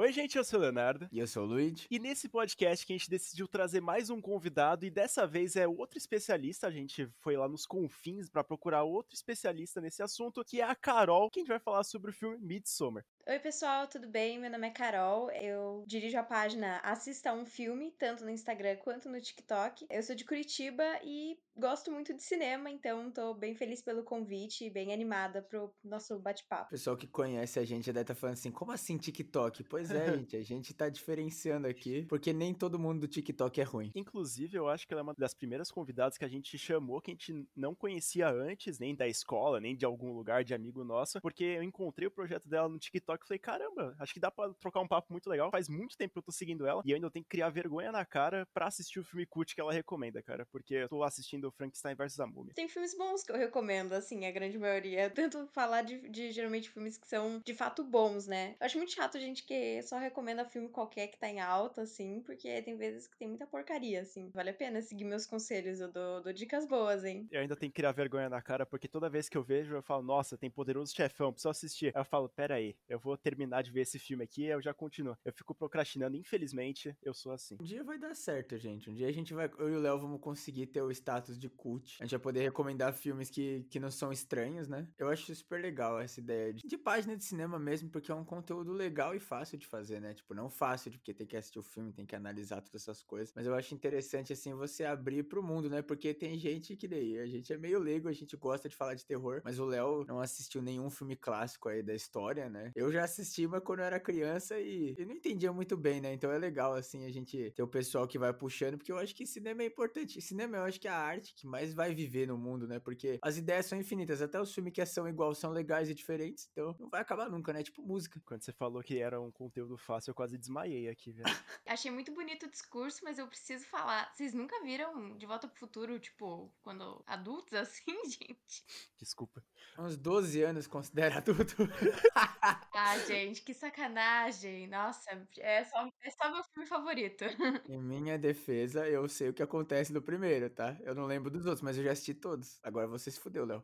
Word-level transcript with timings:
Oi, 0.00 0.10
gente, 0.14 0.38
eu 0.38 0.44
sou 0.44 0.58
o 0.58 0.62
Leonardo. 0.62 1.06
E 1.12 1.18
eu 1.18 1.26
sou 1.26 1.42
o 1.42 1.46
Luigi. 1.46 1.86
E 1.90 1.98
nesse 1.98 2.26
podcast 2.26 2.86
que 2.86 2.94
a 2.94 2.96
gente 2.96 3.10
decidiu 3.10 3.46
trazer 3.46 3.82
mais 3.82 4.08
um 4.08 4.18
convidado, 4.18 4.86
e 4.86 4.90
dessa 4.90 5.26
vez 5.26 5.56
é 5.56 5.68
outro 5.68 5.98
especialista. 5.98 6.66
A 6.66 6.70
gente 6.70 7.06
foi 7.18 7.36
lá 7.36 7.46
nos 7.46 7.66
confins 7.66 8.30
para 8.30 8.42
procurar 8.42 8.82
outro 8.82 9.14
especialista 9.14 9.78
nesse 9.78 10.02
assunto, 10.02 10.42
que 10.42 10.62
é 10.62 10.64
a 10.64 10.74
Carol, 10.74 11.28
que 11.28 11.40
a 11.40 11.42
gente 11.42 11.50
vai 11.50 11.58
falar 11.58 11.84
sobre 11.84 12.12
o 12.12 12.14
filme 12.14 12.38
Midsommar. 12.38 13.04
Oi, 13.26 13.38
pessoal, 13.38 13.86
tudo 13.86 14.08
bem? 14.08 14.40
Meu 14.40 14.50
nome 14.50 14.66
é 14.66 14.70
Carol. 14.70 15.30
Eu 15.30 15.84
dirijo 15.86 16.16
a 16.16 16.22
página 16.22 16.78
Assista 16.78 17.32
um 17.32 17.44
Filme, 17.44 17.92
tanto 17.98 18.24
no 18.24 18.30
Instagram 18.30 18.76
quanto 18.76 19.08
no 19.08 19.20
TikTok. 19.20 19.86
Eu 19.90 20.02
sou 20.02 20.16
de 20.16 20.24
Curitiba 20.24 20.82
e 21.04 21.38
gosto 21.56 21.92
muito 21.92 22.14
de 22.14 22.22
cinema, 22.22 22.70
então 22.70 23.10
tô 23.12 23.34
bem 23.34 23.54
feliz 23.54 23.82
pelo 23.82 24.02
convite 24.02 24.64
e 24.64 24.70
bem 24.70 24.92
animada 24.92 25.42
pro 25.42 25.72
nosso 25.84 26.18
bate-papo. 26.18 26.70
Pessoal 26.70 26.96
que 26.96 27.06
conhece 27.06 27.58
a 27.58 27.64
gente 27.64 27.86
já 27.86 27.92
deve 27.92 28.04
estar 28.04 28.14
tá 28.14 28.20
falando 28.20 28.34
assim: 28.34 28.50
como 28.50 28.72
assim 28.72 28.96
TikTok? 28.96 29.62
Pois 29.64 29.90
é, 29.90 30.16
gente, 30.16 30.36
a 30.36 30.42
gente 30.42 30.72
tá 30.74 30.88
diferenciando 30.88 31.68
aqui, 31.68 32.06
porque 32.06 32.32
nem 32.32 32.54
todo 32.54 32.78
mundo 32.78 33.00
do 33.00 33.08
TikTok 33.08 33.60
é 33.60 33.64
ruim. 33.64 33.92
Inclusive, 33.94 34.56
eu 34.56 34.68
acho 34.68 34.88
que 34.88 34.94
ela 34.94 35.02
é 35.02 35.04
uma 35.04 35.14
das 35.14 35.34
primeiras 35.34 35.70
convidadas 35.70 36.16
que 36.16 36.24
a 36.24 36.28
gente 36.28 36.56
chamou, 36.58 37.00
que 37.00 37.10
a 37.10 37.14
gente 37.14 37.46
não 37.54 37.74
conhecia 37.74 38.28
antes, 38.30 38.78
nem 38.78 38.94
da 38.96 39.06
escola, 39.06 39.60
nem 39.60 39.76
de 39.76 39.84
algum 39.84 40.12
lugar 40.12 40.42
de 40.42 40.54
amigo 40.54 40.82
nosso, 40.82 41.20
porque 41.20 41.44
eu 41.44 41.62
encontrei 41.62 42.08
o 42.08 42.10
projeto 42.10 42.48
dela 42.48 42.68
no 42.68 42.78
TikTok 42.78 43.09
e 43.14 43.26
falei: 43.26 43.38
caramba, 43.38 43.96
acho 43.98 44.12
que 44.14 44.20
dá 44.20 44.30
pra 44.30 44.52
trocar 44.54 44.80
um 44.80 44.88
papo 44.88 45.12
muito 45.12 45.28
legal. 45.28 45.50
Faz 45.50 45.68
muito 45.68 45.96
tempo 45.96 46.12
que 46.12 46.18
eu 46.18 46.22
tô 46.22 46.32
seguindo 46.32 46.66
ela 46.66 46.82
e 46.84 46.90
eu 46.90 46.96
ainda 46.96 47.10
tenho 47.10 47.24
que 47.24 47.30
criar 47.30 47.50
vergonha 47.50 47.92
na 47.92 48.04
cara 48.04 48.46
pra 48.52 48.66
assistir 48.66 48.98
o 49.00 49.04
filme 49.04 49.26
cult 49.26 49.54
que 49.54 49.60
ela 49.60 49.72
recomenda, 49.72 50.22
cara, 50.22 50.46
porque 50.46 50.74
eu 50.74 50.88
tô 50.88 51.02
assistindo 51.02 51.50
Frankenstein 51.50 51.94
vs. 51.94 52.20
a 52.20 52.26
Múmia. 52.26 52.54
Tem 52.54 52.68
filmes 52.68 52.96
bons 52.96 53.22
que 53.22 53.32
eu 53.32 53.36
recomendo, 53.36 53.92
assim, 53.92 54.26
a 54.26 54.30
grande 54.30 54.58
maioria. 54.58 55.04
Eu 55.04 55.10
tento 55.10 55.46
falar 55.48 55.82
de, 55.82 56.08
de, 56.08 56.30
geralmente 56.32 56.70
filmes 56.70 56.96
que 56.96 57.06
são 57.06 57.40
de 57.44 57.54
fato 57.54 57.82
bons, 57.84 58.26
né? 58.26 58.56
Eu 58.60 58.66
acho 58.66 58.76
muito 58.76 58.92
chato 58.92 59.16
a 59.16 59.20
gente 59.20 59.44
que 59.44 59.82
só 59.82 59.98
recomenda 59.98 60.44
filme 60.44 60.68
qualquer 60.68 61.08
que 61.08 61.18
tá 61.18 61.28
em 61.28 61.40
alta, 61.40 61.82
assim, 61.82 62.20
porque 62.20 62.62
tem 62.62 62.76
vezes 62.76 63.06
que 63.06 63.16
tem 63.16 63.28
muita 63.28 63.46
porcaria, 63.46 64.00
assim. 64.00 64.30
Vale 64.34 64.50
a 64.50 64.54
pena 64.54 64.82
seguir 64.82 65.04
meus 65.04 65.26
conselhos, 65.26 65.80
eu 65.80 65.90
dou, 65.90 66.22
dou 66.22 66.32
dicas 66.32 66.66
boas, 66.66 67.04
hein? 67.04 67.28
Eu 67.30 67.40
ainda 67.40 67.56
tenho 67.56 67.72
que 67.72 67.76
criar 67.76 67.92
vergonha 67.92 68.28
na 68.28 68.40
cara, 68.40 68.64
porque 68.64 68.88
toda 68.88 69.10
vez 69.10 69.28
que 69.28 69.36
eu 69.36 69.42
vejo, 69.42 69.74
eu 69.74 69.82
falo, 69.82 70.02
nossa, 70.02 70.38
tem 70.38 70.50
poderoso 70.50 70.94
chefão, 70.94 71.32
preciso 71.32 71.50
assistir. 71.50 71.86
Aí 71.94 72.00
eu 72.00 72.04
falo, 72.04 72.28
pera 72.28 72.54
aí, 72.54 72.76
eu 72.88 72.98
vou 73.00 73.16
terminar 73.16 73.62
de 73.62 73.70
ver 73.70 73.82
esse 73.82 73.98
filme 73.98 74.24
aqui, 74.24 74.44
eu 74.44 74.60
já 74.60 74.74
continuo. 74.74 75.16
Eu 75.24 75.32
fico 75.32 75.54
procrastinando, 75.54 76.16
infelizmente, 76.16 76.96
eu 77.02 77.14
sou 77.14 77.32
assim. 77.32 77.56
Um 77.60 77.64
dia 77.64 77.82
vai 77.82 77.98
dar 77.98 78.14
certo, 78.14 78.56
gente. 78.56 78.90
Um 78.90 78.94
dia 78.94 79.08
a 79.08 79.12
gente 79.12 79.34
vai, 79.34 79.50
eu 79.58 79.68
e 79.68 79.76
o 79.76 79.80
Léo 79.80 79.98
vamos 79.98 80.20
conseguir 80.20 80.66
ter 80.66 80.82
o 80.82 80.90
status 80.90 81.38
de 81.38 81.48
cult 81.48 81.80
a 81.98 82.04
gente 82.04 82.12
vai 82.12 82.20
poder 82.20 82.40
recomendar 82.40 82.92
filmes 82.92 83.30
que, 83.30 83.64
que 83.70 83.80
não 83.80 83.90
são 83.90 84.12
estranhos, 84.12 84.68
né? 84.68 84.86
Eu 84.98 85.08
acho 85.08 85.34
super 85.34 85.60
legal 85.60 86.00
essa 86.00 86.20
ideia 86.20 86.52
de, 86.52 86.66
de 86.66 86.78
página 86.78 87.16
de 87.16 87.24
cinema 87.24 87.58
mesmo, 87.58 87.88
porque 87.90 88.10
é 88.10 88.14
um 88.14 88.24
conteúdo 88.24 88.72
legal 88.72 89.14
e 89.14 89.20
fácil 89.20 89.58
de 89.58 89.66
fazer, 89.66 90.00
né? 90.00 90.14
Tipo, 90.14 90.34
não 90.34 90.48
fácil, 90.48 90.90
porque 90.92 91.14
tem 91.14 91.26
que 91.26 91.36
assistir 91.36 91.58
o 91.58 91.62
filme, 91.62 91.92
tem 91.92 92.06
que 92.06 92.14
analisar 92.14 92.60
todas 92.60 92.82
essas 92.82 93.02
coisas. 93.02 93.32
Mas 93.34 93.46
eu 93.46 93.54
acho 93.54 93.74
interessante, 93.74 94.32
assim, 94.32 94.54
você 94.54 94.84
abrir 94.84 95.24
pro 95.24 95.42
mundo, 95.42 95.68
né? 95.68 95.82
Porque 95.82 96.12
tem 96.14 96.38
gente 96.38 96.76
que 96.76 96.88
daí, 96.88 97.18
a 97.18 97.26
gente 97.26 97.52
é 97.52 97.56
meio 97.56 97.78
leigo, 97.78 98.08
a 98.08 98.12
gente 98.12 98.36
gosta 98.36 98.68
de 98.68 98.76
falar 98.76 98.94
de 98.94 99.04
terror, 99.04 99.40
mas 99.44 99.58
o 99.58 99.64
Léo 99.64 100.04
não 100.06 100.20
assistiu 100.20 100.62
nenhum 100.62 100.90
filme 100.90 101.16
clássico 101.16 101.68
aí 101.68 101.82
da 101.82 101.94
história, 101.94 102.48
né? 102.48 102.72
Eu 102.74 102.89
já 102.92 103.04
assisti, 103.04 103.46
mas 103.46 103.62
quando 103.62 103.80
eu 103.80 103.84
era 103.84 104.00
criança 104.00 104.58
e, 104.58 104.94
e 104.98 105.04
não 105.04 105.14
entendia 105.14 105.52
muito 105.52 105.76
bem, 105.76 106.00
né? 106.00 106.12
Então 106.12 106.30
é 106.30 106.38
legal, 106.38 106.74
assim, 106.74 107.04
a 107.04 107.10
gente 107.10 107.50
ter 107.50 107.62
o 107.62 107.68
pessoal 107.68 108.06
que 108.06 108.18
vai 108.18 108.32
puxando, 108.32 108.76
porque 108.76 108.92
eu 108.92 108.98
acho 108.98 109.14
que 109.14 109.26
cinema 109.26 109.62
é 109.62 109.66
importante. 109.66 110.20
Cinema 110.20 110.56
eu 110.56 110.62
acho 110.62 110.80
que 110.80 110.88
é 110.88 110.90
a 110.90 110.96
arte 110.96 111.34
que 111.34 111.46
mais 111.46 111.74
vai 111.74 111.94
viver 111.94 112.26
no 112.26 112.36
mundo, 112.36 112.66
né? 112.66 112.78
Porque 112.78 113.18
as 113.22 113.36
ideias 113.36 113.66
são 113.66 113.78
infinitas. 113.78 114.22
Até 114.22 114.40
os 114.40 114.52
filmes 114.52 114.72
que 114.72 114.84
são 114.86 115.08
igual 115.08 115.34
são 115.34 115.50
legais 115.50 115.88
e 115.88 115.94
diferentes. 115.94 116.48
Então 116.52 116.74
não 116.78 116.88
vai 116.88 117.00
acabar 117.00 117.28
nunca, 117.28 117.52
né? 117.52 117.62
Tipo 117.62 117.82
música. 117.82 118.20
Quando 118.24 118.42
você 118.42 118.52
falou 118.52 118.82
que 118.82 118.98
era 118.98 119.20
um 119.20 119.30
conteúdo 119.30 119.76
fácil, 119.76 120.10
eu 120.10 120.14
quase 120.14 120.38
desmaiei 120.38 120.88
aqui, 120.88 121.12
velho. 121.12 121.24
Achei 121.66 121.90
muito 121.90 122.12
bonito 122.12 122.46
o 122.46 122.50
discurso, 122.50 123.00
mas 123.04 123.18
eu 123.18 123.26
preciso 123.26 123.64
falar. 123.66 124.12
Vocês 124.14 124.34
nunca 124.34 124.62
viram 124.62 125.16
De 125.16 125.26
Volta 125.26 125.46
pro 125.48 125.58
Futuro, 125.58 125.98
tipo, 125.98 126.52
quando 126.62 127.02
adultos 127.06 127.54
assim, 127.54 127.94
gente? 128.04 128.64
Desculpa. 128.98 129.42
Uns 129.78 129.96
12 129.96 130.42
anos 130.42 130.66
considera 130.66 131.18
adulto. 131.18 131.56
ah, 132.82 132.98
gente, 132.98 133.42
que 133.42 133.52
sacanagem. 133.52 134.66
Nossa, 134.66 135.10
é 135.38 135.64
só, 135.64 135.86
é 136.02 136.10
só 136.10 136.32
meu 136.32 136.42
filme 136.44 136.66
favorito. 136.66 137.24
em 137.68 137.78
minha 137.78 138.18
defesa, 138.18 138.88
eu 138.88 139.08
sei 139.08 139.28
o 139.28 139.34
que 139.34 139.42
acontece 139.42 139.92
no 139.92 140.00
primeiro, 140.00 140.48
tá? 140.48 140.76
Eu 140.80 140.94
não 140.94 141.04
lembro 141.04 141.30
dos 141.30 141.44
outros, 141.44 141.62
mas 141.62 141.76
eu 141.76 141.84
já 141.84 141.92
assisti 141.92 142.14
todos. 142.14 142.58
Agora 142.62 142.86
você 142.86 143.10
se 143.10 143.20
fudeu, 143.20 143.44
Léo. 143.44 143.62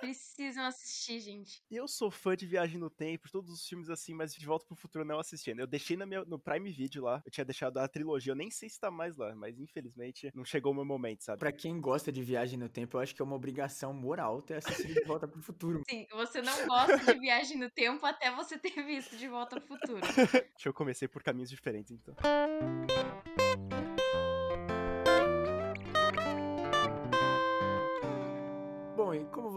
Precisam 0.00 0.64
assistir, 0.64 1.20
gente. 1.20 1.62
Eu 1.70 1.86
sou 1.86 2.10
fã 2.10 2.36
de 2.36 2.46
Viagem 2.46 2.78
no 2.78 2.90
Tempo, 2.90 3.30
todos 3.30 3.50
os 3.52 3.66
filmes 3.66 3.90
assim, 3.90 4.14
mas 4.14 4.34
De 4.34 4.44
Volta 4.46 4.66
pro 4.66 4.76
Futuro 4.76 5.04
não 5.04 5.18
assistindo. 5.18 5.60
Eu 5.60 5.66
deixei 5.66 5.96
no, 5.96 6.06
meu, 6.06 6.24
no 6.24 6.38
Prime 6.38 6.70
Video 6.70 7.04
lá, 7.04 7.22
eu 7.24 7.30
tinha 7.30 7.44
deixado 7.44 7.78
a 7.78 7.88
trilogia, 7.88 8.32
eu 8.32 8.36
nem 8.36 8.50
sei 8.50 8.68
se 8.68 8.80
tá 8.80 8.90
mais 8.90 9.16
lá, 9.16 9.34
mas 9.34 9.58
infelizmente 9.58 10.30
não 10.34 10.44
chegou 10.44 10.72
o 10.72 10.74
meu 10.74 10.84
momento, 10.84 11.22
sabe? 11.22 11.38
Pra 11.38 11.52
quem 11.52 11.80
gosta 11.80 12.10
de 12.10 12.22
Viagem 12.22 12.58
no 12.58 12.68
Tempo, 12.68 12.96
eu 12.96 13.00
acho 13.00 13.14
que 13.14 13.22
é 13.22 13.24
uma 13.24 13.36
obrigação 13.36 13.92
moral 13.92 14.42
ter 14.42 14.54
assistido 14.54 14.94
De 14.94 15.04
Volta 15.04 15.28
pro 15.28 15.40
Futuro. 15.42 15.82
Sim, 15.88 16.06
você 16.10 16.40
não 16.42 16.66
gosta 16.66 16.98
de 16.98 17.18
Viagem 17.20 17.58
no 17.58 17.70
Tempo 17.70 18.04
até 18.06 18.30
você 18.34 18.58
ter 18.58 18.82
visto 18.84 19.16
De 19.16 19.28
Volta 19.28 19.60
pro 19.60 19.78
Futuro. 19.78 20.00
Deixa 20.56 20.68
eu 20.68 20.74
comecei 20.74 21.08
por 21.08 21.22
caminhos 21.22 21.50
diferentes, 21.50 21.92
então. 21.92 22.14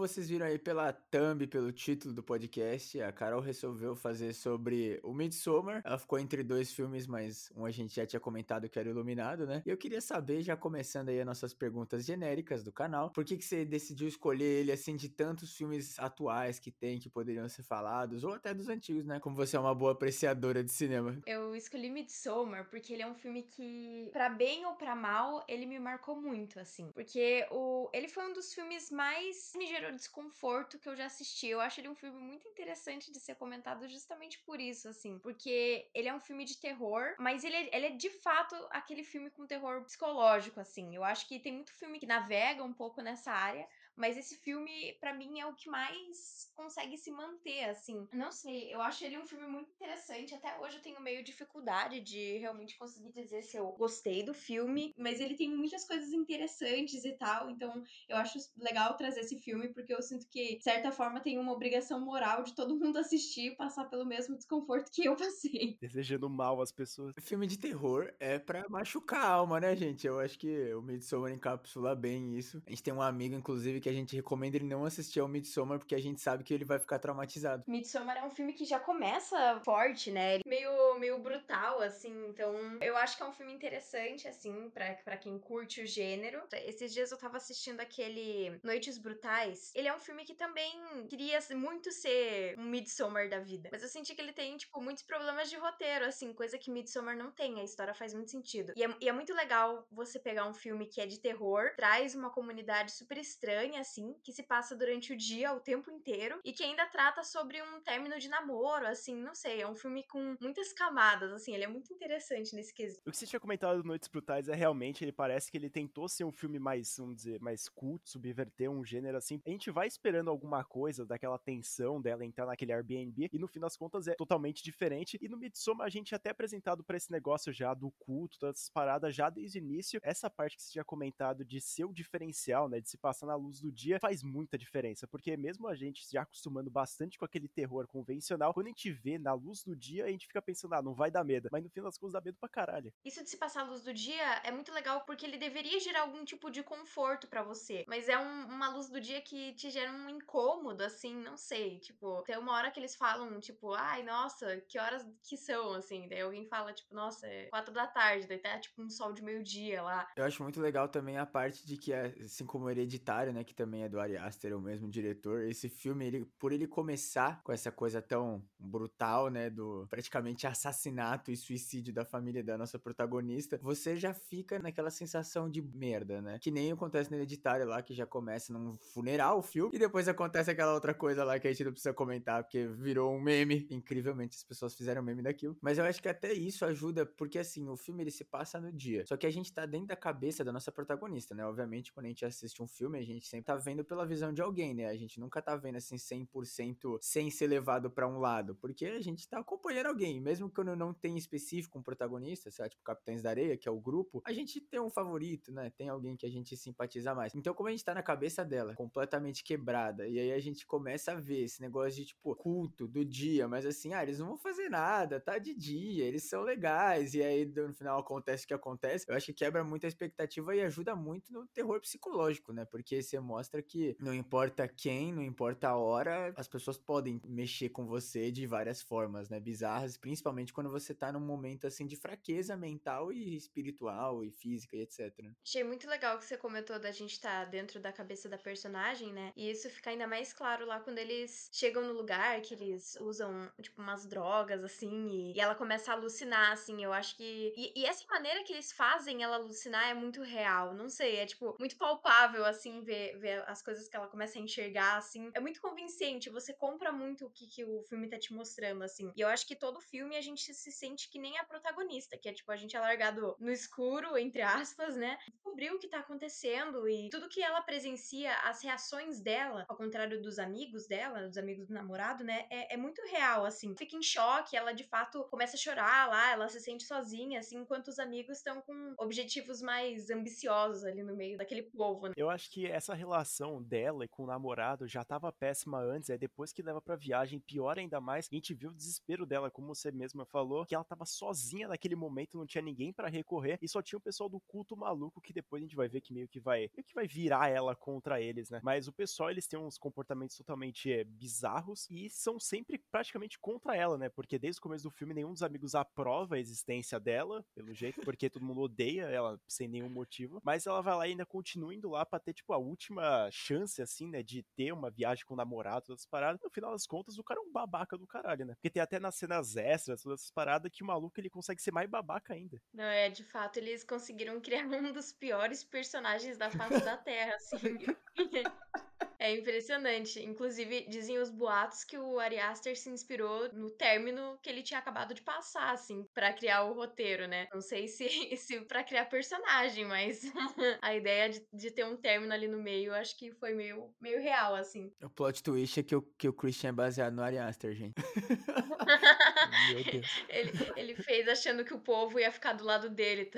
Vocês 0.06 0.28
viram 0.28 0.44
aí 0.44 0.58
pela 0.58 0.92
thumb, 0.92 1.46
pelo 1.46 1.72
título 1.72 2.12
do 2.12 2.22
podcast, 2.22 3.00
a 3.00 3.10
Carol 3.10 3.40
resolveu 3.40 3.96
fazer 3.96 4.34
sobre 4.34 5.00
o 5.02 5.14
Midsommar. 5.14 5.80
Ela 5.82 5.98
ficou 5.98 6.18
entre 6.18 6.42
dois 6.42 6.74
filmes, 6.74 7.06
mas 7.06 7.50
um 7.56 7.64
a 7.64 7.70
gente 7.70 7.94
já 7.94 8.04
tinha 8.04 8.20
comentado 8.20 8.68
que 8.68 8.78
era 8.78 8.90
Iluminado, 8.90 9.46
né? 9.46 9.62
E 9.64 9.70
eu 9.70 9.78
queria 9.78 10.02
saber, 10.02 10.42
já 10.42 10.58
começando 10.58 11.08
aí 11.08 11.18
as 11.20 11.24
nossas 11.24 11.54
perguntas 11.54 12.04
genéricas 12.04 12.62
do 12.62 12.70
canal, 12.70 13.08
por 13.10 13.24
que, 13.24 13.38
que 13.38 13.44
você 13.44 13.64
decidiu 13.64 14.06
escolher 14.06 14.44
ele, 14.44 14.72
assim, 14.72 14.94
de 14.94 15.08
tantos 15.08 15.56
filmes 15.56 15.98
atuais 15.98 16.58
que 16.58 16.70
tem, 16.70 16.98
que 16.98 17.08
poderiam 17.08 17.48
ser 17.48 17.62
falados, 17.62 18.24
ou 18.24 18.34
até 18.34 18.52
dos 18.52 18.68
antigos, 18.68 19.06
né? 19.06 19.18
Como 19.20 19.34
você 19.34 19.56
é 19.56 19.60
uma 19.60 19.74
boa 19.74 19.92
apreciadora 19.92 20.62
de 20.62 20.70
cinema. 20.70 21.18
Eu 21.26 21.56
escolhi 21.56 21.88
Midsommar 21.88 22.68
porque 22.68 22.92
ele 22.92 23.02
é 23.02 23.06
um 23.06 23.14
filme 23.14 23.42
que, 23.42 24.10
para 24.12 24.28
bem 24.28 24.66
ou 24.66 24.74
para 24.74 24.94
mal, 24.94 25.42
ele 25.48 25.64
me 25.64 25.78
marcou 25.78 26.20
muito, 26.20 26.60
assim. 26.60 26.90
Porque 26.92 27.46
o... 27.50 27.88
ele 27.94 28.08
foi 28.08 28.28
um 28.28 28.34
dos 28.34 28.52
filmes 28.52 28.90
mais 28.90 29.54
me 29.56 29.66
gerou 29.66 29.93
desconforto 29.94 30.78
que 30.78 30.88
eu 30.88 30.96
já 30.96 31.06
assisti. 31.06 31.48
Eu 31.48 31.60
acho 31.60 31.80
ele 31.80 31.88
um 31.88 31.94
filme 31.94 32.20
muito 32.20 32.46
interessante 32.48 33.12
de 33.12 33.20
ser 33.20 33.34
comentado 33.36 33.88
justamente 33.88 34.38
por 34.40 34.60
isso, 34.60 34.88
assim. 34.88 35.18
Porque 35.18 35.90
ele 35.94 36.08
é 36.08 36.14
um 36.14 36.20
filme 36.20 36.44
de 36.44 36.58
terror, 36.58 37.14
mas 37.18 37.44
ele 37.44 37.56
é, 37.56 37.76
ele 37.76 37.86
é 37.86 37.90
de 37.90 38.10
fato 38.10 38.54
aquele 38.70 39.02
filme 39.04 39.30
com 39.30 39.46
terror 39.46 39.82
psicológico, 39.82 40.60
assim. 40.60 40.94
Eu 40.94 41.04
acho 41.04 41.26
que 41.28 41.40
tem 41.40 41.52
muito 41.52 41.72
filme 41.72 41.98
que 41.98 42.06
navega 42.06 42.62
um 42.62 42.72
pouco 42.72 43.00
nessa 43.00 43.32
área, 43.32 43.68
mas 43.96 44.16
esse 44.16 44.36
filme, 44.36 44.96
para 45.00 45.14
mim, 45.14 45.40
é 45.40 45.46
o 45.46 45.54
que 45.54 45.68
mais 45.68 46.50
consegue 46.54 46.96
se 46.96 47.10
manter, 47.10 47.64
assim. 47.64 48.06
Não 48.12 48.30
sei, 48.30 48.72
eu 48.72 48.80
acho 48.80 49.04
ele 49.04 49.18
um 49.18 49.24
filme 49.24 49.46
muito 49.46 49.70
interessante. 49.70 50.34
Até 50.34 50.58
hoje 50.58 50.76
eu 50.76 50.82
tenho 50.82 51.00
meio 51.00 51.22
dificuldade 51.22 52.00
de 52.00 52.38
realmente 52.38 52.76
conseguir 52.76 53.12
dizer 53.12 53.42
se 53.42 53.56
eu 53.56 53.66
gostei 53.72 54.22
do 54.22 54.34
filme, 54.34 54.94
mas 54.98 55.20
ele 55.20 55.36
tem 55.36 55.54
muitas 55.54 55.86
coisas 55.86 56.12
interessantes 56.12 57.04
e 57.04 57.12
tal. 57.12 57.50
Então 57.50 57.82
eu 58.08 58.16
acho 58.16 58.38
legal 58.56 58.96
trazer 58.96 59.20
esse 59.20 59.38
filme, 59.40 59.68
porque 59.68 59.92
eu 59.92 60.02
sinto 60.02 60.26
que, 60.28 60.56
de 60.56 60.64
certa 60.64 60.90
forma, 60.90 61.20
tem 61.20 61.38
uma 61.38 61.52
obrigação 61.52 62.00
moral 62.00 62.42
de 62.42 62.54
todo 62.54 62.76
mundo 62.78 62.98
assistir 62.98 63.52
e 63.52 63.56
passar 63.56 63.84
pelo 63.86 64.04
mesmo 64.04 64.36
desconforto 64.36 64.90
que 64.92 65.06
eu 65.06 65.16
passei. 65.16 65.76
Desejando 65.80 66.28
mal 66.28 66.60
às 66.60 66.72
pessoas. 66.72 67.14
Filme 67.20 67.46
de 67.46 67.58
terror 67.58 68.12
é 68.18 68.38
pra 68.38 68.68
machucar 68.68 69.24
a 69.24 69.28
alma, 69.28 69.60
né, 69.60 69.74
gente? 69.76 70.06
Eu 70.06 70.18
acho 70.18 70.38
que 70.38 70.72
o 70.74 70.82
Midsommar 70.82 71.32
encapsula 71.32 71.94
bem 71.94 72.36
isso. 72.36 72.62
A 72.66 72.70
gente 72.70 72.82
tem 72.82 72.92
um 72.94 73.02
amigo, 73.02 73.34
inclusive, 73.34 73.80
que 73.84 73.88
a 73.90 73.92
gente 73.92 74.16
recomenda 74.16 74.56
ele 74.56 74.64
não 74.64 74.86
assistir 74.86 75.20
ao 75.20 75.28
Midsommar, 75.28 75.78
porque 75.78 75.94
a 75.94 76.00
gente 76.00 76.18
sabe 76.18 76.42
que 76.42 76.54
ele 76.54 76.64
vai 76.64 76.78
ficar 76.78 76.98
traumatizado. 76.98 77.64
Midsommar 77.66 78.16
é 78.16 78.24
um 78.24 78.30
filme 78.30 78.54
que 78.54 78.64
já 78.64 78.80
começa 78.80 79.60
forte, 79.62 80.10
né? 80.10 80.38
Meio, 80.46 80.98
meio 80.98 81.18
brutal, 81.18 81.82
assim. 81.82 82.26
Então, 82.26 82.54
eu 82.80 82.96
acho 82.96 83.14
que 83.14 83.22
é 83.22 83.26
um 83.26 83.32
filme 83.32 83.52
interessante, 83.52 84.26
assim, 84.26 84.70
para 84.70 85.18
quem 85.18 85.38
curte 85.38 85.82
o 85.82 85.86
gênero. 85.86 86.42
Esses 86.64 86.94
dias 86.94 87.12
eu 87.12 87.18
tava 87.18 87.36
assistindo 87.36 87.78
aquele 87.80 88.58
Noites 88.62 88.96
Brutais. 88.96 89.70
Ele 89.74 89.86
é 89.86 89.94
um 89.94 90.00
filme 90.00 90.24
que 90.24 90.34
também 90.34 90.72
queria 91.06 91.38
muito 91.54 91.92
ser 91.92 92.58
um 92.58 92.64
Midsommar 92.64 93.28
da 93.28 93.38
vida. 93.38 93.68
Mas 93.70 93.82
eu 93.82 93.88
senti 93.90 94.14
que 94.14 94.22
ele 94.22 94.32
tem, 94.32 94.56
tipo, 94.56 94.80
muitos 94.80 95.02
problemas 95.02 95.50
de 95.50 95.56
roteiro, 95.56 96.06
assim, 96.06 96.32
coisa 96.32 96.56
que 96.56 96.70
Midsommar 96.70 97.18
não 97.18 97.30
tem. 97.30 97.60
A 97.60 97.64
história 97.64 97.92
faz 97.92 98.14
muito 98.14 98.30
sentido. 98.30 98.72
E 98.74 98.82
é, 98.82 98.96
e 98.98 99.08
é 99.10 99.12
muito 99.12 99.34
legal 99.34 99.86
você 99.92 100.18
pegar 100.18 100.48
um 100.48 100.54
filme 100.54 100.86
que 100.86 101.02
é 101.02 101.06
de 101.06 101.20
terror, 101.20 101.74
traz 101.76 102.14
uma 102.14 102.30
comunidade 102.30 102.90
super 102.90 103.18
estranha 103.18 103.73
assim, 103.76 104.14
que 104.22 104.32
se 104.32 104.42
passa 104.42 104.76
durante 104.76 105.12
o 105.12 105.16
dia, 105.16 105.52
o 105.52 105.60
tempo 105.60 105.90
inteiro, 105.90 106.40
e 106.44 106.52
que 106.52 106.62
ainda 106.62 106.86
trata 106.86 107.22
sobre 107.22 107.62
um 107.62 107.80
término 107.80 108.18
de 108.18 108.28
namoro, 108.28 108.86
assim, 108.86 109.16
não 109.16 109.34
sei, 109.34 109.60
é 109.60 109.68
um 109.68 109.74
filme 109.74 110.04
com 110.06 110.36
muitas 110.40 110.72
camadas, 110.72 111.32
assim, 111.32 111.54
ele 111.54 111.64
é 111.64 111.68
muito 111.68 111.92
interessante 111.92 112.54
nesse 112.54 112.72
quesito. 112.72 113.02
O 113.06 113.10
que 113.10 113.16
você 113.16 113.26
tinha 113.26 113.40
comentado 113.40 113.82
do 113.82 113.86
Noites 113.86 114.08
Brutais 114.08 114.48
é 114.48 114.54
realmente, 114.54 115.04
ele 115.04 115.12
parece 115.12 115.50
que 115.50 115.56
ele 115.56 115.70
tentou 115.70 116.08
ser 116.08 116.24
um 116.24 116.32
filme 116.32 116.58
mais, 116.58 116.96
vamos 116.98 117.16
dizer, 117.16 117.40
mais 117.40 117.68
cult, 117.68 118.08
subverter 118.08 118.70
um 118.70 118.84
gênero 118.84 119.16
assim. 119.16 119.40
A 119.46 119.50
gente 119.50 119.70
vai 119.70 119.86
esperando 119.86 120.30
alguma 120.30 120.64
coisa 120.64 121.04
daquela 121.04 121.38
tensão 121.38 122.00
dela 122.00 122.24
entrar 122.24 122.46
naquele 122.46 122.72
Airbnb, 122.72 123.28
e 123.32 123.38
no 123.38 123.48
fim 123.48 123.60
das 123.60 123.76
contas 123.76 124.06
é 124.06 124.14
totalmente 124.14 124.62
diferente. 124.62 125.18
E 125.20 125.28
no 125.28 125.36
Midsommar 125.36 125.86
a 125.86 125.90
gente 125.90 126.14
é 126.14 126.16
até 126.16 126.30
apresentado 126.30 126.84
para 126.84 126.96
esse 126.96 127.10
negócio 127.10 127.52
já 127.52 127.74
do 127.74 127.90
culto, 127.98 128.38
todas 128.38 128.56
essas 128.56 128.70
paradas 128.70 129.14
já 129.14 129.30
desde 129.30 129.58
o 129.58 129.62
início. 129.62 130.00
Essa 130.02 130.30
parte 130.30 130.56
que 130.56 130.62
você 130.62 130.72
tinha 130.72 130.84
comentado 130.84 131.44
de 131.44 131.60
ser 131.60 131.84
o 131.84 131.92
diferencial, 131.92 132.68
né, 132.68 132.80
de 132.80 132.88
se 132.88 132.98
passar 132.98 133.26
na 133.26 133.34
luz 133.34 133.60
do 133.64 133.72
dia, 133.72 133.98
faz 133.98 134.22
muita 134.22 134.58
diferença, 134.58 135.06
porque 135.06 135.36
mesmo 135.36 135.66
a 135.66 135.74
gente 135.74 136.04
já 136.10 136.22
acostumando 136.22 136.70
bastante 136.70 137.18
com 137.18 137.24
aquele 137.24 137.48
terror 137.48 137.86
convencional, 137.86 138.52
quando 138.52 138.66
a 138.66 138.70
gente 138.70 138.90
vê 138.90 139.18
na 139.18 139.32
luz 139.32 139.62
do 139.64 139.74
dia, 139.74 140.04
a 140.04 140.10
gente 140.10 140.26
fica 140.26 140.42
pensando, 140.42 140.74
ah, 140.74 140.82
não 140.82 140.94
vai 140.94 141.10
dar 141.10 141.24
medo, 141.24 141.48
mas 141.50 141.62
no 141.62 141.70
fim 141.70 141.82
das 141.82 141.96
contas 141.96 142.12
dá 142.12 142.20
medo 142.20 142.36
pra 142.38 142.48
caralho. 142.48 142.92
Isso 143.04 143.22
de 143.22 143.30
se 143.30 143.38
passar 143.38 143.62
a 143.62 143.68
luz 143.68 143.82
do 143.82 143.94
dia 143.94 144.42
é 144.44 144.50
muito 144.50 144.72
legal 144.72 145.04
porque 145.06 145.24
ele 145.24 145.38
deveria 145.38 145.80
gerar 145.80 146.02
algum 146.02 146.24
tipo 146.24 146.50
de 146.50 146.62
conforto 146.62 147.26
para 147.26 147.42
você, 147.42 147.84
mas 147.88 148.08
é 148.08 148.18
um, 148.18 148.46
uma 148.46 148.68
luz 148.68 148.90
do 148.90 149.00
dia 149.00 149.20
que 149.22 149.54
te 149.54 149.70
gera 149.70 149.90
um 149.90 150.08
incômodo, 150.10 150.82
assim, 150.82 151.14
não 151.16 151.36
sei, 151.36 151.78
tipo, 151.78 152.22
tem 152.22 152.36
uma 152.36 152.52
hora 152.52 152.70
que 152.70 152.78
eles 152.78 152.94
falam, 152.94 153.40
tipo, 153.40 153.72
ai, 153.72 154.02
nossa, 154.02 154.60
que 154.68 154.78
horas 154.78 155.06
que 155.22 155.36
são, 155.36 155.72
assim, 155.72 156.06
daí 156.08 156.20
alguém 156.20 156.46
fala, 156.46 156.72
tipo, 156.72 156.94
nossa, 156.94 157.26
é 157.26 157.46
quatro 157.46 157.72
da 157.72 157.86
tarde, 157.86 158.26
daí 158.26 158.38
tá, 158.38 158.58
tipo, 158.58 158.82
um 158.82 158.90
sol 158.90 159.12
de 159.12 159.22
meio-dia 159.22 159.82
lá. 159.82 160.06
Eu 160.16 160.24
acho 160.24 160.42
muito 160.42 160.60
legal 160.60 160.88
também 160.88 161.16
a 161.16 161.24
parte 161.24 161.66
de 161.66 161.76
que, 161.76 161.92
é, 161.92 162.14
assim 162.20 162.44
como 162.44 162.68
Hereditário, 162.68 163.32
né, 163.32 163.44
que 163.44 163.53
também 163.54 163.84
é 163.84 163.88
do 163.88 164.00
Ari 164.00 164.16
Aster, 164.16 164.56
o 164.56 164.60
mesmo 164.60 164.88
diretor, 164.88 165.42
esse 165.44 165.68
filme, 165.68 166.06
ele, 166.06 166.24
por 166.38 166.52
ele 166.52 166.66
começar 166.66 167.42
com 167.42 167.52
essa 167.52 167.70
coisa 167.70 168.02
tão 168.02 168.42
brutal, 168.58 169.30
né, 169.30 169.48
do 169.50 169.86
praticamente 169.88 170.46
assassinato 170.46 171.30
e 171.30 171.36
suicídio 171.36 171.92
da 171.92 172.04
família 172.04 172.42
da 172.42 172.58
nossa 172.58 172.78
protagonista, 172.78 173.58
você 173.62 173.96
já 173.96 174.12
fica 174.12 174.58
naquela 174.58 174.90
sensação 174.90 175.48
de 175.48 175.62
merda, 175.62 176.20
né, 176.20 176.38
que 176.38 176.50
nem 176.50 176.72
acontece 176.72 177.10
no 177.10 177.16
Hereditário 177.16 177.66
lá, 177.66 177.82
que 177.82 177.94
já 177.94 178.06
começa 178.06 178.52
num 178.52 178.76
funeral 178.92 179.38
o 179.38 179.42
filme, 179.42 179.70
e 179.74 179.78
depois 179.78 180.08
acontece 180.08 180.50
aquela 180.50 180.74
outra 180.74 180.92
coisa 180.92 181.24
lá 181.24 181.38
que 181.38 181.46
a 181.46 181.52
gente 181.52 181.64
não 181.64 181.72
precisa 181.72 181.94
comentar, 181.94 182.42
porque 182.42 182.66
virou 182.66 183.14
um 183.14 183.20
meme, 183.20 183.66
incrivelmente 183.70 184.36
as 184.36 184.44
pessoas 184.44 184.74
fizeram 184.74 185.02
meme 185.02 185.22
daquilo, 185.22 185.56
mas 185.60 185.78
eu 185.78 185.84
acho 185.84 186.02
que 186.02 186.08
até 186.08 186.32
isso 186.32 186.64
ajuda, 186.64 187.06
porque 187.06 187.38
assim, 187.38 187.68
o 187.68 187.76
filme 187.76 188.02
ele 188.02 188.10
se 188.10 188.24
passa 188.24 188.60
no 188.60 188.72
dia, 188.72 189.06
só 189.06 189.16
que 189.16 189.26
a 189.26 189.30
gente 189.30 189.52
tá 189.52 189.64
dentro 189.66 189.88
da 189.88 189.96
cabeça 189.96 190.44
da 190.44 190.52
nossa 190.52 190.72
protagonista, 190.72 191.34
né, 191.34 191.46
obviamente 191.46 191.92
quando 191.92 192.06
a 192.06 192.08
gente 192.08 192.24
assiste 192.24 192.62
um 192.62 192.66
filme, 192.66 192.98
a 192.98 193.04
gente 193.04 193.26
sempre 193.26 193.43
tá 193.44 193.56
vendo 193.56 193.84
pela 193.84 194.06
visão 194.06 194.32
de 194.32 194.42
alguém, 194.42 194.74
né, 194.74 194.86
a 194.86 194.96
gente 194.96 195.20
nunca 195.20 195.40
tá 195.42 195.54
vendo 195.56 195.76
assim 195.76 195.96
100% 195.96 196.98
sem 197.00 197.30
ser 197.30 197.46
levado 197.46 197.90
para 197.90 198.08
um 198.08 198.18
lado, 198.18 198.54
porque 198.56 198.86
a 198.86 199.00
gente 199.00 199.28
tá 199.28 199.38
acompanhando 199.38 199.86
alguém, 199.86 200.20
mesmo 200.20 200.50
quando 200.50 200.74
não 200.74 200.92
tem 200.92 201.16
específico 201.16 201.78
um 201.78 201.82
protagonista, 201.82 202.50
sei 202.50 202.64
lá, 202.64 202.68
tipo 202.68 202.82
Capitães 202.82 203.22
da 203.22 203.30
Areia, 203.30 203.56
que 203.56 203.68
é 203.68 203.70
o 203.70 203.80
grupo, 203.80 204.22
a 204.24 204.32
gente 204.32 204.60
tem 204.60 204.80
um 204.80 204.90
favorito, 204.90 205.52
né, 205.52 205.70
tem 205.76 205.88
alguém 205.88 206.16
que 206.16 206.26
a 206.26 206.30
gente 206.30 206.56
simpatiza 206.56 207.14
mais. 207.14 207.34
Então, 207.34 207.54
como 207.54 207.68
a 207.68 207.72
gente 207.72 207.84
tá 207.84 207.94
na 207.94 208.02
cabeça 208.02 208.44
dela, 208.44 208.74
completamente 208.74 209.44
quebrada, 209.44 210.08
e 210.08 210.18
aí 210.18 210.32
a 210.32 210.40
gente 210.40 210.66
começa 210.66 211.12
a 211.12 211.14
ver 211.16 211.44
esse 211.44 211.60
negócio 211.60 211.94
de, 212.00 212.06
tipo, 212.06 212.34
culto 212.34 212.88
do 212.88 213.04
dia, 213.04 213.46
mas 213.46 213.66
assim, 213.66 213.92
ah, 213.92 214.02
eles 214.02 214.18
não 214.18 214.28
vão 214.28 214.38
fazer 214.38 214.68
nada, 214.68 215.20
tá 215.20 215.38
de 215.38 215.54
dia, 215.54 216.04
eles 216.04 216.24
são 216.24 216.42
legais, 216.42 217.14
e 217.14 217.22
aí 217.22 217.44
no 217.44 217.74
final 217.74 217.98
acontece 217.98 218.44
o 218.44 218.48
que 218.48 218.54
acontece, 218.54 219.06
eu 219.08 219.14
acho 219.14 219.26
que 219.26 219.34
quebra 219.34 219.62
muito 219.62 219.84
a 219.84 219.88
expectativa 219.88 220.54
e 220.56 220.62
ajuda 220.62 220.96
muito 220.96 221.32
no 221.32 221.46
terror 221.46 221.80
psicológico, 221.80 222.52
né, 222.52 222.64
porque 222.64 223.02
você 223.02 223.20
mostra 223.20 223.33
que 223.62 223.96
não 224.00 224.14
importa 224.14 224.68
quem, 224.68 225.12
não 225.12 225.22
importa 225.22 225.68
a 225.68 225.76
hora, 225.76 226.32
as 226.36 226.48
pessoas 226.48 226.78
podem 226.78 227.20
mexer 227.26 227.68
com 227.70 227.86
você 227.86 228.30
de 228.30 228.46
várias 228.46 228.82
formas, 228.82 229.28
né, 229.28 229.40
bizarras, 229.40 229.96
principalmente 229.96 230.52
quando 230.52 230.70
você 230.70 230.94
tá 230.94 231.12
num 231.12 231.20
momento, 231.20 231.66
assim, 231.66 231.86
de 231.86 231.96
fraqueza 231.96 232.56
mental 232.56 233.12
e 233.12 233.36
espiritual 233.36 234.24
e 234.24 234.30
física 234.30 234.76
e 234.76 234.82
etc. 234.82 235.12
Achei 235.44 235.64
muito 235.64 235.88
legal 235.88 236.18
que 236.18 236.24
você 236.24 236.36
comentou 236.36 236.78
da 236.78 236.90
gente 236.90 237.12
estar 237.12 237.44
tá 237.44 237.50
dentro 237.50 237.80
da 237.80 237.92
cabeça 237.92 238.28
da 238.28 238.38
personagem, 238.38 239.12
né? 239.12 239.32
E 239.36 239.50
isso 239.50 239.68
fica 239.70 239.90
ainda 239.90 240.06
mais 240.06 240.32
claro 240.32 240.66
lá 240.66 240.80
quando 240.80 240.98
eles 240.98 241.48
chegam 241.52 241.84
no 241.84 241.92
lugar, 241.92 242.40
que 242.40 242.54
eles 242.54 242.96
usam, 243.00 243.50
tipo, 243.60 243.80
umas 243.80 244.06
drogas, 244.06 244.62
assim, 244.62 245.08
e, 245.08 245.36
e 245.36 245.40
ela 245.40 245.54
começa 245.54 245.90
a 245.90 245.94
alucinar, 245.94 246.52
assim. 246.52 246.82
Eu 246.82 246.92
acho 246.92 247.16
que. 247.16 247.52
E, 247.56 247.80
e, 247.80 247.86
essa 247.86 248.04
maneira 248.08 248.42
que 248.44 248.52
eles 248.52 248.72
fazem 248.72 249.22
ela 249.22 249.36
alucinar 249.36 249.88
é 249.88 249.94
muito 249.94 250.22
real. 250.22 250.74
Não 250.74 250.88
sei, 250.88 251.16
é, 251.16 251.26
tipo, 251.26 251.56
muito 251.58 251.76
palpável, 251.76 252.44
assim, 252.44 252.82
ver, 252.82 253.13
ver 253.18 253.42
as 253.46 253.62
coisas 253.62 253.88
que 253.88 253.96
ela 253.96 254.08
começa 254.08 254.38
a 254.38 254.42
enxergar, 254.42 254.96
assim. 254.96 255.30
É 255.34 255.40
muito 255.40 255.60
convincente. 255.60 256.30
Você 256.30 256.52
compra 256.52 256.92
muito 256.92 257.26
o 257.26 257.30
que, 257.30 257.46
que 257.46 257.64
o 257.64 257.82
filme 257.84 258.08
tá 258.08 258.18
te 258.18 258.32
mostrando, 258.32 258.82
assim. 258.82 259.12
E 259.16 259.20
eu 259.20 259.28
acho 259.28 259.46
que 259.46 259.56
todo 259.56 259.80
filme 259.80 260.16
a 260.16 260.20
gente 260.20 260.52
se 260.54 260.72
sente 260.72 261.10
que 261.10 261.18
nem 261.18 261.38
a 261.38 261.44
protagonista, 261.44 262.16
que 262.16 262.28
é, 262.28 262.32
tipo, 262.32 262.50
a 262.50 262.56
gente 262.56 262.76
é 262.76 262.80
largado 262.80 263.36
no 263.38 263.50
escuro, 263.50 264.16
entre 264.16 264.42
aspas, 264.42 264.96
né? 264.96 265.18
Descobrir 265.28 265.70
o 265.70 265.78
que 265.78 265.88
tá 265.88 265.98
acontecendo 265.98 266.88
e 266.88 267.08
tudo 267.10 267.28
que 267.28 267.42
ela 267.42 267.62
presencia, 267.62 268.34
as 268.40 268.62
reações 268.62 269.20
dela, 269.20 269.64
ao 269.68 269.76
contrário 269.76 270.20
dos 270.20 270.38
amigos 270.38 270.86
dela, 270.86 271.26
dos 271.26 271.36
amigos 271.36 271.66
do 271.66 271.74
namorado, 271.74 272.24
né? 272.24 272.46
É, 272.50 272.74
é 272.74 272.76
muito 272.76 273.02
real, 273.02 273.44
assim. 273.44 273.74
Fica 273.76 273.96
em 273.96 274.02
choque, 274.02 274.56
ela 274.56 274.72
de 274.72 274.84
fato 274.84 275.24
começa 275.24 275.56
a 275.56 275.58
chorar 275.58 276.08
lá, 276.08 276.32
ela 276.32 276.48
se 276.48 276.60
sente 276.60 276.84
sozinha, 276.84 277.40
assim, 277.40 277.56
enquanto 277.58 277.88
os 277.88 277.98
amigos 277.98 278.38
estão 278.38 278.60
com 278.62 278.94
objetivos 278.98 279.60
mais 279.62 280.10
ambiciosos 280.10 280.84
ali 280.84 281.02
no 281.02 281.14
meio 281.14 281.36
daquele 281.36 281.62
povo, 281.62 282.08
né? 282.08 282.14
Eu 282.16 282.30
acho 282.30 282.50
que 282.50 282.66
essa 282.66 282.94
relação 283.04 283.62
dela 283.62 284.04
e 284.04 284.08
com 284.08 284.24
o 284.24 284.26
namorado 284.26 284.86
já 284.88 285.04
tava 285.04 285.30
péssima 285.32 285.78
antes, 285.78 286.10
é 286.10 286.18
depois 286.18 286.52
que 286.52 286.62
leva 286.62 286.80
pra 286.80 286.96
viagem, 286.96 287.38
pior 287.38 287.78
ainda 287.78 288.00
mais. 288.00 288.28
A 288.30 288.34
gente 288.34 288.54
viu 288.54 288.70
o 288.70 288.74
desespero 288.74 289.26
dela, 289.26 289.50
como 289.50 289.74
você 289.74 289.92
mesma 289.92 290.24
falou, 290.24 290.64
que 290.64 290.74
ela 290.74 290.84
tava 290.84 291.04
sozinha 291.04 291.68
naquele 291.68 291.94
momento, 291.94 292.38
não 292.38 292.46
tinha 292.46 292.62
ninguém 292.62 292.92
para 292.92 293.08
recorrer 293.08 293.58
e 293.60 293.68
só 293.68 293.82
tinha 293.82 293.98
o 293.98 294.02
pessoal 294.02 294.28
do 294.28 294.40
culto 294.40 294.76
maluco 294.76 295.20
que 295.20 295.32
depois 295.32 295.62
a 295.62 295.64
gente 295.64 295.76
vai 295.76 295.88
ver 295.88 296.00
que 296.00 296.12
meio 296.12 296.28
que 296.28 296.40
vai, 296.40 296.70
meio 296.74 296.84
que 296.84 296.94
vai 296.94 297.06
virar 297.06 297.48
ela 297.48 297.74
contra 297.74 298.20
eles, 298.20 298.50
né? 298.50 298.60
Mas 298.62 298.88
o 298.88 298.92
pessoal 298.92 299.30
eles 299.30 299.46
têm 299.46 299.58
uns 299.58 299.78
comportamentos 299.78 300.36
totalmente 300.36 300.92
é, 300.92 301.04
bizarros 301.04 301.86
e 301.90 302.08
são 302.10 302.38
sempre 302.38 302.78
praticamente 302.90 303.38
contra 303.38 303.76
ela, 303.76 303.98
né? 303.98 304.08
Porque 304.08 304.38
desde 304.38 304.58
o 304.58 304.62
começo 304.62 304.84
do 304.84 304.90
filme 304.90 305.14
nenhum 305.14 305.32
dos 305.32 305.42
amigos 305.42 305.74
aprova 305.74 306.36
a 306.36 306.38
existência 306.38 306.98
dela, 306.98 307.44
pelo 307.54 307.72
jeito, 307.74 308.00
porque 308.02 308.30
todo 308.30 308.44
mundo 308.44 308.62
odeia 308.62 309.04
ela 309.04 309.40
sem 309.46 309.68
nenhum 309.68 309.88
motivo. 309.88 310.40
Mas 310.44 310.66
ela 310.66 310.80
vai 310.80 310.96
lá 310.96 311.06
e 311.06 311.10
ainda 311.10 311.26
continua 311.26 311.74
indo 311.74 311.90
lá 311.90 312.04
pra 312.04 312.18
ter, 312.18 312.32
tipo, 312.32 312.52
a 312.52 312.58
última 312.58 312.93
chance, 313.30 313.80
assim, 313.80 314.08
né? 314.08 314.22
De 314.22 314.42
ter 314.56 314.72
uma 314.72 314.90
viagem 314.90 315.24
com 315.24 315.34
o 315.34 315.36
namorado, 315.36 315.86
todas 315.86 316.02
as 316.02 316.06
paradas. 316.06 316.40
No 316.42 316.50
final 316.50 316.72
das 316.72 316.86
contas, 316.86 317.18
o 317.18 317.24
cara 317.24 317.40
é 317.40 317.42
um 317.42 317.52
babaca 317.52 317.96
do 317.96 318.06
caralho, 318.06 318.44
né? 318.44 318.54
Porque 318.54 318.70
tem 318.70 318.82
até 318.82 318.98
nas 318.98 319.14
cenas 319.16 319.56
extras, 319.56 320.02
todas 320.02 320.20
essas 320.20 320.30
paradas, 320.30 320.70
que 320.72 320.82
o 320.82 320.86
maluco 320.86 321.18
ele 321.18 321.30
consegue 321.30 321.62
ser 321.62 321.72
mais 321.72 321.88
babaca 321.88 322.34
ainda. 322.34 322.60
Não, 322.72 322.84
é, 322.84 323.10
de 323.10 323.24
fato, 323.24 323.58
eles 323.58 323.84
conseguiram 323.84 324.40
criar 324.40 324.64
um 324.66 324.92
dos 324.92 325.12
piores 325.12 325.64
personagens 325.64 326.36
da 326.36 326.50
face 326.50 326.84
da 326.84 326.96
Terra, 326.96 327.34
assim. 327.34 327.78
É 329.24 329.32
impressionante. 329.32 330.22
Inclusive, 330.22 330.86
dizem 330.86 331.16
os 331.16 331.30
boatos 331.30 331.82
que 331.82 331.96
o 331.96 332.20
Ari 332.20 332.38
Aster 332.38 332.78
se 332.78 332.90
inspirou 332.90 333.50
no 333.54 333.70
término 333.70 334.38
que 334.42 334.50
ele 334.50 334.62
tinha 334.62 334.78
acabado 334.78 335.14
de 335.14 335.22
passar, 335.22 335.72
assim, 335.72 336.06
para 336.12 336.30
criar 336.34 336.64
o 336.64 336.74
roteiro, 336.74 337.26
né? 337.26 337.48
Não 337.50 337.62
sei 337.62 337.88
se, 337.88 338.06
se 338.36 338.60
para 338.60 338.84
criar 338.84 339.06
personagem, 339.06 339.86
mas 339.86 340.20
a 340.82 340.94
ideia 340.94 341.30
de, 341.30 341.42
de, 341.50 341.70
ter 341.70 341.86
um 341.86 341.96
término 341.96 342.34
ali 342.34 342.46
no 342.46 342.62
meio, 342.62 342.92
acho 342.92 343.16
que 343.16 343.32
foi 343.32 343.54
meio, 343.54 343.90
meio 343.98 344.20
real, 344.20 344.54
assim. 344.54 344.92
O 345.02 345.08
plot 345.08 345.42
twist 345.42 345.80
é 345.80 345.82
que 345.82 345.96
o, 345.96 346.02
que 346.02 346.28
o 346.28 346.32
Christian 346.34 346.68
é 346.68 346.72
baseado 346.72 347.14
no 347.14 347.22
Ari 347.22 347.38
Aster, 347.38 347.74
gente. 347.74 347.94
Meu 349.72 349.84
Deus. 349.84 350.24
Ele, 350.28 350.52
ele 350.76 350.94
fez 350.96 351.26
achando 351.28 351.64
que 351.64 351.72
o 351.72 351.80
povo 351.80 352.20
ia 352.20 352.30
ficar 352.30 352.52
do 352.52 352.64
lado 352.64 352.90
dele, 352.90 353.30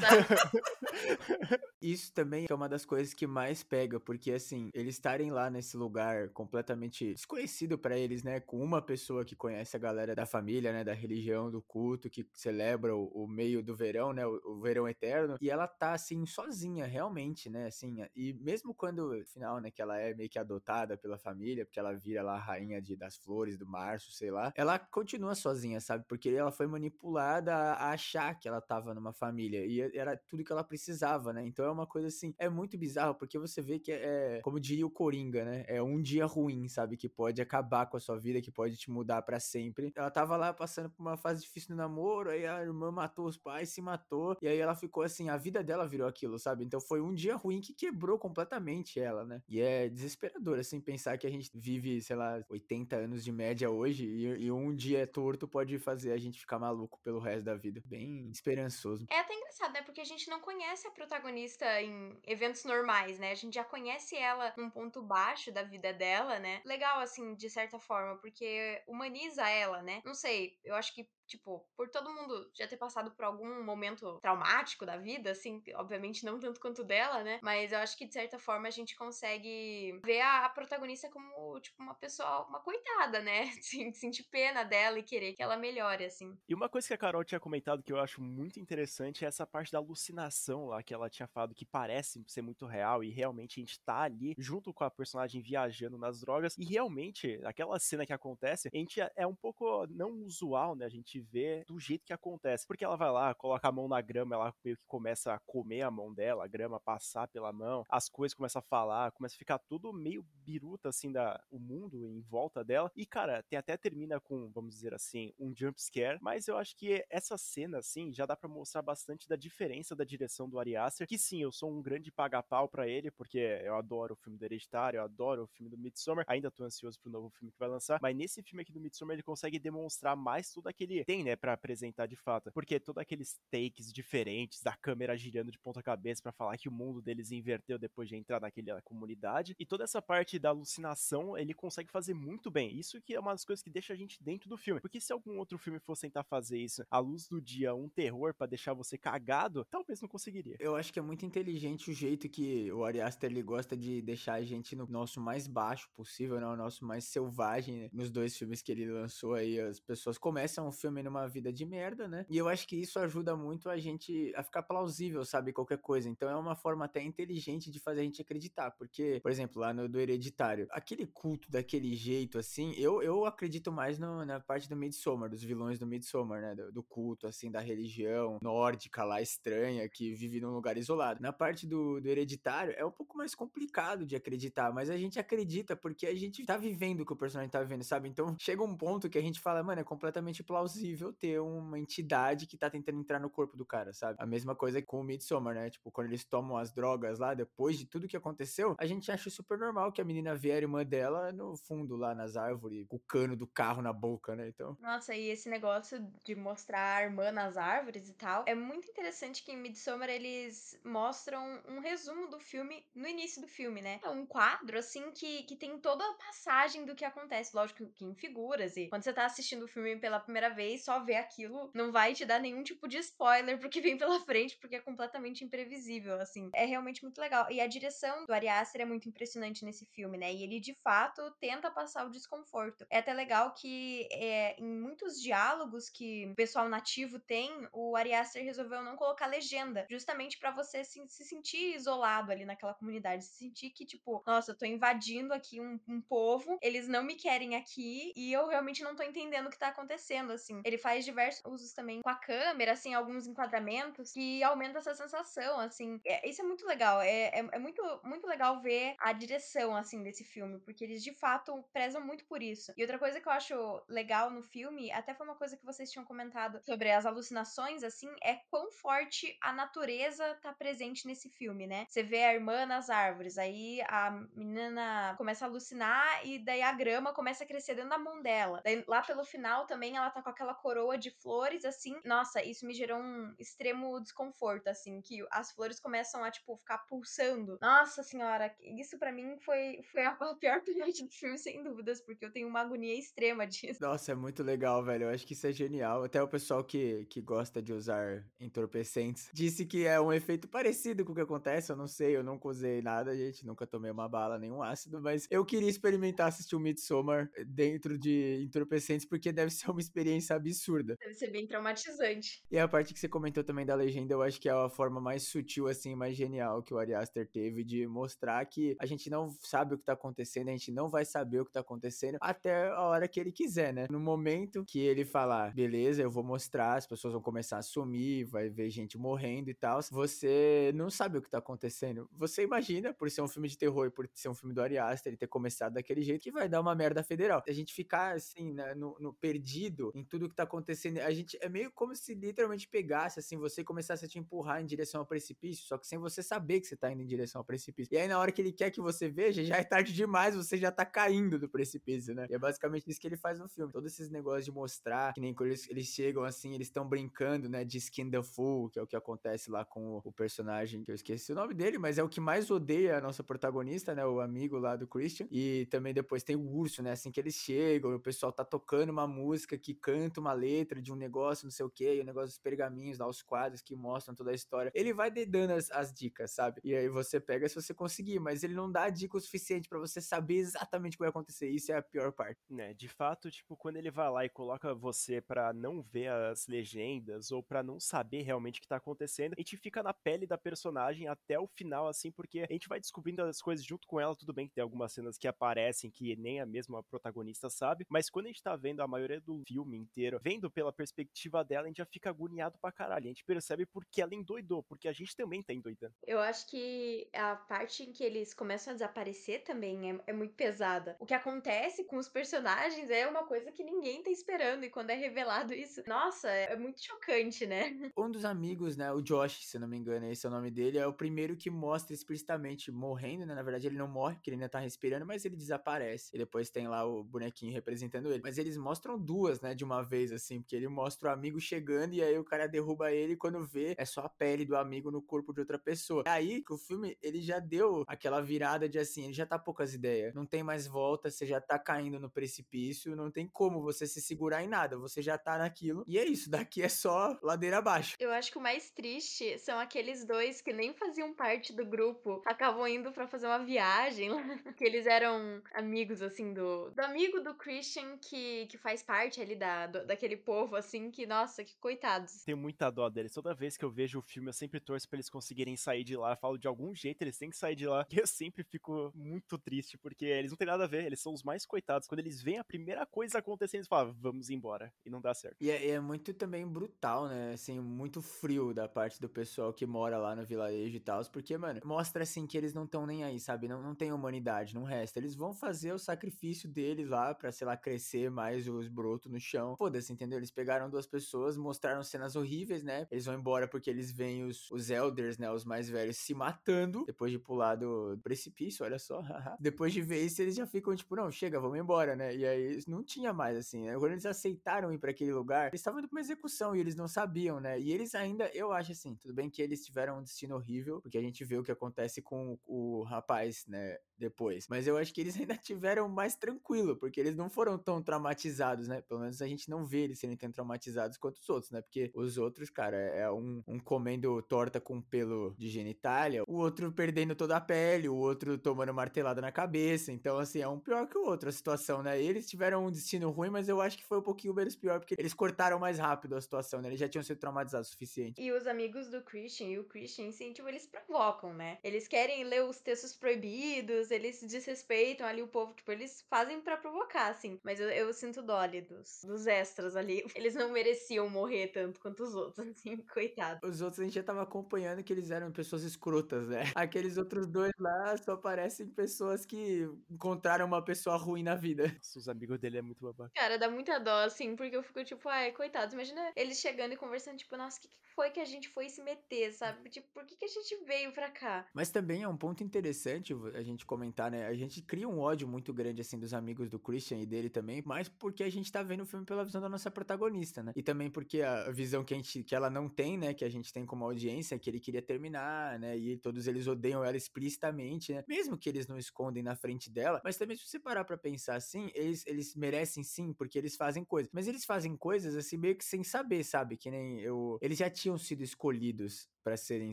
sabe? 0.00 1.68
Isso 1.82 2.10
também 2.12 2.46
é 2.48 2.54
uma 2.54 2.68
das 2.68 2.86
coisas 2.86 3.12
que 3.12 3.26
mais 3.26 3.62
pega, 3.62 4.00
porque 4.00 4.32
assim, 4.32 4.70
eles 4.72 4.94
estarem 4.94 5.25
lá 5.30 5.50
nesse 5.50 5.76
lugar 5.76 6.30
completamente 6.30 7.12
desconhecido 7.12 7.78
para 7.78 7.98
eles, 7.98 8.22
né? 8.22 8.40
Com 8.40 8.62
uma 8.62 8.82
pessoa 8.82 9.24
que 9.24 9.34
conhece 9.34 9.76
a 9.76 9.80
galera 9.80 10.14
da 10.14 10.26
família, 10.26 10.72
né? 10.72 10.84
Da 10.84 10.92
religião, 10.92 11.50
do 11.50 11.62
culto, 11.62 12.10
que 12.10 12.26
celebra 12.34 12.94
o, 12.94 13.06
o 13.08 13.26
meio 13.26 13.62
do 13.62 13.74
verão, 13.74 14.12
né? 14.12 14.26
O, 14.26 14.40
o, 14.44 14.60
verão 14.60 14.88
eterno. 14.88 15.36
E 15.40 15.50
ela 15.50 15.66
tá, 15.66 15.92
assim, 15.92 16.24
sozinha, 16.26 16.86
realmente, 16.86 17.48
né? 17.48 17.66
Assim, 17.66 17.96
e 18.14 18.32
mesmo 18.34 18.74
quando, 18.74 19.12
afinal, 19.12 19.60
né? 19.60 19.70
Que 19.70 19.82
ela 19.82 19.98
é 19.98 20.14
meio 20.14 20.28
que 20.28 20.38
adotada 20.38 20.96
pela 20.96 21.18
família, 21.18 21.64
porque 21.64 21.78
ela 21.78 21.92
vira 21.94 22.22
lá 22.22 22.34
a 22.34 22.40
rainha 22.40 22.80
de, 22.80 22.96
das 22.96 23.16
flores 23.16 23.56
do 23.56 23.66
março, 23.66 24.12
sei 24.12 24.30
lá. 24.30 24.52
Ela 24.56 24.78
continua 24.78 25.34
sozinha, 25.34 25.80
sabe? 25.80 26.04
Porque 26.08 26.28
ela 26.30 26.52
foi 26.52 26.66
manipulada 26.66 27.54
a, 27.54 27.72
a 27.74 27.90
achar 27.90 28.38
que 28.38 28.48
ela 28.48 28.60
tava 28.60 28.94
numa 28.94 29.12
família. 29.12 29.64
E 29.64 29.80
era 29.96 30.16
tudo 30.16 30.44
que 30.44 30.52
ela 30.52 30.64
precisava, 30.64 31.32
né? 31.32 31.44
Então 31.44 31.64
é 31.64 31.70
uma 31.70 31.86
coisa 31.86 32.08
assim, 32.08 32.34
é 32.38 32.48
muito 32.48 32.76
bizarro, 32.78 33.14
porque 33.14 33.38
você 33.38 33.60
vê 33.60 33.78
que 33.78 33.92
é, 33.92 34.40
como 34.42 34.60
diria 34.60 34.86
o 34.86 34.90
Coringa, 34.90 35.15
coringa, 35.16 35.44
né? 35.44 35.64
É 35.66 35.82
um 35.82 36.00
dia 36.00 36.26
ruim, 36.26 36.68
sabe? 36.68 36.96
Que 36.96 37.08
pode 37.08 37.40
acabar 37.40 37.86
com 37.86 37.96
a 37.96 38.00
sua 38.00 38.18
vida, 38.18 38.40
que 38.40 38.50
pode 38.50 38.76
te 38.76 38.90
mudar 38.90 39.22
para 39.22 39.40
sempre. 39.40 39.92
Ela 39.96 40.10
tava 40.10 40.36
lá 40.36 40.52
passando 40.52 40.90
por 40.90 41.00
uma 41.00 41.16
fase 41.16 41.42
difícil 41.42 41.70
no 41.70 41.76
namoro, 41.76 42.30
aí 42.30 42.46
a 42.46 42.62
irmã 42.62 42.90
matou 42.90 43.26
os 43.26 43.38
pais, 43.38 43.70
se 43.70 43.80
matou, 43.80 44.36
e 44.42 44.48
aí 44.48 44.58
ela 44.58 44.74
ficou 44.74 45.02
assim, 45.02 45.28
a 45.28 45.36
vida 45.36 45.62
dela 45.62 45.86
virou 45.86 46.06
aquilo, 46.06 46.38
sabe? 46.38 46.64
Então 46.64 46.80
foi 46.80 47.00
um 47.00 47.14
dia 47.14 47.34
ruim 47.34 47.60
que 47.60 47.72
quebrou 47.72 48.18
completamente 48.18 49.00
ela, 49.00 49.24
né? 49.24 49.42
E 49.48 49.60
é 49.60 49.88
desesperador, 49.88 50.58
assim, 50.58 50.80
pensar 50.80 51.16
que 51.16 51.26
a 51.26 51.30
gente 51.30 51.50
vive, 51.54 52.00
sei 52.02 52.16
lá, 52.16 52.44
80 52.48 52.96
anos 52.96 53.24
de 53.24 53.32
média 53.32 53.70
hoje 53.70 54.06
e, 54.06 54.44
e 54.44 54.52
um 54.52 54.74
dia 54.74 55.06
torto 55.06 55.48
pode 55.48 55.78
fazer 55.78 56.12
a 56.12 56.18
gente 56.18 56.38
ficar 56.38 56.58
maluco 56.58 57.00
pelo 57.02 57.18
resto 57.18 57.44
da 57.44 57.54
vida. 57.54 57.82
Bem 57.84 58.28
esperançoso. 58.30 59.06
É 59.10 59.20
até 59.20 59.34
engraçado, 59.34 59.72
né? 59.72 59.82
Porque 59.82 60.00
a 60.00 60.04
gente 60.04 60.28
não 60.28 60.40
conhece 60.40 60.86
a 60.86 60.90
protagonista 60.90 61.80
em 61.80 62.18
eventos 62.26 62.64
normais, 62.64 63.18
né? 63.18 63.30
A 63.30 63.34
gente 63.34 63.54
já 63.54 63.64
conhece 63.64 64.16
ela 64.16 64.52
num 64.56 64.70
ponto 64.70 65.02
baixo 65.06 65.52
da 65.52 65.62
vida 65.62 65.92
dela, 65.92 66.38
né? 66.38 66.62
Legal, 66.64 67.00
assim, 67.00 67.34
de 67.34 67.48
certa 67.50 67.78
forma, 67.78 68.18
porque 68.18 68.82
humaniza 68.86 69.48
ela, 69.48 69.82
né? 69.82 70.02
Não 70.04 70.14
sei, 70.14 70.58
eu 70.64 70.74
acho 70.74 70.94
que 70.94 71.08
tipo, 71.26 71.66
por 71.76 71.88
todo 71.88 72.12
mundo 72.12 72.50
já 72.54 72.66
ter 72.66 72.76
passado 72.76 73.10
por 73.10 73.24
algum 73.24 73.62
momento 73.62 74.18
traumático 74.20 74.86
da 74.86 74.96
vida, 74.96 75.30
assim, 75.30 75.62
obviamente 75.74 76.24
não 76.24 76.38
tanto 76.38 76.60
quanto 76.60 76.84
dela, 76.84 77.22
né? 77.22 77.38
Mas 77.42 77.72
eu 77.72 77.78
acho 77.78 77.96
que 77.96 78.06
de 78.06 78.12
certa 78.12 78.38
forma 78.38 78.68
a 78.68 78.70
gente 78.70 78.96
consegue 78.96 80.00
ver 80.04 80.20
a, 80.20 80.48
protagonista 80.48 81.10
como, 81.10 81.60
tipo, 81.60 81.82
uma 81.82 81.94
pessoa, 81.94 82.46
uma 82.46 82.60
coitada, 82.60 83.20
né? 83.20 83.46
Sentir 83.94 84.24
pena 84.24 84.64
dela 84.64 84.98
e 84.98 85.02
querer 85.02 85.34
que 85.34 85.42
ela 85.42 85.56
melhore, 85.56 86.04
assim. 86.04 86.36
E 86.48 86.54
uma 86.54 86.68
coisa 86.68 86.86
que 86.86 86.94
a 86.94 86.98
Carol 86.98 87.24
tinha 87.24 87.40
comentado 87.40 87.82
que 87.82 87.92
eu 87.92 88.00
acho 88.00 88.22
muito 88.22 88.60
interessante 88.60 89.24
é 89.24 89.28
essa 89.28 89.46
parte 89.46 89.72
da 89.72 89.78
alucinação 89.78 90.66
lá, 90.66 90.82
que 90.82 90.94
ela 90.94 91.10
tinha 91.10 91.26
falado 91.26 91.54
que 91.54 91.64
parece 91.64 92.22
ser 92.26 92.42
muito 92.42 92.66
real 92.66 93.02
e 93.02 93.10
realmente 93.10 93.60
a 93.60 93.62
gente 93.62 93.80
tá 93.80 94.02
ali 94.02 94.34
junto 94.38 94.72
com 94.72 94.84
a 94.84 94.90
personagem 94.90 95.42
viajando 95.42 95.98
nas 95.98 96.20
drogas 96.20 96.56
e 96.56 96.64
realmente 96.64 97.40
aquela 97.44 97.78
cena 97.78 98.06
que 98.06 98.12
acontece, 98.12 98.68
a 98.72 98.76
gente 98.76 99.00
é 99.14 99.26
um 99.26 99.34
pouco 99.34 99.86
não 99.88 100.10
usual, 100.22 100.74
né? 100.74 100.86
A 100.86 100.90
gente 100.90 101.15
gente 101.16 101.20
vê 101.20 101.64
do 101.66 101.78
jeito 101.78 102.04
que 102.04 102.12
acontece. 102.12 102.66
Porque 102.66 102.84
ela 102.84 102.96
vai 102.96 103.10
lá, 103.10 103.34
coloca 103.34 103.66
a 103.66 103.72
mão 103.72 103.88
na 103.88 104.00
grama, 104.00 104.34
ela 104.34 104.54
meio 104.64 104.76
que 104.76 104.84
começa 104.86 105.32
a 105.32 105.38
comer 105.40 105.82
a 105.82 105.90
mão 105.90 106.12
dela, 106.12 106.44
a 106.44 106.48
grama 106.48 106.78
passar 106.80 107.28
pela 107.28 107.52
mão, 107.52 107.84
as 107.88 108.08
coisas 108.08 108.34
começam 108.34 108.60
a 108.60 108.62
falar, 108.62 109.12
começa 109.12 109.34
a 109.34 109.38
ficar 109.38 109.58
tudo 109.58 109.92
meio 109.92 110.24
biruta, 110.44 110.88
assim, 110.88 111.10
da, 111.10 111.42
o 111.50 111.58
mundo 111.58 112.06
em 112.06 112.20
volta 112.22 112.64
dela. 112.64 112.90
E, 112.94 113.06
cara, 113.06 113.42
tem, 113.44 113.58
até 113.58 113.76
termina 113.76 114.20
com, 114.20 114.50
vamos 114.50 114.74
dizer 114.74 114.94
assim, 114.94 115.32
um 115.38 115.54
jump 115.54 115.80
scare, 115.80 116.18
mas 116.20 116.48
eu 116.48 116.56
acho 116.56 116.76
que 116.76 117.04
essa 117.10 117.36
cena, 117.38 117.78
assim, 117.78 118.12
já 118.12 118.26
dá 118.26 118.36
para 118.36 118.48
mostrar 118.48 118.82
bastante 118.82 119.28
da 119.28 119.36
diferença 119.36 119.94
da 119.94 120.04
direção 120.04 120.48
do 120.48 120.58
Ari 120.58 120.76
Aster, 120.76 121.06
que 121.06 121.18
sim, 121.18 121.42
eu 121.42 121.52
sou 121.52 121.70
um 121.70 121.82
grande 121.82 122.10
paga-pau 122.12 122.68
para 122.68 122.88
ele, 122.88 123.10
porque 123.10 123.38
eu 123.38 123.76
adoro 123.76 124.14
o 124.14 124.16
filme 124.16 124.38
do 124.38 124.44
Hereditário, 124.44 124.98
eu 124.98 125.04
adoro 125.04 125.44
o 125.44 125.46
filme 125.46 125.70
do 125.70 125.78
Midsommar, 125.78 126.24
ainda 126.28 126.50
tô 126.50 126.64
ansioso 126.64 126.98
pro 127.00 127.10
novo 127.10 127.30
filme 127.30 127.52
que 127.52 127.58
vai 127.58 127.68
lançar, 127.68 127.98
mas 128.02 128.16
nesse 128.16 128.42
filme 128.42 128.62
aqui 128.62 128.72
do 128.72 128.80
Midsommar 128.80 129.14
ele 129.14 129.22
consegue 129.22 129.58
demonstrar 129.58 130.16
mais 130.16 130.50
tudo 130.50 130.68
aquele 130.68 131.04
tem, 131.06 131.22
né, 131.22 131.36
para 131.36 131.52
apresentar 131.52 132.06
de 132.06 132.16
fato. 132.16 132.50
Porque 132.52 132.80
todos 132.80 133.00
aqueles 133.00 133.38
takes 133.50 133.92
diferentes, 133.92 134.62
da 134.62 134.76
câmera 134.76 135.16
girando 135.16 135.50
de 135.50 135.58
ponta 135.58 135.82
cabeça 135.82 136.20
para 136.22 136.32
falar 136.32 136.58
que 136.58 136.68
o 136.68 136.72
mundo 136.72 137.00
deles 137.00 137.30
inverteu 137.30 137.78
depois 137.78 138.08
de 138.08 138.16
entrar 138.16 138.40
naquela 138.40 138.82
comunidade, 138.82 139.54
e 139.58 139.64
toda 139.64 139.84
essa 139.84 140.02
parte 140.02 140.38
da 140.38 140.48
alucinação, 140.48 141.38
ele 141.38 141.54
consegue 141.54 141.90
fazer 141.90 142.14
muito 142.14 142.50
bem. 142.50 142.76
Isso 142.76 143.00
que 143.00 143.14
é 143.14 143.20
uma 143.20 143.32
das 143.32 143.44
coisas 143.44 143.62
que 143.62 143.70
deixa 143.70 143.92
a 143.92 143.96
gente 143.96 144.22
dentro 144.22 144.48
do 144.48 144.56
filme. 144.56 144.80
Porque 144.80 145.00
se 145.00 145.12
algum 145.12 145.38
outro 145.38 145.56
filme 145.58 145.78
fosse 145.78 146.02
tentar 146.02 146.24
fazer 146.24 146.58
isso 146.58 146.84
à 146.90 146.98
luz 146.98 147.28
do 147.28 147.40
dia, 147.40 147.74
um 147.74 147.88
terror 147.88 148.34
para 148.34 148.46
deixar 148.46 148.74
você 148.74 148.98
cagado, 148.98 149.64
talvez 149.70 150.00
não 150.00 150.08
conseguiria. 150.08 150.56
Eu 150.58 150.74
acho 150.74 150.92
que 150.92 150.98
é 150.98 151.02
muito 151.02 151.24
inteligente 151.24 151.90
o 151.90 151.94
jeito 151.94 152.28
que 152.28 152.70
o 152.72 152.84
Ari 152.84 153.00
Aster 153.00 153.30
ele 153.30 153.42
gosta 153.42 153.76
de 153.76 154.02
deixar 154.02 154.34
a 154.34 154.42
gente 154.42 154.74
no 154.74 154.86
nosso 154.86 155.20
mais 155.20 155.46
baixo 155.46 155.88
possível, 155.94 156.40
né? 156.40 156.46
O 156.46 156.56
nosso 156.56 156.84
mais 156.84 157.04
selvagem, 157.04 157.76
né? 157.76 157.88
Nos 157.92 158.10
dois 158.10 158.36
filmes 158.36 158.62
que 158.62 158.72
ele 158.72 158.90
lançou 158.90 159.34
aí, 159.34 159.60
as 159.60 159.78
pessoas 159.78 160.18
começam 160.18 160.66
o 160.66 160.72
filme 160.72 160.95
numa 161.02 161.26
vida 161.28 161.52
de 161.52 161.64
merda, 161.64 162.08
né? 162.08 162.26
E 162.28 162.36
eu 162.36 162.48
acho 162.48 162.66
que 162.66 162.76
isso 162.76 162.98
ajuda 162.98 163.36
muito 163.36 163.68
a 163.68 163.78
gente 163.78 164.32
a 164.36 164.42
ficar 164.42 164.62
plausível, 164.62 165.24
sabe? 165.24 165.52
Qualquer 165.52 165.78
coisa. 165.78 166.08
Então 166.08 166.28
é 166.28 166.36
uma 166.36 166.54
forma 166.54 166.84
até 166.84 167.02
inteligente 167.02 167.70
de 167.70 167.80
fazer 167.80 168.00
a 168.00 168.04
gente 168.04 168.20
acreditar. 168.22 168.70
Porque, 168.72 169.20
por 169.22 169.30
exemplo, 169.30 169.60
lá 169.60 169.72
no 169.72 169.88
do 169.88 170.00
Hereditário, 170.00 170.66
aquele 170.70 171.06
culto 171.06 171.50
daquele 171.50 171.94
jeito, 171.94 172.38
assim, 172.38 172.72
eu, 172.76 173.02
eu 173.02 173.24
acredito 173.24 173.72
mais 173.72 173.98
no, 173.98 174.24
na 174.24 174.40
parte 174.40 174.68
do 174.68 174.76
Midsommar, 174.76 175.30
dos 175.30 175.42
vilões 175.42 175.78
do 175.78 175.86
Midsommar, 175.86 176.40
né? 176.40 176.54
Do, 176.54 176.72
do, 176.72 176.82
culto, 176.82 177.26
assim, 177.26 177.50
da 177.50 177.60
religião 177.60 178.38
nórdica 178.42 179.04
lá, 179.04 179.20
estranha, 179.20 179.88
que 179.88 180.12
vive 180.14 180.40
num 180.40 180.52
lugar 180.52 180.76
isolado. 180.76 181.20
Na 181.20 181.32
parte 181.32 181.66
do, 181.66 182.00
do 182.00 182.08
Hereditário, 182.08 182.74
é 182.76 182.84
um 182.84 182.90
pouco 182.90 183.16
mais 183.16 183.34
complicado 183.34 184.06
de 184.06 184.16
acreditar, 184.16 184.72
mas 184.72 184.90
a 184.90 184.96
gente 184.96 185.18
acredita 185.18 185.76
porque 185.76 186.06
a 186.06 186.14
gente 186.14 186.44
tá 186.44 186.56
vivendo 186.56 187.00
o 187.00 187.06
que 187.06 187.12
o 187.12 187.16
personagem 187.16 187.50
tá 187.50 187.60
vivendo, 187.60 187.82
sabe? 187.82 188.08
Então 188.08 188.34
chega 188.40 188.62
um 188.62 188.76
ponto 188.76 189.08
que 189.08 189.18
a 189.18 189.22
gente 189.22 189.40
fala, 189.40 189.62
mano, 189.62 189.80
é 189.80 189.84
completamente 189.84 190.42
plausível 190.42 190.85
ter 191.18 191.40
uma 191.40 191.78
entidade 191.78 192.46
que 192.46 192.56
tá 192.56 192.70
tentando 192.70 193.00
entrar 193.00 193.18
no 193.18 193.30
corpo 193.30 193.56
do 193.56 193.64
cara, 193.64 193.92
sabe? 193.92 194.16
A 194.20 194.26
mesma 194.26 194.54
coisa 194.54 194.80
com 194.82 195.00
o 195.00 195.04
Midsommar, 195.04 195.54
né? 195.54 195.70
Tipo, 195.70 195.90
quando 195.90 196.08
eles 196.08 196.24
tomam 196.24 196.56
as 196.56 196.72
drogas 196.72 197.18
lá, 197.18 197.34
depois 197.34 197.78
de 197.78 197.86
tudo 197.86 198.08
que 198.08 198.16
aconteceu, 198.16 198.74
a 198.78 198.86
gente 198.86 199.10
acha 199.10 199.30
super 199.30 199.58
normal 199.58 199.92
que 199.92 200.00
a 200.00 200.04
menina 200.04 200.34
vê 200.34 200.52
a 200.52 200.56
irmã 200.56 200.84
dela 200.84 201.32
no 201.32 201.56
fundo 201.56 201.96
lá 201.96 202.14
nas 202.14 202.36
árvores, 202.36 202.86
com 202.88 202.96
o 202.96 203.00
cano 203.00 203.36
do 203.36 203.46
carro 203.46 203.82
na 203.82 203.92
boca, 203.92 204.34
né? 204.36 204.48
Então. 204.48 204.76
Nossa, 204.80 205.14
e 205.14 205.28
esse 205.28 205.48
negócio 205.48 206.06
de 206.24 206.34
mostrar 206.34 206.96
a 206.96 207.02
irmã 207.02 207.30
nas 207.30 207.56
árvores 207.56 208.08
e 208.08 208.14
tal, 208.14 208.44
é 208.46 208.54
muito 208.54 208.88
interessante 208.88 209.42
que 209.42 209.52
em 209.52 209.56
Midsommar 209.56 210.08
eles 210.08 210.78
mostram 210.84 211.62
um 211.68 211.80
resumo 211.80 212.28
do 212.28 212.38
filme 212.38 212.84
no 212.94 213.06
início 213.06 213.40
do 213.40 213.48
filme, 213.48 213.80
né? 213.80 214.00
É 214.02 214.08
um 214.08 214.26
quadro, 214.26 214.78
assim, 214.78 215.10
que, 215.12 215.42
que 215.44 215.56
tem 215.56 215.78
toda 215.78 216.04
a 216.04 216.14
passagem 216.14 216.84
do 216.84 216.94
que 216.94 217.04
acontece. 217.04 217.54
Lógico 217.54 217.86
que 217.94 218.04
em 218.04 218.14
figuras, 218.14 218.76
e 218.76 218.88
quando 218.88 219.02
você 219.02 219.12
tá 219.12 219.24
assistindo 219.24 219.64
o 219.64 219.68
filme 219.68 219.96
pela 219.96 220.20
primeira 220.20 220.50
vez, 220.50 220.75
só 220.78 220.96
aquilo 221.14 221.46
aquilo 221.46 221.70
não 221.74 221.92
vai 221.92 222.14
te 222.14 222.24
dar 222.24 222.40
nenhum 222.40 222.62
tipo 222.62 222.88
de 222.88 222.98
spoiler 222.98 223.58
pro 223.58 223.68
que 223.68 223.80
vem 223.80 223.96
pela 223.96 224.18
frente, 224.20 224.56
porque 224.56 224.76
é 224.76 224.80
completamente 224.80 225.44
imprevisível, 225.44 226.20
assim. 226.20 226.50
É 226.54 226.64
realmente 226.64 227.02
muito 227.02 227.20
legal. 227.20 227.50
E 227.50 227.60
a 227.60 227.66
direção 227.66 228.26
do 228.26 228.32
Ari 228.32 228.48
Aster 228.48 228.80
é 228.80 228.84
muito 228.84 229.08
impressionante 229.08 229.64
nesse 229.64 229.86
filme, 229.86 230.16
né? 230.16 230.32
E 230.32 230.42
ele, 230.42 230.60
de 230.60 230.74
fato, 230.74 231.30
tenta 231.40 231.70
passar 231.70 232.06
o 232.06 232.10
desconforto. 232.10 232.86
É 232.90 232.98
até 232.98 233.12
legal 233.12 233.52
que 233.54 234.08
é, 234.10 234.56
em 234.58 234.80
muitos 234.80 235.20
diálogos 235.20 235.88
que 235.88 236.26
o 236.26 236.34
pessoal 236.34 236.68
nativo 236.68 237.18
tem, 237.18 237.50
o 237.72 237.96
Ari 237.96 238.14
Aster 238.14 238.42
resolveu 238.42 238.82
não 238.82 238.96
colocar 238.96 239.26
legenda, 239.26 239.86
justamente 239.90 240.38
para 240.38 240.50
você 240.50 240.84
se, 240.84 241.06
se, 241.08 241.24
sentir 241.24 241.74
isolado 241.74 242.32
ali 242.32 242.44
naquela 242.44 242.74
comunidade, 242.74 243.24
se 243.24 243.36
sentir 243.38 243.70
que, 243.70 243.84
tipo, 243.84 244.22
nossa, 244.26 244.52
eu 244.52 244.56
tô 244.56 244.64
invadindo 244.64 245.32
aqui 245.32 245.60
um, 245.60 245.78
um 245.88 246.00
povo, 246.00 246.58
eles 246.62 246.88
não 246.88 247.02
me 247.02 247.14
querem 247.14 247.56
aqui 247.56 248.12
e 248.16 248.32
eu 248.32 248.46
realmente 248.46 248.82
não 248.82 248.94
tô 248.94 249.02
entendendo 249.02 249.46
o 249.46 249.50
que 249.50 249.58
tá 249.58 249.68
acontecendo, 249.68 250.32
assim. 250.32 250.55
Ele 250.64 250.78
faz 250.78 251.04
diversos 251.04 251.26
diversos 251.26 251.42
usos 251.44 251.72
também 251.72 252.02
com 252.02 252.08
a 252.08 252.14
câmera, 252.14 252.72
assim, 252.72 252.94
alguns 252.94 253.26
enquadramentos 253.26 254.12
que 254.12 254.42
aumenta 254.42 254.78
essa 254.78 254.94
sensação, 254.94 255.58
assim. 255.58 256.00
É, 256.04 256.28
isso 256.28 256.42
é 256.42 256.44
muito 256.44 256.66
legal. 256.66 257.00
É, 257.00 257.26
é, 257.26 257.48
é, 257.52 257.58
muito, 257.58 257.82
muito 258.04 258.26
legal 258.26 258.60
ver 258.60 258.94
a 258.98 259.12
direção, 259.12 259.74
assim, 259.74 260.02
desse 260.02 260.24
filme, 260.24 260.58
porque 260.60 260.84
eles 260.84 261.02
de 261.02 261.12
fato 261.12 261.64
prezam 261.72 262.04
muito 262.04 262.24
por 262.26 262.42
isso. 262.42 262.72
E 262.76 262.82
outra 262.82 262.98
coisa 262.98 263.20
que 263.20 263.28
eu 263.28 263.32
acho 263.32 263.82
legal 263.88 264.30
no 264.30 264.42
filme, 264.42 264.92
até 264.92 265.14
foi 265.14 265.26
uma 265.26 265.36
coisa 265.36 265.56
que 265.56 265.64
vocês 265.64 265.90
tinham 265.90 266.04
comentado 266.04 266.60
sobre 266.64 266.90
as 266.90 267.06
alucinações, 267.06 267.82
assim, 267.82 268.08
é 268.22 268.34
quão 268.50 268.70
forte 268.70 269.36
a 269.40 269.52
natureza 269.52 270.34
tá 270.42 270.52
presente 270.52 271.06
nesse 271.06 271.28
filme, 271.30 271.66
né? 271.66 271.86
Você 271.88 272.02
vê 272.02 272.24
a 272.24 272.34
irmã 272.34 272.66
nas 272.66 272.90
árvores, 272.90 273.38
aí 273.38 273.80
a 273.88 274.10
menina 274.34 275.14
começa 275.16 275.44
a 275.44 275.48
alucinar 275.48 276.26
e 276.26 276.38
daí 276.38 276.62
a 276.62 276.72
grama 276.72 277.12
começa 277.12 277.44
a 277.44 277.46
crescer 277.46 277.74
dentro 277.74 277.90
da 277.90 277.98
mão 277.98 278.20
dela. 278.22 278.60
Daí, 278.64 278.84
lá 278.86 279.02
pelo 279.02 279.24
final 279.24 279.66
também 279.66 279.96
ela 279.96 280.10
tá 280.10 280.22
com 280.22 280.30
aquela 280.30 280.45
coroa 280.54 280.98
de 280.98 281.10
flores, 281.10 281.64
assim, 281.64 281.96
nossa, 282.04 282.42
isso 282.42 282.66
me 282.66 282.74
gerou 282.74 282.98
um 282.98 283.34
extremo 283.38 284.00
desconforto, 284.00 284.68
assim, 284.68 285.00
que 285.00 285.24
as 285.30 285.52
flores 285.52 285.80
começam 285.80 286.22
a, 286.22 286.30
tipo, 286.30 286.56
ficar 286.56 286.78
pulsando. 286.78 287.58
Nossa 287.60 288.02
senhora, 288.02 288.54
isso 288.60 288.98
para 288.98 289.12
mim 289.12 289.36
foi, 289.38 289.80
foi 289.90 290.04
a 290.04 290.12
pior 290.38 290.60
parte 290.60 291.02
do 291.02 291.10
filme, 291.10 291.38
sem 291.38 291.62
dúvidas, 291.62 292.00
porque 292.00 292.24
eu 292.24 292.32
tenho 292.32 292.48
uma 292.48 292.60
agonia 292.60 292.98
extrema 292.98 293.46
disso. 293.46 293.80
Nossa, 293.80 294.12
é 294.12 294.14
muito 294.14 294.42
legal, 294.42 294.82
velho. 294.82 295.04
Eu 295.04 295.10
acho 295.10 295.26
que 295.26 295.34
isso 295.34 295.46
é 295.46 295.52
genial. 295.52 296.04
Até 296.04 296.22
o 296.22 296.28
pessoal 296.28 296.64
que, 296.64 297.04
que 297.06 297.20
gosta 297.20 297.62
de 297.62 297.72
usar 297.72 298.24
entorpecentes 298.40 299.30
disse 299.32 299.64
que 299.64 299.86
é 299.86 300.00
um 300.00 300.12
efeito 300.12 300.48
parecido 300.48 301.04
com 301.04 301.12
o 301.12 301.14
que 301.14 301.20
acontece. 301.20 301.70
Eu 301.70 301.76
não 301.76 301.86
sei, 301.86 302.16
eu 302.16 302.24
nunca 302.24 302.48
usei 302.48 302.82
nada, 302.82 303.16
gente. 303.16 303.46
Nunca 303.46 303.66
tomei 303.66 303.90
uma 303.90 304.08
bala, 304.08 304.38
nenhum 304.38 304.62
ácido, 304.62 305.00
mas 305.00 305.26
eu 305.30 305.44
queria 305.44 305.68
experimentar 305.68 306.28
assistir 306.28 306.56
o 306.56 306.60
Midsommar 306.60 307.30
dentro 307.46 307.98
de 307.98 308.42
entorpecentes, 308.42 309.06
porque 309.06 309.32
deve 309.32 309.50
ser 309.50 309.70
uma 309.70 309.80
experiência 309.80 310.35
absurda. 310.36 310.96
Deve 311.00 311.14
ser 311.14 311.30
bem 311.30 311.46
traumatizante. 311.46 312.42
E 312.50 312.58
a 312.58 312.68
parte 312.68 312.94
que 312.94 313.00
você 313.00 313.08
comentou 313.08 313.42
também 313.42 313.66
da 313.66 313.74
legenda, 313.74 314.14
eu 314.14 314.22
acho 314.22 314.40
que 314.40 314.48
é 314.48 314.52
a 314.52 314.68
forma 314.68 315.00
mais 315.00 315.24
sutil, 315.24 315.68
assim, 315.68 315.94
mais 315.94 316.16
genial 316.16 316.62
que 316.62 316.72
o 316.72 316.78
Ari 316.78 316.94
Aster 316.94 317.28
teve 317.28 317.64
de 317.64 317.86
mostrar 317.86 318.44
que 318.46 318.76
a 318.78 318.86
gente 318.86 319.10
não 319.10 319.30
sabe 319.40 319.74
o 319.74 319.78
que 319.78 319.84
tá 319.84 319.92
acontecendo, 319.92 320.48
a 320.48 320.52
gente 320.52 320.70
não 320.72 320.88
vai 320.88 321.04
saber 321.04 321.40
o 321.40 321.44
que 321.44 321.52
tá 321.52 321.60
acontecendo 321.60 322.18
até 322.20 322.68
a 322.68 322.82
hora 322.82 323.08
que 323.08 323.18
ele 323.18 323.32
quiser, 323.32 323.72
né? 323.72 323.86
No 323.90 324.00
momento 324.00 324.64
que 324.64 324.80
ele 324.80 325.04
falar, 325.04 325.54
beleza, 325.54 326.02
eu 326.02 326.10
vou 326.10 326.24
mostrar, 326.24 326.76
as 326.76 326.86
pessoas 326.86 327.12
vão 327.12 327.22
começar 327.22 327.58
a 327.58 327.62
sumir, 327.62 328.24
vai 328.24 328.48
ver 328.48 328.70
gente 328.70 328.98
morrendo 328.98 329.50
e 329.50 329.54
tal, 329.54 329.80
você 329.90 330.72
não 330.74 330.90
sabe 330.90 331.18
o 331.18 331.22
que 331.22 331.30
tá 331.30 331.38
acontecendo. 331.38 332.08
Você 332.12 332.42
imagina, 332.42 332.92
por 332.92 333.10
ser 333.10 333.22
um 333.22 333.28
filme 333.28 333.48
de 333.48 333.58
terror 333.58 333.86
e 333.86 333.90
por 333.90 334.08
ser 334.14 334.28
um 334.28 334.34
filme 334.34 334.54
do 334.54 334.60
Ari 334.60 334.78
Aster, 334.78 335.10
ele 335.10 335.16
ter 335.16 335.26
começado 335.26 335.74
daquele 335.74 336.02
jeito, 336.02 336.22
que 336.22 336.30
vai 336.30 336.48
dar 336.48 336.60
uma 336.60 336.74
merda 336.74 337.02
federal. 337.02 337.42
A 337.46 337.52
gente 337.52 337.72
ficar, 337.74 338.14
assim, 338.14 338.52
né, 338.52 338.74
no, 338.74 338.96
no 339.00 339.12
perdido 339.12 339.90
em 339.94 340.04
tudo 340.04 340.25
que 340.28 340.34
tá 340.34 340.42
acontecendo, 340.42 340.98
a 340.98 341.10
gente 341.10 341.38
é 341.40 341.48
meio 341.48 341.70
como 341.72 341.94
se 341.94 342.14
literalmente 342.14 342.68
pegasse, 342.68 343.18
assim, 343.18 343.36
você 343.36 343.64
começasse 343.64 344.04
a 344.04 344.08
te 344.08 344.18
empurrar 344.18 344.60
em 344.60 344.66
direção 344.66 345.00
ao 345.00 345.06
precipício, 345.06 345.66
só 345.66 345.78
que 345.78 345.86
sem 345.86 345.98
você 345.98 346.22
saber 346.22 346.60
que 346.60 346.66
você 346.66 346.76
tá 346.76 346.90
indo 346.90 347.02
em 347.02 347.06
direção 347.06 347.40
ao 347.40 347.44
precipício. 347.44 347.94
E 347.94 347.98
aí, 347.98 348.08
na 348.08 348.18
hora 348.18 348.32
que 348.32 348.40
ele 348.40 348.52
quer 348.52 348.70
que 348.70 348.80
você 348.80 349.08
veja, 349.08 349.44
já 349.44 349.56
é 349.56 349.64
tarde 349.64 349.92
demais, 349.92 350.34
você 350.34 350.56
já 350.56 350.70
tá 350.70 350.84
caindo 350.84 351.38
do 351.38 351.48
precipício, 351.48 352.14
né? 352.14 352.26
E 352.30 352.34
é 352.34 352.38
basicamente 352.38 352.88
isso 352.90 353.00
que 353.00 353.06
ele 353.06 353.16
faz 353.16 353.38
no 353.38 353.48
filme. 353.48 353.72
Todos 353.72 353.92
esses 353.92 354.10
negócios 354.10 354.44
de 354.44 354.52
mostrar, 354.52 355.12
que 355.14 355.20
nem 355.20 355.34
quando 355.34 355.48
eles, 355.48 355.68
eles 355.68 355.86
chegam 355.86 356.24
assim, 356.24 356.54
eles 356.54 356.68
estão 356.68 356.88
brincando, 356.88 357.48
né, 357.48 357.64
de 357.64 357.78
skin 357.78 358.10
the 358.10 358.22
fool, 358.22 358.68
que 358.68 358.78
é 358.78 358.82
o 358.82 358.86
que 358.86 358.96
acontece 358.96 359.50
lá 359.50 359.64
com 359.64 359.96
o, 359.96 360.02
o, 360.04 360.12
personagem, 360.12 360.82
que 360.82 360.90
eu 360.90 360.94
esqueci 360.94 361.32
o 361.32 361.34
nome 361.34 361.54
dele, 361.54 361.78
mas 361.78 361.98
é 361.98 362.02
o 362.02 362.08
que 362.08 362.20
mais 362.20 362.50
odeia 362.50 362.98
a 362.98 363.00
nossa 363.00 363.22
protagonista, 363.22 363.94
né, 363.94 364.04
o 364.04 364.20
amigo 364.20 364.58
lá 364.58 364.76
do 364.76 364.86
Christian. 364.86 365.26
E 365.30 365.66
também 365.70 365.92
depois 365.92 366.22
tem 366.22 366.36
o 366.36 366.48
urso, 366.48 366.82
né, 366.82 366.92
assim 366.92 367.10
que 367.10 367.20
eles 367.20 367.34
chegam, 367.34 367.94
o 367.94 368.00
pessoal 368.00 368.32
tá 368.32 368.44
tocando 368.44 368.90
uma 368.90 369.06
música 369.06 369.56
que 369.58 369.74
canta 369.74 370.15
uma 370.20 370.32
letra 370.32 370.80
de 370.80 370.92
um 370.92 370.96
negócio, 370.96 371.46
não 371.46 371.50
sei 371.50 371.64
o 371.64 371.70
que, 371.70 372.00
o 372.00 372.04
negócio 372.04 372.28
dos 372.28 372.38
pergaminhos 372.38 372.98
lá, 372.98 373.08
os 373.08 373.22
quadros 373.22 373.62
que 373.62 373.74
mostram 373.74 374.14
toda 374.14 374.30
a 374.30 374.34
história. 374.34 374.70
Ele 374.74 374.92
vai 374.92 375.10
dando 375.10 375.52
as, 375.52 375.70
as 375.70 375.92
dicas, 375.92 376.30
sabe? 376.32 376.60
E 376.64 376.74
aí 376.74 376.88
você 376.88 377.20
pega 377.20 377.48
se 377.48 377.54
você 377.54 377.74
conseguir, 377.74 378.18
mas 378.18 378.42
ele 378.42 378.54
não 378.54 378.70
dá 378.70 378.88
dica 378.88 379.16
o 379.16 379.20
suficiente 379.20 379.68
para 379.68 379.78
você 379.78 380.00
saber 380.00 380.36
exatamente 380.36 380.94
o 380.94 380.96
que 380.98 381.02
vai 381.02 381.08
acontecer. 381.08 381.48
Isso 381.48 381.72
é 381.72 381.76
a 381.76 381.82
pior 381.82 382.12
parte. 382.12 382.40
Né, 382.48 382.74
de 382.74 382.88
fato, 382.88 383.30
tipo, 383.30 383.56
quando 383.56 383.76
ele 383.76 383.90
vai 383.90 384.10
lá 384.10 384.24
e 384.24 384.28
coloca 384.28 384.74
você 384.74 385.20
para 385.20 385.52
não 385.52 385.82
ver 385.82 386.08
as 386.08 386.46
legendas 386.46 387.30
ou 387.30 387.42
para 387.42 387.62
não 387.62 387.80
saber 387.80 388.22
realmente 388.22 388.58
o 388.58 388.62
que 388.62 388.68
tá 388.68 388.76
acontecendo, 388.76 389.34
a 389.36 389.40
gente 389.40 389.56
fica 389.56 389.82
na 389.82 389.92
pele 389.92 390.26
da 390.26 390.38
personagem 390.38 391.08
até 391.08 391.38
o 391.38 391.46
final, 391.46 391.88
assim, 391.88 392.10
porque 392.10 392.40
a 392.40 392.52
gente 392.52 392.68
vai 392.68 392.80
descobrindo 392.80 393.22
as 393.22 393.40
coisas 393.40 393.64
junto 393.64 393.86
com 393.86 394.00
ela. 394.00 394.16
Tudo 394.16 394.32
bem 394.32 394.48
que 394.48 394.54
tem 394.54 394.62
algumas 394.62 394.92
cenas 394.92 395.18
que 395.18 395.28
aparecem 395.28 395.90
que 395.90 396.16
nem 396.16 396.40
a 396.40 396.46
mesma 396.46 396.82
protagonista 396.82 397.50
sabe, 397.50 397.86
mas 397.88 398.10
quando 398.10 398.26
a 398.26 398.28
gente 398.28 398.42
tá 398.42 398.54
vendo 398.56 398.80
a 398.80 398.88
maioria 398.88 399.20
do 399.20 399.42
filme 399.46 399.76
inteiro, 399.76 400.05
vendo 400.22 400.50
pela 400.50 400.72
perspectiva 400.72 401.44
dela, 401.44 401.64
a 401.64 401.68
gente 401.68 401.78
já 401.78 401.86
fica 401.86 402.10
agoniado 402.10 402.58
pra 402.58 402.72
caralho. 402.72 403.04
A 403.04 403.08
gente 403.08 403.24
percebe 403.24 403.66
porque 403.66 404.00
ela 404.00 404.14
endoidou, 404.14 404.62
porque 404.62 404.88
a 404.88 404.92
gente 404.92 405.14
também 405.16 405.42
tá 405.42 405.52
endoidando. 405.52 405.94
Eu 406.06 406.18
acho 406.18 406.48
que 406.48 407.08
a 407.12 407.36
parte 407.36 407.82
em 407.82 407.92
que 407.92 408.04
eles 408.04 408.34
começam 408.34 408.72
a 408.72 408.74
desaparecer 408.74 409.44
também 409.44 409.90
é, 409.90 410.00
é 410.08 410.12
muito 410.12 410.34
pesada. 410.34 410.96
O 411.00 411.06
que 411.06 411.14
acontece 411.14 411.84
com 411.84 411.96
os 411.96 412.08
personagens 412.08 412.90
é 412.90 413.06
uma 413.06 413.24
coisa 413.26 413.50
que 413.52 413.64
ninguém 413.64 414.02
tá 414.02 414.10
esperando, 414.10 414.64
e 414.64 414.70
quando 414.70 414.90
é 414.90 414.94
revelado 414.94 415.52
isso, 415.52 415.82
nossa, 415.86 416.28
é 416.28 416.56
muito 416.56 416.84
chocante, 416.84 417.46
né? 417.46 417.90
Um 417.96 418.10
dos 418.10 418.24
amigos, 418.24 418.76
né, 418.76 418.92
o 418.92 419.00
Josh, 419.00 419.46
se 419.46 419.58
não 419.58 419.68
me 419.68 419.76
engano, 419.76 420.10
esse 420.10 420.26
é 420.26 420.28
o 420.28 420.32
nome 420.32 420.50
dele, 420.50 420.78
é 420.78 420.86
o 420.86 420.92
primeiro 420.92 421.36
que 421.36 421.50
mostra 421.50 421.94
explicitamente 421.94 422.70
morrendo, 422.70 423.24
né? 423.26 423.34
Na 423.34 423.42
verdade, 423.42 423.66
ele 423.66 423.76
não 423.76 423.88
morre, 423.88 424.14
porque 424.16 424.30
ele 424.30 424.36
ainda 424.36 424.48
tá 424.48 424.58
respirando, 424.58 425.06
mas 425.06 425.24
ele 425.24 425.36
desaparece. 425.36 426.10
E 426.14 426.18
depois 426.18 426.50
tem 426.50 426.68
lá 426.68 426.84
o 426.84 427.02
bonequinho 427.02 427.52
representando 427.52 428.10
ele. 428.12 428.22
Mas 428.22 428.38
eles 428.38 428.56
mostram 428.56 428.98
duas, 428.98 429.40
né, 429.40 429.54
de 429.54 429.64
uma 429.64 429.82
vez, 429.82 429.95
assim, 430.04 430.40
porque 430.40 430.56
ele 430.56 430.68
mostra 430.68 431.08
o 431.08 431.12
amigo 431.12 431.40
chegando 431.40 431.94
e 431.94 432.02
aí 432.02 432.18
o 432.18 432.24
cara 432.24 432.46
derruba 432.46 432.92
ele 432.92 433.14
e 433.14 433.16
quando 433.16 433.44
vê, 433.44 433.74
é 433.78 433.84
só 433.84 434.02
a 434.02 434.08
pele 434.08 434.44
do 434.44 434.56
amigo 434.56 434.90
no 434.90 435.02
corpo 435.02 435.32
de 435.32 435.40
outra 435.40 435.58
pessoa. 435.58 436.04
É 436.06 436.10
aí 436.10 436.42
que 436.42 436.52
o 436.52 436.58
filme, 436.58 436.96
ele 437.02 437.20
já 437.20 437.38
deu 437.38 437.84
aquela 437.86 438.20
virada 438.20 438.68
de 438.68 438.78
assim, 438.78 439.04
ele 439.04 439.12
já 439.12 439.26
tá 439.26 439.38
poucas 439.38 439.74
ideias. 439.74 440.14
Não 440.14 440.26
tem 440.26 440.42
mais 440.42 440.66
volta, 440.66 441.10
você 441.10 441.26
já 441.26 441.40
tá 441.40 441.58
caindo 441.58 441.98
no 441.98 442.10
precipício, 442.10 442.96
não 442.96 443.10
tem 443.10 443.26
como 443.26 443.62
você 443.62 443.86
se 443.86 444.00
segurar 444.00 444.42
em 444.42 444.48
nada, 444.48 444.78
você 444.78 445.02
já 445.02 445.16
tá 445.16 445.38
naquilo. 445.38 445.84
E 445.86 445.98
é 445.98 446.04
isso, 446.04 446.30
daqui 446.30 446.62
é 446.62 446.68
só 446.68 447.18
ladeira 447.22 447.58
abaixo. 447.58 447.96
Eu 447.98 448.10
acho 448.10 448.30
que 448.30 448.38
o 448.38 448.42
mais 448.42 448.70
triste 448.70 449.38
são 449.38 449.58
aqueles 449.58 450.04
dois 450.04 450.40
que 450.40 450.52
nem 450.52 450.74
faziam 450.74 451.14
parte 451.14 451.52
do 451.52 451.64
grupo, 451.64 452.22
acabam 452.26 452.66
indo 452.66 452.92
para 452.92 453.06
fazer 453.06 453.26
uma 453.26 453.44
viagem, 453.44 454.10
que 454.56 454.64
eles 454.64 454.86
eram 454.86 455.42
amigos, 455.54 456.02
assim, 456.02 456.32
do, 456.32 456.70
do 456.70 456.80
amigo 456.80 457.20
do 457.20 457.34
Christian 457.34 457.96
que, 457.98 458.46
que 458.46 458.58
faz 458.58 458.82
parte 458.82 459.20
ali 459.20 459.36
da, 459.36 459.66
do, 459.66 459.85
daquele 459.86 460.16
povo, 460.16 460.56
assim, 460.56 460.90
que, 460.90 461.06
nossa, 461.06 461.44
que 461.44 461.56
coitados. 461.58 462.22
Tenho 462.24 462.36
muita 462.36 462.70
dó 462.70 462.88
deles. 462.88 463.12
Toda 463.12 463.34
vez 463.34 463.56
que 463.56 463.64
eu 463.64 463.70
vejo 463.70 463.98
o 463.98 464.02
filme, 464.02 464.28
eu 464.28 464.32
sempre 464.32 464.60
torço 464.60 464.88
pra 464.88 464.96
eles 464.96 465.08
conseguirem 465.08 465.56
sair 465.56 465.84
de 465.84 465.96
lá. 465.96 466.12
Eu 466.12 466.16
falo 466.16 466.38
de 466.38 466.48
algum 466.48 466.74
jeito, 466.74 467.02
eles 467.02 467.18
têm 467.18 467.30
que 467.30 467.36
sair 467.36 467.56
de 467.56 467.66
lá. 467.66 467.86
E 467.96 467.98
eu 467.98 468.06
sempre 468.06 468.44
fico 468.44 468.92
muito 468.94 469.38
triste, 469.38 469.78
porque 469.78 470.04
eles 470.04 470.30
não 470.30 470.36
têm 470.36 470.46
nada 470.46 470.64
a 470.64 470.66
ver, 470.66 470.84
eles 470.84 471.00
são 471.00 471.14
os 471.14 471.22
mais 471.22 471.46
coitados. 471.46 471.88
Quando 471.88 472.00
eles 472.00 472.22
veem 472.22 472.38
a 472.38 472.44
primeira 472.44 472.84
coisa 472.84 473.18
acontecendo, 473.18 473.60
eles 473.60 473.68
falam, 473.68 473.94
vamos 473.98 474.28
embora. 474.28 474.70
E 474.84 474.90
não 474.90 475.00
dá 475.00 475.14
certo. 475.14 475.36
E 475.40 475.50
é, 475.50 475.70
é 475.70 475.80
muito 475.80 476.12
também 476.12 476.46
brutal, 476.46 477.08
né? 477.08 477.32
Assim, 477.32 477.58
muito 477.58 478.02
frio 478.02 478.52
da 478.52 478.68
parte 478.68 479.00
do 479.00 479.08
pessoal 479.08 479.52
que 479.52 479.64
mora 479.64 479.96
lá 479.96 480.14
no 480.14 480.26
vilarejo 480.26 480.76
e 480.76 480.80
tal. 480.80 481.02
Porque, 481.06 481.38
mano, 481.38 481.60
mostra 481.64 482.02
assim 482.02 482.26
que 482.26 482.36
eles 482.36 482.52
não 482.52 482.64
estão 482.64 482.86
nem 482.86 483.02
aí, 483.02 483.18
sabe? 483.18 483.48
Não, 483.48 483.62
não 483.62 483.74
tem 483.74 483.92
humanidade, 483.92 484.54
não 484.54 484.64
resta. 484.64 484.98
Eles 484.98 485.14
vão 485.14 485.32
fazer 485.32 485.72
o 485.72 485.78
sacrifício 485.78 486.48
deles 486.48 486.88
lá 486.88 487.14
pra, 487.14 487.32
sei 487.32 487.46
lá, 487.46 487.56
crescer 487.56 488.10
mais 488.10 488.46
os 488.48 488.68
brotos 488.68 489.10
no 489.10 489.20
chão. 489.20 489.56
Foda-se, 489.66 489.92
entendeu? 489.92 490.20
Eles 490.20 490.30
pegaram 490.30 490.70
duas 490.70 490.86
pessoas, 490.86 491.36
mostraram 491.36 491.82
cenas 491.82 492.14
horríveis, 492.14 492.62
né? 492.62 492.86
Eles 492.88 493.04
vão 493.04 493.16
embora 493.16 493.48
porque 493.48 493.68
eles 493.68 493.90
veem 493.90 494.24
os, 494.24 494.48
os 494.52 494.70
elders, 494.70 495.18
né? 495.18 495.28
Os 495.28 495.44
mais 495.44 495.68
velhos 495.68 495.96
se 495.96 496.14
matando 496.14 496.84
depois 496.86 497.10
de 497.10 497.18
pular 497.18 497.56
do 497.56 497.98
precipício, 498.00 498.64
olha 498.64 498.78
só. 498.78 499.02
depois 499.40 499.72
de 499.72 499.82
ver 499.82 500.04
isso, 500.04 500.22
eles 500.22 500.36
já 500.36 500.46
ficam 500.46 500.72
tipo, 500.76 500.94
não, 500.94 501.10
chega, 501.10 501.40
vamos 501.40 501.58
embora, 501.58 501.96
né? 501.96 502.14
E 502.14 502.24
aí 502.24 502.60
não 502.68 502.84
tinha 502.84 503.12
mais 503.12 503.36
assim, 503.36 503.64
né? 503.64 503.76
Quando 503.76 503.90
eles 503.90 504.06
aceitaram 504.06 504.72
ir 504.72 504.78
para 504.78 504.92
aquele 504.92 505.12
lugar, 505.12 505.48
eles 505.48 505.60
estavam 505.60 505.80
indo 505.80 505.88
pra 505.88 505.96
uma 505.96 506.00
execução 506.00 506.54
e 506.54 506.60
eles 506.60 506.76
não 506.76 506.86
sabiam, 506.86 507.40
né? 507.40 507.58
E 507.58 507.72
eles 507.72 507.92
ainda, 507.96 508.30
eu 508.32 508.52
acho 508.52 508.70
assim, 508.70 508.94
tudo 508.94 509.14
bem 509.14 509.28
que 509.28 509.42
eles 509.42 509.64
tiveram 509.64 509.98
um 509.98 510.02
destino 510.04 510.36
horrível, 510.36 510.80
porque 510.80 510.96
a 510.96 511.02
gente 511.02 511.24
vê 511.24 511.36
o 511.38 511.42
que 511.42 511.50
acontece 511.50 512.00
com 512.00 512.38
o, 512.46 512.78
o 512.78 512.82
rapaz, 512.84 513.44
né? 513.48 513.78
Depois. 513.98 514.46
Mas 514.48 514.66
eu 514.66 514.76
acho 514.76 514.92
que 514.92 515.00
eles 515.00 515.16
ainda 515.20 515.36
tiveram 515.36 515.88
mais 515.88 516.14
tranquilo, 516.14 516.76
porque 516.76 517.00
eles 517.00 517.16
não 517.16 517.30
foram 517.30 517.58
tão 517.58 517.82
traumatizados, 517.82 518.68
né? 518.68 518.82
Pelo 518.82 519.00
menos 519.00 519.22
a 519.22 519.26
gente 519.26 519.48
não 519.48 519.64
vê 519.64 519.84
eles 519.84 519.98
serem 519.98 520.16
tão 520.16 520.30
traumatizados 520.30 520.96
quanto 520.96 521.18
os 521.18 521.28
outros, 521.28 521.50
né? 521.50 521.62
Porque 521.62 521.90
os 521.94 522.18
outros, 522.18 522.50
cara, 522.50 522.76
é 522.76 523.10
um, 523.10 523.42
um 523.46 523.58
comendo 523.58 524.20
torta 524.22 524.60
com 524.60 524.80
pelo 524.80 525.34
de 525.36 525.48
genitália, 525.48 526.22
o 526.26 526.34
outro 526.34 526.72
perdendo 526.72 527.14
toda 527.14 527.36
a 527.36 527.40
pele, 527.40 527.88
o 527.88 527.96
outro 527.96 528.38
tomando 528.38 528.72
martelada 528.74 529.20
na 529.20 529.32
cabeça. 529.32 529.92
Então, 529.92 530.18
assim, 530.18 530.40
é 530.40 530.48
um 530.48 530.60
pior 530.60 530.86
que 530.86 530.98
o 530.98 531.04
outro 531.04 531.28
a 531.28 531.32
situação, 531.32 531.82
né? 531.82 532.00
Eles 532.00 532.28
tiveram 532.28 532.66
um 532.66 532.70
destino 532.70 533.10
ruim, 533.10 533.30
mas 533.30 533.48
eu 533.48 533.60
acho 533.60 533.76
que 533.76 533.84
foi 533.84 533.98
um 533.98 534.02
pouquinho 534.02 534.34
menos 534.34 534.56
pior, 534.56 534.78
porque 534.78 534.94
eles 534.98 535.14
cortaram 535.14 535.58
mais 535.58 535.78
rápido 535.78 536.16
a 536.16 536.20
situação, 536.20 536.60
né? 536.60 536.68
Eles 536.68 536.80
já 536.80 536.88
tinham 536.88 537.02
sido 537.02 537.18
traumatizados 537.18 537.68
o 537.68 537.70
suficiente. 537.72 538.20
E 538.20 538.32
os 538.32 538.46
amigos 538.46 538.88
do 538.88 539.02
Christian 539.02 539.48
e 539.48 539.58
o 539.58 539.64
Christian, 539.64 540.10
sim, 540.12 540.32
tipo, 540.32 540.48
eles 540.48 540.66
provocam, 540.66 541.32
né? 541.32 541.58
Eles 541.62 541.88
querem 541.88 542.24
ler 542.24 542.44
os 542.44 542.60
textos 542.60 542.94
proibidos, 542.94 543.85
eles 543.90 544.20
desrespeitam 544.20 545.06
ali 545.06 545.22
o 545.22 545.28
povo, 545.28 545.54
tipo, 545.54 545.70
eles 545.72 546.04
fazem 546.08 546.40
para 546.40 546.56
provocar, 546.56 547.08
assim. 547.08 547.38
Mas 547.44 547.60
eu, 547.60 547.68
eu 547.70 547.92
sinto 547.92 548.22
dó 548.22 548.38
ali 548.38 548.60
dos, 548.62 549.00
dos 549.04 549.26
extras 549.26 549.76
ali. 549.76 550.04
Eles 550.16 550.34
não 550.34 550.50
mereciam 550.50 551.08
morrer 551.08 551.48
tanto 551.48 551.80
quanto 551.80 552.02
os 552.02 552.14
outros, 552.14 552.46
assim, 552.48 552.76
coitado. 552.78 553.46
Os 553.46 553.60
outros 553.60 553.80
a 553.80 553.84
gente 553.84 553.94
já 553.94 554.02
tava 554.02 554.22
acompanhando 554.22 554.82
que 554.82 554.92
eles 554.92 555.10
eram 555.10 555.30
pessoas 555.30 555.62
escrotas, 555.62 556.28
né? 556.28 556.40
Aqueles 556.56 556.96
outros 556.96 557.26
dois 557.26 557.52
lá 557.58 557.96
só 557.96 558.16
parecem 558.16 558.68
pessoas 558.68 559.24
que 559.24 559.68
encontraram 559.90 560.46
uma 560.46 560.62
pessoa 560.64 560.96
ruim 560.96 561.22
na 561.22 561.34
vida. 561.34 561.68
Nossa, 561.68 561.98
os 561.98 562.08
amigos 562.08 562.38
dele 562.38 562.58
é 562.58 562.62
muito 562.62 562.84
babaca. 562.84 563.12
Cara, 563.14 563.38
dá 563.38 563.48
muita 563.48 563.78
dó, 563.78 564.04
assim, 564.04 564.34
porque 564.36 564.56
eu 564.56 564.62
fico 564.62 564.82
tipo, 564.84 565.08
ai, 565.08 565.32
coitados. 565.32 565.74
Imagina 565.74 566.12
eles 566.16 566.38
chegando 566.38 566.72
e 566.72 566.76
conversando, 566.76 567.18
tipo, 567.18 567.36
nossa, 567.36 567.58
o 567.58 567.60
que, 567.62 567.68
que 567.68 567.76
foi 567.94 568.10
que 568.10 568.20
a 568.20 568.24
gente 568.24 568.48
foi 568.48 568.68
se 568.68 568.82
meter, 568.82 569.32
sabe? 569.32 569.68
Tipo, 569.70 569.88
por 569.92 570.04
que, 570.04 570.16
que 570.16 570.24
a 570.24 570.28
gente 570.28 570.64
veio 570.64 570.92
pra 570.92 571.10
cá? 571.10 571.46
Mas 571.54 571.70
também 571.70 572.02
é 572.02 572.08
um 572.08 572.16
ponto 572.16 572.42
interessante 572.42 573.14
a 573.34 573.42
gente 573.42 573.64
comentar, 573.76 574.10
né? 574.10 574.26
A 574.26 574.34
gente 574.34 574.62
cria 574.62 574.88
um 574.88 574.98
ódio 574.98 575.28
muito 575.28 575.52
grande, 575.52 575.82
assim, 575.82 575.98
dos 575.98 576.14
amigos 576.14 576.48
do 576.48 576.58
Christian 576.58 576.98
e 576.98 577.06
dele 577.06 577.28
também, 577.28 577.62
mas 577.64 577.88
porque 577.88 578.22
a 578.22 578.30
gente 578.30 578.50
tá 578.50 578.62
vendo 578.62 578.82
o 578.82 578.86
filme 578.86 579.04
pela 579.04 579.22
visão 579.22 579.40
da 579.40 579.48
nossa 579.50 579.70
protagonista, 579.70 580.42
né? 580.42 580.52
E 580.56 580.62
também 580.62 580.90
porque 580.90 581.20
a 581.20 581.50
visão 581.50 581.84
que 581.84 581.92
a 581.92 581.96
gente, 581.96 582.24
que 582.24 582.34
ela 582.34 582.48
não 582.48 582.68
tem, 582.68 582.96
né? 582.96 583.12
Que 583.12 583.24
a 583.24 583.28
gente 583.28 583.52
tem 583.52 583.66
como 583.66 583.84
audiência, 583.84 584.38
que 584.38 584.48
ele 584.48 584.58
queria 584.58 584.80
terminar, 584.80 585.58
né? 585.58 585.76
E 585.76 585.98
todos 585.98 586.26
eles 586.26 586.46
odeiam 586.46 586.82
ela 586.82 586.96
explicitamente, 586.96 587.92
né? 587.92 588.02
Mesmo 588.08 588.38
que 588.38 588.48
eles 588.48 588.66
não 588.66 588.78
escondem 588.78 589.22
na 589.22 589.36
frente 589.36 589.70
dela, 589.70 590.00
mas 590.02 590.16
também 590.16 590.36
se 590.36 590.48
você 590.48 590.58
parar 590.58 590.84
pra 590.84 590.96
pensar 590.96 591.36
assim, 591.36 591.70
eles, 591.74 592.06
eles 592.06 592.34
merecem 592.34 592.82
sim, 592.82 593.12
porque 593.12 593.38
eles 593.38 593.56
fazem 593.56 593.84
coisas. 593.84 594.10
Mas 594.12 594.26
eles 594.26 594.44
fazem 594.44 594.74
coisas 594.74 595.14
assim 595.14 595.36
meio 595.36 595.56
que 595.56 595.64
sem 595.64 595.84
saber, 595.84 596.24
sabe? 596.24 596.56
Que 596.56 596.70
nem 596.70 597.00
eu. 597.00 597.38
Eles 597.42 597.58
já 597.58 597.68
tinham 597.68 597.98
sido 597.98 598.22
escolhidos 598.22 599.08
para 599.26 599.36
serem 599.36 599.72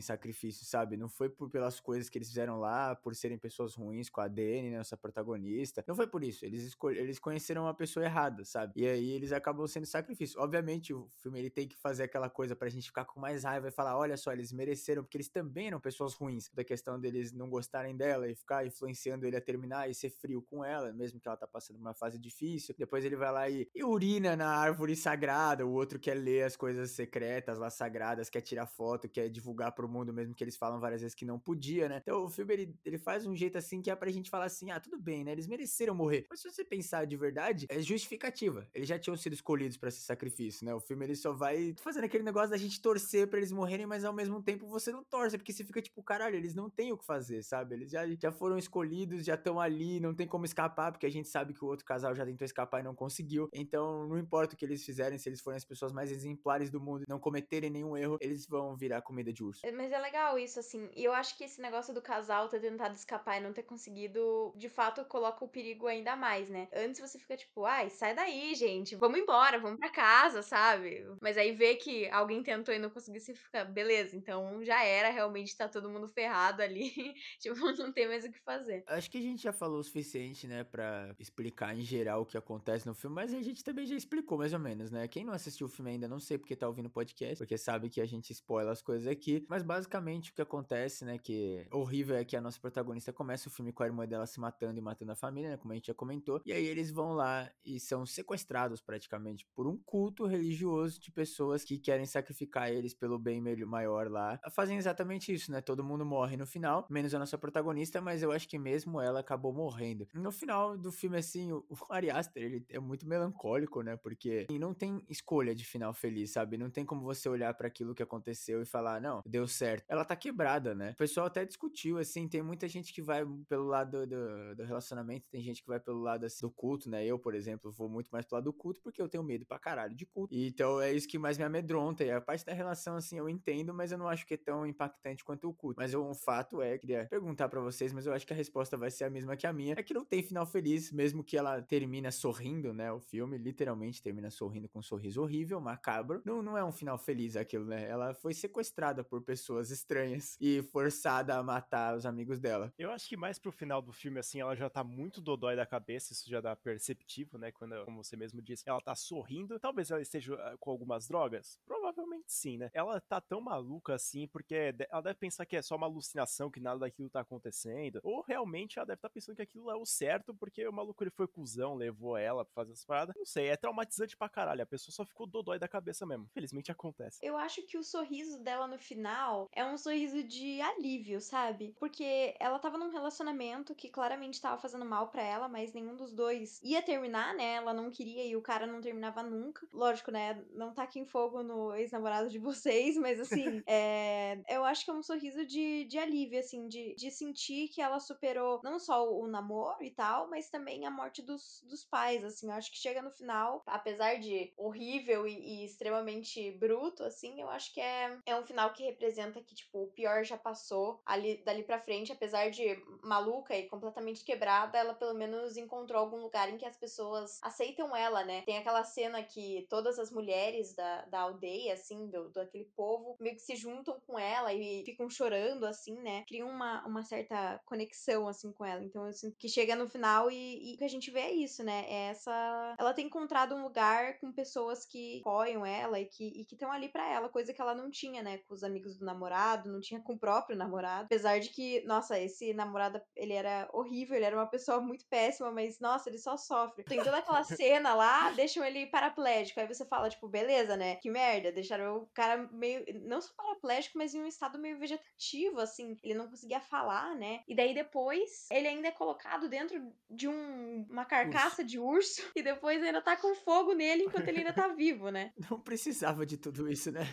sacrifícios, 0.00 0.66
sabe? 0.66 0.96
Não 0.96 1.08
foi 1.08 1.28
por 1.28 1.48
pelas 1.48 1.78
coisas 1.78 2.08
que 2.08 2.18
eles 2.18 2.26
fizeram 2.26 2.58
lá, 2.58 2.96
por 2.96 3.14
serem 3.14 3.38
pessoas 3.38 3.72
ruins 3.76 4.10
com 4.10 4.20
a 4.20 4.26
Dani, 4.26 4.68
né, 4.68 4.78
nossa 4.78 4.96
protagonista. 4.96 5.84
Não 5.86 5.94
foi 5.94 6.08
por 6.08 6.24
isso. 6.24 6.44
Eles 6.44 6.64
escolheram, 6.64 7.04
eles 7.04 7.20
conheceram 7.20 7.62
uma 7.62 7.72
pessoa 7.72 8.04
errada, 8.04 8.44
sabe? 8.44 8.72
E 8.74 8.84
aí 8.84 9.12
eles 9.12 9.30
acabam 9.30 9.64
sendo 9.68 9.86
sacrifícios. 9.86 10.36
Obviamente, 10.42 10.92
o 10.92 11.08
filme 11.22 11.38
ele 11.38 11.50
tem 11.50 11.68
que 11.68 11.76
fazer 11.76 12.02
aquela 12.02 12.28
coisa 12.28 12.56
pra 12.56 12.68
gente 12.68 12.88
ficar 12.88 13.04
com 13.04 13.20
mais 13.20 13.44
raiva 13.44 13.68
e 13.68 13.70
falar, 13.70 13.96
olha 13.96 14.16
só, 14.16 14.32
eles 14.32 14.52
mereceram, 14.52 15.04
porque 15.04 15.18
eles 15.18 15.28
também 15.28 15.68
eram 15.68 15.78
pessoas 15.78 16.14
ruins. 16.14 16.50
Da 16.52 16.64
questão 16.64 16.98
deles 16.98 17.30
não 17.30 17.48
gostarem 17.48 17.96
dela 17.96 18.28
e 18.28 18.34
ficar 18.34 18.66
influenciando 18.66 19.24
ele 19.24 19.36
a 19.36 19.40
terminar 19.40 19.88
e 19.88 19.94
ser 19.94 20.10
frio 20.10 20.42
com 20.42 20.64
ela, 20.64 20.92
mesmo 20.92 21.20
que 21.20 21.28
ela 21.28 21.36
tá 21.36 21.46
passando 21.46 21.78
uma 21.78 21.94
fase 21.94 22.18
difícil. 22.18 22.74
Depois 22.76 23.04
ele 23.04 23.14
vai 23.14 23.30
lá 23.30 23.48
e, 23.48 23.70
e 23.72 23.84
urina 23.84 24.34
na 24.34 24.48
árvore 24.48 24.96
sagrada, 24.96 25.64
o 25.64 25.70
outro 25.70 26.00
quer 26.00 26.14
ler 26.14 26.42
as 26.42 26.56
coisas 26.56 26.90
secretas 26.90 27.56
lá 27.56 27.70
sagradas, 27.70 28.28
quer 28.28 28.40
tirar 28.40 28.66
foto, 28.66 29.08
quer 29.08 29.28
divulgar 29.28 29.43
pro 29.74 29.88
mundo, 29.88 30.12
mesmo 30.12 30.34
que 30.34 30.44
eles 30.44 30.56
falam 30.56 30.80
várias 30.80 31.00
vezes 31.00 31.14
que 31.14 31.24
não 31.24 31.38
podia, 31.38 31.88
né? 31.88 31.98
Então 32.02 32.24
o 32.24 32.28
filme 32.28 32.52
ele, 32.54 32.74
ele 32.84 32.98
faz 32.98 33.26
um 33.26 33.34
jeito 33.34 33.58
assim 33.58 33.82
que 33.82 33.90
é 33.90 33.96
pra 33.96 34.10
gente 34.10 34.30
falar 34.30 34.46
assim: 34.46 34.70
ah, 34.70 34.80
tudo 34.80 34.98
bem, 34.98 35.24
né? 35.24 35.32
Eles 35.32 35.46
mereceram 35.46 35.94
morrer. 35.94 36.26
Mas 36.30 36.40
se 36.40 36.50
você 36.50 36.64
pensar 36.64 37.06
de 37.06 37.16
verdade, 37.16 37.66
é 37.68 37.80
justificativa. 37.80 38.66
Eles 38.74 38.88
já 38.88 38.98
tinham 38.98 39.16
sido 39.16 39.32
escolhidos 39.32 39.76
para 39.76 39.88
esse 39.88 40.00
sacrifício, 40.00 40.64
né? 40.64 40.74
O 40.74 40.80
filme 40.80 41.04
ele 41.04 41.16
só 41.16 41.32
vai 41.32 41.74
fazendo 41.80 42.04
aquele 42.04 42.24
negócio 42.24 42.50
da 42.50 42.56
gente 42.56 42.80
torcer 42.80 43.28
para 43.28 43.38
eles 43.38 43.52
morrerem, 43.52 43.86
mas 43.86 44.04
ao 44.04 44.12
mesmo 44.12 44.42
tempo 44.42 44.66
você 44.66 44.90
não 44.92 45.04
torce, 45.04 45.36
porque 45.36 45.52
você 45.52 45.64
fica 45.64 45.82
tipo, 45.82 46.02
caralho, 46.02 46.36
eles 46.36 46.54
não 46.54 46.70
têm 46.70 46.92
o 46.92 46.98
que 46.98 47.04
fazer, 47.04 47.42
sabe? 47.42 47.74
Eles 47.74 47.90
já, 47.90 48.06
já 48.14 48.32
foram 48.32 48.58
escolhidos, 48.58 49.24
já 49.24 49.34
estão 49.34 49.60
ali, 49.60 50.00
não 50.00 50.14
tem 50.14 50.26
como 50.26 50.44
escapar, 50.44 50.92
porque 50.92 51.06
a 51.06 51.10
gente 51.10 51.28
sabe 51.28 51.54
que 51.54 51.64
o 51.64 51.68
outro 51.68 51.84
casal 51.84 52.14
já 52.14 52.24
tentou 52.24 52.44
escapar 52.44 52.80
e 52.80 52.82
não 52.82 52.94
conseguiu. 52.94 53.48
Então, 53.52 54.06
não 54.08 54.18
importa 54.18 54.54
o 54.54 54.56
que 54.56 54.64
eles 54.64 54.84
fizerem, 54.84 55.18
se 55.18 55.28
eles 55.28 55.40
forem 55.40 55.56
as 55.56 55.64
pessoas 55.64 55.92
mais 55.92 56.10
exemplares 56.10 56.70
do 56.70 56.80
mundo 56.80 57.02
e 57.02 57.10
não 57.10 57.18
cometerem 57.18 57.70
nenhum 57.70 57.96
erro, 57.96 58.18
eles 58.20 58.46
vão 58.46 58.76
virar 58.76 59.02
comida 59.02 59.32
de 59.34 59.44
urso. 59.44 59.60
Mas 59.74 59.92
é 59.92 59.98
legal 59.98 60.38
isso, 60.38 60.58
assim. 60.58 60.88
E 60.96 61.04
eu 61.04 61.12
acho 61.12 61.36
que 61.36 61.44
esse 61.44 61.60
negócio 61.60 61.92
do 61.92 62.00
casal 62.00 62.48
ter 62.48 62.60
tentado 62.60 62.94
escapar 62.94 63.38
e 63.38 63.42
não 63.42 63.52
ter 63.52 63.64
conseguido, 63.64 64.52
de 64.56 64.68
fato, 64.68 65.04
coloca 65.04 65.44
o 65.44 65.48
perigo 65.48 65.86
ainda 65.86 66.16
mais, 66.16 66.48
né? 66.48 66.68
Antes 66.72 67.00
você 67.00 67.18
fica 67.18 67.36
tipo, 67.36 67.64
ai, 67.64 67.90
sai 67.90 68.14
daí, 68.14 68.54
gente, 68.54 68.94
vamos 68.94 69.18
embora, 69.18 69.58
vamos 69.58 69.78
pra 69.78 69.90
casa, 69.90 70.42
sabe? 70.42 71.04
Mas 71.20 71.36
aí 71.36 71.52
vê 71.52 71.76
que 71.76 72.08
alguém 72.10 72.42
tentou 72.42 72.74
e 72.74 72.78
não 72.78 72.90
conseguiu, 72.90 73.20
você 73.20 73.34
fica, 73.34 73.64
beleza, 73.64 74.16
então 74.16 74.64
já 74.64 74.82
era, 74.84 75.10
realmente 75.10 75.56
tá 75.56 75.68
todo 75.68 75.90
mundo 75.90 76.08
ferrado 76.08 76.62
ali. 76.62 76.90
tipo, 77.40 77.54
não 77.78 77.92
tem 77.92 78.06
mais 78.06 78.24
o 78.24 78.30
que 78.30 78.40
fazer. 78.40 78.84
Acho 78.86 79.10
que 79.10 79.18
a 79.18 79.22
gente 79.22 79.42
já 79.42 79.52
falou 79.52 79.80
o 79.80 79.84
suficiente, 79.84 80.46
né, 80.46 80.64
pra 80.64 81.14
explicar 81.18 81.76
em 81.76 81.82
geral 81.82 82.22
o 82.22 82.26
que 82.26 82.36
acontece 82.36 82.86
no 82.86 82.94
filme, 82.94 83.14
mas 83.14 83.34
a 83.34 83.42
gente 83.42 83.64
também 83.64 83.86
já 83.86 83.96
explicou 83.96 84.38
mais 84.38 84.52
ou 84.52 84.58
menos, 84.58 84.90
né? 84.90 85.08
Quem 85.08 85.24
não 85.24 85.32
assistiu 85.32 85.66
o 85.66 85.70
filme 85.70 85.92
ainda, 85.92 86.08
não 86.08 86.20
sei 86.20 86.38
porque 86.38 86.56
tá 86.56 86.66
ouvindo 86.68 86.86
o 86.86 86.90
podcast, 86.90 87.38
porque 87.38 87.58
sabe 87.58 87.88
que 87.88 88.00
a 88.00 88.06
gente 88.06 88.32
spoila 88.32 88.72
as 88.72 88.82
coisas 88.82 89.06
aqui, 89.06 89.13
mas 89.48 89.62
basicamente 89.62 90.30
o 90.30 90.34
que 90.34 90.42
acontece, 90.42 91.04
né, 91.04 91.18
que 91.18 91.66
horrível 91.70 92.16
é 92.16 92.24
que 92.24 92.36
a 92.36 92.40
nossa 92.40 92.60
protagonista 92.60 93.12
começa 93.12 93.48
o 93.48 93.52
filme 93.52 93.72
com 93.72 93.82
a 93.82 93.86
irmã 93.86 94.06
dela 94.06 94.26
se 94.26 94.40
matando 94.40 94.78
e 94.78 94.82
matando 94.82 95.12
a 95.12 95.16
família, 95.16 95.50
né, 95.50 95.56
como 95.56 95.72
a 95.72 95.76
gente 95.76 95.86
já 95.86 95.94
comentou, 95.94 96.40
e 96.44 96.52
aí 96.52 96.66
eles 96.66 96.90
vão 96.90 97.12
lá 97.12 97.50
e 97.64 97.78
são 97.80 98.06
sequestrados 98.06 98.80
praticamente 98.80 99.46
por 99.54 99.66
um 99.66 99.76
culto 99.76 100.26
religioso 100.26 101.00
de 101.00 101.10
pessoas 101.10 101.64
que 101.64 101.78
querem 101.78 102.06
sacrificar 102.06 102.70
eles 102.70 102.94
pelo 102.94 103.18
bem 103.18 103.40
maior 103.66 104.10
lá. 104.10 104.38
Fazem 104.50 104.76
exatamente 104.76 105.32
isso, 105.32 105.50
né? 105.50 105.60
Todo 105.60 105.84
mundo 105.84 106.04
morre 106.04 106.36
no 106.36 106.46
final, 106.46 106.86
menos 106.90 107.14
a 107.14 107.18
nossa 107.18 107.38
protagonista, 107.38 108.00
mas 108.00 108.22
eu 108.22 108.32
acho 108.32 108.48
que 108.48 108.58
mesmo 108.58 109.00
ela 109.00 109.20
acabou 109.20 109.52
morrendo. 109.52 110.06
No 110.14 110.32
final 110.32 110.76
do 110.76 110.90
filme, 110.90 111.18
assim, 111.18 111.52
o 111.52 111.64
Ari 111.90 112.10
Aster, 112.10 112.42
ele 112.42 112.64
é 112.68 112.78
muito 112.78 113.06
melancólico, 113.06 113.82
né? 113.82 113.96
Porque 113.96 114.46
não 114.58 114.74
tem 114.74 115.04
escolha 115.08 115.54
de 115.54 115.64
final 115.64 115.92
feliz, 115.92 116.32
sabe? 116.32 116.56
Não 116.56 116.70
tem 116.70 116.84
como 116.84 117.02
você 117.02 117.28
olhar 117.28 117.52
para 117.54 117.66
aquilo 117.66 117.94
que 117.94 118.02
aconteceu 118.02 118.62
e 118.62 118.66
falar, 118.66 119.00
não, 119.04 119.22
deu 119.26 119.46
certo. 119.46 119.84
Ela 119.86 120.02
tá 120.02 120.16
quebrada, 120.16 120.74
né? 120.74 120.92
O 120.92 120.96
pessoal 120.96 121.26
até 121.26 121.44
discutiu, 121.44 121.98
assim, 121.98 122.26
tem 122.26 122.42
muita 122.42 122.66
gente 122.66 122.90
que 122.90 123.02
vai 123.02 123.22
pelo 123.46 123.66
lado 123.66 124.06
do, 124.06 124.54
do 124.56 124.64
relacionamento, 124.64 125.28
tem 125.30 125.42
gente 125.42 125.60
que 125.60 125.68
vai 125.68 125.78
pelo 125.78 126.00
lado 126.00 126.24
assim, 126.24 126.40
do 126.40 126.50
culto, 126.50 126.88
né? 126.88 127.04
Eu, 127.04 127.18
por 127.18 127.34
exemplo, 127.34 127.70
vou 127.70 127.86
muito 127.86 128.08
mais 128.08 128.24
pelo 128.24 128.38
lado 128.38 128.44
do 128.44 128.52
culto 128.54 128.80
porque 128.82 129.02
eu 129.02 129.08
tenho 129.08 129.22
medo 129.22 129.44
pra 129.44 129.58
caralho 129.58 129.94
de 129.94 130.06
culto. 130.06 130.34
E, 130.34 130.48
então 130.48 130.80
é 130.80 130.90
isso 130.90 131.06
que 131.06 131.18
mais 131.18 131.36
me 131.36 131.44
amedronta. 131.44 132.02
E 132.02 132.10
a 132.10 132.18
parte 132.18 132.46
da 132.46 132.54
relação, 132.54 132.96
assim, 132.96 133.18
eu 133.18 133.28
entendo, 133.28 133.74
mas 133.74 133.92
eu 133.92 133.98
não 133.98 134.08
acho 134.08 134.26
que 134.26 134.34
é 134.34 134.38
tão 134.38 134.66
impactante 134.66 135.22
quanto 135.22 135.50
o 135.50 135.52
culto. 135.52 135.78
Mas 135.78 135.92
um 135.92 136.14
fato 136.14 136.62
é, 136.62 136.78
queria 136.78 137.06
perguntar 137.06 137.50
para 137.50 137.60
vocês, 137.60 137.92
mas 137.92 138.06
eu 138.06 138.14
acho 138.14 138.26
que 138.26 138.32
a 138.32 138.36
resposta 138.36 138.74
vai 138.74 138.90
ser 138.90 139.04
a 139.04 139.10
mesma 139.10 139.36
que 139.36 139.46
a 139.46 139.52
minha. 139.52 139.74
É 139.76 139.82
que 139.82 139.92
não 139.92 140.04
tem 140.04 140.22
final 140.22 140.46
feliz, 140.46 140.90
mesmo 140.90 141.22
que 141.22 141.36
ela 141.36 141.60
termina 141.60 142.10
sorrindo, 142.10 142.72
né? 142.72 142.90
O 142.90 143.00
filme 143.00 143.36
literalmente 143.36 144.02
termina 144.02 144.30
sorrindo 144.30 144.66
com 144.66 144.78
um 144.78 144.82
sorriso 144.82 145.20
horrível, 145.20 145.60
macabro. 145.60 146.22
Não, 146.24 146.42
não 146.42 146.56
é 146.56 146.64
um 146.64 146.72
final 146.72 146.96
feliz 146.96 147.36
aquilo, 147.36 147.66
né? 147.66 147.86
Ela 147.86 148.14
foi 148.14 148.32
sequestrada 148.32 148.93
por 149.02 149.22
pessoas 149.22 149.70
estranhas 149.70 150.36
e 150.40 150.62
forçada 150.62 151.36
a 151.36 151.42
matar 151.42 151.96
os 151.96 152.06
amigos 152.06 152.38
dela. 152.38 152.72
Eu 152.78 152.90
acho 152.90 153.08
que 153.08 153.16
mais 153.16 153.38
pro 153.38 153.50
final 153.50 153.80
do 153.80 153.92
filme, 153.92 154.20
assim, 154.20 154.40
ela 154.40 154.54
já 154.54 154.68
tá 154.68 154.84
muito 154.84 155.20
dodói 155.20 155.56
da 155.56 155.66
cabeça, 155.66 156.12
isso 156.12 156.28
já 156.28 156.40
dá 156.40 156.54
perceptivo, 156.54 157.38
né? 157.38 157.50
Quando, 157.50 157.84
como 157.84 158.04
você 158.04 158.16
mesmo 158.16 158.42
disse, 158.42 158.62
ela 158.66 158.80
tá 158.80 158.94
sorrindo. 158.94 159.58
Talvez 159.58 159.90
ela 159.90 160.02
esteja 160.02 160.34
ah, 160.34 160.56
com 160.58 160.70
algumas 160.70 161.08
drogas? 161.08 161.58
Provavelmente 161.64 162.24
sim, 162.26 162.58
né? 162.58 162.70
Ela 162.72 163.00
tá 163.00 163.20
tão 163.20 163.40
maluca 163.40 163.94
assim, 163.94 164.26
porque 164.28 164.74
ela 164.90 165.00
deve 165.00 165.18
pensar 165.18 165.46
que 165.46 165.56
é 165.56 165.62
só 165.62 165.76
uma 165.76 165.86
alucinação, 165.86 166.50
que 166.50 166.60
nada 166.60 166.80
daquilo 166.80 167.08
tá 167.08 167.20
acontecendo. 167.20 168.00
Ou 168.02 168.22
realmente 168.22 168.78
ela 168.78 168.86
deve 168.86 168.98
estar 168.98 169.08
tá 169.08 169.12
pensando 169.12 169.36
que 169.36 169.42
aquilo 169.42 169.70
é 169.70 169.74
o 169.74 169.86
certo, 169.86 170.34
porque 170.34 170.66
o 170.66 170.72
maluco 170.72 171.02
ele 171.02 171.10
foi 171.10 171.26
cuzão, 171.26 171.74
levou 171.74 172.16
ela 172.16 172.44
pra 172.44 172.54
fazer 172.54 172.72
as 172.72 172.84
paradas. 172.84 173.14
Não 173.16 173.24
sei, 173.24 173.48
é 173.48 173.56
traumatizante 173.56 174.16
pra 174.16 174.28
caralho. 174.28 174.62
A 174.62 174.66
pessoa 174.66 174.92
só 174.92 175.04
ficou 175.04 175.26
dodói 175.26 175.58
da 175.58 175.68
cabeça 175.68 176.04
mesmo. 176.04 176.28
Felizmente 176.32 176.70
acontece. 176.70 177.18
Eu 177.22 177.36
acho 177.36 177.62
que 177.62 177.78
o 177.78 177.84
sorriso 177.84 178.38
dela 178.42 178.66
no 178.66 178.78
final 178.84 179.48
é 179.52 179.64
um 179.64 179.76
sorriso 179.76 180.22
de 180.22 180.60
alívio, 180.60 181.20
sabe? 181.20 181.74
Porque 181.78 182.34
ela 182.38 182.58
tava 182.58 182.78
num 182.78 182.90
relacionamento 182.90 183.74
que 183.74 183.88
claramente 183.88 184.40
tava 184.40 184.60
fazendo 184.60 184.84
mal 184.84 185.08
para 185.08 185.22
ela, 185.22 185.48
mas 185.48 185.72
nenhum 185.72 185.96
dos 185.96 186.12
dois 186.12 186.60
ia 186.62 186.82
terminar, 186.82 187.34
né? 187.34 187.54
Ela 187.54 187.72
não 187.72 187.90
queria 187.90 188.24
e 188.24 188.36
o 188.36 188.42
cara 188.42 188.66
não 188.66 188.80
terminava 188.80 189.22
nunca. 189.22 189.66
Lógico, 189.72 190.10
né? 190.10 190.44
Não 190.50 190.72
tá 190.72 190.82
aqui 190.82 191.00
em 191.00 191.06
fogo 191.06 191.42
no 191.42 191.74
ex-namorado 191.74 192.28
de 192.28 192.38
vocês, 192.38 192.96
mas 192.96 193.18
assim, 193.18 193.62
é... 193.66 194.42
eu 194.48 194.64
acho 194.64 194.84
que 194.84 194.90
é 194.90 194.94
um 194.94 195.02
sorriso 195.02 195.46
de, 195.46 195.84
de 195.84 195.98
alívio, 195.98 196.38
assim, 196.38 196.68
de, 196.68 196.94
de 196.94 197.10
sentir 197.10 197.68
que 197.68 197.80
ela 197.80 197.98
superou 197.98 198.60
não 198.62 198.78
só 198.78 199.10
o 199.10 199.26
namoro 199.26 199.82
e 199.82 199.90
tal, 199.90 200.28
mas 200.28 200.50
também 200.50 200.86
a 200.86 200.90
morte 200.90 201.22
dos, 201.22 201.62
dos 201.66 201.84
pais, 201.84 202.22
assim. 202.24 202.46
Eu 202.46 202.52
acho 202.52 202.70
que 202.70 202.78
chega 202.78 203.00
no 203.00 203.10
final, 203.10 203.62
apesar 203.66 204.18
de 204.18 204.52
horrível 204.56 205.26
e, 205.26 205.62
e 205.62 205.64
extremamente 205.64 206.50
bruto, 206.52 207.02
assim, 207.02 207.40
eu 207.40 207.48
acho 207.48 207.72
que 207.72 207.80
é, 207.80 208.18
é 208.26 208.36
um 208.36 208.44
final 208.44 208.73
que 208.74 208.84
representa 208.84 209.40
que, 209.40 209.54
tipo, 209.54 209.84
o 209.84 209.86
pior 209.88 210.24
já 210.24 210.36
passou 210.36 211.00
ali 211.06 211.42
dali 211.44 211.62
pra 211.62 211.80
frente, 211.80 212.12
apesar 212.12 212.50
de 212.50 212.76
maluca 213.02 213.56
e 213.56 213.68
completamente 213.68 214.24
quebrada, 214.24 214.78
ela 214.78 214.94
pelo 214.94 215.14
menos 215.14 215.56
encontrou 215.56 216.00
algum 216.00 216.20
lugar 216.20 216.50
em 216.50 216.56
que 216.56 216.66
as 216.66 216.76
pessoas 216.76 217.38
aceitam 217.42 217.94
ela, 217.96 218.24
né? 218.24 218.42
Tem 218.42 218.58
aquela 218.58 218.84
cena 218.84 219.22
que 219.22 219.66
todas 219.70 219.98
as 219.98 220.10
mulheres 220.10 220.74
da, 220.74 221.02
da 221.06 221.20
aldeia, 221.20 221.74
assim, 221.74 222.08
do, 222.08 222.30
do 222.30 222.40
aquele 222.40 222.64
povo, 222.76 223.16
meio 223.20 223.36
que 223.36 223.42
se 223.42 223.56
juntam 223.56 223.98
com 224.06 224.18
ela 224.18 224.52
e 224.52 224.84
ficam 224.84 225.08
chorando, 225.08 225.64
assim, 225.64 225.94
né? 226.00 226.24
Criam 226.26 226.48
uma, 226.48 226.84
uma 226.86 227.02
certa 227.02 227.60
conexão, 227.64 228.28
assim, 228.28 228.52
com 228.52 228.64
ela. 228.64 228.82
Então, 228.82 229.04
assim, 229.04 229.30
que 229.38 229.48
chega 229.48 229.76
no 229.76 229.88
final 229.88 230.30
e, 230.30 230.72
e 230.72 230.74
o 230.74 230.78
que 230.78 230.84
a 230.84 230.88
gente 230.88 231.10
vê 231.10 231.20
é 231.20 231.32
isso, 231.32 231.62
né? 231.62 231.84
É 231.88 232.10
essa. 232.10 232.74
Ela 232.78 232.92
tem 232.92 233.06
encontrado 233.06 233.54
um 233.54 233.62
lugar 233.62 234.18
com 234.18 234.32
pessoas 234.32 234.84
que 234.84 235.20
apoiam 235.20 235.64
ela 235.64 236.00
e 236.00 236.06
que 236.06 236.46
estão 236.50 236.72
ali 236.72 236.88
para 236.88 237.08
ela, 237.08 237.28
coisa 237.28 237.52
que 237.52 237.60
ela 237.60 237.74
não 237.74 237.90
tinha, 237.90 238.22
né? 238.22 238.38
Com 238.38 238.54
os 238.54 238.63
amigos 238.64 238.96
do 238.96 239.04
namorado, 239.04 239.70
não 239.70 239.80
tinha 239.80 240.00
com 240.00 240.14
o 240.14 240.18
próprio 240.18 240.56
namorado. 240.56 241.04
Apesar 241.04 241.38
de 241.38 241.50
que, 241.50 241.84
nossa, 241.84 242.18
esse 242.18 242.52
namorado, 242.52 243.00
ele 243.14 243.32
era 243.32 243.68
horrível, 243.72 244.16
ele 244.16 244.24
era 244.24 244.36
uma 244.36 244.46
pessoa 244.46 244.80
muito 244.80 245.06
péssima, 245.08 245.50
mas, 245.50 245.78
nossa, 245.80 246.08
ele 246.08 246.18
só 246.18 246.36
sofre. 246.36 246.84
Tem 246.84 247.02
toda 247.02 247.18
aquela 247.18 247.44
cena 247.44 247.94
lá, 247.94 248.30
deixam 248.30 248.64
ele 248.64 248.86
paraplégico. 248.86 249.60
Aí 249.60 249.66
você 249.66 249.84
fala, 249.84 250.08
tipo, 250.08 250.28
beleza, 250.28 250.76
né? 250.76 250.96
Que 250.96 251.10
merda, 251.10 251.52
deixaram 251.52 251.98
o 251.98 252.06
cara 252.14 252.48
meio. 252.52 252.84
Não 253.06 253.20
só 253.20 253.32
paraplégico, 253.36 253.98
mas 253.98 254.14
em 254.14 254.22
um 254.22 254.26
estado 254.26 254.58
meio 254.58 254.78
vegetativo, 254.78 255.60
assim. 255.60 255.96
Ele 256.02 256.14
não 256.14 256.28
conseguia 256.28 256.60
falar, 256.60 257.14
né? 257.14 257.42
E 257.46 257.54
daí 257.54 257.74
depois, 257.74 258.46
ele 258.50 258.68
ainda 258.68 258.88
é 258.88 258.92
colocado 258.92 259.48
dentro 259.48 259.92
de 260.10 260.28
um, 260.28 260.86
uma 260.88 261.04
carcaça 261.04 261.62
urso. 261.62 261.64
de 261.64 261.78
urso. 261.78 262.24
E 262.34 262.42
depois 262.42 262.82
ainda 262.82 263.00
tá 263.00 263.16
com 263.16 263.34
fogo 263.36 263.74
nele 263.74 264.04
enquanto 264.04 264.28
ele 264.28 264.38
ainda 264.38 264.52
tá 264.52 264.68
vivo, 264.68 265.10
né? 265.10 265.32
Não 265.48 265.60
precisava 265.60 266.26
de 266.26 266.36
tudo 266.36 266.68
isso, 266.68 266.90
né? 266.90 267.06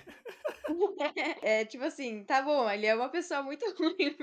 é, 1.42 1.66
tipo 1.66 1.84
assim, 1.84 2.24
tá 2.24 2.42
bom, 2.42 2.70
ele 2.70 2.86
é 2.86 2.96
uma 2.96 3.10
pessoa 3.10 3.42
muito 3.42 3.66
ruim, 3.78 4.16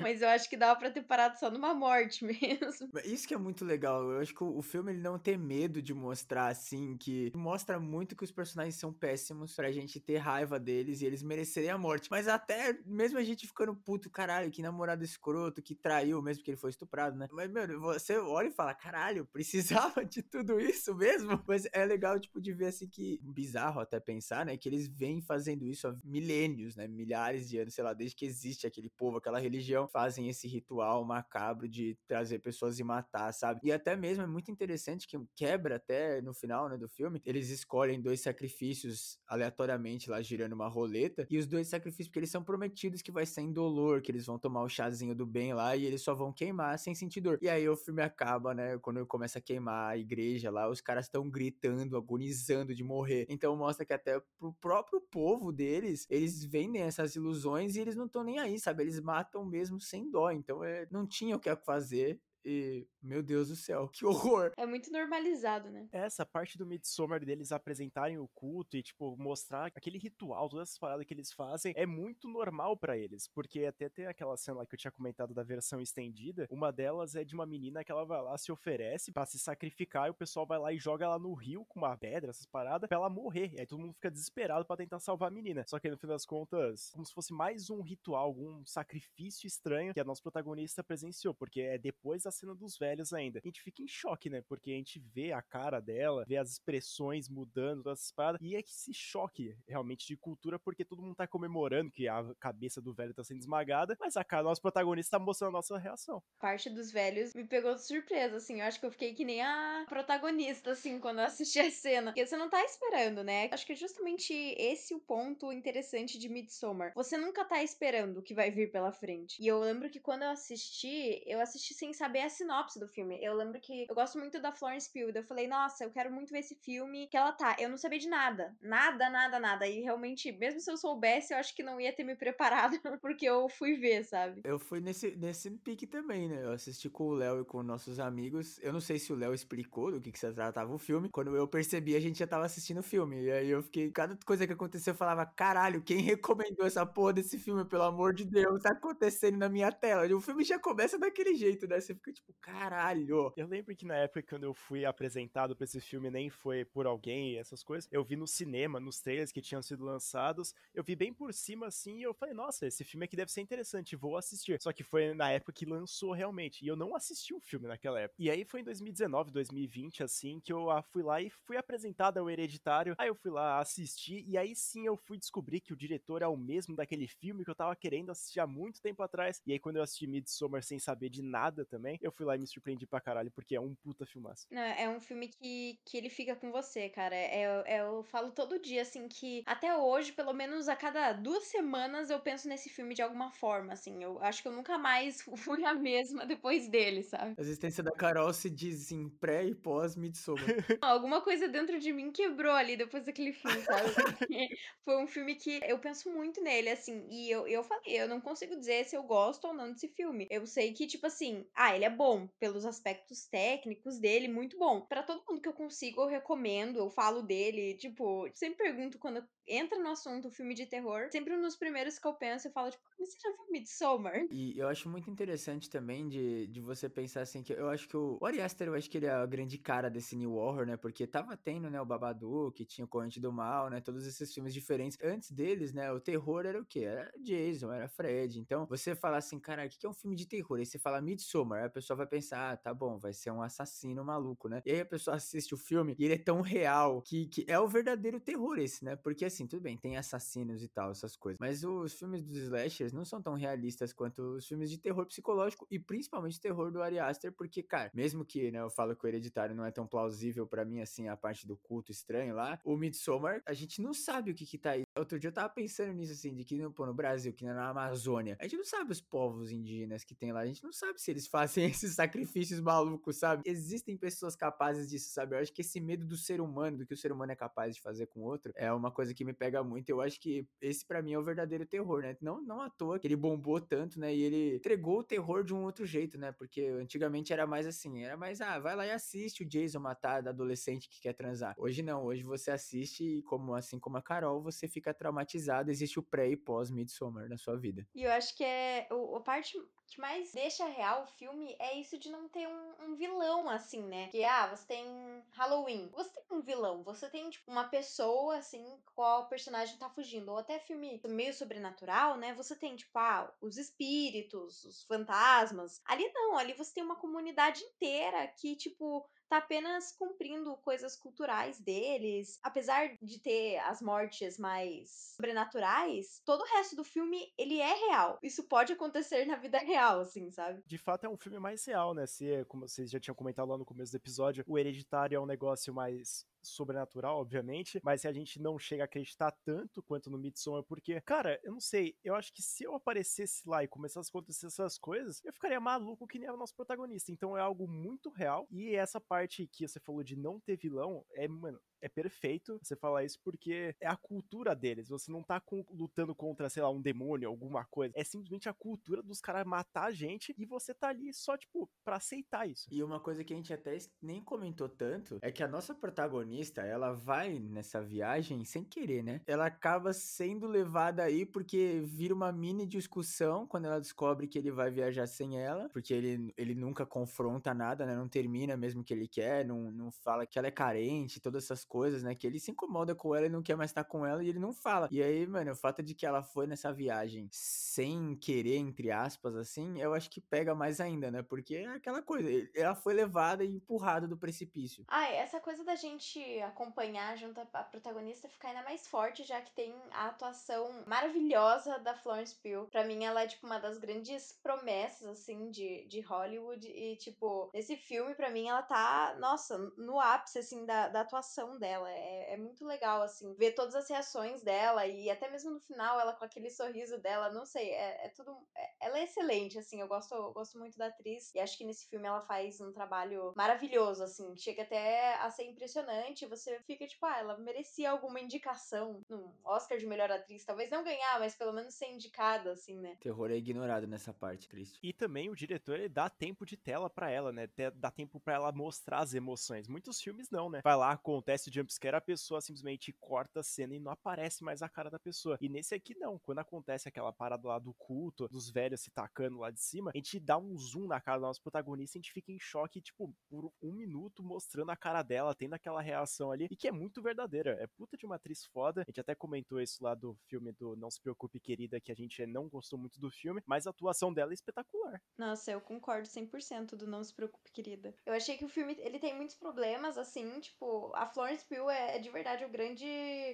mas 0.00 0.22
eu 0.22 0.28
acho 0.28 0.48
que 0.48 0.56
dava 0.56 0.78
pra 0.78 0.90
ter 0.90 1.02
parado 1.02 1.38
só 1.38 1.50
numa 1.50 1.74
morte 1.74 2.24
mesmo. 2.24 2.88
Isso 3.04 3.26
que 3.26 3.34
é 3.34 3.38
muito 3.38 3.64
legal, 3.64 4.10
eu 4.10 4.20
acho 4.20 4.34
que 4.34 4.44
o 4.44 4.62
filme 4.62 4.92
ele 4.92 5.00
não 5.00 5.18
tem 5.18 5.36
medo 5.36 5.80
de 5.82 5.94
mostrar, 5.94 6.48
assim, 6.48 6.96
que 6.96 7.32
mostra 7.34 7.78
muito 7.78 8.16
que 8.16 8.24
os 8.24 8.32
personagens 8.32 8.76
são 8.76 8.92
péssimos 8.92 9.54
pra 9.54 9.72
gente 9.72 10.00
ter 10.00 10.18
raiva 10.18 10.58
deles 10.58 11.00
e 11.00 11.06
eles 11.06 11.22
merecerem 11.22 11.70
a 11.70 11.78
morte, 11.78 12.10
mas 12.10 12.28
até 12.28 12.78
mesmo 12.84 13.18
a 13.18 13.24
gente 13.24 13.46
ficando 13.46 13.74
puto, 13.74 14.10
caralho, 14.10 14.50
que 14.50 14.62
namorado 14.62 15.04
escroto, 15.04 15.62
que 15.62 15.74
traiu, 15.74 16.22
mesmo 16.22 16.42
que 16.42 16.50
ele 16.50 16.56
foi 16.56 16.70
estuprado, 16.70 17.16
né? 17.16 17.28
Mas, 17.32 17.50
meu, 17.50 17.80
você 17.80 18.18
olha 18.18 18.48
e 18.48 18.52
fala, 18.52 18.74
caralho, 18.74 19.26
precisava 19.26 20.04
de 20.04 20.22
tudo 20.22 20.60
isso 20.60 20.94
mesmo? 20.94 21.42
Mas 21.46 21.66
é 21.72 21.84
legal, 21.84 22.18
tipo, 22.18 22.40
de 22.40 22.52
ver, 22.52 22.66
assim, 22.66 22.88
que 22.88 23.20
bizarro 23.22 23.80
até 23.80 24.00
pensar, 24.00 24.44
né, 24.46 24.56
que 24.56 24.68
eles 24.68 24.88
vêm 24.88 25.20
fazendo 25.20 25.64
isso 25.64 25.86
há 25.88 25.92
milênios, 26.04 26.76
né? 26.76 26.86
Milhares 26.86 27.48
de 27.48 27.58
anos, 27.58 27.74
sei 27.74 27.84
lá, 27.84 27.92
desde 27.92 28.16
que 28.16 28.24
existe 28.24 28.66
aquele 28.66 28.90
povo, 28.90 29.18
aquela 29.18 29.38
religião, 29.38 29.88
fazem 29.88 30.28
esse 30.28 30.46
ritual 30.48 31.04
macabro 31.04 31.68
de 31.68 31.96
trazer 32.06 32.38
pessoas 32.40 32.78
e 32.78 32.84
matar, 32.84 33.32
sabe? 33.32 33.60
E 33.64 33.72
até 33.72 33.96
mesmo 33.96 34.22
é 34.22 34.26
muito 34.26 34.50
interessante 34.50 35.06
que 35.06 35.18
quebra 35.34 35.76
até 35.76 36.20
no 36.20 36.34
final, 36.34 36.68
né, 36.68 36.76
do 36.76 36.88
filme, 36.88 37.20
eles 37.24 37.50
escolhem 37.50 38.00
dois 38.00 38.20
sacrifícios 38.20 39.18
aleatoriamente 39.26 40.10
lá 40.10 40.20
girando 40.22 40.52
uma 40.52 40.68
roleta, 40.68 41.26
e 41.30 41.38
os 41.38 41.46
dois 41.46 41.68
sacrifícios, 41.68 42.08
porque 42.08 42.20
eles 42.20 42.30
são 42.30 42.42
prometidos 42.42 43.02
que 43.02 43.12
vai 43.12 43.26
ser 43.26 43.42
indolor, 43.42 44.00
que 44.02 44.10
eles 44.10 44.26
vão 44.26 44.38
tomar 44.38 44.62
o 44.62 44.68
chazinho 44.68 45.14
do 45.14 45.26
bem 45.26 45.54
lá 45.54 45.76
e 45.76 45.84
eles 45.84 46.02
só 46.02 46.14
vão 46.14 46.32
queimar 46.32 46.78
sem 46.78 46.94
sentir 46.94 47.20
dor. 47.20 47.38
E 47.42 47.48
aí 47.48 47.68
o 47.68 47.76
filme 47.76 48.02
acaba, 48.02 48.54
né, 48.54 48.78
quando 48.78 49.04
começa 49.06 49.38
a 49.38 49.42
queimar 49.42 49.92
a 49.92 49.98
igreja 49.98 50.50
lá, 50.50 50.68
os 50.68 50.80
caras 50.80 51.06
estão 51.06 51.28
gritando, 51.28 51.96
agonizando 51.96 52.74
de 52.74 52.82
morrer. 52.82 53.26
Então 53.28 53.56
mostra 53.56 53.84
que 53.84 53.92
até 53.92 54.20
pro 54.38 54.52
próprio 54.54 55.00
povo 55.00 55.52
deles, 55.80 56.06
eles 56.10 56.44
vendem 56.44 56.82
essas 56.82 57.14
ilusões 57.14 57.76
e 57.76 57.80
eles 57.80 57.96
não 57.96 58.06
estão 58.06 58.24
nem 58.24 58.38
aí, 58.38 58.58
sabe? 58.58 58.82
Eles 58.82 59.00
matam 59.00 59.44
mesmo 59.44 59.80
sem 59.80 60.10
dó. 60.10 60.30
Então 60.30 60.64
é, 60.64 60.86
não 60.90 61.06
tinha 61.06 61.36
o 61.36 61.40
que 61.40 61.54
fazer. 61.56 62.20
E, 62.46 62.86
meu 63.02 63.24
Deus 63.24 63.48
do 63.48 63.56
céu, 63.56 63.88
que 63.92 64.06
horror. 64.06 64.52
É 64.56 64.64
muito 64.64 64.90
normalizado, 64.92 65.68
né? 65.68 65.88
Essa 65.90 66.24
parte 66.24 66.56
do 66.56 66.64
Midsommar 66.64 67.24
deles 67.24 67.50
apresentarem 67.50 68.18
o 68.18 68.28
culto 68.28 68.76
e, 68.76 68.82
tipo, 68.84 69.16
mostrar 69.18 69.66
aquele 69.74 69.98
ritual, 69.98 70.48
todas 70.48 70.68
essas 70.68 70.78
paradas 70.78 71.04
que 71.04 71.12
eles 71.12 71.32
fazem, 71.32 71.74
é 71.76 71.84
muito 71.84 72.28
normal 72.28 72.76
para 72.76 72.96
eles. 72.96 73.26
Porque 73.26 73.64
até 73.64 73.88
tem 73.88 74.06
aquela 74.06 74.36
cena 74.36 74.58
lá 74.58 74.66
que 74.66 74.76
eu 74.76 74.78
tinha 74.78 74.92
comentado 74.92 75.34
da 75.34 75.42
versão 75.42 75.80
estendida, 75.80 76.46
uma 76.48 76.70
delas 76.70 77.16
é 77.16 77.24
de 77.24 77.34
uma 77.34 77.44
menina 77.44 77.82
que 77.82 77.90
ela 77.90 78.04
vai 78.04 78.22
lá, 78.22 78.38
se 78.38 78.52
oferece 78.52 79.10
para 79.10 79.26
se 79.26 79.40
sacrificar 79.40 80.06
e 80.06 80.10
o 80.10 80.14
pessoal 80.14 80.46
vai 80.46 80.58
lá 80.58 80.72
e 80.72 80.78
joga 80.78 81.04
ela 81.04 81.18
no 81.18 81.34
rio 81.34 81.64
com 81.64 81.80
uma 81.80 81.96
pedra, 81.96 82.30
essas 82.30 82.46
paradas, 82.46 82.88
pra 82.88 82.96
ela 82.96 83.10
morrer. 83.10 83.52
E 83.54 83.60
aí 83.60 83.66
todo 83.66 83.80
mundo 83.80 83.94
fica 83.94 84.10
desesperado 84.10 84.64
para 84.64 84.76
tentar 84.76 85.00
salvar 85.00 85.30
a 85.30 85.34
menina. 85.34 85.64
Só 85.66 85.80
que 85.80 85.90
no 85.90 85.98
fim 85.98 86.06
das 86.06 86.24
contas, 86.24 86.90
como 86.92 87.04
se 87.04 87.12
fosse 87.12 87.32
mais 87.32 87.70
um 87.70 87.80
ritual, 87.80 88.26
algum 88.26 88.64
sacrifício 88.64 89.48
estranho 89.48 89.92
que 89.92 90.00
a 90.00 90.04
nossa 90.04 90.22
protagonista 90.22 90.84
presenciou, 90.84 91.34
porque 91.34 91.60
é 91.60 91.76
depois 91.76 92.22
da 92.22 92.30
cena 92.36 92.54
dos 92.54 92.78
velhos 92.78 93.12
ainda. 93.12 93.40
A 93.42 93.46
gente 93.46 93.62
fica 93.62 93.82
em 93.82 93.88
choque, 93.88 94.30
né? 94.30 94.42
Porque 94.48 94.70
a 94.70 94.74
gente 94.74 94.98
vê 94.98 95.32
a 95.32 95.42
cara 95.42 95.80
dela, 95.80 96.24
vê 96.26 96.36
as 96.36 96.52
expressões 96.52 97.28
mudando, 97.28 97.82
todas 97.82 98.00
essas 98.00 98.12
paradas, 98.12 98.40
e 98.40 98.54
é 98.54 98.62
que 98.62 98.72
se 98.72 98.92
choque 98.92 99.56
realmente 99.66 100.06
de 100.06 100.16
cultura, 100.16 100.58
porque 100.58 100.84
todo 100.84 101.02
mundo 101.02 101.14
tá 101.14 101.26
comemorando 101.26 101.90
que 101.90 102.08
a 102.08 102.34
cabeça 102.38 102.80
do 102.80 102.94
velho 102.94 103.14
tá 103.14 103.24
sendo 103.24 103.40
esmagada, 103.40 103.96
mas 104.00 104.16
a 104.16 104.24
cara 104.24 104.42
do 104.42 104.48
nosso 104.48 104.62
protagonista 104.62 105.18
tá 105.18 105.24
mostrando 105.24 105.50
a 105.50 105.52
nossa 105.52 105.78
reação. 105.78 106.22
Parte 106.38 106.70
dos 106.70 106.90
velhos 106.90 107.34
me 107.34 107.44
pegou 107.44 107.74
de 107.74 107.84
surpresa, 107.84 108.36
assim. 108.36 108.60
Eu 108.60 108.66
acho 108.66 108.78
que 108.78 108.86
eu 108.86 108.90
fiquei 108.90 109.14
que 109.14 109.24
nem 109.24 109.42
a 109.42 109.84
protagonista, 109.88 110.72
assim, 110.72 110.98
quando 111.00 111.18
eu 111.18 111.24
assisti 111.24 111.58
a 111.58 111.70
cena. 111.70 112.10
Porque 112.10 112.26
você 112.26 112.36
não 112.36 112.50
tá 112.50 112.62
esperando, 112.64 113.24
né? 113.24 113.48
Acho 113.52 113.66
que 113.66 113.72
é 113.72 113.76
justamente 113.76 114.32
esse 114.32 114.94
o 114.94 115.00
ponto 115.00 115.52
interessante 115.52 116.18
de 116.18 116.28
Midsommar. 116.28 116.92
Você 116.94 117.16
nunca 117.16 117.44
tá 117.44 117.62
esperando 117.62 118.18
o 118.18 118.22
que 118.22 118.34
vai 118.34 118.50
vir 118.50 118.70
pela 118.70 118.92
frente. 118.92 119.42
E 119.42 119.46
eu 119.46 119.58
lembro 119.58 119.90
que 119.90 120.00
quando 120.00 120.22
eu 120.22 120.30
assisti, 120.30 121.22
eu 121.26 121.40
assisti 121.40 121.74
sem 121.74 121.92
saber 121.92 122.15
a 122.22 122.28
sinopse 122.28 122.78
do 122.78 122.88
filme. 122.88 123.18
Eu 123.22 123.34
lembro 123.34 123.60
que 123.60 123.86
eu 123.88 123.94
gosto 123.94 124.18
muito 124.18 124.40
da 124.40 124.52
Florence 124.52 124.90
Pugh. 124.92 125.12
Eu 125.14 125.24
falei, 125.24 125.46
nossa, 125.46 125.84
eu 125.84 125.90
quero 125.90 126.10
muito 126.10 126.32
ver 126.32 126.40
esse 126.40 126.54
filme 126.54 127.06
que 127.08 127.16
ela 127.16 127.32
tá. 127.32 127.56
Eu 127.58 127.68
não 127.68 127.76
sabia 127.76 127.98
de 127.98 128.08
nada. 128.08 128.54
Nada, 128.60 129.08
nada, 129.10 129.38
nada. 129.38 129.66
E 129.66 129.80
realmente, 129.80 130.32
mesmo 130.32 130.60
se 130.60 130.70
eu 130.70 130.76
soubesse, 130.76 131.32
eu 131.32 131.38
acho 131.38 131.54
que 131.54 131.62
não 131.62 131.80
ia 131.80 131.92
ter 131.92 132.04
me 132.04 132.16
preparado, 132.16 132.78
porque 133.00 133.26
eu 133.26 133.48
fui 133.48 133.76
ver, 133.76 134.04
sabe? 134.04 134.40
Eu 134.44 134.58
fui 134.58 134.80
nesse, 134.80 135.16
nesse 135.16 135.50
pique 135.50 135.86
também, 135.86 136.28
né? 136.28 136.44
Eu 136.44 136.52
assisti 136.52 136.88
com 136.88 137.04
o 137.04 137.14
Léo 137.14 137.40
e 137.40 137.44
com 137.44 137.62
nossos 137.62 137.98
amigos. 137.98 138.58
Eu 138.62 138.72
não 138.72 138.80
sei 138.80 138.98
se 138.98 139.12
o 139.12 139.16
Léo 139.16 139.34
explicou 139.34 139.90
do 139.90 140.00
que, 140.00 140.12
que 140.12 140.18
se 140.18 140.32
tratava 140.32 140.72
o 140.72 140.78
filme. 140.78 141.08
Quando 141.08 141.34
eu 141.36 141.46
percebi, 141.46 141.96
a 141.96 142.00
gente 142.00 142.18
já 142.18 142.26
tava 142.26 142.44
assistindo 142.44 142.80
o 142.80 142.82
filme. 142.82 143.22
E 143.22 143.30
aí 143.30 143.48
eu 143.48 143.62
fiquei. 143.62 143.90
Cada 143.90 144.16
coisa 144.24 144.46
que 144.46 144.52
aconteceu, 144.52 144.92
eu 144.92 144.96
falava: 144.96 145.24
caralho, 145.26 145.82
quem 145.82 146.00
recomendou 146.00 146.66
essa 146.66 146.84
porra 146.84 147.14
desse 147.14 147.38
filme? 147.38 147.64
Pelo 147.64 147.82
amor 147.82 148.14
de 148.14 148.24
Deus, 148.24 148.62
tá 148.62 148.70
acontecendo 148.70 149.38
na 149.38 149.48
minha 149.48 149.70
tela. 149.72 150.06
O 150.14 150.20
filme 150.20 150.44
já 150.44 150.58
começa 150.58 150.98
daquele 150.98 151.34
jeito, 151.34 151.66
né? 151.66 151.80
Você 151.80 151.94
fica 151.94 152.05
tipo, 152.12 152.34
caralho. 152.40 153.32
Eu 153.36 153.46
lembro 153.46 153.74
que 153.74 153.84
na 153.84 153.96
época, 153.96 154.22
quando 154.22 154.44
eu 154.44 154.54
fui 154.54 154.84
apresentado 154.84 155.54
pra 155.56 155.64
esse 155.64 155.80
filme, 155.80 156.10
nem 156.10 156.30
foi 156.30 156.64
por 156.64 156.86
alguém 156.86 157.38
essas 157.38 157.62
coisas, 157.62 157.88
eu 157.92 158.04
vi 158.04 158.16
no 158.16 158.26
cinema, 158.26 158.80
nos 158.80 159.00
trailers 159.00 159.32
que 159.32 159.40
tinham 159.40 159.62
sido 159.62 159.84
lançados, 159.84 160.54
eu 160.74 160.82
vi 160.84 160.94
bem 160.96 161.12
por 161.12 161.32
cima 161.32 161.66
assim 161.66 161.98
e 161.98 162.02
eu 162.02 162.14
falei, 162.14 162.34
nossa, 162.34 162.66
esse 162.66 162.84
filme 162.84 163.04
aqui 163.04 163.16
deve 163.16 163.30
ser 163.30 163.40
interessante, 163.40 163.96
vou 163.96 164.16
assistir. 164.16 164.60
Só 164.60 164.72
que 164.72 164.82
foi 164.82 165.14
na 165.14 165.30
época 165.30 165.52
que 165.52 165.64
lançou 165.66 166.12
realmente, 166.12 166.64
e 166.64 166.68
eu 166.68 166.76
não 166.76 166.94
assisti 166.94 167.34
o 167.34 167.40
filme 167.40 167.68
naquela 167.68 168.00
época. 168.00 168.22
E 168.22 168.30
aí 168.30 168.44
foi 168.44 168.60
em 168.60 168.64
2019, 168.64 169.30
2020, 169.30 170.02
assim, 170.02 170.40
que 170.40 170.52
eu 170.52 170.66
fui 170.92 171.02
lá 171.02 171.20
e 171.20 171.30
fui 171.30 171.56
apresentado 171.56 172.18
ao 172.18 172.30
Hereditário, 172.30 172.94
aí 172.98 173.08
eu 173.08 173.14
fui 173.14 173.30
lá 173.30 173.60
assistir, 173.60 174.24
e 174.26 174.36
aí 174.36 174.54
sim 174.54 174.86
eu 174.86 174.96
fui 174.96 175.18
descobrir 175.18 175.60
que 175.60 175.72
o 175.72 175.76
diretor 175.76 176.22
é 176.22 176.26
o 176.26 176.36
mesmo 176.36 176.74
daquele 176.76 177.06
filme 177.06 177.44
que 177.44 177.50
eu 177.50 177.54
tava 177.54 177.74
querendo 177.76 178.10
assistir 178.10 178.40
há 178.40 178.46
muito 178.46 178.80
tempo 178.80 179.02
atrás, 179.02 179.40
e 179.46 179.52
aí 179.52 179.58
quando 179.58 179.76
eu 179.76 179.82
assisti 179.82 180.06
Midsommar 180.06 180.62
sem 180.62 180.78
saber 180.78 181.08
de 181.08 181.22
nada 181.22 181.64
também, 181.64 181.95
eu 182.00 182.12
fui 182.12 182.24
lá 182.26 182.36
e 182.36 182.38
me 182.38 182.46
surpreendi 182.46 182.86
pra 182.86 183.00
caralho, 183.00 183.30
porque 183.30 183.56
é 183.56 183.60
um 183.60 183.74
puta 183.74 184.06
filmaço. 184.06 184.46
Não, 184.50 184.62
é 184.62 184.88
um 184.88 185.00
filme 185.00 185.28
que, 185.28 185.78
que 185.84 185.96
ele 185.96 186.08
fica 186.08 186.34
com 186.36 186.50
você, 186.50 186.88
cara. 186.88 187.14
É, 187.14 187.64
é, 187.66 187.80
eu 187.80 188.02
falo 188.04 188.30
todo 188.30 188.60
dia, 188.60 188.82
assim, 188.82 189.08
que 189.08 189.42
até 189.46 189.76
hoje, 189.76 190.12
pelo 190.12 190.32
menos 190.32 190.68
a 190.68 190.76
cada 190.76 191.12
duas 191.12 191.44
semanas, 191.44 192.10
eu 192.10 192.20
penso 192.20 192.48
nesse 192.48 192.68
filme 192.68 192.94
de 192.94 193.02
alguma 193.02 193.30
forma, 193.30 193.72
assim. 193.72 194.02
Eu 194.02 194.22
acho 194.22 194.42
que 194.42 194.48
eu 194.48 194.52
nunca 194.52 194.78
mais 194.78 195.22
fui 195.36 195.64
a 195.64 195.74
mesma 195.74 196.26
depois 196.26 196.68
dele, 196.68 197.02
sabe? 197.02 197.34
A 197.38 197.40
existência 197.40 197.82
da 197.82 197.92
Carol 197.92 198.32
se 198.32 198.50
diz 198.50 198.90
em 198.90 199.08
pré 199.08 199.44
e 199.44 199.54
pós 199.54 199.96
Midsommar. 199.96 200.44
Alguma 200.82 201.20
coisa 201.20 201.48
dentro 201.48 201.78
de 201.78 201.92
mim 201.92 202.10
quebrou 202.10 202.52
ali 202.52 202.76
depois 202.76 203.04
daquele 203.04 203.32
filme, 203.32 203.60
sabe? 203.62 203.92
Porque 203.94 204.48
foi 204.84 205.02
um 205.02 205.06
filme 205.06 205.34
que 205.34 205.60
eu 205.64 205.78
penso 205.78 206.10
muito 206.10 206.42
nele, 206.42 206.70
assim. 206.70 207.06
E 207.10 207.30
eu, 207.30 207.46
eu 207.46 207.62
falei, 207.62 208.00
eu 208.00 208.08
não 208.08 208.20
consigo 208.20 208.56
dizer 208.56 208.84
se 208.84 208.96
eu 208.96 209.02
gosto 209.02 209.46
ou 209.46 209.54
não 209.54 209.72
desse 209.72 209.88
filme. 209.88 210.26
Eu 210.30 210.46
sei 210.46 210.72
que, 210.72 210.86
tipo 210.86 211.06
assim, 211.06 211.46
ah, 211.54 211.74
ele 211.74 211.84
é 211.84 211.85
bom 211.88 212.28
pelos 212.38 212.64
aspectos 212.64 213.26
técnicos 213.26 213.98
dele, 213.98 214.28
muito 214.28 214.58
bom. 214.58 214.80
Para 214.80 215.02
todo 215.02 215.24
mundo 215.28 215.40
que 215.40 215.48
eu 215.48 215.52
consigo, 215.52 216.02
eu 216.02 216.08
recomendo, 216.08 216.78
eu 216.78 216.90
falo 216.90 217.22
dele, 217.22 217.74
tipo, 217.74 218.28
sempre 218.34 218.64
pergunto 218.64 218.98
quando 218.98 219.26
entra 219.46 219.78
no 219.78 219.90
assunto 219.90 220.30
filme 220.30 220.54
de 220.54 220.66
terror, 220.66 221.08
sempre 221.10 221.36
nos 221.36 221.56
primeiros 221.56 221.98
que 221.98 222.06
eu 222.06 222.14
penso, 222.14 222.48
eu 222.48 222.52
falo, 222.52 222.70
tipo, 222.70 222.82
mas 222.98 223.10
você 223.10 223.18
já 223.20 223.30
viu 223.30 223.46
Midsommar? 223.50 224.26
E 224.30 224.58
eu 224.58 224.68
acho 224.68 224.88
muito 224.88 225.10
interessante 225.10 225.70
também 225.70 226.08
de, 226.08 226.46
de 226.48 226.60
você 226.60 226.88
pensar 226.88 227.20
assim, 227.20 227.42
que 227.42 227.52
eu 227.52 227.68
acho 227.68 227.88
que 227.88 227.96
o, 227.96 228.18
o 228.20 228.26
Aster, 228.26 228.68
eu 228.68 228.74
acho 228.74 228.90
que 228.90 228.98
ele 228.98 229.06
é 229.06 229.10
a 229.10 229.26
grande 229.26 229.58
cara 229.58 229.88
desse 229.88 230.16
New 230.16 230.34
Horror, 230.34 230.66
né, 230.66 230.76
porque 230.76 231.06
tava 231.06 231.36
tendo, 231.36 231.70
né, 231.70 231.80
o 231.80 231.86
Babadook, 231.86 232.64
tinha 232.64 232.84
o 232.84 232.88
Corrente 232.88 233.20
do 233.20 233.32
Mal, 233.32 233.70
né, 233.70 233.80
todos 233.80 234.06
esses 234.06 234.32
filmes 234.32 234.52
diferentes. 234.52 234.98
Antes 235.02 235.30
deles, 235.30 235.72
né, 235.72 235.92
o 235.92 236.00
terror 236.00 236.44
era 236.44 236.60
o 236.60 236.64
quê? 236.64 236.80
Era 236.80 237.12
Jason, 237.22 237.72
era 237.72 237.88
Fred. 237.88 238.38
Então, 238.40 238.66
você 238.66 238.94
fala 238.94 239.18
assim, 239.18 239.38
cara, 239.38 239.66
o 239.66 239.68
que 239.68 239.86
é 239.86 239.88
um 239.88 239.94
filme 239.94 240.16
de 240.16 240.26
terror? 240.26 240.58
Aí 240.58 240.66
você 240.66 240.78
fala 240.78 241.00
Midsommar, 241.00 241.70
pessoa 241.76 241.94
vai 241.98 242.06
pensar, 242.06 242.52
ah, 242.52 242.56
tá 242.56 242.72
bom, 242.72 242.98
vai 242.98 243.12
ser 243.12 243.30
um 243.30 243.42
assassino 243.42 244.02
maluco, 244.02 244.48
né? 244.48 244.62
E 244.64 244.70
aí 244.70 244.80
a 244.80 244.86
pessoa 244.86 245.16
assiste 245.16 245.52
o 245.52 245.58
filme 245.58 245.94
e 245.98 246.06
ele 246.06 246.14
é 246.14 246.18
tão 246.18 246.40
real 246.40 247.02
que, 247.02 247.26
que 247.26 247.44
é 247.46 247.60
o 247.60 247.68
verdadeiro 247.68 248.18
terror 248.18 248.58
esse, 248.58 248.82
né? 248.82 248.96
Porque 248.96 249.26
assim, 249.26 249.46
tudo 249.46 249.60
bem, 249.60 249.76
tem 249.76 249.98
assassinos 249.98 250.62
e 250.62 250.68
tal, 250.68 250.90
essas 250.90 251.16
coisas. 251.16 251.36
Mas 251.38 251.64
os 251.64 251.92
filmes 251.92 252.22
dos 252.22 252.38
slashers 252.38 252.94
não 252.94 253.04
são 253.04 253.20
tão 253.20 253.34
realistas 253.34 253.92
quanto 253.92 254.22
os 254.36 254.48
filmes 254.48 254.70
de 254.70 254.78
terror 254.78 255.04
psicológico 255.04 255.66
e 255.70 255.78
principalmente 255.78 256.40
terror 256.40 256.70
do 256.70 256.82
Ari 256.82 256.98
Aster, 256.98 257.30
porque, 257.30 257.62
cara, 257.62 257.90
mesmo 257.92 258.24
que, 258.24 258.50
né, 258.50 258.60
eu 258.60 258.70
falo 258.70 258.96
que 258.96 259.04
o 259.04 259.08
Hereditário 259.08 259.54
não 259.54 259.66
é 259.66 259.70
tão 259.70 259.86
plausível 259.86 260.46
para 260.46 260.64
mim, 260.64 260.80
assim, 260.80 261.08
a 261.08 261.16
parte 261.16 261.46
do 261.46 261.58
culto 261.58 261.92
estranho 261.92 262.34
lá, 262.34 262.58
o 262.64 262.74
Midsommar, 262.74 263.42
a 263.44 263.52
gente 263.52 263.82
não 263.82 263.92
sabe 263.92 264.30
o 264.30 264.34
que 264.34 264.46
que 264.46 264.56
tá 264.56 264.70
aí. 264.70 264.84
Outro 264.96 265.18
dia 265.18 265.28
eu 265.28 265.34
tava 265.34 265.50
pensando 265.50 265.92
nisso, 265.92 266.12
assim, 266.12 266.34
de 266.34 266.42
que, 266.42 266.56
pô, 266.70 266.86
no 266.86 266.94
Brasil, 266.94 267.34
que 267.34 267.44
na 267.44 267.68
Amazônia, 267.68 268.38
a 268.40 268.44
gente 268.44 268.56
não 268.56 268.64
sabe 268.64 268.92
os 268.92 269.00
povos 269.02 269.52
indígenas 269.52 270.04
que 270.04 270.14
tem 270.14 270.32
lá, 270.32 270.40
a 270.40 270.46
gente 270.46 270.64
não 270.64 270.72
sabe 270.72 270.98
se 271.02 271.10
eles 271.10 271.26
fazem 271.26 271.65
esses 271.66 271.94
sacrifícios 271.94 272.60
malucos, 272.60 273.16
sabe? 273.16 273.42
Existem 273.44 273.96
pessoas 273.96 274.36
capazes 274.36 274.88
disso, 274.88 275.10
sabe? 275.12 275.34
Eu 275.34 275.40
acho 275.40 275.52
que 275.52 275.60
esse 275.60 275.80
medo 275.80 276.06
do 276.06 276.16
ser 276.16 276.40
humano, 276.40 276.78
do 276.78 276.86
que 276.86 276.94
o 276.94 276.96
ser 276.96 277.12
humano 277.12 277.32
é 277.32 277.36
capaz 277.36 277.74
de 277.74 277.80
fazer 277.80 278.06
com 278.06 278.20
o 278.20 278.24
outro, 278.24 278.52
é 278.54 278.72
uma 278.72 278.90
coisa 278.90 279.14
que 279.14 279.24
me 279.24 279.32
pega 279.32 279.62
muito. 279.62 279.88
Eu 279.88 280.00
acho 280.00 280.20
que 280.20 280.46
esse 280.60 280.84
para 280.84 281.02
mim 281.02 281.12
é 281.12 281.18
o 281.18 281.24
verdadeiro 281.24 281.66
terror, 281.66 282.02
né? 282.02 282.16
Não, 282.20 282.42
não 282.42 282.60
à 282.60 282.70
toa 282.70 282.98
que 282.98 283.06
ele 283.06 283.16
bombou 283.16 283.60
tanto, 283.60 283.98
né? 283.98 284.14
E 284.14 284.22
ele 284.22 284.56
entregou 284.56 285.00
o 285.00 285.04
terror 285.04 285.44
de 285.44 285.54
um 285.54 285.62
outro 285.62 285.86
jeito, 285.86 286.18
né? 286.18 286.32
Porque 286.32 286.66
antigamente 286.80 287.32
era 287.32 287.46
mais 287.46 287.66
assim, 287.66 288.02
era 288.04 288.16
mais, 288.16 288.40
ah, 288.40 288.58
vai 288.58 288.76
lá 288.76 288.86
e 288.86 288.90
assiste 288.90 289.42
o 289.42 289.46
Jason 289.46 289.80
matar 289.80 290.22
da 290.22 290.30
adolescente 290.30 290.88
que 290.88 291.00
quer 291.00 291.12
transar. 291.12 291.54
Hoje 291.58 291.82
não, 291.82 292.04
hoje 292.04 292.22
você 292.22 292.50
assiste 292.50 293.04
e 293.04 293.22
como 293.22 293.54
assim 293.54 293.78
como 293.78 293.96
a 293.96 294.02
Carol, 294.02 294.42
você 294.42 294.68
fica 294.68 294.92
traumatizado, 294.94 295.70
existe 295.70 295.98
o 295.98 296.02
pré 296.02 296.28
e 296.28 296.36
pós 296.36 296.70
Midsommar 296.70 297.28
na 297.28 297.36
sua 297.36 297.56
vida. 297.56 297.86
E 297.94 298.02
eu 298.02 298.10
acho 298.12 298.36
que 298.36 298.44
é 298.44 298.86
o, 298.90 299.16
a 299.16 299.20
parte 299.20 299.58
que 299.86 300.00
mais 300.00 300.32
deixa 300.32 300.66
real 300.66 301.04
o 301.04 301.06
filme 301.06 301.56
é 301.58 301.78
isso 301.78 301.98
de 301.98 302.10
não 302.10 302.28
ter 302.28 302.46
um, 302.48 302.74
um, 302.80 302.94
vilão, 302.96 303.48
assim, 303.48 303.82
né? 303.82 304.08
Que, 304.08 304.24
ah, 304.24 304.48
você 304.48 304.66
tem 304.66 305.24
Halloween. 305.32 305.88
Você 305.92 306.10
tem 306.10 306.36
um 306.36 306.40
vilão, 306.40 306.82
você 306.82 307.08
tem, 307.08 307.30
tipo, 307.30 307.50
uma 307.50 307.68
pessoa, 307.68 308.36
assim, 308.36 308.64
qual 308.94 309.22
o 309.22 309.28
personagem 309.28 309.76
tá 309.76 309.88
fugindo. 309.88 310.30
Ou 310.30 310.38
até 310.38 310.58
filme 310.58 311.00
meio 311.04 311.32
sobrenatural, 311.32 312.16
né? 312.16 312.34
Você 312.34 312.56
tem, 312.56 312.76
tipo, 312.76 312.98
ah, 312.98 313.32
os 313.40 313.56
espíritos, 313.56 314.64
os 314.64 314.82
fantasmas. 314.84 315.80
Ali 315.84 316.10
não, 316.12 316.36
ali 316.36 316.52
você 316.52 316.74
tem 316.74 316.84
uma 316.84 316.96
comunidade 316.96 317.62
inteira 317.62 318.26
que, 318.28 318.56
tipo, 318.56 319.08
tá 319.28 319.38
apenas 319.38 319.92
cumprindo 319.92 320.56
coisas 320.58 320.96
culturais 320.96 321.60
deles. 321.60 322.38
Apesar 322.42 322.96
de 323.02 323.18
ter 323.20 323.58
as 323.58 323.82
mortes 323.82 324.38
mais 324.38 325.14
sobrenaturais, 325.16 326.20
todo 326.24 326.40
o 326.40 326.56
resto 326.56 326.76
do 326.76 326.84
filme, 326.84 327.32
ele 327.36 327.60
é 327.60 327.74
real. 327.88 328.18
Isso 328.22 328.44
pode 328.44 328.72
acontecer 328.72 329.26
na 329.26 329.36
vida 329.36 329.58
real, 329.64 330.00
assim, 330.00 330.30
sabe? 330.30 330.62
De 330.66 330.78
fato, 330.78 331.04
é 331.04 331.08
um 331.08 331.16
filme 331.16 331.38
mais 331.38 331.64
real, 331.64 331.94
né? 331.94 332.06
Se, 332.06 332.44
como 332.46 332.68
vocês 332.68 332.90
já 332.90 333.00
tinham 333.00 333.14
comentado 333.14 333.48
lá 333.48 333.58
no 333.58 333.64
começo 333.64 333.92
do 333.92 333.96
episódio, 333.96 334.44
o 334.46 334.58
Hereditário 334.58 335.16
é 335.16 335.20
um 335.20 335.26
negócio 335.26 335.72
mais 335.74 336.26
sobrenatural, 336.50 337.18
obviamente, 337.20 337.80
mas 337.82 338.04
a 338.04 338.12
gente 338.12 338.40
não 338.40 338.58
chega 338.58 338.84
a 338.84 338.86
acreditar 338.86 339.32
tanto 339.44 339.82
quanto 339.82 340.10
no 340.10 340.18
Midsommar, 340.18 340.62
porque, 340.64 341.00
cara, 341.00 341.40
eu 341.42 341.52
não 341.52 341.60
sei, 341.60 341.96
eu 342.04 342.14
acho 342.14 342.32
que 342.32 342.42
se 342.42 342.64
eu 342.64 342.74
aparecesse 342.74 343.48
lá 343.48 343.62
e 343.62 343.68
começasse 343.68 344.08
a 344.08 344.10
acontecer 344.10 344.46
essas 344.46 344.78
coisas, 344.78 345.22
eu 345.24 345.32
ficaria 345.32 345.60
maluco 345.60 346.06
que 346.06 346.18
nem 346.18 346.30
o 346.30 346.36
nosso 346.36 346.54
protagonista. 346.54 347.10
Então 347.12 347.36
é 347.36 347.40
algo 347.40 347.66
muito 347.66 348.10
real. 348.10 348.46
E 348.50 348.74
essa 348.74 349.00
parte 349.00 349.46
que 349.46 349.66
você 349.66 349.80
falou 349.80 350.02
de 350.02 350.16
não 350.16 350.40
ter 350.40 350.56
vilão, 350.56 351.04
é, 351.12 351.26
mano, 351.28 351.60
é 351.80 351.88
perfeito 351.88 352.58
você 352.62 352.76
falar 352.76 353.04
isso 353.04 353.18
porque 353.22 353.74
é 353.80 353.86
a 353.86 353.96
cultura 353.96 354.54
deles. 354.54 354.88
Você 354.88 355.10
não 355.10 355.22
tá 355.22 355.40
com, 355.40 355.64
lutando 355.70 356.14
contra, 356.14 356.48
sei 356.48 356.62
lá, 356.62 356.70
um 356.70 356.80
demônio, 356.80 357.28
alguma 357.28 357.64
coisa. 357.64 357.92
É 357.96 358.04
simplesmente 358.04 358.48
a 358.48 358.54
cultura 358.54 359.02
dos 359.02 359.20
caras 359.20 359.46
matar 359.46 359.84
a 359.84 359.92
gente 359.92 360.34
e 360.36 360.44
você 360.44 360.74
tá 360.74 360.88
ali 360.88 361.12
só, 361.12 361.36
tipo, 361.36 361.68
pra 361.84 361.96
aceitar 361.96 362.48
isso. 362.48 362.66
E 362.70 362.82
uma 362.82 363.00
coisa 363.00 363.24
que 363.24 363.32
a 363.32 363.36
gente 363.36 363.52
até 363.52 363.76
nem 364.00 364.22
comentou 364.22 364.68
tanto 364.68 365.18
é 365.22 365.30
que 365.30 365.42
a 365.42 365.48
nossa 365.48 365.74
protagonista, 365.74 366.62
ela 366.62 366.92
vai 366.92 367.38
nessa 367.38 367.82
viagem 367.82 368.44
sem 368.44 368.64
querer, 368.64 369.02
né? 369.02 369.20
Ela 369.26 369.46
acaba 369.46 369.92
sendo 369.92 370.46
levada 370.46 371.02
aí 371.02 371.26
porque 371.26 371.82
vira 371.84 372.14
uma 372.14 372.32
mini 372.32 372.66
discussão 372.66 373.46
quando 373.46 373.66
ela 373.66 373.80
descobre 373.80 374.26
que 374.26 374.38
ele 374.38 374.50
vai 374.50 374.70
viajar 374.70 375.06
sem 375.06 375.38
ela, 375.38 375.68
porque 375.70 375.92
ele, 375.92 376.32
ele 376.36 376.54
nunca 376.54 376.86
confronta 376.86 377.52
nada, 377.52 377.84
né? 377.84 377.94
Não 377.94 378.08
termina 378.08 378.56
mesmo 378.56 378.82
que 378.82 378.94
ele 378.94 379.08
quer, 379.08 379.44
não, 379.44 379.70
não 379.70 379.90
fala 379.90 380.26
que 380.26 380.38
ela 380.38 380.48
é 380.48 380.50
carente, 380.50 381.20
todas 381.20 381.44
essas 381.44 381.64
coisas, 381.66 382.02
né? 382.02 382.14
Que 382.14 382.26
ele 382.26 382.40
se 382.40 382.50
incomoda 382.50 382.94
com 382.94 383.14
ela 383.14 383.26
e 383.26 383.30
não 383.30 383.42
quer 383.42 383.56
mais 383.56 383.70
estar 383.70 383.84
com 383.84 384.06
ela 384.06 384.22
e 384.22 384.28
ele 384.28 384.38
não 384.38 384.52
fala. 384.52 384.88
E 384.90 385.02
aí, 385.02 385.26
mano, 385.26 385.52
o 385.52 385.56
fato 385.56 385.82
de 385.82 385.94
que 385.94 386.06
ela 386.06 386.22
foi 386.22 386.46
nessa 386.46 386.72
viagem 386.72 387.28
sem 387.32 388.16
querer, 388.16 388.56
entre 388.56 388.90
aspas, 388.90 389.36
assim, 389.36 389.80
eu 389.80 389.94
acho 389.94 390.10
que 390.10 390.20
pega 390.20 390.54
mais 390.54 390.80
ainda, 390.80 391.10
né? 391.10 391.22
Porque 391.22 391.56
é 391.56 391.66
aquela 391.66 392.02
coisa, 392.02 392.28
ela 392.54 392.74
foi 392.74 392.94
levada 392.94 393.44
e 393.44 393.56
empurrada 393.56 394.06
do 394.06 394.16
precipício. 394.16 394.84
Ah, 394.88 395.08
essa 395.10 395.40
coisa 395.40 395.64
da 395.64 395.74
gente 395.74 396.20
acompanhar 396.42 397.16
junto 397.16 397.40
a 397.40 397.62
protagonista 397.64 398.28
ficar 398.28 398.48
ainda 398.48 398.62
mais 398.62 398.86
forte, 398.86 399.24
já 399.24 399.40
que 399.40 399.50
tem 399.52 399.74
a 399.90 400.08
atuação 400.08 400.84
maravilhosa 400.86 401.78
da 401.78 401.94
Florence 401.94 402.34
Pugh. 402.34 402.68
Pra 402.70 402.84
mim, 402.84 403.04
ela 403.04 403.22
é, 403.22 403.26
tipo, 403.26 403.46
uma 403.46 403.58
das 403.58 403.78
grandes 403.78 404.32
promessas, 404.42 405.08
assim, 405.08 405.50
de, 405.50 405.86
de 405.86 406.00
Hollywood. 406.00 406.66
E, 406.68 406.96
tipo, 406.96 407.50
esse 407.52 407.76
filme, 407.76 408.14
pra 408.14 408.30
mim, 408.30 408.48
ela 408.48 408.62
tá, 408.62 409.16
nossa, 409.18 409.58
no 409.76 409.98
ápice, 410.00 410.38
assim, 410.38 410.64
da, 410.64 410.88
da 410.88 411.00
atuação 411.00 411.55
dela. 411.58 411.90
É, 411.90 412.34
é 412.34 412.36
muito 412.36 412.64
legal, 412.64 413.02
assim, 413.02 413.34
ver 413.34 413.52
todas 413.52 413.74
as 413.74 413.88
reações 413.88 414.42
dela 414.42 414.86
e 414.86 415.10
até 415.10 415.30
mesmo 415.30 415.50
no 415.50 415.60
final 415.60 415.98
ela 415.98 416.12
com 416.12 416.24
aquele 416.24 416.50
sorriso 416.50 416.98
dela, 416.98 417.30
não 417.30 417.44
sei, 417.44 417.70
é, 417.70 418.06
é 418.06 418.08
tudo. 418.10 418.36
É, 418.56 418.86
ela 418.86 418.98
é 418.98 419.04
excelente, 419.04 419.58
assim, 419.58 419.80
eu 419.80 419.88
gosto, 419.88 420.14
eu 420.14 420.32
gosto 420.32 420.58
muito 420.58 420.76
da 420.76 420.86
atriz 420.86 421.32
e 421.34 421.40
acho 421.40 421.56
que 421.56 421.64
nesse 421.64 421.88
filme 421.88 422.06
ela 422.06 422.20
faz 422.22 422.60
um 422.60 422.72
trabalho 422.72 423.32
maravilhoso, 423.36 424.02
assim, 424.02 424.36
chega 424.36 424.62
até 424.62 425.14
a 425.16 425.30
ser 425.30 425.44
impressionante. 425.44 426.26
Você 426.26 426.58
fica 426.60 426.86
tipo, 426.86 427.04
ah, 427.06 427.18
ela 427.18 427.38
merecia 427.38 427.90
alguma 427.90 428.20
indicação 428.20 429.00
no 429.08 429.34
Oscar 429.44 429.78
de 429.78 429.86
melhor 429.86 430.10
atriz, 430.10 430.44
talvez 430.44 430.70
não 430.70 430.84
ganhar, 430.84 431.18
mas 431.18 431.34
pelo 431.34 431.52
menos 431.52 431.74
ser 431.74 431.86
indicada, 431.86 432.52
assim, 432.52 432.78
né? 432.78 432.96
Terror 433.00 433.30
é 433.30 433.36
ignorado 433.36 433.86
nessa 433.86 434.12
parte, 434.12 434.48
triste. 434.48 434.78
E 434.82 434.92
também 434.92 435.28
o 435.28 435.36
diretor 435.36 435.78
ele 435.78 435.88
dá 435.88 436.08
tempo 436.08 436.44
de 436.44 436.56
tela 436.56 436.88
para 436.88 437.10
ela, 437.10 437.32
né? 437.32 437.48
Dá 437.74 437.90
tempo 437.90 438.20
para 438.20 438.34
ela 438.34 438.52
mostrar 438.52 439.00
as 439.00 439.14
emoções. 439.14 439.68
Muitos 439.68 440.00
filmes 440.00 440.30
não, 440.30 440.50
né? 440.50 440.60
Vai 440.62 440.76
lá, 440.76 440.92
acontece 440.92 441.45
esse 441.46 441.50
jumpscare, 441.52 441.96
a 441.96 442.00
pessoa 442.00 442.40
simplesmente 442.40 442.92
corta 443.00 443.40
a 443.40 443.42
cena 443.42 443.74
e 443.74 443.80
não 443.80 443.92
aparece 443.92 444.42
mais 444.42 444.62
a 444.62 444.68
cara 444.68 444.90
da 444.90 444.98
pessoa. 444.98 445.38
E 445.40 445.48
nesse 445.48 445.74
aqui 445.74 445.96
não, 445.96 446.18
quando 446.18 446.40
acontece 446.40 446.88
aquela 446.88 447.12
parada 447.12 447.46
lá 447.46 447.58
do 447.58 447.72
culto, 447.74 448.28
dos 448.28 448.50
velhos 448.50 448.80
se 448.80 448.90
tacando 448.90 449.38
lá 449.38 449.50
de 449.50 449.60
cima, 449.60 449.90
a 449.94 449.96
gente 449.96 450.18
dá 450.18 450.36
um 450.36 450.56
zoom 450.56 450.86
na 450.86 451.00
cara 451.00 451.18
do 451.18 451.22
nosso 451.22 451.42
protagonista 451.42 451.96
e 451.96 452.00
a 452.00 452.02
gente 452.02 452.12
fica 452.12 452.32
em 452.32 452.38
choque, 452.38 452.80
tipo, 452.80 453.14
por 453.28 453.52
um 453.62 453.72
minuto 453.72 454.22
mostrando 454.22 454.70
a 454.70 454.76
cara 454.76 455.02
dela, 455.02 455.34
tendo 455.34 455.54
aquela 455.54 455.80
reação 455.80 456.30
ali, 456.30 456.48
e 456.50 456.56
que 456.56 456.68
é 456.68 456.72
muito 456.72 457.02
verdadeira. 457.02 457.56
É 457.60 457.66
puta 457.66 457.96
de 457.96 458.04
uma 458.04 458.16
atriz 458.16 458.44
foda. 458.46 458.82
A 458.82 458.90
gente 458.90 459.00
até 459.00 459.14
comentou 459.14 459.60
isso 459.60 459.82
lá 459.82 459.94
do 459.94 460.16
filme 460.28 460.52
do 460.52 460.74
Não 460.76 460.90
Se 460.90 461.00
Preocupe, 461.00 461.40
Querida, 461.40 461.80
que 461.80 461.92
a 461.92 461.94
gente 461.94 462.24
não 462.26 462.48
gostou 462.48 462.78
muito 462.78 463.00
do 463.00 463.10
filme, 463.10 463.42
mas 463.46 463.66
a 463.66 463.70
atuação 463.70 464.12
dela 464.12 464.32
é 464.32 464.34
espetacular. 464.34 465.00
Nossa, 465.16 465.52
eu 465.52 465.60
concordo 465.60 466.08
100% 466.08 466.74
do 466.74 466.86
Não 466.86 467.02
Se 467.04 467.14
Preocupe, 467.14 467.52
Querida. 467.52 467.94
Eu 468.04 468.14
achei 468.14 468.36
que 468.36 468.44
o 468.44 468.48
filme, 468.48 468.76
ele 468.80 468.98
tem 468.98 469.14
muitos 469.14 469.36
problemas, 469.36 469.98
assim, 469.98 470.40
tipo, 470.40 470.92
a 470.94 471.06
Florence 471.06 471.35
Pugh 471.44 471.70
é, 471.70 471.96
é 471.96 471.98
de 471.98 472.10
verdade 472.10 472.44
o 472.44 472.48
grande 472.48 472.84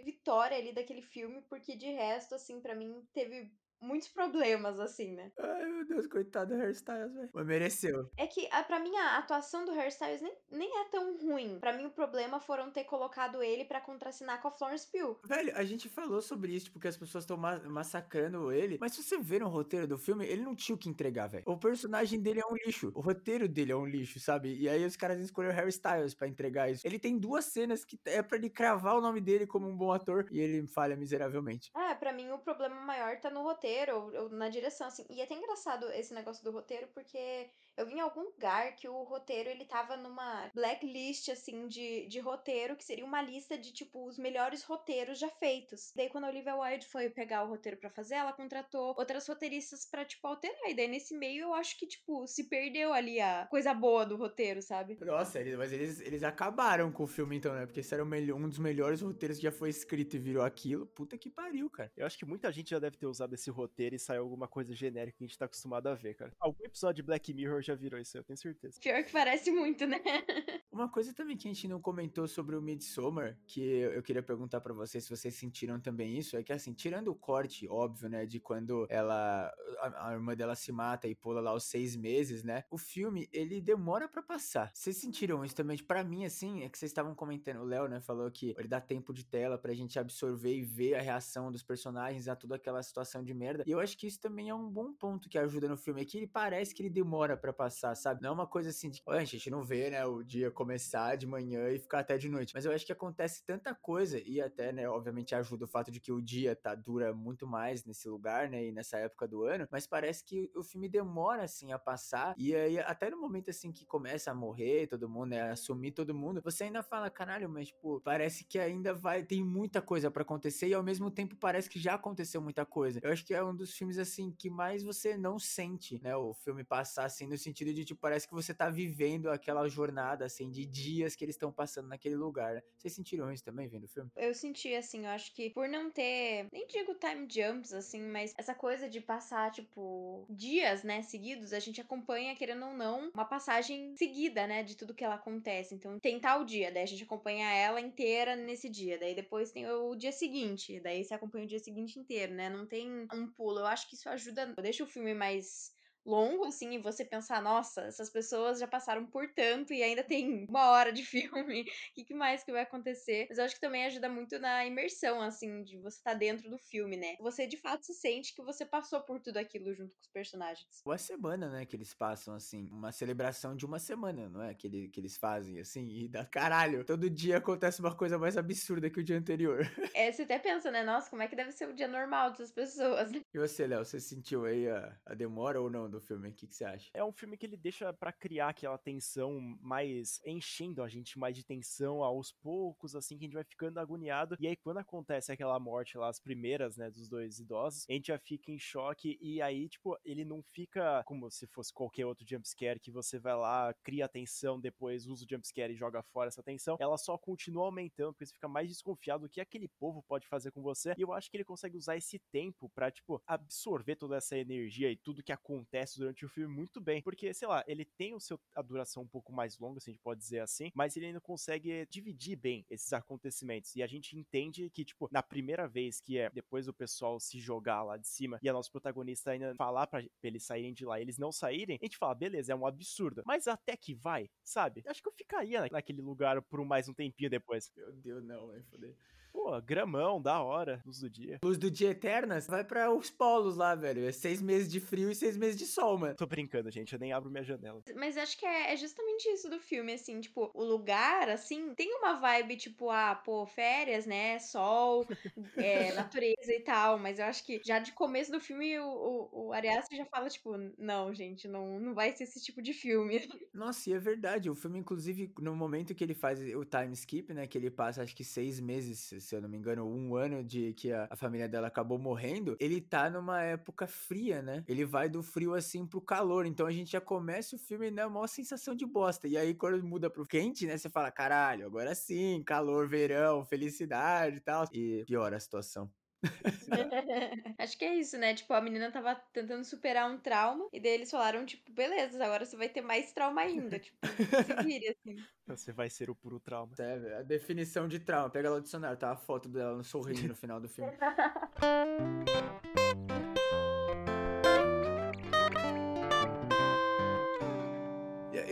vitória 0.05 0.57
ali 0.57 0.73
daquele 0.73 1.03
filme, 1.03 1.43
porque 1.43 1.77
de 1.77 1.87
resto, 1.91 2.35
assim, 2.35 2.61
para 2.61 2.75
mim 2.75 3.07
teve 3.13 3.53
muitos 3.83 4.09
problemas, 4.09 4.79
assim, 4.81 5.13
né? 5.13 5.31
Ai, 5.39 5.67
meu 5.67 5.87
Deus, 5.87 6.07
coitado 6.07 6.55
do 6.55 6.63
Hairstyles, 6.63 7.13
velho. 7.13 7.31
Mas 7.33 7.47
mereceu. 7.47 8.11
É 8.17 8.27
que, 8.27 8.49
a, 8.51 8.63
pra 8.63 8.79
mim, 8.79 8.95
a 8.97 9.19
atuação 9.19 9.65
do 9.65 9.73
Hairstyles 9.73 10.23
nem, 10.23 10.35
nem 10.51 10.81
é 10.81 10.85
tão 10.85 11.19
ruim. 11.19 11.59
Pra 11.61 11.73
mim, 11.73 11.87
o 11.87 11.91
problema 11.91 12.41
foram 12.41 12.71
ter 12.71 12.85
colocado 12.85 13.43
ele 13.43 13.65
para 13.65 13.81
contracenar 13.81 14.41
com 14.41 14.49
a 14.49 14.51
Florence 14.51 14.89
Pugh. 14.91 15.19
Velho, 15.25 15.53
a 15.57 15.65
gente 15.65 15.89
falou 15.89 16.23
sobre 16.23 16.55
isso, 16.55 16.71
porque 16.73 16.89
as 16.89 16.97
pessoas 16.97 17.25
estão 17.25 17.37
ma 17.37 17.59
massacrando 17.69 18.53
ele. 18.53 18.79
Mas 18.81 18.93
se 18.93 19.03
você 19.03 19.19
ver 19.19 19.41
no 19.41 19.49
roteiro 19.49 19.87
do 19.87 19.99
filme, 19.99 20.27
ele 20.27 20.43
não 20.43 20.55
tinha 20.55 20.77
o 20.77 20.79
que 20.79 20.89
entregar, 20.89 21.27
velho. 21.27 21.45
O 21.47 21.59
personagem 21.59 22.21
dele 22.21 22.41
é 22.41 22.47
um 22.47 22.55
lixo. 22.55 22.93
O 22.95 23.01
roteiro 23.01 23.49
dele 23.49 23.73
é 23.73 23.77
um 23.77 23.87
lixo, 23.87 24.21
sabe? 24.21 24.57
E 24.59 24.69
aí 24.69 24.85
os 24.85 24.97
caras 24.97 25.19
escolheram 25.21 25.55
Harry 25.55 25.71
Styles 25.71 26.15
pra 26.15 26.29
entregar 26.29 26.71
isso. 26.71 26.87
Ele 26.87 26.99
tem 26.99 27.19
duas 27.19 27.47
cenas 27.47 27.85
que 27.85 27.99
é 28.07 28.23
para 28.23 28.37
ele 28.37 28.51
cravar 28.51 28.97
o 28.97 29.01
nome 29.01 29.21
dele 29.21 29.47
como 29.47 29.69
um 29.69 29.77
bom 29.77 29.93
ator 29.93 30.27
e 30.31 30.39
ele 30.39 30.67
falha 30.67 30.97
miseravelmente. 30.97 31.71
É, 31.77 31.95
pra 31.95 32.13
mim 32.13 32.31
o 32.31 32.39
problema 32.39 32.81
maior 32.81 33.19
tá 33.21 33.31
no 33.31 33.43
roteiro 33.43 33.72
roteiro 33.73 33.97
ou, 33.97 34.23
ou, 34.23 34.29
na 34.29 34.49
direção, 34.49 34.87
assim. 34.87 35.05
E 35.09 35.21
é 35.21 35.25
até 35.25 35.35
engraçado 35.35 35.87
esse 35.93 36.13
negócio 36.13 36.45
do 36.45 36.51
roteiro, 36.51 36.89
porque 36.93 37.49
eu 37.77 37.87
vi 37.87 37.95
em 37.95 38.01
algum 38.01 38.23
lugar 38.23 38.75
que 38.77 38.89
o 38.89 39.03
roteiro 39.03 39.49
ele 39.49 39.65
tava 39.65 39.97
numa 39.97 40.51
blacklist, 40.55 41.29
assim, 41.31 41.67
de, 41.67 42.07
de 42.07 42.21
roteiro, 42.21 42.77
que 42.77 42.85
seria 42.85 43.05
uma 43.05 43.23
lista 43.23 43.57
de, 43.57 43.73
tipo, 43.73 44.07
os 44.07 44.19
melhores 44.19 44.63
roteiros 44.63 45.19
já 45.19 45.29
feitos. 45.29 45.93
Daí, 45.97 46.09
quando 46.09 46.25
a 46.25 46.29
Olivia 46.29 46.57
Wilde 46.57 46.87
foi 46.87 47.09
pegar 47.09 47.45
o 47.45 47.49
roteiro 47.49 47.79
para 47.79 47.91
fazer, 47.91 48.17
ela 48.17 48.33
contratou 48.33 48.95
outras 48.97 49.27
roteiristas 49.27 49.87
para 49.87 50.05
tipo, 50.05 50.27
alterar. 50.27 50.71
E 50.71 50.75
daí, 50.75 50.89
nesse 50.89 51.17
meio, 51.17 51.45
eu 51.45 51.55
acho 51.55 51.79
que, 51.79 51.87
tipo, 51.87 52.27
se 52.27 52.45
perdeu 52.45 52.93
ali 52.93 53.21
a 53.21 53.47
coisa 53.51 53.73
boa 53.73 54.05
do 54.05 54.17
roteiro, 54.17 54.61
sabe? 54.61 54.99
Nossa, 55.01 55.39
mas 55.57 55.73
eles, 55.73 56.01
eles 56.01 56.23
acabaram 56.23 56.93
com 56.93 57.05
o 57.05 57.07
filme, 57.07 57.37
então, 57.37 57.55
né? 57.55 57.67
Porque 57.67 57.81
esse 57.81 57.95
era 57.95 58.05
um 58.05 58.49
dos 58.49 58.59
melhores 58.59 59.01
roteiros 59.01 59.39
que 59.39 59.45
já 59.45 59.53
foi 59.53 59.71
escrito 59.71 60.17
e 60.17 60.19
virou 60.19 60.45
aquilo. 60.45 60.87
Puta 60.87 61.17
que 61.17 61.31
pariu, 61.31 61.71
cara. 61.71 61.91
Eu 61.97 62.07
acho 62.07 62.19
que 62.19 62.25
muita 62.25 62.53
gente 62.53 62.71
já 62.71 62.79
deve 62.79 62.97
ter 62.97 63.07
usado 63.07 63.35
esse 63.35 63.51
roteiro 63.51 63.62
e 63.95 63.99
saiu 63.99 64.23
alguma 64.23 64.49
coisa 64.49 64.75
genérica 64.75 65.19
que 65.19 65.25
a 65.25 65.27
gente 65.27 65.39
tá 65.39 65.45
acostumado 65.45 65.89
a 65.89 65.95
ver, 65.95 66.15
cara. 66.15 66.33
Algum 66.41 66.65
episódio 66.65 66.97
de 66.97 67.03
Black 67.03 67.33
Mirror 67.33 67.63
já 67.63 67.75
virou 67.75 68.01
isso, 68.01 68.17
eu 68.17 68.25
tenho 68.25 68.37
certeza. 68.37 68.81
Pior 68.81 69.03
que 69.05 69.13
parece 69.13 69.51
muito, 69.51 69.87
né? 69.87 70.01
Uma 70.73 70.89
coisa 70.89 71.13
também 71.13 71.37
que 71.37 71.47
a 71.49 71.53
gente 71.53 71.69
não 71.69 71.81
comentou 71.81 72.27
sobre 72.27 72.57
o 72.57 72.63
Midsommar, 72.63 73.39
que 73.47 73.61
eu 73.61 74.03
queria 74.03 74.23
perguntar 74.23 74.61
para 74.61 74.73
vocês 74.73 75.05
se 75.05 75.11
vocês 75.11 75.35
sentiram 75.35 75.79
também 75.79 76.17
isso, 76.17 76.37
é 76.37 76.43
que 76.43 76.53
assim, 76.53 76.73
tirando 76.73 77.09
o 77.09 77.15
corte, 77.15 77.69
óbvio, 77.69 78.09
né, 78.09 78.25
de 78.25 78.41
quando 78.41 78.87
ela, 78.89 79.53
a, 79.81 80.09
a 80.09 80.13
irmã 80.13 80.35
dela 80.35 80.55
se 80.55 80.73
mata 80.73 81.07
e 81.07 81.15
pula 81.15 81.41
lá 81.41 81.51
aos 81.51 81.65
seis 81.65 81.95
meses, 81.95 82.43
né, 82.43 82.65
o 82.71 82.79
filme, 82.79 83.29
ele 83.33 83.61
demora 83.61 84.09
para 84.09 84.23
passar. 84.23 84.71
Vocês 84.73 84.97
sentiram 84.97 85.45
isso 85.45 85.55
também? 85.55 85.77
Para 85.77 86.03
mim, 86.03 86.25
assim, 86.25 86.63
é 86.63 86.69
que 86.69 86.79
vocês 86.79 86.91
estavam 86.91 87.15
comentando, 87.15 87.61
o 87.61 87.65
Léo, 87.65 87.87
né, 87.87 88.01
falou 88.01 88.31
que 88.31 88.55
ele 88.59 88.69
dá 88.69 88.81
tempo 88.81 89.13
de 89.13 89.25
tela 89.25 89.59
pra 89.59 89.75
gente 89.75 89.99
absorver 89.99 90.57
e 90.57 90.63
ver 90.63 90.95
a 90.95 91.03
reação 91.03 91.53
dos 91.53 91.63
personagens 91.63 92.29
a 92.29 92.37
toda 92.37 92.57
aquela 92.57 92.83
situação 92.83 93.23
de 93.23 93.35
merda, 93.35 93.52
e 93.67 93.71
eu 93.71 93.81
acho 93.81 93.97
que 93.97 94.07
isso 94.07 94.21
também 94.21 94.49
é 94.49 94.55
um 94.55 94.69
bom 94.69 94.93
ponto 94.93 95.29
que 95.29 95.39
ajuda 95.39 95.69
no 95.69 95.77
filme, 95.77 96.03
é 96.03 96.05
que 96.05 96.17
ele 96.17 96.27
parece 96.27 96.75
que 96.75 96.83
ele 96.83 96.91
demora 96.91 97.37
para 97.37 97.53
passar, 97.53 97.95
sabe? 97.95 98.23
Não 98.23 98.31
é 98.31 98.33
uma 98.33 98.47
coisa 98.47 98.71
assim 98.71 98.91
de, 98.91 99.03
a 99.07 99.25
gente 99.25 99.51
não 99.51 99.63
vê, 99.63 99.91
né, 99.91 100.05
o 100.05 100.23
dia 100.23 100.51
começar 100.51 101.17
de 101.17 101.27
manhã 101.27 101.69
e 101.71 101.79
ficar 101.79 102.01
até 102.01 102.17
de 102.17 102.29
noite. 102.29 102.55
Mas 102.55 102.65
eu 102.65 102.73
acho 102.73 102.87
que 102.87 102.93
acontece 102.93 103.45
tanta 103.45 103.75
coisa 103.75 104.21
e 104.25 104.41
até, 104.41 104.73
né, 104.73 104.89
obviamente 104.89 105.35
ajuda 105.35 105.65
o 105.65 105.69
fato 105.69 105.91
de 105.91 106.01
que 106.01 106.13
o 106.13 106.21
dia 106.21 106.55
tá 106.57 106.75
dura 106.75 107.13
muito 107.15 107.47
mais 107.47 107.85
nesse 107.85 108.09
lugar, 108.09 108.49
né, 108.49 108.67
e 108.67 108.73
nessa 108.73 108.99
época 108.99 109.27
do 109.29 109.45
ano, 109.45 109.67
mas 109.71 109.87
parece 109.87 110.25
que 110.25 110.51
o 110.55 110.63
filme 110.63 110.89
demora 110.89 111.43
assim 111.45 111.73
a 111.73 111.79
passar 111.79 112.35
e 112.37 112.55
aí 112.55 112.79
até 112.79 113.11
no 113.11 113.21
momento 113.21 113.51
assim 113.51 113.73
que 113.73 113.85
começa 113.85 114.31
a 114.31 114.35
morrer 114.35 114.87
todo 114.87 115.09
mundo, 115.09 115.31
né, 115.31 115.43
a 115.43 115.53
assumir 115.53 115.93
todo 115.93 116.15
mundo, 116.15 116.41
você 116.43 116.65
ainda 116.65 116.83
fala, 116.83 117.11
caralho, 117.11 117.49
mas 117.49 117.69
tipo, 117.69 118.01
parece 118.01 118.45
que 118.45 118.59
ainda 118.59 118.95
vai 118.95 119.23
tem 119.23 119.43
muita 119.45 119.81
coisa 119.81 120.11
para 120.11 120.23
acontecer 120.23 120.69
e 120.69 120.75
ao 120.75 120.83
mesmo 120.83 121.11
tempo 121.11 121.37
parece 121.37 121.69
que 121.69 121.79
já 121.79 121.95
aconteceu 121.95 122.41
muita 122.41 122.65
coisa. 122.65 123.01
Eu 123.03 123.13
acho 123.13 123.25
que 123.25 123.32
é 123.35 123.43
um 123.45 123.55
dos 123.55 123.75
filmes 123.75 123.99
assim 123.99 124.31
que 124.33 124.51
mais 124.51 124.83
você 124.83 125.17
não 125.17 125.39
sente, 125.39 126.01
né, 126.03 126.17
o 126.17 126.35
filme 126.35 126.65
passar 126.65 127.05
assim 127.05 127.27
no 127.27 127.37
sentido 127.37 127.73
de 127.73 127.85
tipo 127.85 128.01
parece 128.01 128.27
que 128.27 128.35
você 128.35 128.53
tá 128.55 128.69
vivendo 128.69 129.31
aquela 129.31 129.69
jornada 129.69 130.25
assim 130.25 130.51
de 130.51 130.65
dias 130.65 131.15
que 131.15 131.25
eles 131.25 131.35
estão 131.35 131.53
passando 131.53 131.89
naquele 131.89 132.17
lugar. 132.17 132.55
Né? 132.55 132.63
Vocês 132.77 132.95
sentiram 132.95 133.33
isso 133.33 133.45
também 133.45 133.69
vendo 133.69 133.85
o 133.85 133.89
filme? 133.89 134.11
Eu 134.17 134.35
senti, 134.35 134.75
assim, 134.75 135.05
eu 135.05 135.11
acho 135.11 135.35
que 135.35 135.51
por 135.51 135.69
não 135.69 135.91
ter, 135.91 136.47
nem 136.53 136.67
digo 136.67 136.95
time 136.95 137.27
jumps, 137.29 137.73
assim, 137.73 138.03
mas 138.03 138.35
essa 138.37 138.55
coisa 138.55 138.89
de 138.89 139.01
passar, 139.01 139.51
tipo, 139.51 140.27
dias, 140.29 140.83
né, 140.83 141.03
seguidos, 141.03 141.53
a 141.53 141.59
gente 141.59 141.81
acompanha, 141.81 142.35
querendo 142.35 142.67
ou 142.67 142.75
não, 142.75 143.11
uma 143.15 143.25
passagem 143.25 143.95
seguida, 143.97 144.47
né, 144.47 144.63
de 144.63 144.77
tudo 144.77 144.95
que 144.95 145.05
ela 145.05 145.15
acontece. 145.15 145.75
Então, 145.75 145.99
tem 145.99 146.21
tal 146.21 146.45
dia, 146.45 146.71
daí 146.73 146.83
a 146.83 146.87
gente 146.87 147.05
acompanha 147.05 147.51
ela 147.53 147.81
inteira 147.81 148.37
nesse 148.37 148.69
dia, 148.69 148.99
daí 148.99 149.15
depois 149.15 149.53
tem 149.53 149.69
o 149.69 149.95
dia 149.95 150.13
seguinte, 150.13 150.81
daí 150.81 151.05
você 151.05 151.15
acompanha 151.15 151.45
o 151.45 151.49
dia 151.49 151.59
seguinte 151.59 151.99
inteiro, 151.99 152.35
né, 152.35 152.49
não 152.49 152.67
tem 152.67 153.07
um 153.13 153.22
pulo. 153.31 153.61
Eu 153.61 153.67
acho 153.67 153.89
que 153.89 153.95
isso 153.95 154.09
ajuda, 154.09 154.55
deixa 154.61 154.85
o 154.85 154.87
filme 154.87 155.15
mais 155.15 155.73
longo, 156.05 156.45
assim, 156.47 156.75
e 156.75 156.79
você 156.79 157.05
pensar, 157.05 157.43
nossa, 157.43 157.83
essas 157.83 158.11
pessoas 158.11 158.59
já 158.59 158.67
passaram 158.67 159.07
por 159.07 159.29
tanto 159.33 159.73
e 159.73 159.83
ainda 159.83 160.03
tem 160.03 160.47
uma 160.49 160.71
hora 160.71 160.93
de 160.93 161.03
filme, 161.05 161.63
o 161.63 162.05
que, 162.05 162.15
mais 162.15 162.43
que 162.43 162.53
vai 162.53 162.63
acontecer? 162.63 163.27
Mas 163.29 163.39
eu 163.39 163.45
acho 163.45 163.55
que 163.55 163.61
também 163.61 163.85
ajuda 163.85 164.09
muito 164.09 164.39
na 164.39 164.67
imersão, 164.67 165.21
assim, 165.21 165.63
de 165.63 165.79
você 165.79 165.99
estar 165.99 166.13
tá 166.13 166.17
dentro 166.17 166.51
do 166.51 166.59
filme, 166.59 166.97
né? 166.97 167.17
Você 167.21 167.47
de 167.47 167.57
fato 167.57 167.85
se 167.85 167.95
sente 167.95 168.35
que 168.35 168.43
você 168.43 168.65
passou 168.65 169.01
por 169.01 169.21
tudo 169.21 169.37
aquilo 169.37 169.75
junto 169.75 169.95
com 169.95 170.01
os 170.01 170.09
personagens. 170.09 170.83
Uma 170.85 170.99
semana, 170.99 171.49
né, 171.49 171.65
que 171.65 171.77
eles 171.77 171.95
passam, 171.95 172.35
assim, 172.35 172.69
uma 172.71 172.93
celebração 172.93 173.57
de 173.57 173.65
uma 173.65 173.79
semana, 173.79 174.29
não 174.29 174.43
é? 174.43 174.55
Que, 174.55 174.67
ele, 174.67 174.89
que 174.89 175.01
eles 175.01 175.17
fazem, 175.17 175.59
assim, 175.61 175.89
e 175.89 176.09
dá 176.09 176.25
caralho, 176.25 176.85
todo 176.85 177.09
dia 177.09 177.39
acontece 177.39 177.81
uma 177.81 177.95
coisa 177.95 178.19
mais 178.19 178.37
absurda 178.37 178.91
que 178.91 179.01
o 179.01 179.05
dia 179.05 179.19
anterior. 179.19 179.61
É, 179.95 180.11
você 180.11 180.23
até 180.23 180.39
pensa, 180.39 180.71
né, 180.71 180.83
nossa, 180.83 181.11
como 181.11 181.23
é 181.23 181.29
que 181.29 181.37
deve 181.37 181.53
ser 181.53 181.69
o 181.69 181.75
dia 181.75 181.87
normal 181.87 182.31
dessas 182.31 182.51
pessoas? 182.51 183.13
E 183.13 183.39
você, 183.39 183.67
Léo, 183.67 183.85
você 183.85 184.01
sentiu 184.01 184.47
aí 184.47 184.69
a, 184.69 184.99
a 185.05 185.15
demora 185.15 185.61
ou 185.61 185.69
não 185.69 185.92
do 185.93 186.01
filme. 186.01 186.29
O 186.29 186.33
que, 186.33 186.47
que 186.47 186.55
você 186.55 186.65
acha? 186.65 186.91
É 186.95 187.05
um 187.05 187.13
filme 187.13 187.37
que 187.37 187.47
ele 187.47 187.57
deixa 187.57 187.93
para 187.93 188.13
criar 188.13 188.49
aquela 188.49 188.79
tensão 188.79 189.39
mais 189.61 190.21
enchendo 190.27 190.83
a 190.83 190.89
gente 190.89 191.19
mais 191.19 191.37
de 191.37 191.45
tensão 191.45 192.03
aos 192.03 192.33
poucos, 192.33 192.97
assim, 192.97 193.17
que 193.17 193.25
a 193.25 193.27
gente 193.27 193.35
vai 193.35 193.45
ficando 193.45 193.79
agoniado. 193.79 194.37
E 194.41 194.47
aí, 194.47 194.57
quando 194.57 194.79
acontece 194.79 195.31
aquela 195.31 195.59
morte 195.61 195.97
lá, 195.97 196.09
as 196.09 196.19
primeiras, 196.19 196.77
né, 196.77 196.91
dos 196.91 197.09
dois 197.09 197.39
idosos, 197.39 197.85
a 197.89 197.93
gente 197.93 198.09
já 198.09 198.19
fica 198.19 198.51
em 198.51 198.59
choque. 198.59 199.19
E 199.21 199.41
aí, 199.41 199.69
tipo, 199.69 199.97
ele 200.05 200.25
não 200.25 200.43
fica 200.43 201.03
como 201.05 201.31
se 201.31 201.47
fosse 201.47 201.73
qualquer 201.73 202.07
outro 202.07 202.27
jumpscare 202.27 202.81
que 202.81 202.91
você 202.91 203.19
vai 203.19 203.37
lá, 203.37 203.75
cria 203.83 204.09
tensão, 204.09 204.61
depois 204.61 205.07
usa 205.07 205.25
o 205.25 205.29
jumpscare 205.29 205.73
e 205.73 205.77
joga 205.77 206.03
fora 206.03 206.29
essa 206.29 206.43
tensão. 206.43 206.77
Ela 206.81 206.97
só 206.97 207.17
continua 207.19 207.67
aumentando, 207.67 208.13
porque 208.13 208.27
você 208.27 208.33
fica 208.35 208.49
mais 208.49 208.69
desconfiado 208.69 209.23
do 209.23 209.29
que 209.29 209.41
aquele 209.41 209.69
povo 209.69 210.03
pode 210.03 210.27
fazer 210.27 210.51
com 210.51 210.63
você. 210.63 210.95
E 210.97 211.03
eu 211.03 211.13
acho 211.13 211.31
que 211.31 211.37
ele 211.37 211.45
consegue 211.45 211.77
usar 211.77 211.97
esse 211.97 212.19
tempo 212.31 212.71
pra, 212.71 212.91
tipo, 212.91 213.23
absorver 213.27 213.97
toda 213.97 214.17
essa 214.17 214.37
energia 214.37 214.91
e 214.91 214.97
tudo 214.97 215.23
que 215.23 215.33
acontece 215.33 215.82
durante 215.97 216.25
o 216.25 216.29
filme 216.29 216.55
muito 216.55 216.81
bem, 216.81 217.03
porque, 217.03 217.33
sei 217.35 217.49
lá, 217.49 217.65
ele 217.67 217.85
tem 217.85 218.15
o 218.15 218.21
seu, 218.21 218.41
a 218.55 218.63
duração 218.63 219.03
um 219.03 219.09
pouco 219.09 219.33
mais 219.33 219.59
longa, 219.59 219.81
se 219.81 219.91
a 219.91 219.93
gente 219.93 220.03
pode 220.03 220.21
dizer 220.21 220.41
assim, 220.41 220.71
mas 220.75 220.97
ele 220.97 221.07
ainda 221.07 221.21
consegue 221.21 221.87
dividir 221.91 222.37
bem 222.37 222.65
esses 222.71 222.93
acontecimentos, 222.93 223.75
e 223.77 223.83
a 223.83 223.87
gente 223.87 224.17
entende 224.17 224.71
que, 224.71 224.85
tipo, 224.85 225.09
na 225.11 225.23
primeira 225.23 225.67
vez 225.69 226.01
que 226.01 226.19
é 226.19 226.31
depois 226.31 226.69
o 226.69 226.73
pessoal 226.73 227.19
se 227.21 227.39
jogar 227.39 227.83
lá 227.83 227.97
de 227.97 228.09
cima 228.09 228.39
e 228.43 228.49
a 228.49 228.53
nosso 228.53 228.71
protagonista 228.71 229.31
ainda 229.31 229.55
falar 229.55 229.87
pra, 229.87 230.01
pra 230.01 230.11
eles 230.23 230.45
saírem 230.45 230.73
de 230.73 230.85
lá 230.85 231.01
eles 231.01 231.19
não 231.19 231.33
saírem, 231.33 231.79
a 231.81 231.85
gente 231.85 231.99
fala, 231.99 232.15
beleza, 232.15 232.53
é 232.53 232.57
um 232.57 232.67
absurdo, 232.67 233.23
mas 233.27 233.47
até 233.49 233.77
que 233.77 233.95
vai, 233.95 234.31
sabe? 234.43 234.83
Acho 234.87 235.03
que 235.03 235.09
eu 235.09 235.13
ficaria 235.13 235.69
naquele 235.71 236.01
lugar 236.01 236.41
por 236.43 236.65
mais 236.65 236.89
um 236.89 236.95
tempinho 236.95 237.31
depois. 237.31 237.73
Meu 237.77 237.93
Deus, 237.93 238.23
não, 238.25 238.47
vai 238.47 238.63
foder. 238.63 238.97
Pô, 239.33 239.59
gramão, 239.63 240.21
da 240.21 240.43
hora, 240.43 240.83
luz 240.85 241.01
do 241.01 241.09
dia. 241.09 241.39
Luz 241.43 241.57
do 241.57 241.71
dia 241.71 241.91
eterna, 241.91 242.39
vai 242.41 242.63
para 242.63 242.93
os 242.93 243.11
polos 243.11 243.57
lá, 243.57 243.75
velho. 243.75 244.05
É 244.07 244.13
seis 244.13 244.43
meses 244.43 244.71
de 244.71 244.79
frio 244.79 245.11
e 245.11 245.15
seis 245.15 245.37
meses 245.39 245.59
de 245.59 245.65
sol, 245.65 245.97
mano. 245.97 246.15
Tô 246.15 246.27
brincando, 246.27 246.71
gente, 246.71 246.93
eu 246.93 246.99
nem 246.99 247.13
abro 247.13 247.31
minha 247.31 247.43
janela. 247.43 247.83
Mas 247.97 248.19
acho 248.19 248.39
que 248.39 248.45
é, 248.45 248.73
é 248.73 248.77
justamente 248.77 249.25
isso 249.31 249.49
do 249.49 249.59
filme, 249.59 249.95
assim, 249.95 250.21
tipo, 250.21 250.51
o 250.53 250.63
lugar, 250.63 251.31
assim, 251.31 251.75
tem 251.75 251.95
uma 251.97 252.15
vibe, 252.15 252.57
tipo, 252.57 252.91
ah, 252.91 253.15
pô, 253.15 253.47
férias, 253.47 254.05
né, 254.05 254.39
sol, 254.39 255.07
é, 255.57 255.93
natureza 255.95 256.53
e 256.53 256.61
tal, 256.61 256.99
mas 256.99 257.19
eu 257.19 257.25
acho 257.25 257.45
que 257.45 257.61
já 257.65 257.79
de 257.79 257.93
começo 257.93 258.31
do 258.31 258.41
filme 258.41 258.79
o, 258.79 258.87
o, 258.87 259.47
o 259.47 259.53
Arias 259.53 259.87
já 259.91 260.05
fala, 260.05 260.29
tipo, 260.29 260.53
não, 260.79 261.13
gente, 261.15 261.49
não, 261.49 261.81
não 261.81 261.95
vai 261.95 262.13
ser 262.13 262.25
esse 262.25 262.43
tipo 262.43 262.61
de 262.61 262.75
filme. 262.75 263.19
Nossa, 263.55 263.89
e 263.89 263.95
é 263.95 263.99
verdade, 263.99 264.51
o 264.51 264.55
filme, 264.55 264.79
inclusive, 264.79 265.33
no 265.39 265.57
momento 265.57 265.95
que 265.95 266.05
ele 266.05 266.15
faz 266.15 266.39
o 266.55 266.65
time 266.65 266.93
skip, 266.93 267.33
né, 267.33 267.47
que 267.47 267.57
ele 267.57 267.71
passa, 267.71 268.03
acho 268.03 268.15
que 268.15 268.25
seis 268.25 268.61
meses 268.61 269.22
se 269.23 269.35
eu 269.35 269.41
não 269.41 269.49
me 269.49 269.57
engano, 269.57 269.87
um 269.87 270.17
ano 270.17 270.45
de 270.45 270.75
que 270.75 270.93
a, 270.93 271.09
a, 271.11 271.17
família 271.17 271.49
dela 271.49 271.69
acabou 271.69 271.99
morrendo, 271.99 272.57
ele 272.61 272.81
tá 272.81 273.09
numa 273.09 273.43
época 273.43 273.87
fria, 273.87 274.43
né? 274.43 274.65
Ele 274.69 274.85
vai 274.85 275.09
do 275.09 275.23
frio 275.23 275.55
assim 275.55 275.87
pro 275.87 276.01
calor. 276.01 276.45
Então 276.47 276.67
a 276.67 276.73
gente 276.73 276.93
já 276.93 277.01
começa 277.01 277.57
o 277.57 277.59
filme 277.59 277.91
na 277.91 278.05
né, 278.05 278.09
maior 278.09 278.27
sensação 278.27 278.75
de 278.75 278.85
bosta. 278.85 279.29
E 279.29 279.37
aí 279.37 279.55
quando 279.55 279.83
muda 279.83 280.11
pro 280.11 280.27
quente, 280.27 280.67
né? 280.67 280.77
Você 280.77 280.91
fala, 280.91 281.11
caralho, 281.11 281.67
agora 281.67 281.95
sim, 281.95 282.43
calor, 282.45 282.89
verão, 282.89 283.45
felicidade 283.45 284.37
e 284.37 284.41
tal. 284.41 284.65
E 284.73 285.05
piora 285.07 285.37
a 285.37 285.41
situação. 285.41 285.91
Acho 287.59 287.77
que 287.77 287.85
é 287.85 287.95
isso, 287.97 288.17
né? 288.19 288.35
Tipo, 288.35 288.55
a 288.55 288.61
menina 288.61 288.91
tava 288.91 289.15
tentando 289.33 289.65
superar 289.65 290.11
um 290.11 290.19
trauma, 290.19 290.69
e 290.73 290.81
daí 290.81 290.93
eles 290.93 291.11
falaram, 291.11 291.45
tipo, 291.45 291.71
beleza, 291.73 292.25
agora 292.25 292.45
você 292.45 292.57
vai 292.57 292.69
ter 292.69 292.81
mais 292.81 293.13
trauma 293.13 293.41
ainda. 293.41 293.79
Tipo, 293.79 293.99
se 294.07 294.65
vire, 294.65 294.89
assim. 294.89 295.17
Você 295.47 295.73
vai 295.73 295.91
ser 295.91 296.11
o 296.11 296.15
puro 296.15 296.39
trauma. 296.39 296.73
É, 296.79 297.19
a 297.19 297.23
definição 297.23 297.89
de 297.89 297.99
trauma. 297.99 298.31
Pega 298.31 298.51
lá 298.51 298.57
o 298.57 298.61
dicionário, 298.61 298.97
tá 298.97 299.13
a 299.13 299.17
foto 299.17 299.49
dela 299.49 299.77
no 299.77 299.85
sorriso 299.85 300.29
no 300.29 300.37
final 300.37 300.61
do 300.61 300.69
filme. 300.69 300.93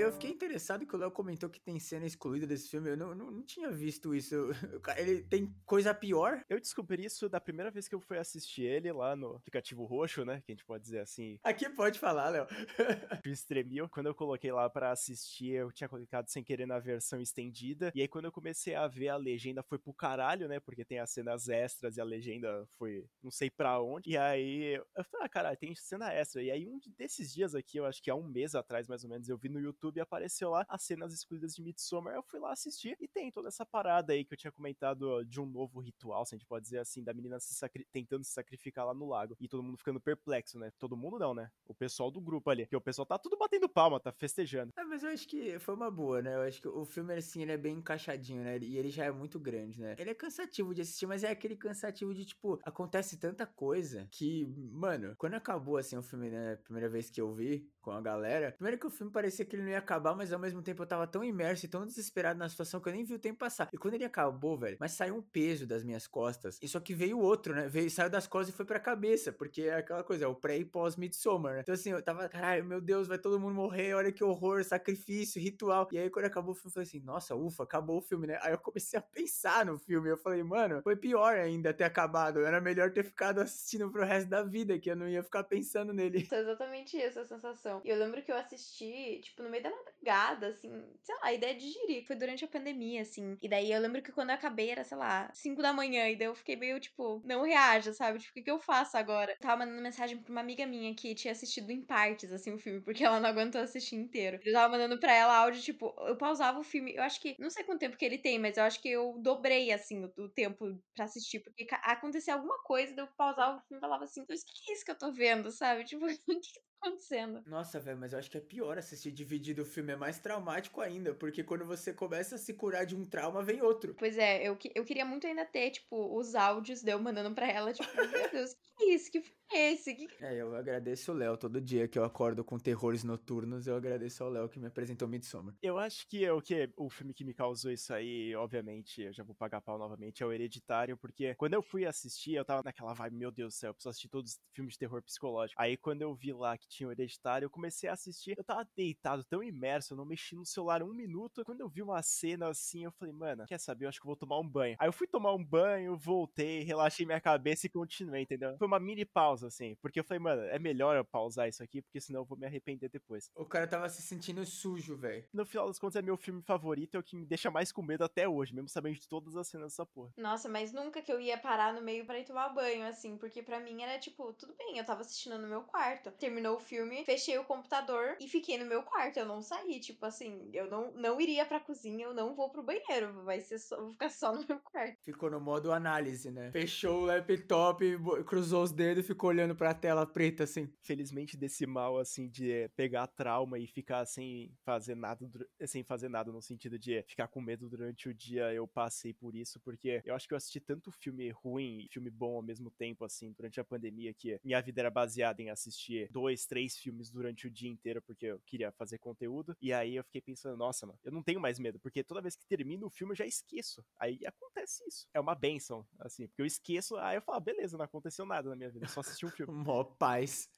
eu 0.01 0.13
fiquei 0.13 0.31
interessado 0.31 0.87
que 0.87 0.95
o 0.95 0.99
Léo 0.99 1.11
comentou 1.11 1.49
que 1.49 1.61
tem 1.61 1.79
cena 1.79 2.07
excluída 2.07 2.47
desse 2.47 2.69
filme. 2.69 2.91
Eu 2.91 2.97
não, 2.97 3.15
não, 3.15 3.31
não 3.31 3.43
tinha 3.43 3.71
visto 3.71 4.15
isso. 4.15 4.35
Ele 4.97 5.23
tem 5.23 5.55
coisa 5.65 5.95
pior? 5.95 6.45
Eu 6.49 6.61
descobri 6.61 7.05
isso 7.05 7.29
da 7.29 7.41
primeira 7.41 7.71
vez 7.71 7.89
que 7.89 7.95
eu 7.95 8.01
fui 8.01 8.19
assistir 8.19 8.63
ele 8.63 8.93
lá 8.93 9.15
no 9.15 9.37
aplicativo 9.37 9.85
roxo, 9.85 10.25
né? 10.25 10.43
Que 10.45 10.53
a 10.53 10.55
gente 10.55 10.65
pode 10.65 10.83
dizer 10.83 11.01
assim. 11.01 11.39
Aqui 11.43 11.69
pode 11.71 11.99
falar, 11.99 12.29
Léo. 12.31 12.47
o 13.27 13.29
Stremio. 13.31 13.89
Quando 13.89 14.07
eu 14.07 14.15
coloquei 14.15 14.53
lá 14.53 14.69
para 14.69 14.91
assistir, 14.91 15.53
eu 15.53 15.73
tinha 15.73 15.89
colocado 15.89 16.29
sem 16.29 16.43
querer 16.43 16.67
na 16.67 16.79
versão 16.79 17.21
estendida. 17.21 17.93
E 17.95 18.01
aí, 18.01 18.09
quando 18.09 18.27
eu 18.27 18.33
comecei 18.33 18.75
a 18.75 18.87
ver 18.87 19.09
a 19.09 19.17
legenda, 19.17 19.63
foi 19.63 19.79
pro 19.79 19.93
caralho, 19.93 20.49
né? 20.49 20.61
Porque 20.61 20.85
tem 20.85 20.99
as 20.99 21.11
cenas 21.11 21.49
extras 21.49 21.97
e 21.97 22.01
a 22.01 22.05
legenda 22.05 22.67
foi 22.79 23.05
não 23.23 23.31
sei 23.31 23.51
para 23.51 23.81
onde. 23.81 24.11
E 24.11 24.17
aí 24.17 24.75
eu 24.75 25.05
falei, 25.05 25.27
ah, 25.27 25.29
caralho, 25.29 25.57
tem 25.57 25.75
cena 25.75 26.13
extra. 26.13 26.43
E 26.43 26.51
aí, 26.51 26.67
um 26.67 26.79
desses 26.97 27.33
dias 27.33 27.55
aqui, 27.55 27.79
eu 27.79 27.87
acho 27.87 28.03
que 28.03 28.11
há 28.11 28.15
um 28.15 28.23
mês 28.23 28.55
atrás, 28.55 28.87
mais 28.87 29.05
ou 29.05 29.11
menos, 29.11 29.29
eu 29.29 29.37
vi 29.37 29.49
no 29.49 29.61
YouTube 29.61 29.90
apareceu 29.99 30.51
lá 30.51 30.65
as 30.69 30.83
cenas 30.83 31.13
excluídas 31.15 31.55
de 31.55 31.63
Midsommar. 31.63 32.15
Eu 32.15 32.23
fui 32.23 32.39
lá 32.39 32.53
assistir 32.53 32.97
e 33.01 33.09
tem 33.09 33.33
toda 33.33 33.49
essa 33.49 33.65
parada 33.65 34.13
aí 34.13 34.25
que 34.25 34.35
eu 34.35 34.39
tinha 34.39 34.53
comentado 34.53 35.25
de 35.25 35.41
um 35.41 35.47
novo 35.47 35.81
ritual, 35.81 36.25
se 36.25 36.35
a 36.35 36.39
gente 36.39 36.47
pode 36.47 36.65
dizer 36.65 36.79
assim, 36.79 37.03
da 37.03 37.15
menina 37.15 37.41
se 37.41 37.59
tentando 37.91 38.23
se 38.23 38.33
sacrificar 38.33 38.87
lá 38.87 38.95
no 38.95 39.09
lago. 39.09 39.37
E 39.41 39.49
todo 39.49 39.63
mundo 39.63 39.79
ficando 39.79 40.01
perplexo, 40.01 40.59
né? 40.59 40.71
Todo 40.79 40.97
mundo 40.97 41.19
não, 41.19 41.35
né? 41.35 41.51
O 41.67 41.75
pessoal 41.75 42.11
do 42.11 42.21
grupo 42.21 42.51
ali. 42.51 42.65
Porque 42.65 42.77
o 42.77 42.81
pessoal 42.81 43.07
tá 43.07 43.19
tudo 43.19 43.37
batendo 43.37 43.69
palma, 43.69 43.99
tá 43.99 44.13
festejando. 44.13 44.73
É, 44.77 44.85
mas 44.85 45.03
eu 45.03 45.11
acho 45.11 45.27
que 45.27 45.59
foi 45.59 45.75
uma 45.75 45.91
boa, 45.91 46.21
né? 46.21 46.35
Eu 46.35 46.43
acho 46.43 46.61
que 46.61 46.69
o 46.69 46.85
filme, 46.85 47.15
assim, 47.15 47.43
ele 47.43 47.53
é 47.53 47.57
bem 47.57 47.77
encaixadinho, 47.77 48.43
né? 48.43 48.59
E 48.59 48.77
ele 48.77 48.91
já 48.91 49.05
é 49.05 49.11
muito 49.11 49.39
grande, 49.41 49.81
né? 49.81 49.97
Ele 49.99 50.11
é 50.11 50.15
cansativo 50.15 50.75
de 50.75 50.83
assistir, 50.83 51.07
mas 51.07 51.25
é 51.25 51.31
aquele 51.31 51.57
cansativo 51.57 52.13
de, 52.13 52.25
tipo, 52.25 52.61
acontece 52.65 53.19
tanta 53.19 53.47
coisa 53.47 54.07
que, 54.11 54.47
mano, 54.73 55.15
quando 55.17 55.35
acabou, 55.35 55.77
assim, 55.77 55.97
o 55.97 56.03
filme, 56.03 56.31
né? 56.31 56.57
Primeira 56.57 56.89
vez 56.89 57.11
que 57.11 57.21
eu 57.21 57.33
vi 57.33 57.71
com 57.81 57.91
a 57.91 58.01
galera, 58.01 58.53
primeiro 58.53 58.79
que 58.79 58.87
o 58.87 58.91
filme 58.91 59.11
parecia 59.11 59.45
que 59.45 59.57
ele 59.57 59.63
não 59.63 59.71
ia 59.71 59.80
acabar, 59.81 60.15
mas 60.15 60.33
ao 60.33 60.39
mesmo 60.39 60.63
tempo 60.63 60.83
eu 60.83 60.87
tava 60.87 61.07
tão 61.07 61.25
imerso 61.25 61.67
e 61.67 61.69
tão 61.69 61.87
desesperado 61.87 62.39
na 62.39 62.49
situação 62.49 62.81
que 62.81 62.89
eu 62.89 62.93
nem 62.93 63.05
vi 63.05 63.15
o 63.15 63.19
tempo 63.19 63.39
passar. 63.39 63.69
E 63.73 63.79
quando 63.79 63.95
ele 63.95 64.05
acabou, 64.05 64.57
velho, 64.57 64.77
mas 64.81 64.93
saiu 64.93 65.17
um 65.17 65.23
peso 65.23 65.67
das 65.67 65.83
minhas 65.83 66.07
costas. 66.07 66.59
E 66.63 66.69
só 66.69 66.81
que 66.81 66.95
veio 66.95 67.19
outro, 67.19 67.55
né? 67.55 67.69
Veio, 67.69 67.91
saiu 67.91 68.11
das 68.11 68.27
costas 68.27 68.55
e 68.55 68.57
foi 68.57 68.65
pra 68.65 68.79
cabeça, 68.79 69.33
porque 69.33 69.63
é 69.63 69.77
aquela 69.77 70.05
coisa, 70.05 70.25
é 70.25 70.29
o 70.29 70.35
pré 70.35 70.59
e 70.59 70.65
pós 70.65 70.97
Midsommar, 70.97 71.55
né? 71.55 71.61
Então 71.61 71.75
assim, 71.75 71.91
eu 71.91 72.03
tava, 72.03 72.29
caralho, 72.29 72.65
meu 72.65 72.81
Deus, 72.81 73.09
vai 73.09 73.19
todo 73.19 73.41
mundo 73.41 73.55
morrer, 73.55 73.95
olha 73.95 74.13
que 74.13 74.23
horror, 74.23 74.63
sacrifício, 74.65 75.41
ritual. 75.41 75.89
E 75.93 75.99
aí 75.99 76.11
quando 76.11 76.27
acabou 76.27 76.53
o 76.53 76.55
filme, 76.55 76.69
eu 76.69 76.73
falei 76.73 76.89
assim, 76.89 77.01
nossa, 77.01 77.35
ufa, 77.35 77.65
acabou 77.65 77.99
o 77.99 78.03
filme, 78.03 78.27
né? 78.27 78.39
Aí 78.43 78.53
eu 78.53 78.59
comecei 78.59 78.99
a 78.99 79.03
pensar 79.03 79.67
no 79.67 79.79
filme, 79.79 80.11
eu 80.11 80.17
falei, 80.17 80.43
mano, 80.43 80.83
foi 80.83 80.97
pior 80.97 81.35
ainda 81.37 81.73
ter 81.73 81.85
acabado. 81.85 82.41
Era 82.45 82.61
melhor 82.61 82.93
ter 82.93 83.05
ficado 83.05 83.41
assistindo 83.41 83.91
pro 83.91 84.05
resto 84.05 84.29
da 84.29 84.43
vida, 84.43 84.79
que 84.79 84.91
eu 84.91 84.97
não 84.97 85.09
ia 85.09 85.23
ficar 85.23 85.45
pensando 85.45 85.93
nele. 85.93 86.29
É 86.31 86.41
exatamente 86.41 87.01
essa 87.01 87.25
sensação. 87.25 87.81
E 87.85 87.91
eu 87.91 87.97
lembro 87.97 88.23
que 88.23 88.31
eu 88.31 88.37
assisti, 88.37 89.21
tipo, 89.23 89.43
no 89.43 89.51
meio 89.51 89.63
da 89.63 89.70
madrugada, 89.71 90.49
assim, 90.49 90.71
sei 91.03 91.15
lá, 91.17 91.21
a 91.25 91.33
ideia 91.33 91.55
de 91.55 91.67
digerir. 91.67 92.07
Foi 92.07 92.17
durante 92.17 92.45
a 92.45 92.49
pandemia, 92.49 93.03
assim. 93.03 93.37
E 93.43 93.49
daí 93.49 93.71
eu 93.73 93.81
lembro 93.81 94.03
que 94.03 94.13
quando 94.13 94.31
eu 94.31 94.35
acabei 94.35 94.71
era, 94.71 94.85
sei 94.85 94.97
lá, 94.97 95.31
5 95.33 95.63
da 95.63 95.73
manhã. 95.73 96.09
E 96.09 96.17
daí 96.17 96.27
eu 96.29 96.35
fiquei 96.35 96.57
meio, 96.57 96.81
tipo, 96.81 97.23
não 97.25 97.43
reaja, 97.43 97.93
sabe? 97.93 98.19
Tipo, 98.19 98.31
o 98.31 98.35
que, 98.35 98.43
que 98.43 98.51
eu 98.51 98.59
faço 98.59 98.97
agora? 98.97 99.33
Eu 99.33 99.39
tava 99.39 99.59
mandando 99.65 99.83
mensagem 99.83 100.19
pra 100.19 100.31
uma 100.31 100.41
amiga 100.41 100.67
minha 100.67 100.95
que 100.95 101.15
tinha 101.15 101.33
assistido 101.33 101.71
em 101.71 101.83
partes, 101.85 102.33
assim, 102.33 102.53
o 102.55 102.59
filme, 102.59 102.81
porque 102.81 103.05
ela 103.05 103.21
não 103.21 103.29
aguentou 103.29 103.61
assistir 103.61 103.97
inteiro. 103.97 104.39
Eu 104.45 104.53
tava 104.53 104.73
mandando 104.73 104.99
pra 104.99 105.15
ela 105.15 105.37
áudio, 105.37 105.63
tipo, 105.63 105.95
eu 106.07 106.17
pausava 106.17 106.59
o 106.59 106.65
filme. 106.65 106.95
Eu 106.95 107.03
acho 107.03 107.21
que, 107.21 107.37
não 107.39 107.51
sei 107.51 107.65
quanto 107.65 107.81
tempo 107.81 107.97
que 107.97 108.05
ele 108.05 108.19
tem, 108.19 108.39
mas 108.39 108.57
eu 108.57 108.65
acho 108.65 108.81
que 108.81 108.89
eu 108.89 109.19
dobrei, 109.19 109.73
assim, 109.73 110.05
o, 110.05 110.13
o 110.25 110.29
tempo 110.29 110.81
pra 110.95 111.05
assistir. 111.05 111.41
Porque 111.41 111.67
acontecia 111.83 112.35
alguma 112.35 112.63
coisa, 112.63 112.95
daí 112.95 113.05
eu 113.05 113.09
pausava 113.17 113.59
o 113.59 113.61
filme 113.61 113.79
e 113.79 113.81
falava 113.81 114.05
assim, 114.05 114.23
o 114.23 114.27
que, 114.27 114.35
que 114.37 114.71
é 114.71 114.75
isso 114.75 114.85
que 114.85 114.91
eu 114.91 114.99
tô 114.99 115.13
vendo, 115.13 115.51
sabe? 115.51 115.85
Tipo, 115.91 116.07
o 116.07 116.09
que, 116.09 116.17
que 116.41 116.53
tá 116.55 116.61
acontecendo. 116.89 117.43
Nossa, 117.47 117.81
velho, 117.81 117.99
mas 117.99 118.13
eu 118.13 118.19
acho 118.19 118.31
que 118.31 118.39
é 118.39 118.41
pior 118.41 118.79
assistir 118.79 119.11
dividido 119.11 119.50
o 119.59 119.65
filme, 119.65 119.93
é 119.93 119.97
mais 119.97 120.19
traumático 120.19 120.81
ainda, 120.81 121.15
porque 121.15 121.43
quando 121.43 121.65
você 121.65 121.93
começa 121.93 122.35
a 122.35 122.39
se 122.39 122.53
curar 122.53 122.85
de 122.85 122.95
um 122.95 123.05
trauma, 123.05 123.43
vem 123.43 123.63
outro. 123.63 123.95
Pois 123.99 124.19
é, 124.19 124.47
eu, 124.47 124.59
eu 124.75 124.85
queria 124.85 125.05
muito 125.05 125.27
ainda 125.27 125.45
ter, 125.45 125.71
tipo, 125.71 126.15
os 126.17 126.35
áudios 126.35 126.83
de 126.83 126.93
eu 126.93 126.99
mandando 126.99 127.35
pra 127.35 127.51
ela, 127.51 127.73
tipo, 127.73 127.89
meu 127.97 128.31
Deus, 128.31 128.55
que 128.77 128.85
é 128.85 128.95
isso? 128.95 129.11
Que 129.11 129.23
é 129.57 129.73
esse? 129.73 129.95
Que... 129.95 130.09
É, 130.21 130.41
eu 130.41 130.55
agradeço 130.55 131.13
o 131.13 131.15
Léo. 131.15 131.37
Todo 131.37 131.61
dia 131.61 131.89
que 131.89 131.99
eu 131.99 132.05
acordo 132.05 132.45
com 132.45 132.59
terrores 132.59 133.05
noturnos, 133.05 133.67
eu 133.67 133.77
agradeço 133.77 134.23
ao 134.23 134.31
Léo 134.31 134.49
que 134.49 134.59
me 134.59 134.67
apresentou 134.67 135.09
Midsommar. 135.09 135.55
Eu 135.63 135.79
acho 135.79 136.07
que 136.09 136.25
é 136.25 136.33
o 136.33 136.41
que 136.41 136.71
o 136.77 136.89
filme 136.89 137.15
que 137.15 137.25
me 137.25 137.35
causou 137.35 137.71
isso 137.71 137.93
aí, 137.93 138.35
obviamente, 138.35 139.03
eu 139.03 139.13
já 139.13 139.23
vou 139.23 139.35
pagar 139.35 139.61
pau 139.61 139.79
novamente, 139.79 140.23
é 140.23 140.27
o 140.27 140.33
Hereditário, 140.33 140.97
porque 140.97 141.35
quando 141.35 141.55
eu 141.55 141.63
fui 141.63 141.87
assistir, 141.87 142.35
eu 142.35 142.45
tava 142.45 142.63
naquela 142.63 142.93
vibe, 142.93 143.17
meu 143.17 143.31
Deus 143.31 143.55
do 143.55 143.57
céu, 143.57 143.71
eu 143.71 143.75
preciso 143.75 143.91
assistir 143.91 144.09
todos 144.09 144.33
os 144.33 144.41
filmes 144.55 144.75
de 144.75 144.79
terror 144.79 145.03
psicológico. 145.03 145.61
Aí 145.61 145.77
quando 145.77 146.03
eu 146.03 146.15
vi 146.15 146.33
lá 146.33 146.57
que 146.57 146.69
tinha 146.69 146.89
o 146.89 146.93
Hereditário, 146.93 147.47
eu 147.47 147.51
comecei 147.51 147.89
a 147.89 147.93
assistir, 147.93 148.35
eu 148.37 148.45
tava 148.45 148.69
deitado, 148.77 149.25
tão 149.25 149.43
imerso, 149.43 149.95
eu 149.95 149.97
não 149.97 150.05
mexi 150.05 150.35
no 150.35 150.45
celular 150.45 150.83
um 150.83 150.93
minuto. 150.93 151.45
Quando 151.45 151.61
eu 151.61 151.69
vi 151.69 151.83
uma 151.83 152.03
cena 152.03 152.49
assim, 152.49 152.85
eu 152.85 152.93
falei, 152.93 153.13
mano, 153.13 153.47
quer 153.47 153.59
saber? 153.59 153.85
Eu 153.85 153.89
acho 153.89 154.01
que 154.01 154.07
eu 154.07 154.11
vou 154.11 154.17
tomar 154.17 154.39
um 154.39 154.49
banho. 154.49 154.77
Aí 154.79 154.89
eu 154.89 154.93
fui 154.93 155.07
tomar 155.07 155.35
um 155.35 155.45
banho, 155.45 155.97
voltei, 155.97 156.63
relaxei 156.63 157.07
minha 157.07 157.21
cabeça 157.21 157.67
e 157.67 157.71
continuei, 157.71 158.23
entendeu? 158.23 158.57
Foi 158.59 158.67
uma 158.67 158.81
mini 158.81 159.05
pausa, 159.05 159.40
assim, 159.43 159.77
porque 159.81 160.01
eu 160.01 160.05
falei, 160.05 160.19
mano, 160.19 160.43
é 160.43 160.59
melhor 160.59 160.97
eu 160.97 161.05
pausar 161.05 161.49
isso 161.49 161.63
aqui, 161.63 161.83
porque 161.83 162.01
senão 162.01 162.21
eu 162.21 162.25
vou 162.25 162.39
me 162.39 162.47
arrepender 162.47 162.89
depois. 162.89 163.31
O 163.35 163.45
cara 163.45 163.67
tava 163.67 163.89
se 163.89 164.03
sentindo 164.03 164.45
sujo, 164.45 164.97
velho. 164.97 165.25
No 165.33 165.45
final 165.45 165.67
das 165.67 165.79
contas, 165.79 165.97
é 165.97 166.03
meu 166.03 166.17
filme 166.17 166.43
favorito, 166.43 166.97
é 166.97 167.01
o 167.01 167.03
que 167.03 167.17
me 167.17 167.27
deixa 167.27 167.51
mais 167.51 167.73
com 167.73 167.83
medo 167.83 168.05
até 168.05 168.29
hoje, 168.29 168.55
mesmo 168.55 168.69
sabendo 168.69 168.99
de 168.99 169.09
todas 169.09 169.37
as 169.37 169.49
cenas 169.49 169.73
dessa 169.73 169.87
porra. 169.87 170.13
Nossa, 170.17 170.49
mas 170.49 170.73
nunca 170.73 171.03
que 171.03 171.13
eu 171.13 171.21
ia 171.21 171.39
parar 171.39 171.73
no 171.73 171.83
meio 171.83 172.05
para 172.05 172.19
ir 172.19 172.25
tomar 172.25 172.49
banho, 172.51 172.87
assim, 172.87 173.17
porque 173.17 173.43
para 173.43 173.61
mim 173.61 173.83
era 173.83 173.99
tipo, 173.99 174.33
tudo 174.33 174.55
bem, 174.57 174.79
eu 174.79 174.85
tava 174.85 175.01
assistindo 175.01 175.39
no 175.39 175.49
meu 175.49 175.63
quarto. 175.63 176.11
Terminou 176.13 176.57
o 176.57 176.61
filme, 176.61 177.05
fechei 177.05 177.39
o 177.39 177.45
computador 177.45 178.17
e 178.21 178.29
fiquei 178.29 178.59
no 178.59 178.67
meu 178.67 178.83
quarto. 178.83 179.19
Eu 179.19 179.27
não 179.27 179.43
saí, 179.43 179.81
tipo 179.81 180.05
assim, 180.07 180.51
eu 180.53 180.69
não, 180.69 180.93
não 180.93 181.21
iria 181.21 181.45
pra 181.45 181.61
cozinha, 181.61 182.07
eu 182.07 182.15
não 182.15 182.35
vou 182.35 182.51
pro 182.51 182.63
banheiro, 182.63 183.25
vai 183.25 183.41
ser 183.41 183.59
só, 183.59 183.77
vou 183.77 183.93
ficar 183.93 184.11
só 184.11 184.35
no 184.35 184.45
meu 184.47 184.59
quarto. 184.61 184.97
Ficou 185.03 185.31
no 185.31 185.41
modo 185.41 185.73
análise, 185.73 186.31
né? 186.31 186.51
Fechou 186.51 187.03
o 187.03 187.07
laptop, 187.07 187.85
cruzou 188.27 188.63
os 188.63 188.73
dedos 188.73 189.05
e 189.05 189.07
ficou 189.07 189.30
olhando 189.31 189.57
pra 189.57 189.75
tela 189.75 190.07
preta, 190.07 190.45
assim. 190.45 190.71
Felizmente 190.83 191.37
desse 191.37 191.67
mal, 191.67 191.99
assim, 191.99 192.29
de 192.29 192.69
pegar 192.77 193.07
trauma 193.07 193.59
e 193.59 193.67
ficar 193.67 194.05
sem 194.07 194.55
fazer 194.65 194.95
nada, 194.95 195.29
sem 195.67 195.83
fazer 195.83 196.09
nada, 196.09 196.31
no 196.33 196.43
sentido 196.43 196.79
de 196.79 197.03
ficar 197.09 197.29
com 197.29 197.41
medo 197.41 197.69
durante 197.69 198.09
o 198.09 198.15
dia, 198.15 198.53
eu 198.53 198.67
passei 198.67 199.15
por 199.15 199.35
isso, 199.35 199.61
porque 199.61 200.03
eu 200.05 200.15
acho 200.15 200.27
que 200.27 200.35
eu 200.35 200.37
assisti 200.37 200.61
tanto 200.61 200.91
filme 200.91 201.31
ruim 201.31 201.85
e 201.85 201.89
filme 201.89 202.11
bom 202.11 202.37
ao 202.37 202.43
mesmo 202.43 202.71
tempo, 202.71 203.05
assim, 203.05 203.33
durante 203.33 203.61
a 203.61 203.65
pandemia, 203.65 204.13
que 204.13 204.39
minha 204.45 204.61
vida 204.61 204.81
era 204.81 204.91
baseada 204.91 205.41
em 205.41 205.51
assistir 205.51 206.09
dois, 206.11 206.47
três 206.47 206.77
filmes 206.77 207.11
durante 207.11 207.47
o 207.47 207.51
dia 207.51 207.71
inteiro, 207.71 208.03
porque 208.03 208.27
eu 208.27 208.41
queria 208.47 208.73
fazer 208.73 208.99
conteúdo, 208.99 209.57
e 209.61 209.73
aí 209.73 209.97
eu 209.97 210.05
fiquei 210.05 210.21
pensando, 210.21 210.57
nossa, 210.57 210.87
mano, 210.87 210.99
eu 211.05 211.13
não 211.13 211.23
tenho 211.23 211.41
mais 211.41 211.59
medo, 211.59 211.79
porque 211.79 212.03
toda 212.03 212.21
vez 212.21 212.37
que 212.37 212.47
termina 212.47 212.87
o 212.87 212.91
filme 212.91 213.13
eu 213.13 213.17
já 213.17 213.27
esqueço. 213.27 213.85
Aí 213.99 214.19
acontece 214.27 214.83
isso. 214.87 215.07
É 215.15 215.21
uma 215.21 215.35
benção, 215.35 215.87
assim, 215.99 216.27
porque 216.27 216.43
eu 216.43 216.47
esqueço, 216.47 216.97
aí 216.97 217.17
eu 217.17 217.23
falo, 217.23 217.39
ah, 217.39 217.41
beleza, 217.41 217.77
não 217.77 217.85
aconteceu 217.85 218.27
nada 218.27 218.49
na 218.49 218.57
minha 218.57 218.71
vida, 218.71 218.87
só 218.89 219.01
assisti 219.01 219.20
um 219.27 219.31
filme. 219.31 219.53
Mó 219.71 219.85
paz. 219.85 220.49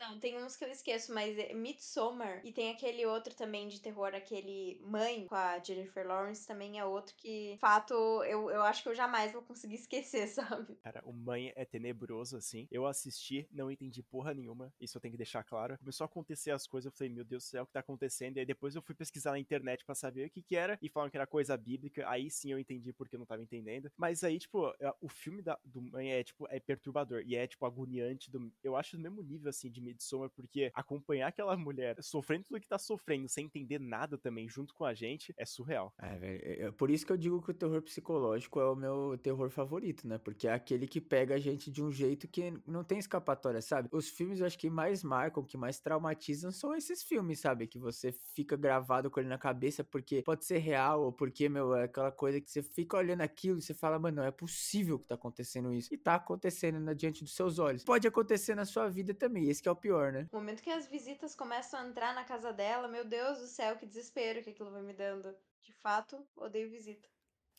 não, 0.00 0.18
tem 0.18 0.42
uns 0.42 0.56
que 0.56 0.64
eu 0.64 0.68
esqueço, 0.68 1.12
mas 1.12 1.36
é 1.38 1.52
Midsommar 1.52 2.40
e 2.44 2.52
tem 2.52 2.70
aquele 2.70 3.04
outro 3.06 3.34
também 3.34 3.68
de 3.68 3.80
terror, 3.80 4.14
aquele 4.14 4.78
Mãe 4.82 5.26
com 5.26 5.34
a 5.34 5.58
Jennifer 5.58 6.06
Lawrence 6.06 6.46
também 6.46 6.78
é 6.78 6.84
outro 6.84 7.14
que, 7.16 7.56
fato, 7.60 7.94
eu, 8.24 8.50
eu 8.50 8.62
acho 8.62 8.82
que 8.82 8.88
eu 8.88 8.94
jamais 8.94 9.32
vou 9.32 9.42
conseguir 9.42 9.76
esquecer, 9.88 10.26
sabe? 10.28 10.76
Cara, 10.82 11.02
o 11.04 11.12
Mãe 11.12 11.52
é 11.56 11.64
tenebroso, 11.64 12.36
assim. 12.36 12.66
Eu 12.70 12.86
assisti, 12.86 13.46
não 13.52 13.70
entendi 13.70 14.02
porra 14.02 14.34
nenhuma, 14.34 14.72
isso 14.80 14.96
eu 14.96 15.00
tenho 15.00 15.12
que 15.12 15.18
deixar 15.18 15.44
claro. 15.44 15.78
Começou 15.78 16.04
a 16.04 16.06
acontecer 16.06 16.50
as 16.50 16.66
coisas, 16.66 16.86
eu 16.86 16.96
falei, 16.96 17.12
meu 17.12 17.24
Deus 17.24 17.44
do 17.44 17.46
céu, 17.46 17.62
o 17.62 17.66
que 17.66 17.72
tá 17.72 17.80
acontecendo? 17.80 18.36
E 18.36 18.40
aí 18.40 18.46
depois 18.46 18.74
eu 18.74 18.82
fui 18.82 18.94
pesquisar 18.94 19.32
na 19.32 19.38
internet 19.38 19.84
para 19.84 19.94
saber 19.94 20.26
o 20.26 20.30
que 20.30 20.42
que 20.42 20.56
era, 20.56 20.78
e 20.80 20.88
falaram 20.88 21.10
que 21.10 21.16
era 21.16 21.26
coisa 21.26 21.56
bíblica, 21.56 22.08
aí 22.08 22.30
sim 22.30 22.52
eu 22.52 22.58
entendi 22.58 22.92
porque 22.92 23.16
eu 23.16 23.18
não 23.18 23.26
tava 23.26 23.42
entendendo. 23.42 23.90
Mas 23.96 24.24
aí, 24.24 24.38
tipo, 24.38 24.68
é, 24.80 24.92
o 25.00 25.08
filme 25.08 25.42
da, 25.42 25.58
do 25.64 25.82
Mãe 25.82 26.12
é, 26.12 26.24
tipo, 26.24 26.46
é 26.50 26.60
perturbador, 26.60 27.22
e 27.24 27.34
é, 27.34 27.46
tipo, 27.46 27.64
agoniante, 27.98 28.30
do, 28.30 28.52
eu 28.62 28.76
acho 28.76 28.96
do 28.96 29.02
mesmo 29.02 29.22
nível, 29.22 29.50
assim, 29.50 29.70
de 29.70 29.80
Midsommar, 29.80 30.30
porque 30.30 30.70
acompanhar 30.74 31.28
aquela 31.28 31.56
mulher 31.56 31.96
sofrendo 32.02 32.44
tudo 32.44 32.60
que 32.60 32.68
tá 32.68 32.78
sofrendo, 32.78 33.28
sem 33.28 33.46
entender 33.46 33.80
nada 33.80 34.16
também, 34.16 34.48
junto 34.48 34.74
com 34.74 34.84
a 34.84 34.94
gente, 34.94 35.34
é 35.36 35.44
surreal. 35.44 35.92
É, 35.98 36.16
velho, 36.16 36.40
é, 36.42 36.62
é 36.66 36.70
por 36.70 36.90
isso 36.90 37.04
que 37.04 37.12
eu 37.12 37.16
digo 37.16 37.42
que 37.42 37.50
o 37.50 37.54
terror 37.54 37.82
psicológico 37.82 38.60
é 38.60 38.70
o 38.70 38.76
meu 38.76 39.18
terror 39.18 39.50
favorito, 39.50 40.06
né? 40.06 40.18
Porque 40.18 40.46
é 40.46 40.52
aquele 40.52 40.86
que 40.86 41.00
pega 41.00 41.34
a 41.34 41.38
gente 41.38 41.70
de 41.70 41.82
um 41.82 41.90
jeito 41.90 42.28
que 42.28 42.52
não 42.66 42.84
tem 42.84 42.98
escapatória, 42.98 43.60
sabe? 43.60 43.88
Os 43.92 44.08
filmes 44.08 44.40
eu 44.40 44.46
acho 44.46 44.58
que 44.58 44.70
mais 44.70 45.02
marcam, 45.02 45.44
que 45.44 45.56
mais 45.56 45.80
traumatizam 45.80 46.52
são 46.52 46.74
esses 46.74 47.02
filmes, 47.02 47.40
sabe? 47.40 47.66
Que 47.66 47.78
você 47.78 48.12
fica 48.34 48.56
gravado 48.56 49.10
com 49.10 49.20
ele 49.20 49.28
na 49.28 49.38
cabeça 49.38 49.82
porque 49.82 50.22
pode 50.22 50.44
ser 50.44 50.58
real 50.58 51.02
ou 51.02 51.12
porque, 51.12 51.48
meu, 51.48 51.74
é 51.74 51.84
aquela 51.84 52.12
coisa 52.12 52.40
que 52.40 52.50
você 52.50 52.62
fica 52.62 52.96
olhando 52.96 53.22
aquilo 53.22 53.58
e 53.58 53.62
você 53.62 53.74
fala, 53.74 53.98
mano, 53.98 54.18
não 54.18 54.24
é 54.24 54.30
possível 54.30 54.98
que 54.98 55.06
tá 55.06 55.14
acontecendo 55.14 55.72
isso. 55.72 55.92
E 55.92 55.98
tá 55.98 56.14
acontecendo 56.14 56.80
na 56.80 56.92
diante 56.92 57.24
dos 57.24 57.34
seus 57.34 57.58
olhos. 57.58 57.77
Pode 57.84 58.06
acontecer 58.06 58.54
na 58.54 58.64
sua 58.64 58.88
vida 58.88 59.14
também, 59.14 59.48
esse 59.48 59.66
é 59.66 59.70
o 59.70 59.76
pior, 59.76 60.12
né? 60.12 60.26
O 60.32 60.36
momento 60.36 60.62
que 60.62 60.70
as 60.70 60.86
visitas 60.86 61.34
começam 61.34 61.80
a 61.80 61.86
entrar 61.86 62.14
na 62.14 62.24
casa 62.24 62.52
dela, 62.52 62.88
meu 62.88 63.04
Deus 63.04 63.38
do 63.38 63.46
céu, 63.46 63.76
que 63.76 63.86
desespero 63.86 64.42
que 64.42 64.50
aquilo 64.50 64.70
vai 64.70 64.82
me 64.82 64.92
dando. 64.92 65.34
De 65.62 65.72
fato, 65.72 66.26
odeio 66.36 66.70
visita. 66.70 67.08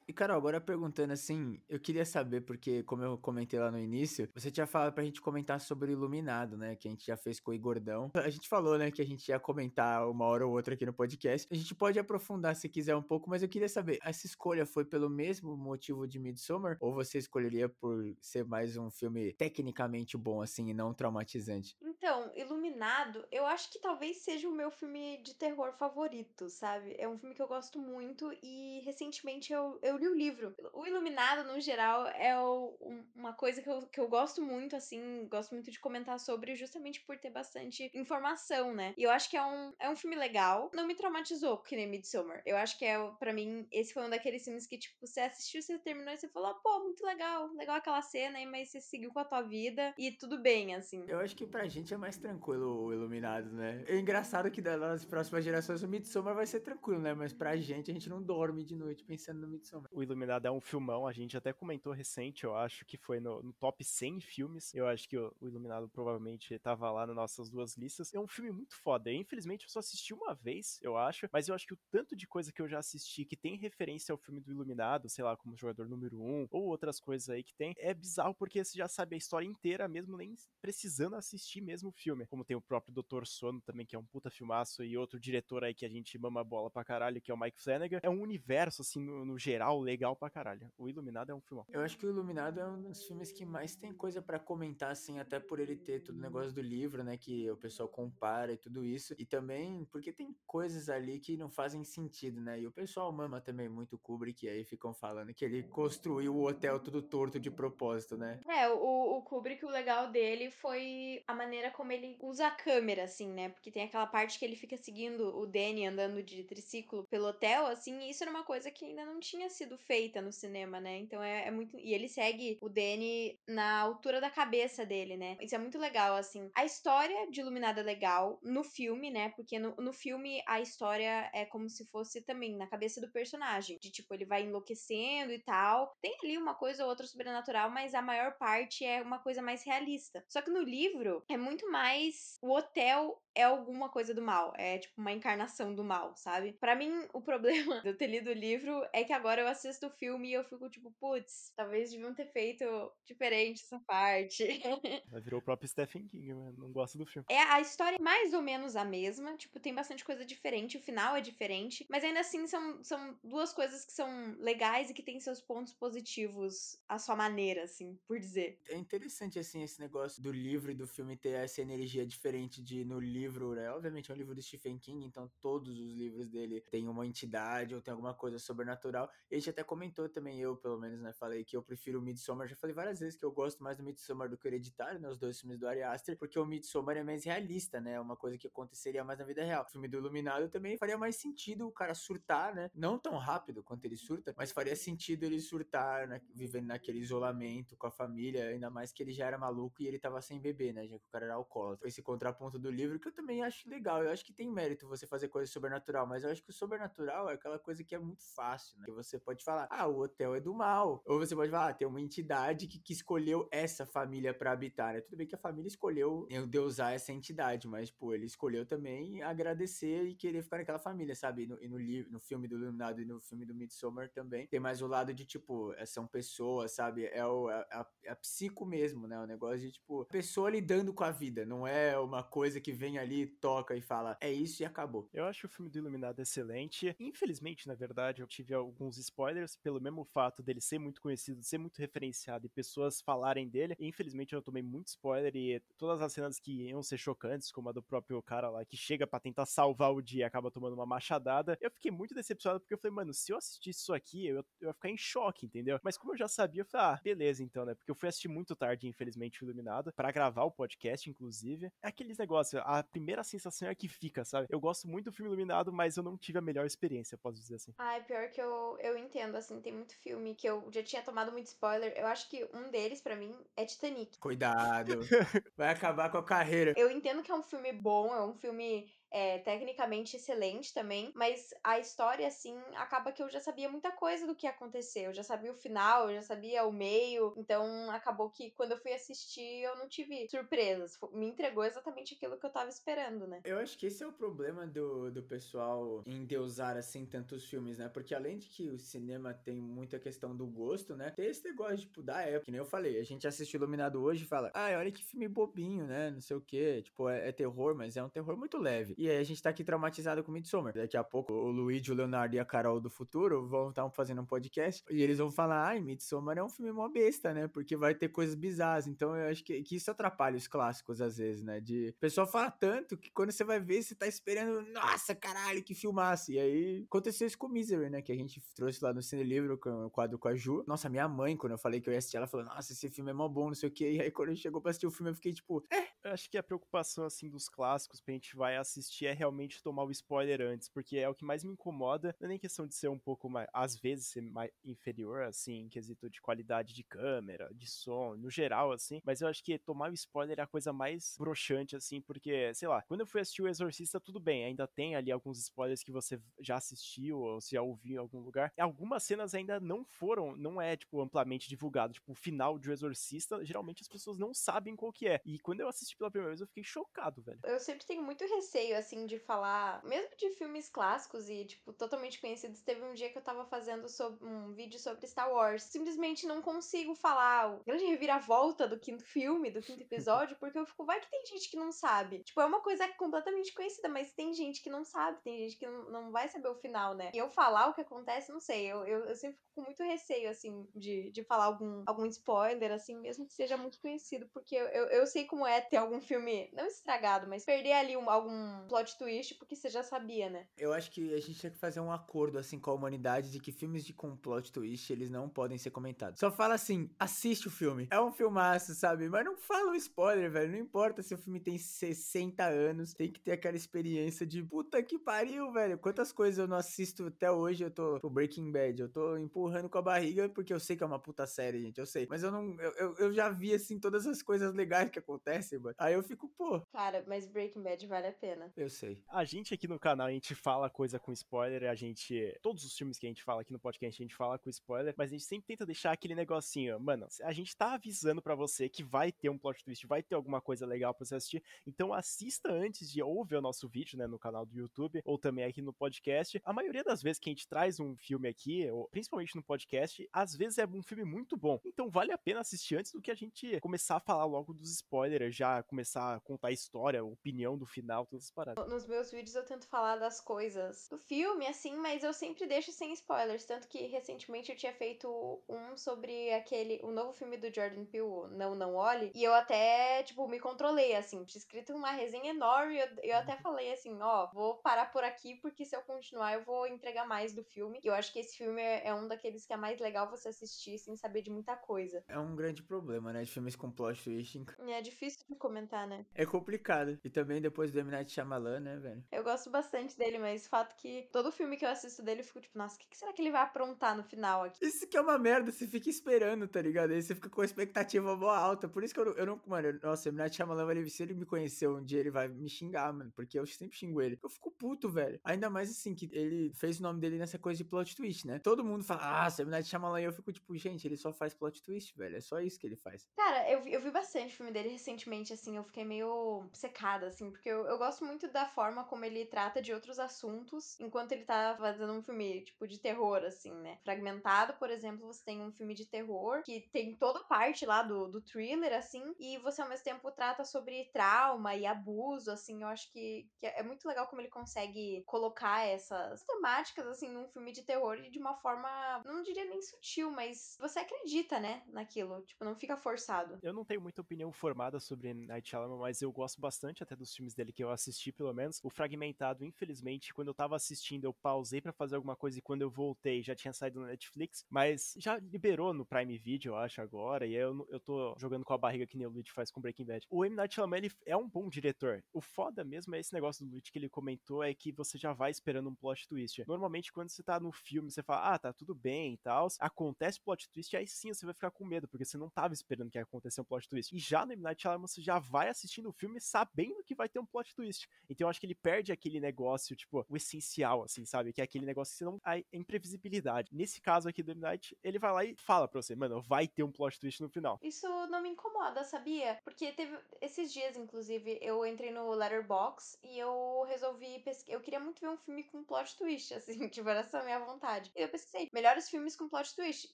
E, 0.09 0.11
Carol, 0.11 0.37
agora 0.37 0.59
perguntando 0.59 1.13
assim, 1.13 1.61
eu 1.69 1.79
queria 1.79 2.03
saber, 2.03 2.41
porque, 2.41 2.81
como 2.81 3.03
eu 3.03 3.15
comentei 3.15 3.59
lá 3.59 3.69
no 3.69 3.77
início, 3.77 4.27
você 4.33 4.49
tinha 4.49 4.65
falado 4.65 4.91
pra 4.91 5.03
gente 5.03 5.21
comentar 5.21 5.61
sobre 5.61 5.91
o 5.91 5.93
Iluminado, 5.93 6.57
né? 6.57 6.75
Que 6.75 6.87
a 6.87 6.91
gente 6.91 7.05
já 7.05 7.15
fez 7.15 7.39
com 7.39 7.51
o 7.51 7.53
Igordão. 7.53 8.09
A 8.15 8.27
gente 8.27 8.49
falou, 8.49 8.75
né, 8.75 8.89
que 8.89 9.03
a 9.03 9.05
gente 9.05 9.29
ia 9.29 9.39
comentar 9.39 10.09
uma 10.09 10.25
hora 10.25 10.47
ou 10.47 10.53
outra 10.53 10.73
aqui 10.73 10.83
no 10.83 10.91
podcast. 10.91 11.47
A 11.51 11.55
gente 11.55 11.75
pode 11.75 11.99
aprofundar 11.99 12.55
se 12.55 12.67
quiser 12.67 12.95
um 12.95 13.03
pouco, 13.03 13.29
mas 13.29 13.43
eu 13.43 13.49
queria 13.49 13.69
saber, 13.69 13.99
essa 14.03 14.25
escolha 14.25 14.65
foi 14.65 14.83
pelo 14.83 15.11
mesmo 15.11 15.55
motivo 15.55 16.07
de 16.07 16.17
Midsommar? 16.17 16.75
Ou 16.79 16.91
você 16.91 17.19
escolheria 17.19 17.69
por 17.69 18.03
ser 18.19 18.43
mais 18.43 18.75
um 18.77 18.89
filme 18.89 19.31
tecnicamente 19.33 20.17
bom, 20.17 20.41
assim, 20.41 20.71
e 20.71 20.73
não 20.73 20.91
traumatizante? 20.91 21.77
Então, 21.99 22.31
Iluminado, 22.33 23.27
eu 23.29 23.45
acho 23.45 23.69
que 23.69 23.77
talvez 23.77 24.17
seja 24.17 24.47
o 24.47 24.53
meu 24.53 24.71
filme 24.71 25.17
de 25.17 25.35
terror 25.35 25.73
favorito, 25.73 26.49
sabe? 26.49 26.95
É 26.97 27.05
um 27.07 27.19
filme 27.19 27.35
que 27.35 27.41
eu 27.41 27.47
gosto 27.47 27.77
muito 27.77 28.31
e 28.41 28.81
recentemente 28.85 29.51
eu, 29.51 29.77
eu 29.81 29.97
li 29.97 30.07
o 30.07 30.15
livro. 30.15 30.55
O 30.71 30.87
Iluminado, 30.87 31.43
no 31.51 31.59
geral, 31.59 32.07
é 32.07 32.39
o, 32.39 32.73
uma 33.13 33.33
coisa 33.33 33.61
que 33.61 33.69
eu, 33.69 33.85
que 33.87 33.99
eu 33.99 34.07
gosto 34.07 34.41
muito, 34.41 34.77
assim, 34.77 35.27
gosto 35.29 35.51
muito 35.51 35.69
de 35.69 35.77
comentar 35.77 36.17
sobre, 36.21 36.55
justamente 36.55 37.01
por 37.01 37.17
ter 37.17 37.31
bastante 37.31 37.91
informação, 37.93 38.73
né? 38.73 38.93
E 38.97 39.03
eu 39.03 39.11
acho 39.11 39.29
que 39.29 39.35
é 39.35 39.43
um, 39.43 39.73
é 39.77 39.89
um 39.89 39.95
filme 39.95 40.15
legal. 40.15 40.71
Não 40.73 40.87
me 40.87 40.95
traumatizou, 40.95 41.57
que 41.57 41.75
nem 41.75 41.85
Midsommar. 41.85 42.41
Eu 42.45 42.55
acho 42.55 42.77
que 42.79 42.85
é, 42.85 42.97
para 43.19 43.33
mim, 43.33 43.67
esse 43.73 43.93
foi 43.93 44.03
um 44.03 44.09
daqueles 44.09 44.45
filmes 44.45 44.65
que, 44.65 44.77
tipo, 44.77 44.95
você 45.05 45.19
assistiu, 45.19 45.61
você 45.61 45.77
terminou 45.77 46.13
e 46.13 46.17
você 46.17 46.29
falou, 46.29 46.55
pô, 46.55 46.79
muito 46.79 47.05
legal, 47.05 47.47
legal 47.53 47.75
aquela 47.75 48.01
cena 48.01 48.39
mas 48.45 48.69
você 48.69 48.79
seguiu 48.79 49.11
com 49.11 49.19
a 49.19 49.25
tua 49.25 49.41
vida 49.41 49.93
e 49.97 50.11
tudo 50.11 50.37
bem, 50.37 50.75
assim. 50.75 51.03
Eu 51.07 51.19
acho 51.19 51.35
que 51.35 51.45
pra 51.45 51.67
gente 51.67 51.88
é 51.93 51.97
mais 51.97 52.17
tranquilo 52.17 52.85
o 52.85 52.93
Iluminado, 52.93 53.51
né? 53.51 53.83
É 53.87 53.97
engraçado 53.97 54.49
que 54.51 54.61
nas 54.61 55.05
próximas 55.05 55.43
gerações 55.43 55.83
o 55.83 55.87
Midsommar 55.87 56.35
vai 56.35 56.45
ser 56.45 56.59
tranquilo, 56.61 57.01
né? 57.01 57.13
Mas 57.13 57.33
pra 57.33 57.55
gente, 57.55 57.91
a 57.91 57.93
gente 57.93 58.09
não 58.09 58.21
dorme 58.21 58.63
de 58.63 58.75
noite 58.75 59.03
pensando 59.03 59.41
no 59.41 59.47
Midsommar. 59.47 59.89
O 59.91 60.03
Iluminado 60.03 60.45
é 60.45 60.51
um 60.51 60.61
filmão, 60.61 61.07
a 61.07 61.11
gente 61.11 61.37
até 61.37 61.53
comentou 61.53 61.93
recente, 61.93 62.43
eu 62.43 62.55
acho 62.55 62.85
que 62.85 62.97
foi 62.97 63.19
no, 63.19 63.41
no 63.41 63.53
top 63.53 63.83
100 63.83 64.19
filmes. 64.21 64.73
Eu 64.73 64.87
acho 64.87 65.07
que 65.07 65.17
o, 65.17 65.33
o, 65.39 65.47
Iluminado 65.47 65.89
provavelmente 65.89 66.57
tava 66.59 66.91
lá 66.91 67.07
nas 67.07 67.15
nossas 67.15 67.49
duas 67.49 67.77
listas. 67.77 68.13
É 68.13 68.19
um 68.19 68.27
filme 68.27 68.51
muito 68.51 68.75
foda. 68.75 69.11
infelizmente 69.11 69.65
eu 69.65 69.69
só 69.69 69.79
assisti 69.79 70.13
uma 70.13 70.33
vez, 70.33 70.79
eu 70.81 70.97
acho, 70.97 71.27
mas 71.31 71.47
eu 71.47 71.55
acho 71.55 71.65
que 71.65 71.73
o 71.73 71.79
tanto 71.91 72.15
de 72.15 72.27
coisa 72.27 72.51
que 72.51 72.61
eu 72.61 72.67
já 72.67 72.79
assisti 72.79 73.25
que 73.25 73.37
tem 73.37 73.55
referência 73.55 74.11
ao 74.11 74.17
filme 74.17 74.41
do 74.41 74.51
Iluminado, 74.51 75.09
sei 75.09 75.23
lá, 75.23 75.37
como 75.37 75.55
jogador 75.55 75.87
número 75.87 76.19
1, 76.19 76.23
um, 76.23 76.47
ou 76.51 76.67
outras 76.67 76.99
coisas 76.99 77.29
aí 77.29 77.43
que 77.43 77.53
tem, 77.55 77.73
é 77.77 77.93
bizarro 77.93 78.35
porque 78.35 78.63
você 78.63 78.77
já 78.77 78.87
sabe 78.87 79.15
a 79.15 79.17
história 79.17 79.45
inteira, 79.45 79.87
mesmo 79.87 80.17
nem 80.17 80.35
precisando 80.61 81.15
assistir 81.15 81.61
mesmo 81.61 81.78
o 81.87 81.91
filme. 81.91 82.25
Como 82.25 82.43
tem 82.43 82.55
o 82.55 82.61
próprio 82.61 82.93
Doutor 82.93 83.25
Sono 83.25 83.61
também, 83.61 83.85
que 83.85 83.95
é 83.95 83.99
um 83.99 84.05
puta 84.05 84.29
filmaço, 84.29 84.83
e 84.83 84.97
outro 84.97 85.19
diretor 85.19 85.63
aí 85.63 85.73
que 85.73 85.85
a 85.85 85.89
gente 85.89 86.17
mama 86.17 86.43
bola 86.43 86.69
pra 86.69 86.83
caralho, 86.83 87.21
que 87.21 87.31
é 87.31 87.33
o 87.33 87.39
Mike 87.39 87.61
Flanagan. 87.61 87.99
É 88.01 88.09
um 88.09 88.21
universo, 88.21 88.81
assim, 88.81 88.99
no, 88.99 89.25
no 89.25 89.37
geral, 89.37 89.79
legal 89.79 90.15
pra 90.15 90.29
caralho. 90.29 90.71
O 90.77 90.89
Iluminado 90.89 91.31
é 91.31 91.35
um 91.35 91.41
filmão. 91.41 91.65
Eu 91.69 91.81
acho 91.81 91.97
que 91.97 92.05
o 92.05 92.09
Iluminado 92.09 92.59
é 92.59 92.67
um 92.67 92.81
dos 92.81 93.03
filmes 93.03 93.31
que 93.31 93.45
mais 93.45 93.75
tem 93.75 93.93
coisa 93.93 94.21
para 94.21 94.39
comentar, 94.39 94.91
assim, 94.91 95.19
até 95.19 95.39
por 95.39 95.59
ele 95.59 95.75
ter 95.75 96.01
todo 96.01 96.17
o 96.17 96.21
negócio 96.21 96.51
do 96.51 96.61
livro, 96.61 97.03
né, 97.03 97.17
que 97.17 97.49
o 97.49 97.57
pessoal 97.57 97.87
compara 97.87 98.53
e 98.53 98.57
tudo 98.57 98.83
isso. 98.83 99.13
E 99.17 99.25
também 99.25 99.85
porque 99.91 100.11
tem 100.11 100.35
coisas 100.45 100.89
ali 100.89 101.19
que 101.19 101.37
não 101.37 101.49
fazem 101.49 101.83
sentido, 101.83 102.41
né? 102.41 102.59
E 102.59 102.67
o 102.67 102.71
pessoal 102.71 103.11
mama 103.11 103.41
também 103.41 103.69
muito 103.69 103.95
o 103.95 103.99
Kubrick, 103.99 104.45
e 104.45 104.49
aí 104.49 104.63
ficam 104.63 104.93
falando 104.93 105.33
que 105.33 105.45
ele 105.45 105.63
construiu 105.63 106.35
o 106.35 106.47
hotel 106.47 106.79
tudo 106.79 107.01
torto 107.01 107.39
de 107.39 107.51
propósito, 107.51 108.17
né? 108.17 108.39
É, 108.47 108.69
o, 108.69 109.17
o 109.17 109.21
Kubrick, 109.21 109.63
o 109.65 109.69
legal 109.69 110.11
dele 110.11 110.49
foi 110.51 111.23
a 111.27 111.33
maneira 111.33 111.68
maneira 111.69 111.71
como 111.71 111.91
ele 111.91 112.17
usa 112.21 112.47
a 112.47 112.51
câmera, 112.51 113.03
assim, 113.03 113.31
né? 113.31 113.49
Porque 113.49 113.71
tem 113.71 113.83
aquela 113.83 114.07
parte 114.07 114.37
que 114.37 114.45
ele 114.45 114.55
fica 114.55 114.75
seguindo 114.77 115.37
o 115.37 115.45
Danny 115.45 115.85
andando 115.85 116.21
de 116.21 116.43
triciclo 116.43 117.05
pelo 117.09 117.27
hotel, 117.27 117.67
assim, 117.67 117.99
e 118.01 118.09
isso 118.09 118.23
era 118.23 118.31
uma 118.31 118.43
coisa 118.43 118.71
que 118.71 118.85
ainda 118.85 119.05
não 119.05 119.19
tinha 119.19 119.49
sido 119.49 119.77
feita 119.77 120.21
no 120.21 120.31
cinema, 120.31 120.79
né? 120.79 120.97
Então 120.97 121.21
é, 121.21 121.47
é 121.47 121.51
muito. 121.51 121.77
E 121.77 121.93
ele 121.93 122.07
segue 122.07 122.57
o 122.61 122.69
Danny 122.69 123.39
na 123.47 123.79
altura 123.79 124.19
da 124.19 124.29
cabeça 124.29 124.85
dele, 124.85 125.15
né? 125.15 125.37
Isso 125.41 125.55
é 125.55 125.57
muito 125.57 125.77
legal, 125.77 126.15
assim. 126.15 126.49
A 126.55 126.65
história 126.65 127.29
de 127.29 127.39
Iluminado 127.39 127.79
é 127.79 127.83
legal 127.83 128.39
no 128.43 128.63
filme, 128.63 129.09
né? 129.09 129.29
Porque 129.35 129.59
no, 129.59 129.75
no 129.77 129.93
filme 129.93 130.41
a 130.47 130.59
história 130.59 131.29
é 131.33 131.45
como 131.45 131.69
se 131.69 131.85
fosse 131.85 132.21
também 132.21 132.55
na 132.55 132.67
cabeça 132.67 132.99
do 132.99 133.11
personagem. 133.11 133.77
De 133.79 133.91
tipo, 133.91 134.13
ele 134.13 134.25
vai 134.25 134.43
enlouquecendo 134.43 135.31
e 135.31 135.39
tal. 135.39 135.93
Tem 136.01 136.17
ali 136.23 136.37
uma 136.37 136.55
coisa 136.55 136.83
ou 136.83 136.89
outra 136.89 137.05
sobrenatural, 137.05 137.69
mas 137.69 137.93
a 137.93 138.01
maior 138.01 138.37
parte 138.37 138.83
é 138.83 139.01
uma 139.01 139.19
coisa 139.19 139.41
mais 139.41 139.63
realista. 139.63 140.23
Só 140.27 140.41
que 140.41 140.51
no 140.51 140.61
livro 140.61 141.23
é 141.29 141.37
muito 141.37 141.58
mais 141.67 142.37
o 142.41 142.53
hotel 142.53 143.21
é 143.35 143.43
alguma 143.43 143.89
coisa 143.89 144.13
do 144.13 144.21
mal, 144.21 144.53
é 144.57 144.77
tipo 144.77 144.99
uma 144.99 145.11
encarnação 145.11 145.73
do 145.73 145.83
mal, 145.83 146.15
sabe? 146.15 146.53
Para 146.53 146.75
mim, 146.75 146.89
o 147.13 147.21
problema 147.21 147.81
de 147.81 147.89
eu 147.89 147.97
ter 147.97 148.07
lido 148.07 148.29
o 148.29 148.33
livro 148.33 148.85
é 148.93 149.03
que 149.03 149.13
agora 149.13 149.41
eu 149.41 149.47
assisto 149.47 149.87
o 149.87 149.91
filme 149.91 150.29
e 150.29 150.33
eu 150.33 150.43
fico 150.43 150.69
tipo, 150.69 150.91
putz, 150.99 151.53
talvez 151.55 151.91
deviam 151.91 152.13
ter 152.13 152.31
feito 152.31 152.65
diferente 153.05 153.63
essa 153.63 153.79
parte. 153.85 154.43
Virou 155.23 155.39
o 155.39 155.43
próprio 155.43 155.67
Stephen 155.67 156.07
King, 156.07 156.33
mano. 156.33 156.55
Não 156.57 156.71
gosto 156.71 156.97
do 156.97 157.05
filme. 157.05 157.25
É 157.29 157.39
a 157.39 157.61
história 157.61 157.97
é 157.97 158.01
mais 158.01 158.33
ou 158.33 158.41
menos 158.41 158.75
a 158.75 158.85
mesma, 158.85 159.35
tipo, 159.35 159.59
tem 159.59 159.73
bastante 159.73 160.03
coisa 160.03 160.25
diferente, 160.25 160.77
o 160.77 160.81
final 160.81 161.15
é 161.15 161.21
diferente, 161.21 161.85
mas 161.89 162.03
ainda 162.03 162.19
assim 162.19 162.47
são, 162.47 162.83
são 162.83 163.17
duas 163.23 163.53
coisas 163.53 163.85
que 163.85 163.91
são 163.91 164.35
legais 164.39 164.89
e 164.89 164.93
que 164.93 165.03
têm 165.03 165.19
seus 165.19 165.41
pontos 165.41 165.73
positivos 165.73 166.77
à 166.87 166.97
sua 166.97 167.15
maneira, 167.15 167.63
assim, 167.63 167.99
por 168.07 168.19
dizer. 168.19 168.59
É 168.69 168.75
interessante, 168.77 169.39
assim, 169.39 169.63
esse 169.63 169.79
negócio 169.79 170.21
do 170.21 170.31
livro 170.31 170.71
e 170.71 170.75
do 170.75 170.87
filme 170.87 171.17
ter 171.17 171.33
essa 171.33 171.61
energia 171.61 172.05
diferente 172.05 172.63
de 172.63 172.83
no 172.85 172.99
livro, 172.99 173.18
né? 173.27 173.71
Obviamente 173.71 174.11
é 174.11 174.13
um 174.13 174.17
livro 174.17 174.35
do 174.35 174.41
Stephen 174.41 174.77
King, 174.77 175.05
então 175.05 175.29
todos 175.41 175.69
os 175.79 175.93
livros 175.93 176.29
dele 176.29 176.61
têm 176.69 176.87
uma 176.87 177.05
entidade 177.05 177.75
ou 177.75 177.81
tem 177.81 177.91
alguma 177.91 178.13
coisa 178.13 178.39
sobrenatural. 178.39 179.09
E 179.29 179.35
a 179.35 179.37
gente 179.39 179.49
até 179.49 179.63
comentou 179.63 180.07
também, 180.07 180.39
eu 180.39 180.55
pelo 180.55 180.79
menos, 180.79 180.99
né? 181.01 181.13
Falei 181.13 181.43
que 181.43 181.55
eu 181.55 181.63
prefiro 181.63 181.99
o 181.99 182.01
Midsommar. 182.01 182.47
Já 182.47 182.55
falei 182.55 182.73
várias 182.73 182.99
vezes 182.99 183.17
que 183.17 183.25
eu 183.25 183.31
gosto 183.31 183.63
mais 183.63 183.77
do 183.77 183.83
Midsommar 183.83 184.29
do 184.29 184.37
que 184.37 184.47
o 184.47 184.49
Hereditário, 184.49 184.99
né? 184.99 185.09
Os 185.09 185.17
dois 185.17 185.39
filmes 185.39 185.59
do 185.59 185.67
Ari 185.67 185.83
Aster, 185.83 186.17
porque 186.17 186.39
o 186.39 186.45
Midsommar 186.45 186.97
é 186.97 187.03
mais 187.03 187.23
realista, 187.25 187.81
né? 187.81 187.93
É 187.93 187.99
uma 187.99 188.15
coisa 188.15 188.37
que 188.37 188.47
aconteceria 188.47 189.03
mais 189.03 189.19
na 189.19 189.25
vida 189.25 189.43
real. 189.43 189.63
O 189.63 189.71
filme 189.71 189.87
do 189.87 189.97
Iluminado 189.97 190.49
também 190.49 190.77
faria 190.77 190.97
mais 190.97 191.15
sentido 191.15 191.67
o 191.67 191.71
cara 191.71 191.93
surtar, 191.93 192.53
né? 192.53 192.71
Não 192.73 192.97
tão 192.97 193.17
rápido 193.17 193.63
quanto 193.63 193.83
ele 193.85 193.97
surta, 193.97 194.33
mas 194.37 194.51
faria 194.51 194.75
sentido 194.75 195.23
ele 195.23 195.39
surtar, 195.39 196.07
né? 196.07 196.21
vivendo 196.33 196.67
naquele 196.67 196.99
isolamento 196.99 197.75
com 197.75 197.87
a 197.87 197.91
família, 197.91 198.49
ainda 198.49 198.69
mais 198.69 198.91
que 198.91 199.03
ele 199.03 199.11
já 199.11 199.25
era 199.25 199.37
maluco 199.37 199.81
e 199.81 199.87
ele 199.87 199.99
tava 199.99 200.21
sem 200.21 200.39
bebê, 200.39 200.71
né? 200.73 200.87
Já 200.87 200.97
que 200.97 201.05
o 201.05 201.11
cara 201.11 201.25
era 201.25 201.33
alcoólatra. 201.35 201.87
Esse 201.87 202.01
contraponto 202.01 202.57
do 202.57 202.69
livro 202.69 202.99
que 202.99 203.08
eu 203.09 203.13
também 203.13 203.43
acho 203.43 203.69
legal. 203.69 204.03
Eu 204.03 204.11
acho 204.11 204.23
que 204.23 204.33
tem 204.33 204.49
mérito 204.49 204.87
você 204.87 205.05
fazer 205.05 205.27
coisa 205.27 205.51
sobrenatural, 205.51 206.07
mas 206.07 206.23
eu 206.23 206.31
acho 206.31 206.43
que 206.43 206.49
o 206.49 206.53
sobrenatural 206.53 207.29
é 207.29 207.33
aquela 207.33 207.59
coisa 207.59 207.83
que 207.83 207.93
é 207.93 207.99
muito 207.99 208.23
fácil, 208.35 208.79
né? 208.79 208.85
Que 208.85 208.91
você 208.91 209.19
pode 209.19 209.43
falar, 209.43 209.67
ah, 209.69 209.87
o 209.87 209.99
hotel 209.99 210.35
é 210.35 210.39
do 210.39 210.53
mal. 210.53 211.03
Ou 211.05 211.19
você 211.19 211.35
pode 211.35 211.51
falar, 211.51 211.69
ah, 211.69 211.73
tem 211.73 211.87
uma 211.87 211.99
entidade 211.99 212.67
que, 212.67 212.79
que 212.79 212.93
escolheu 212.93 213.47
essa 213.51 213.85
família 213.85 214.33
para 214.33 214.51
habitar, 214.51 214.93
né? 214.93 215.01
Tudo 215.01 215.17
bem 215.17 215.27
que 215.27 215.35
a 215.35 215.39
família 215.39 215.67
escolheu 215.67 216.27
deusar 216.47 216.93
essa 216.93 217.11
entidade, 217.11 217.67
mas, 217.67 217.91
pô, 217.91 218.13
ele 218.13 218.25
escolheu 218.25 218.65
também 218.65 219.21
agradecer 219.23 220.03
e 220.05 220.15
querer 220.15 220.43
ficar 220.43 220.59
naquela 220.59 220.79
família, 220.79 221.15
sabe? 221.15 221.43
E 221.43 221.47
no, 221.47 221.61
e 221.61 221.67
no 221.67 221.77
livro, 221.77 222.11
no 222.11 222.19
filme 222.19 222.47
do 222.47 222.57
Iluminado 222.57 223.01
e 223.01 223.05
no 223.05 223.19
filme 223.19 223.45
do 223.45 223.55
Midsommar 223.55 224.09
também, 224.09 224.47
tem 224.47 224.59
mais 224.59 224.81
o 224.81 224.87
lado 224.87 225.13
de, 225.13 225.25
tipo, 225.25 225.73
é, 225.73 225.85
são 225.85 226.05
pessoas, 226.05 226.71
sabe? 226.71 227.05
É 227.05 227.25
o, 227.25 227.47
a, 227.49 227.59
a, 227.71 227.87
a 228.09 228.15
psico 228.15 228.65
mesmo, 228.65 229.07
né? 229.07 229.19
O 229.19 229.25
negócio 229.25 229.59
de, 229.59 229.71
tipo, 229.71 230.05
pessoa 230.05 230.49
lidando 230.49 230.93
com 230.93 231.03
a 231.03 231.11
vida, 231.11 231.45
não 231.45 231.65
é 231.65 231.97
uma 231.97 232.23
coisa 232.23 232.59
que 232.59 232.71
vem 232.71 232.98
ali, 232.99 233.27
toca 233.27 233.75
e 233.75 233.81
fala, 233.81 234.17
é 234.21 234.31
isso 234.31 234.61
e 234.61 234.65
acabou. 234.65 235.09
Eu 235.13 235.25
acho 235.25 235.47
o 235.47 235.49
filme 235.49 235.69
do 235.69 235.77
Iluminado 235.77 236.21
excelente. 236.21 236.95
Infelizmente, 236.99 237.67
na 237.67 237.75
verdade, 237.75 238.21
eu 238.21 238.27
tive 238.27 238.53
alguns 238.53 238.97
spoilers 238.97 239.55
pelo 239.55 239.81
mesmo 239.81 240.03
fato 240.05 240.43
dele 240.43 240.61
ser 240.61 240.79
muito 240.79 241.01
conhecido, 241.01 241.43
ser 241.43 241.57
muito 241.57 241.79
referenciado 241.79 242.45
e 242.45 242.49
pessoas 242.49 243.01
falarem 243.01 243.47
dele. 243.47 243.75
Infelizmente, 243.79 244.33
eu 244.33 244.41
tomei 244.41 244.61
muito 244.61 244.87
spoiler 244.87 245.35
e 245.35 245.59
todas 245.77 246.01
as 246.01 246.13
cenas 246.13 246.39
que 246.39 246.69
iam 246.69 246.83
ser 246.83 246.97
chocantes, 246.97 247.51
como 247.51 247.69
a 247.69 247.71
do 247.71 247.81
próprio 247.81 248.21
cara 248.21 248.49
lá 248.49 248.63
que 248.65 248.77
chega 248.77 249.07
para 249.07 249.19
tentar 249.19 249.45
salvar 249.45 249.93
o 249.93 250.01
dia 250.01 250.21
e 250.21 250.23
acaba 250.23 250.51
tomando 250.51 250.73
uma 250.73 250.85
machadada, 250.85 251.57
eu 251.61 251.71
fiquei 251.71 251.91
muito 251.91 252.13
decepcionado 252.13 252.59
porque 252.59 252.73
eu 252.73 252.77
falei, 252.77 252.95
mano, 252.95 253.13
se 253.13 253.31
eu 253.31 253.37
assistisse 253.37 253.79
isso 253.79 253.93
aqui, 253.93 254.27
eu, 254.27 254.45
eu 254.59 254.67
ia 254.67 254.73
ficar 254.73 254.89
em 254.89 254.97
choque, 254.97 255.45
entendeu? 255.45 255.79
Mas 255.83 255.97
como 255.97 256.13
eu 256.13 256.17
já 256.17 256.27
sabia, 256.27 256.61
eu 256.61 256.65
falei, 256.65 256.87
ah, 256.87 257.01
beleza 257.03 257.43
então, 257.43 257.65
né? 257.65 257.75
Porque 257.75 257.91
eu 257.91 257.95
fui 257.95 258.09
assistir 258.09 258.27
muito 258.27 258.55
tarde, 258.55 258.87
infelizmente, 258.87 259.43
Iluminado, 259.43 259.91
para 259.93 260.11
gravar 260.11 260.43
o 260.43 260.51
podcast, 260.51 261.09
inclusive. 261.09 261.71
É 261.81 261.87
aqueles 261.87 262.17
negócios, 262.17 262.61
a 262.65 262.83
primeira 262.91 263.23
sensação 263.23 263.67
é 263.67 263.75
que 263.75 263.87
fica, 263.87 264.25
sabe? 264.25 264.47
Eu 264.49 264.59
gosto 264.59 264.87
muito 264.87 265.05
do 265.05 265.11
filme 265.11 265.29
Iluminado, 265.29 265.71
mas 265.71 265.97
eu 265.97 266.03
não 266.03 266.17
tive 266.17 266.39
a 266.39 266.41
melhor 266.41 266.65
experiência, 266.65 267.17
posso 267.17 267.39
dizer 267.39 267.55
assim. 267.55 267.73
Ah, 267.77 267.95
é 267.95 268.01
pior 268.01 268.29
que 268.29 268.41
eu, 268.41 268.77
eu 268.79 268.97
entendo, 268.97 269.35
assim, 269.35 269.61
tem 269.61 269.73
muito 269.73 269.95
filme 269.97 270.35
que 270.35 270.47
eu 270.47 270.67
já 270.71 270.83
tinha 270.83 271.01
tomado 271.01 271.31
muito 271.31 271.47
spoiler. 271.47 271.93
Eu 271.95 272.07
acho 272.07 272.29
que 272.29 272.47
um 272.53 272.69
deles, 272.69 273.01
para 273.01 273.15
mim, 273.15 273.35
é 273.55 273.65
Titanic. 273.65 274.17
Cuidado, 274.19 274.99
vai 275.55 275.69
acabar 275.69 276.09
com 276.09 276.17
a 276.17 276.23
carreira. 276.23 276.73
Eu 276.75 276.89
entendo 276.89 277.23
que 277.23 277.31
é 277.31 277.35
um 277.35 277.43
filme 277.43 277.71
bom, 277.73 278.13
é 278.13 278.25
um 278.25 278.33
filme 278.33 278.91
é, 279.11 279.39
tecnicamente 279.39 280.15
excelente 280.15 280.73
também, 280.73 281.11
mas 281.15 281.53
a 281.63 281.79
história, 281.79 282.27
assim, 282.27 282.55
acaba 282.75 283.11
que 283.11 283.21
eu 283.21 283.29
já 283.29 283.39
sabia 283.39 283.69
muita 283.69 283.91
coisa 283.91 284.27
do 284.27 284.35
que 284.35 284.45
ia 284.45 284.51
acontecer. 284.51 285.07
Eu 285.07 285.13
já 285.13 285.23
sabia 285.23 285.51
o 285.51 285.55
final, 285.55 286.09
eu 286.09 286.15
já 286.15 286.21
sabia 286.21 286.65
o 286.65 286.71
meio, 286.71 287.33
então 287.37 287.89
acabou 287.91 288.29
que 288.29 288.51
quando 288.51 288.71
eu 288.71 288.77
fui 288.77 288.93
assistir 288.93 289.63
eu 289.63 289.75
não 289.77 289.87
tive 289.87 290.27
surpresas. 290.29 290.97
Me 291.11 291.27
entregou 291.27 291.63
exatamente 291.63 292.13
aquilo 292.13 292.37
que 292.37 292.45
eu 292.45 292.51
tava 292.51 292.69
esperando, 292.69 293.25
né? 293.25 293.41
Eu 293.43 293.59
acho 293.59 293.77
que 293.77 293.87
esse 293.87 294.03
é 294.03 294.07
o 294.07 294.11
problema 294.11 294.67
do, 294.67 295.11
do 295.11 295.23
pessoal 295.23 296.03
endeusar, 296.05 296.77
assim, 296.77 297.05
tantos 297.05 297.45
filmes, 297.45 297.77
né? 297.77 297.89
Porque 297.89 298.13
além 298.13 298.37
de 298.37 298.47
que 298.47 298.69
o 298.69 298.77
cinema 298.77 299.33
tem 299.33 299.61
muita 299.61 299.99
questão 299.99 300.35
do 300.35 300.45
gosto, 300.45 300.95
né? 300.95 301.11
Tem 301.15 301.25
esse 301.25 301.43
negócio, 301.43 301.79
tipo, 301.79 302.01
da 302.01 302.21
época, 302.21 302.45
que 302.45 302.51
nem 302.51 302.59
eu 302.59 302.65
falei. 302.65 302.99
A 302.99 303.03
gente 303.03 303.27
assiste 303.27 303.53
Iluminado 303.53 304.01
hoje 304.01 304.23
e 304.23 304.27
fala, 304.27 304.51
ai, 304.53 304.75
olha 304.75 304.91
que 304.91 305.03
filme 305.03 305.27
bobinho, 305.27 305.85
né? 305.85 306.11
Não 306.11 306.21
sei 306.21 306.37
o 306.37 306.41
quê. 306.41 306.81
Tipo, 306.83 307.09
é, 307.09 307.29
é 307.29 307.31
terror, 307.31 307.75
mas 307.75 307.97
é 307.97 308.03
um 308.03 308.09
terror 308.09 308.37
muito 308.37 308.57
leve. 308.57 308.95
E 308.99 309.09
aí 309.09 309.17
a 309.17 309.23
gente 309.23 309.41
tá 309.41 309.49
aqui 309.49 309.63
traumatizado 309.63 310.21
com 310.25 310.29
Midsommar. 310.29 310.73
Daqui 310.73 310.97
a 310.97 311.03
pouco 311.05 311.31
o 311.31 311.49
Luigi, 311.49 311.89
o 311.89 311.95
Leonardo 311.95 312.35
e 312.35 312.39
a 312.39 312.43
Carol 312.43 312.81
do 312.81 312.89
futuro 312.89 313.47
vão 313.47 313.69
estar 313.69 313.89
fazendo 313.91 314.21
um 314.21 314.25
podcast 314.25 314.83
e 314.91 315.01
eles 315.01 315.19
vão 315.19 315.31
falar: 315.31 315.69
ai, 315.69 315.79
Midsommar 315.79 316.37
é 316.37 316.43
um 316.43 316.49
filme 316.49 316.73
mó 316.73 316.89
besta, 316.89 317.33
né? 317.33 317.47
Porque 317.47 317.77
vai 317.77 317.95
ter 317.95 318.09
coisas 318.09 318.35
bizarras. 318.35 318.87
Então 318.87 319.15
eu 319.15 319.29
acho 319.29 319.41
que, 319.41 319.63
que 319.63 319.77
isso 319.77 319.89
atrapalha 319.89 320.35
os 320.35 320.49
clássicos 320.49 320.99
às 320.99 321.15
vezes, 321.17 321.41
né? 321.41 321.61
De 321.61 321.93
o 321.95 321.99
pessoal 322.01 322.27
fala 322.27 322.51
tanto 322.51 322.97
que 322.97 323.09
quando 323.09 323.31
você 323.31 323.45
vai 323.45 323.61
ver, 323.61 323.81
você 323.81 323.95
tá 323.95 324.05
esperando, 324.05 324.69
nossa, 324.73 325.15
caralho, 325.15 325.63
que 325.63 325.73
filmasse. 325.73 326.33
E 326.33 326.39
aí 326.39 326.83
aconteceu 326.85 327.25
isso 327.25 327.37
com 327.37 327.47
Misery, 327.47 327.89
né? 327.89 328.01
Que 328.01 328.11
a 328.11 328.15
gente 328.17 328.43
trouxe 328.53 328.83
lá 328.83 328.93
no 328.93 329.01
Cine 329.01 329.23
Livro, 329.23 329.57
com 329.57 329.85
o 329.85 329.89
quadro 329.89 330.19
com 330.19 330.27
a 330.27 330.35
Ju. 330.35 330.61
Nossa, 330.67 330.89
minha 330.89 331.07
mãe, 331.07 331.37
quando 331.37 331.53
eu 331.53 331.57
falei 331.57 331.79
que 331.79 331.87
eu 331.87 331.93
ia 331.93 331.99
assistir, 331.99 332.17
ela 332.17 332.27
falou: 332.27 332.45
nossa, 332.45 332.73
esse 332.73 332.89
filme 332.89 333.11
é 333.11 333.13
mó 333.13 333.29
bom, 333.29 333.47
não 333.47 333.55
sei 333.55 333.69
o 333.69 333.71
quê. 333.71 333.93
E 333.93 334.01
aí 334.01 334.11
quando 334.11 334.35
chegou 334.35 334.59
pra 334.59 334.71
assistir 334.71 334.87
o 334.87 334.91
filme, 334.91 335.11
eu 335.11 335.15
fiquei 335.15 335.31
tipo, 335.31 335.65
é. 335.71 335.87
Eu 336.03 336.11
acho 336.11 336.29
que 336.29 336.37
a 336.37 336.43
preocupação, 336.43 337.05
assim, 337.05 337.29
dos 337.29 337.49
clássicos 337.49 338.01
pra 338.01 338.13
gente 338.13 338.35
vai 338.35 338.55
assistir 338.55 338.88
é 339.05 339.13
realmente 339.13 339.61
tomar 339.61 339.83
o 339.83 339.91
spoiler 339.91 340.41
antes, 340.41 340.69
porque 340.69 340.97
é 340.97 341.09
o 341.09 341.15
que 341.15 341.25
mais 341.25 341.43
me 341.43 341.53
incomoda. 341.53 342.15
Não 342.19 342.25
é 342.27 342.29
nem 342.29 342.39
questão 342.39 342.67
de 342.67 342.75
ser 342.75 342.89
um 342.89 342.99
pouco 342.99 343.29
mais, 343.29 343.47
às 343.53 343.75
vezes, 343.75 344.07
ser 344.07 344.21
mais 344.21 344.51
inferior, 344.63 345.23
assim, 345.23 345.61
em 345.61 345.69
quesito 345.69 346.09
de 346.09 346.21
qualidade 346.21 346.73
de 346.73 346.83
câmera, 346.83 347.49
de 347.53 347.69
som, 347.69 348.15
no 348.15 348.29
geral, 348.29 348.71
assim. 348.71 349.01
Mas 349.03 349.21
eu 349.21 349.27
acho 349.27 349.43
que 349.43 349.57
tomar 349.57 349.89
o 349.91 349.93
spoiler 349.93 350.39
é 350.39 350.43
a 350.43 350.47
coisa 350.47 350.73
mais 350.73 351.15
broxante, 351.17 351.75
assim, 351.75 352.01
porque, 352.01 352.53
sei 352.53 352.67
lá, 352.67 352.81
quando 352.83 353.01
eu 353.01 353.07
fui 353.07 353.21
assistir 353.21 353.41
o 353.41 353.47
Exorcista, 353.47 353.99
tudo 353.99 354.19
bem, 354.19 354.45
ainda 354.45 354.67
tem 354.67 354.95
ali 354.95 355.11
alguns 355.11 355.39
spoilers 355.39 355.83
que 355.83 355.91
você 355.91 356.19
já 356.39 356.57
assistiu 356.57 357.19
ou 357.19 357.41
se 357.41 357.51
já 357.55 357.61
ouviu 357.61 357.95
em 357.95 357.97
algum 357.97 358.19
lugar. 358.19 358.51
Algumas 358.57 359.03
cenas 359.03 359.33
ainda 359.33 359.59
não 359.59 359.83
foram, 359.83 360.35
não 360.35 360.61
é, 360.61 360.75
tipo, 360.75 361.01
amplamente 361.01 361.49
divulgado. 361.49 361.93
Tipo, 361.93 362.11
o 362.11 362.15
final 362.15 362.57
de 362.59 362.69
O 362.69 362.73
Exorcista, 362.73 363.43
geralmente 363.43 363.81
as 363.81 363.87
pessoas 363.87 364.17
não 364.17 364.33
sabem 364.33 364.75
qual 364.75 364.91
que 364.91 365.07
é. 365.07 365.21
E 365.25 365.39
quando 365.39 365.61
eu 365.61 365.67
assisti 365.67 365.95
pela 365.97 366.11
primeira 366.11 366.31
vez, 366.31 366.41
eu 366.41 366.47
fiquei 366.47 366.63
chocado, 366.63 367.21
velho. 367.21 367.39
Eu 367.43 367.59
sempre 367.59 367.85
tenho 367.85 368.03
muito 368.03 368.23
receio, 368.25 368.75
assim, 368.79 369.05
de 369.05 369.19
falar, 369.19 369.83
mesmo 369.83 370.15
de 370.17 370.29
filmes 370.31 370.69
clássicos 370.69 371.29
e, 371.29 371.45
tipo, 371.45 371.73
totalmente 371.73 372.19
conhecidos. 372.19 372.61
Teve 372.61 372.83
um 372.83 372.93
dia 372.93 373.09
que 373.09 373.17
eu 373.17 373.23
tava 373.23 373.45
fazendo 373.45 373.87
sobre, 373.87 374.25
um 374.25 374.53
vídeo 374.53 374.79
sobre 374.79 375.07
Star 375.07 375.31
Wars. 375.31 375.63
Simplesmente 375.63 376.25
não 376.25 376.41
consigo 376.41 376.95
falar 376.95 377.53
o 377.53 377.63
grande 377.63 377.85
reviravolta 377.85 378.67
do 378.67 378.79
quinto 378.79 379.03
filme, 379.03 379.51
do 379.51 379.61
quinto 379.61 379.81
episódio, 379.81 380.37
porque 380.39 380.57
eu 380.57 380.65
fico, 380.65 380.85
vai 380.85 380.99
que 380.99 381.09
tem 381.09 381.25
gente 381.25 381.49
que 381.49 381.57
não 381.57 381.71
sabe. 381.71 382.19
Tipo, 382.23 382.41
é 382.41 382.45
uma 382.45 382.61
coisa 382.61 382.87
completamente 382.93 383.53
conhecida, 383.53 383.89
mas 383.89 384.13
tem 384.13 384.33
gente 384.33 384.61
que 384.61 384.69
não 384.69 384.83
sabe, 384.83 385.21
tem 385.23 385.37
gente 385.37 385.57
que 385.57 385.67
não, 385.67 385.89
não 385.89 386.11
vai 386.11 386.27
saber 386.27 386.47
o 386.47 386.55
final, 386.55 386.95
né? 386.95 387.11
E 387.13 387.17
eu 387.17 387.29
falar 387.29 387.69
o 387.69 387.73
que 387.73 387.81
acontece, 387.81 388.31
não 388.31 388.39
sei. 388.39 388.65
Eu, 388.65 388.85
eu, 388.85 389.05
eu 389.05 389.15
sempre 389.15 389.37
fico 389.37 389.49
com 389.55 389.61
muito 389.61 389.83
receio, 389.83 390.29
assim, 390.29 390.67
de, 390.75 391.11
de 391.11 391.23
falar 391.23 391.45
algum, 391.45 391.83
algum 391.85 392.05
spoiler, 392.05 392.71
assim, 392.71 392.97
mesmo 392.97 393.25
que 393.25 393.33
seja 393.33 393.57
muito 393.57 393.79
conhecido, 393.79 394.27
porque 394.33 394.55
eu, 394.55 394.67
eu, 394.67 394.85
eu 394.85 395.07
sei 395.07 395.25
como 395.25 395.45
é 395.45 395.61
ter 395.61 395.77
algum 395.77 395.99
filme, 396.01 396.49
não 396.53 396.65
estragado, 396.65 397.27
mas 397.27 397.45
perder 397.45 397.73
ali 397.73 397.97
um, 397.97 398.09
algum 398.09 398.67
plot 398.69 398.97
twist 398.97 399.35
porque 399.35 399.55
você 399.55 399.69
já 399.69 399.83
sabia, 399.83 400.29
né? 400.29 400.47
Eu 400.57 400.71
acho 400.71 400.91
que 400.91 401.13
a 401.13 401.19
gente 401.19 401.39
tinha 401.39 401.51
que 401.51 401.57
fazer 401.57 401.79
um 401.79 401.91
acordo, 401.91 402.37
assim, 402.37 402.59
com 402.59 402.71
a 402.71 402.73
humanidade 402.73 403.31
de 403.31 403.39
que 403.39 403.51
filmes 403.51 403.83
de 403.83 403.93
com 403.93 404.15
plot 404.15 404.51
twist, 404.51 404.91
eles 404.91 405.09
não 405.09 405.27
podem 405.27 405.57
ser 405.57 405.71
comentados. 405.71 406.19
Só 406.19 406.31
fala 406.31 406.53
assim, 406.55 406.89
assiste 406.99 407.47
o 407.47 407.51
filme. 407.51 407.87
É 407.91 407.99
um 407.99 408.11
filmaço, 408.11 408.73
sabe? 408.75 409.09
Mas 409.09 409.25
não 409.25 409.35
fala 409.37 409.71
um 409.71 409.75
spoiler, 409.75 410.31
velho. 410.31 410.51
Não 410.51 410.59
importa 410.59 411.01
se 411.01 411.13
o 411.13 411.17
filme 411.17 411.39
tem 411.39 411.57
60 411.57 412.43
anos, 412.45 412.93
tem 412.93 413.11
que 413.11 413.19
ter 413.19 413.31
aquela 413.31 413.57
experiência 413.57 414.25
de 414.25 414.43
puta 414.43 414.81
que 414.83 414.97
pariu, 414.97 415.51
velho. 415.51 415.77
Quantas 415.77 416.11
coisas 416.11 416.37
eu 416.37 416.47
não 416.47 416.57
assisto 416.57 417.07
até 417.07 417.31
hoje, 417.31 417.63
eu 417.63 417.71
tô 417.71 417.99
pro 417.99 418.09
Breaking 418.09 418.51
Bad, 418.51 418.81
eu 418.81 418.89
tô 418.89 419.17
empurrando 419.17 419.69
com 419.69 419.77
a 419.77 419.81
barriga 419.81 420.29
porque 420.29 420.53
eu 420.53 420.59
sei 420.59 420.75
que 420.75 420.83
é 420.83 420.85
uma 420.85 420.99
puta 420.99 421.25
série, 421.25 421.59
gente, 421.59 421.79
eu 421.79 421.85
sei. 421.85 422.05
Mas 422.09 422.23
eu 422.23 422.31
não, 422.31 422.59
eu, 422.59 422.71
eu, 422.73 422.95
eu 422.97 423.13
já 423.13 423.29
vi, 423.29 423.53
assim, 423.53 423.79
todas 423.79 424.05
as 424.05 424.21
coisas 424.21 424.53
legais 424.53 424.89
que 424.89 424.99
acontecem, 424.99 425.59
mano. 425.59 425.75
Aí 425.77 425.93
eu 425.93 426.03
fico, 426.03 426.27
pô. 426.29 426.61
Cara, 426.71 427.03
mas 427.07 427.25
Breaking 427.25 427.63
Bad 427.63 427.87
vale 427.87 428.07
a 428.07 428.13
pena. 428.13 428.51
Eu 428.59 428.69
sei. 428.69 429.01
A 429.07 429.23
gente 429.23 429.53
aqui 429.53 429.69
no 429.69 429.79
canal, 429.79 430.07
a 430.07 430.11
gente 430.11 430.35
fala 430.35 430.69
coisa 430.69 430.99
com 430.99 431.13
spoiler, 431.13 431.69
a 431.69 431.75
gente. 431.75 432.37
Todos 432.41 432.65
os 432.65 432.77
filmes 432.77 432.99
que 432.99 433.05
a 433.05 433.09
gente 433.09 433.23
fala 433.23 433.39
aqui 433.39 433.53
no 433.53 433.59
podcast, 433.59 434.01
a 434.01 434.03
gente 434.03 434.13
fala 434.13 434.37
com 434.37 434.49
spoiler, 434.49 434.93
mas 434.97 435.09
a 435.09 435.13
gente 435.13 435.23
sempre 435.23 435.47
tenta 435.47 435.65
deixar 435.65 435.93
aquele 435.93 436.13
negocinho, 436.13 436.77
mano, 436.77 437.07
a 437.23 437.31
gente 437.31 437.55
tá 437.55 437.75
avisando 437.75 438.21
para 438.21 438.35
você 438.35 438.67
que 438.67 438.83
vai 438.83 439.13
ter 439.13 439.29
um 439.29 439.37
plot 439.37 439.63
twist, 439.63 439.87
vai 439.87 440.03
ter 440.03 440.13
alguma 440.13 440.41
coisa 440.41 440.65
legal 440.65 440.93
pra 440.93 441.05
você 441.05 441.15
assistir, 441.15 441.41
então 441.65 441.93
assista 441.93 442.51
antes 442.51 442.91
de 442.91 443.01
ou 443.01 443.23
ver 443.23 443.37
o 443.37 443.41
nosso 443.41 443.65
vídeo, 443.69 443.97
né, 443.97 444.05
no 444.07 444.19
canal 444.19 444.45
do 444.45 444.53
YouTube, 444.53 445.01
ou 445.05 445.17
também 445.17 445.45
aqui 445.45 445.61
no 445.61 445.71
podcast. 445.71 446.41
A 446.43 446.51
maioria 446.51 446.83
das 446.83 447.01
vezes 447.01 447.17
que 447.17 447.29
a 447.29 447.31
gente 447.31 447.47
traz 447.47 447.79
um 447.79 447.95
filme 447.95 448.27
aqui, 448.27 448.69
ou 448.69 448.89
principalmente 448.89 449.37
no 449.37 449.41
podcast, 449.41 450.05
às 450.11 450.35
vezes 450.35 450.57
é 450.57 450.67
um 450.67 450.83
filme 450.83 451.05
muito 451.05 451.37
bom. 451.37 451.61
Então 451.65 451.89
vale 451.89 452.11
a 452.11 452.17
pena 452.17 452.41
assistir 452.41 452.75
antes 452.75 452.91
do 452.91 453.01
que 453.01 453.09
a 453.09 453.15
gente 453.15 453.57
começar 453.61 453.95
a 453.95 454.01
falar 454.01 454.25
logo 454.25 454.53
dos 454.53 454.69
spoilers, 454.69 455.33
já 455.33 455.63
começar 455.63 456.15
a 456.15 456.19
contar 456.19 456.49
a 456.49 456.51
história, 456.51 456.99
a 456.99 457.05
opinião 457.05 457.57
do 457.57 457.65
final, 457.65 458.05
todas 458.05 458.25
as 458.25 458.31
paradas. 458.31 458.48
Nos 458.67 458.85
meus 458.87 459.11
vídeos 459.11 459.35
eu 459.35 459.45
tento 459.45 459.67
falar 459.67 459.97
das 459.97 460.19
coisas 460.21 460.87
do 460.89 460.97
filme, 460.97 461.45
assim, 461.47 461.75
mas 461.75 462.03
eu 462.03 462.13
sempre 462.13 462.45
deixo 462.47 462.71
sem 462.71 462.93
spoilers. 462.93 463.45
Tanto 463.45 463.67
que 463.67 463.87
recentemente 463.87 464.51
eu 464.51 464.57
tinha 464.57 464.73
feito 464.73 465.41
um 465.47 465.75
sobre 465.77 466.33
aquele, 466.33 466.79
o 466.83 466.91
novo 466.91 467.13
filme 467.13 467.37
do 467.37 467.53
Jordan 467.53 467.85
Peele, 467.85 468.27
Não 468.31 468.55
Não 468.55 468.75
Olhe, 468.75 469.11
e 469.15 469.23
eu 469.23 469.33
até, 469.33 470.03
tipo, 470.03 470.27
me 470.27 470.39
controlei, 470.39 470.95
assim, 470.95 471.23
tinha 471.25 471.39
escrito 471.39 471.73
uma 471.73 471.91
resenha 471.91 472.31
enorme, 472.31 472.77
eu, 472.79 472.87
eu 473.03 473.15
até 473.17 473.33
Uhum. 473.35 473.41
falei 473.41 473.71
assim, 473.73 474.01
ó, 474.01 474.27
vou 474.33 474.55
parar 474.57 474.91
por 474.91 475.03
aqui, 475.03 475.35
porque 475.35 475.65
se 475.65 475.75
eu 475.75 475.81
continuar 475.81 476.33
eu 476.33 476.43
vou 476.43 476.67
entregar 476.67 477.05
mais 477.07 477.33
do 477.33 477.43
filme. 477.43 477.79
E 477.83 477.87
eu 477.87 477.93
acho 477.93 478.11
que 478.11 478.19
esse 478.19 478.37
filme 478.37 478.61
é, 478.61 478.87
é 478.87 478.93
um 478.93 479.07
daqueles 479.07 479.45
que 479.45 479.53
é 479.53 479.57
mais 479.57 479.79
legal 479.79 480.09
você 480.09 480.29
assistir 480.29 480.77
sem 480.77 480.95
saber 480.95 481.21
de 481.21 481.29
muita 481.29 481.55
coisa. 481.55 482.03
É 482.07 482.17
um 482.17 482.35
grande 482.35 482.61
problema, 482.63 483.11
né, 483.13 483.23
de 483.23 483.31
filmes 483.31 483.55
com 483.55 483.71
plot 483.71 484.03
twist. 484.03 484.43
É 484.67 484.81
difícil 484.81 485.19
de 485.27 485.35
comentar, 485.35 485.87
né? 485.87 486.05
É 486.13 486.25
complicado. 486.25 486.99
E 487.03 487.09
também 487.09 487.41
depois 487.41 487.71
do 487.71 487.79
M. 487.79 487.91
Night 487.91 488.11
Shyamalan, 488.11 488.38
né, 488.59 488.77
velho? 488.77 489.03
Eu 489.11 489.23
gosto 489.23 489.49
bastante 489.49 489.97
dele, 489.97 490.17
mas 490.19 490.45
o 490.45 490.49
fato 490.49 490.75
que 490.75 491.09
todo 491.11 491.31
filme 491.31 491.57
que 491.57 491.65
eu 491.65 491.69
assisto 491.69 492.01
dele 492.03 492.21
eu 492.21 492.25
fico 492.25 492.39
tipo, 492.39 492.57
nossa, 492.57 492.75
o 492.75 492.79
que, 492.79 492.87
que 492.87 492.97
será 492.97 493.11
que 493.13 493.21
ele 493.21 493.31
vai 493.31 493.41
aprontar 493.41 493.95
no 493.95 494.03
final 494.03 494.43
aqui? 494.43 494.65
Isso 494.65 494.87
que 494.87 494.97
é 494.97 495.01
uma 495.01 495.17
merda, 495.17 495.51
você 495.51 495.67
fica 495.67 495.89
esperando, 495.89 496.47
tá 496.47 496.61
ligado? 496.61 496.91
Aí 496.91 497.01
você 497.01 497.15
fica 497.15 497.29
com 497.29 497.41
a 497.41 497.45
expectativa 497.45 498.15
boa 498.15 498.37
alta. 498.37 498.67
Por 498.67 498.83
isso 498.83 498.93
que 498.93 498.99
eu 498.99 499.05
não, 499.05 499.13
eu 499.13 499.25
não 499.25 499.41
mano, 499.45 499.67
eu- 499.69 499.79
nossa, 499.81 500.09
o. 500.09 500.11
Night 500.13 500.35
Shyamalan, 500.35 500.71
ele, 500.71 500.89
se 500.89 501.01
ele 501.03 501.13
me 501.13 501.25
conheceu 501.25 501.75
um 501.77 501.83
dia, 501.83 501.99
ele 501.99 502.11
vai 502.11 502.27
me 502.27 502.49
xingar, 502.49 502.91
mano, 502.93 503.11
porque 503.15 503.39
eu 503.39 503.45
sempre 503.45 503.77
xingo 503.77 504.01
ele. 504.01 504.19
Eu 504.21 504.29
fico 504.29 504.51
puto, 504.51 504.89
velho. 504.89 505.19
Ainda 505.23 505.49
mais 505.49 505.69
assim, 505.69 505.95
que 505.95 506.09
ele 506.11 506.51
fez 506.53 506.79
o 506.79 506.83
nome 506.83 506.99
dele 506.99 507.17
nessa 507.17 507.39
coisa 507.39 507.57
de 507.57 507.63
plot 507.65 507.95
twist, 507.95 508.27
né? 508.27 508.39
Todo 508.39 508.63
mundo 508.63 508.83
fala, 508.83 509.01
ah, 509.25 509.27
M. 509.39 509.49
Night 509.49 509.67
Shyamalan, 509.67 510.01
e 510.01 510.05
eu 510.05 510.13
fico 510.13 510.31
tipo, 510.31 510.55
gente, 510.57 510.85
ele 510.87 510.97
só 510.97 511.11
faz 511.13 511.33
plot 511.33 511.61
twist, 511.63 511.95
velho. 511.97 512.15
É 512.17 512.21
só 512.21 512.39
isso 512.39 512.59
que 512.59 512.67
ele 512.67 512.75
faz. 512.75 513.07
Cara, 513.15 513.49
eu 513.51 513.61
vi, 513.61 513.73
eu 513.73 513.81
vi 513.81 513.91
bastante 513.91 514.35
filme 514.35 514.51
dele 514.51 514.69
recentemente, 514.69 515.33
assim, 515.33 515.57
eu 515.57 515.63
fiquei 515.63 515.85
meio 515.85 516.47
secada, 516.53 517.07
assim, 517.07 517.31
porque 517.31 517.49
eu, 517.49 517.65
eu 517.65 517.77
gosto 517.77 518.05
muito 518.05 518.18
da 518.27 518.45
forma 518.45 518.83
como 518.83 519.05
ele 519.05 519.25
trata 519.25 519.61
de 519.61 519.73
outros 519.73 519.99
assuntos 519.99 520.79
enquanto 520.79 521.11
ele 521.11 521.25
tá 521.25 521.55
fazendo 521.57 521.93
um 521.93 522.01
filme, 522.01 522.41
tipo, 522.41 522.67
de 522.67 522.77
terror, 522.77 523.23
assim, 523.23 523.53
né? 523.53 523.77
Fragmentado, 523.83 524.53
por 524.53 524.69
exemplo, 524.69 525.07
você 525.07 525.23
tem 525.23 525.41
um 525.41 525.51
filme 525.51 525.73
de 525.73 525.85
terror 525.85 526.43
que 526.43 526.69
tem 526.71 526.95
toda 526.95 527.23
parte 527.23 527.65
lá 527.65 527.81
do, 527.81 528.07
do 528.07 528.21
thriller, 528.21 528.73
assim, 528.73 529.15
e 529.19 529.37
você 529.37 529.61
ao 529.61 529.69
mesmo 529.69 529.83
tempo 529.83 530.11
trata 530.11 530.43
sobre 530.43 530.89
trauma 530.91 531.55
e 531.55 531.65
abuso, 531.65 532.31
assim, 532.31 532.61
eu 532.61 532.67
acho 532.67 532.91
que, 532.91 533.29
que 533.39 533.45
é 533.45 533.63
muito 533.63 533.87
legal 533.87 534.07
como 534.07 534.21
ele 534.21 534.29
consegue 534.29 535.03
colocar 535.05 535.65
essas 535.65 536.23
temáticas, 536.23 536.87
assim, 536.87 537.09
num 537.09 537.27
filme 537.29 537.51
de 537.51 537.63
terror 537.63 537.97
e 537.97 538.09
de 538.09 538.19
uma 538.19 538.35
forma, 538.35 539.01
não 539.05 539.21
diria 539.21 539.45
nem 539.45 539.61
sutil, 539.61 540.11
mas 540.11 540.57
você 540.59 540.79
acredita, 540.79 541.39
né, 541.39 541.63
naquilo, 541.67 542.21
tipo, 542.23 542.43
não 542.43 542.55
fica 542.55 542.77
forçado. 542.77 543.39
Eu 543.41 543.53
não 543.53 543.65
tenho 543.65 543.81
muita 543.81 544.01
opinião 544.01 544.31
formada 544.31 544.79
sobre 544.79 545.13
Night 545.13 545.49
Shyamalan, 545.49 545.77
mas 545.77 546.01
eu 546.01 546.11
gosto 546.11 546.39
bastante 546.39 546.83
até 546.83 546.95
dos 546.95 547.13
filmes 547.15 547.33
dele 547.33 547.51
que 547.51 547.63
eu 547.63 547.69
assisti, 547.69 548.08
pelo 548.11 548.33
menos. 548.33 548.59
O 548.63 548.69
Fragmentado, 548.69 549.45
infelizmente, 549.45 550.13
quando 550.13 550.29
eu 550.29 550.33
tava 550.33 550.55
assistindo, 550.55 551.05
eu 551.05 551.13
pausei 551.13 551.61
pra 551.61 551.71
fazer 551.71 551.95
alguma 551.95 552.15
coisa 552.15 552.37
e 552.37 552.41
quando 552.41 552.61
eu 552.61 552.69
voltei 552.69 553.21
já 553.21 553.35
tinha 553.35 553.53
saído 553.53 553.79
no 553.79 553.87
Netflix, 553.87 554.45
mas 554.49 554.93
já 554.97 555.17
liberou 555.17 555.73
no 555.73 555.85
Prime 555.85 556.17
Video, 556.17 556.51
eu 556.51 556.55
acho, 556.55 556.81
agora, 556.81 557.25
e 557.25 557.33
eu, 557.33 557.67
eu 557.69 557.79
tô 557.79 558.15
jogando 558.17 558.45
com 558.45 558.53
a 558.53 558.57
barriga 558.57 558.85
que 558.85 558.97
nem 558.97 559.07
o 559.07 559.09
Luigi 559.09 559.31
faz 559.31 559.51
com 559.51 559.61
Breaking 559.61 559.85
Bad. 559.85 560.05
O 560.09 560.25
M. 560.25 560.35
Night 560.35 560.55
Shyamalan, 560.55 560.77
ele 560.77 560.91
é 561.05 561.15
um 561.15 561.27
bom 561.27 561.49
diretor. 561.49 562.03
O 562.13 562.21
foda 562.21 562.63
mesmo 562.63 562.95
é 562.95 562.99
esse 562.99 563.13
negócio 563.13 563.45
do 563.45 563.51
Luigi 563.51 563.71
que 563.71 563.79
ele 563.79 563.89
comentou, 563.89 564.43
é 564.43 564.53
que 564.53 564.71
você 564.71 564.97
já 564.97 565.13
vai 565.13 565.31
esperando 565.31 565.69
um 565.69 565.75
plot 565.75 566.07
twist. 566.07 566.43
Normalmente, 566.47 566.91
quando 566.91 567.09
você 567.09 567.23
tá 567.23 567.39
no 567.39 567.51
filme, 567.51 567.91
você 567.91 568.03
fala, 568.03 568.33
ah, 568.33 568.39
tá 568.39 568.53
tudo 568.53 568.73
bem 568.73 569.13
e 569.13 569.17
tal, 569.17 569.47
acontece 569.59 570.19
plot 570.21 570.49
twist, 570.49 570.75
aí 570.75 570.87
sim 570.87 571.13
você 571.13 571.25
vai 571.25 571.33
ficar 571.33 571.51
com 571.51 571.65
medo, 571.65 571.87
porque 571.87 572.05
você 572.05 572.17
não 572.17 572.29
tava 572.29 572.53
esperando 572.53 572.89
que 572.89 572.97
ia 572.97 573.03
acontecer 573.03 573.41
um 573.41 573.45
plot 573.45 573.67
twist. 573.67 573.95
E 573.95 573.99
já 573.99 574.25
no 574.25 574.33
M. 574.33 574.41
Night 574.41 574.61
Shyamalan, 574.61 574.87
você 574.87 575.01
já 575.01 575.19
vai 575.19 575.49
assistindo 575.49 575.89
o 575.89 575.93
filme 575.93 576.19
sabendo 576.19 576.83
que 576.83 576.95
vai 576.95 577.09
ter 577.09 577.19
um 577.19 577.25
plot 577.25 577.55
twist. 577.55 577.87
Então 578.09 578.25
eu 578.25 578.29
acho 578.29 578.39
que 578.39 578.45
ele 578.45 578.55
perde 578.55 578.91
aquele 578.91 579.19
negócio, 579.19 579.75
tipo, 579.75 580.05
o 580.09 580.17
essencial, 580.17 580.83
assim, 580.83 581.05
sabe? 581.05 581.33
Que 581.33 581.41
é 581.41 581.43
aquele 581.43 581.65
negócio 581.65 581.91
que 581.93 581.97
você 581.97 582.05
não... 582.05 582.19
a 582.23 582.37
imprevisibilidade. 582.53 583.49
Nesse 583.53 583.81
caso 583.81 584.09
aqui 584.09 584.23
do 584.23 584.31
M. 584.31 584.41
Night, 584.41 584.77
ele 584.83 584.99
vai 584.99 585.11
lá 585.11 585.25
e 585.25 585.35
fala 585.35 585.67
pra 585.67 585.81
você, 585.81 585.95
mano, 585.95 586.21
vai 586.21 586.47
ter 586.47 586.63
um 586.63 586.71
plot 586.71 586.99
twist 586.99 587.21
no 587.21 587.29
final. 587.29 587.59
Isso 587.61 587.87
não 588.07 588.21
me 588.21 588.29
incomoda, 588.29 588.83
sabia? 588.83 589.39
Porque 589.43 589.71
teve 589.71 589.97
esses 590.21 590.51
dias, 590.51 590.75
inclusive, 590.75 591.39
eu 591.41 591.65
entrei 591.65 591.91
no 591.91 592.11
Letterbox 592.11 592.97
e 593.03 593.17
eu 593.17 593.63
resolvi 593.67 594.19
pesquisar. 594.19 594.53
Eu 594.53 594.61
queria 594.61 594.79
muito 594.79 595.01
ver 595.01 595.09
um 595.09 595.17
filme 595.17 595.43
com 595.43 595.63
plot 595.63 595.97
twist, 595.97 596.33
assim, 596.35 596.67
tipo, 596.69 596.89
era 596.89 596.99
essa 596.99 597.23
minha 597.23 597.39
vontade. 597.39 597.91
E 597.95 598.01
eu 598.01 598.09
pesquisei, 598.09 598.49
melhores 598.53 598.89
filmes 598.89 599.15
com 599.15 599.29
plot 599.29 599.55
twist. 599.55 599.93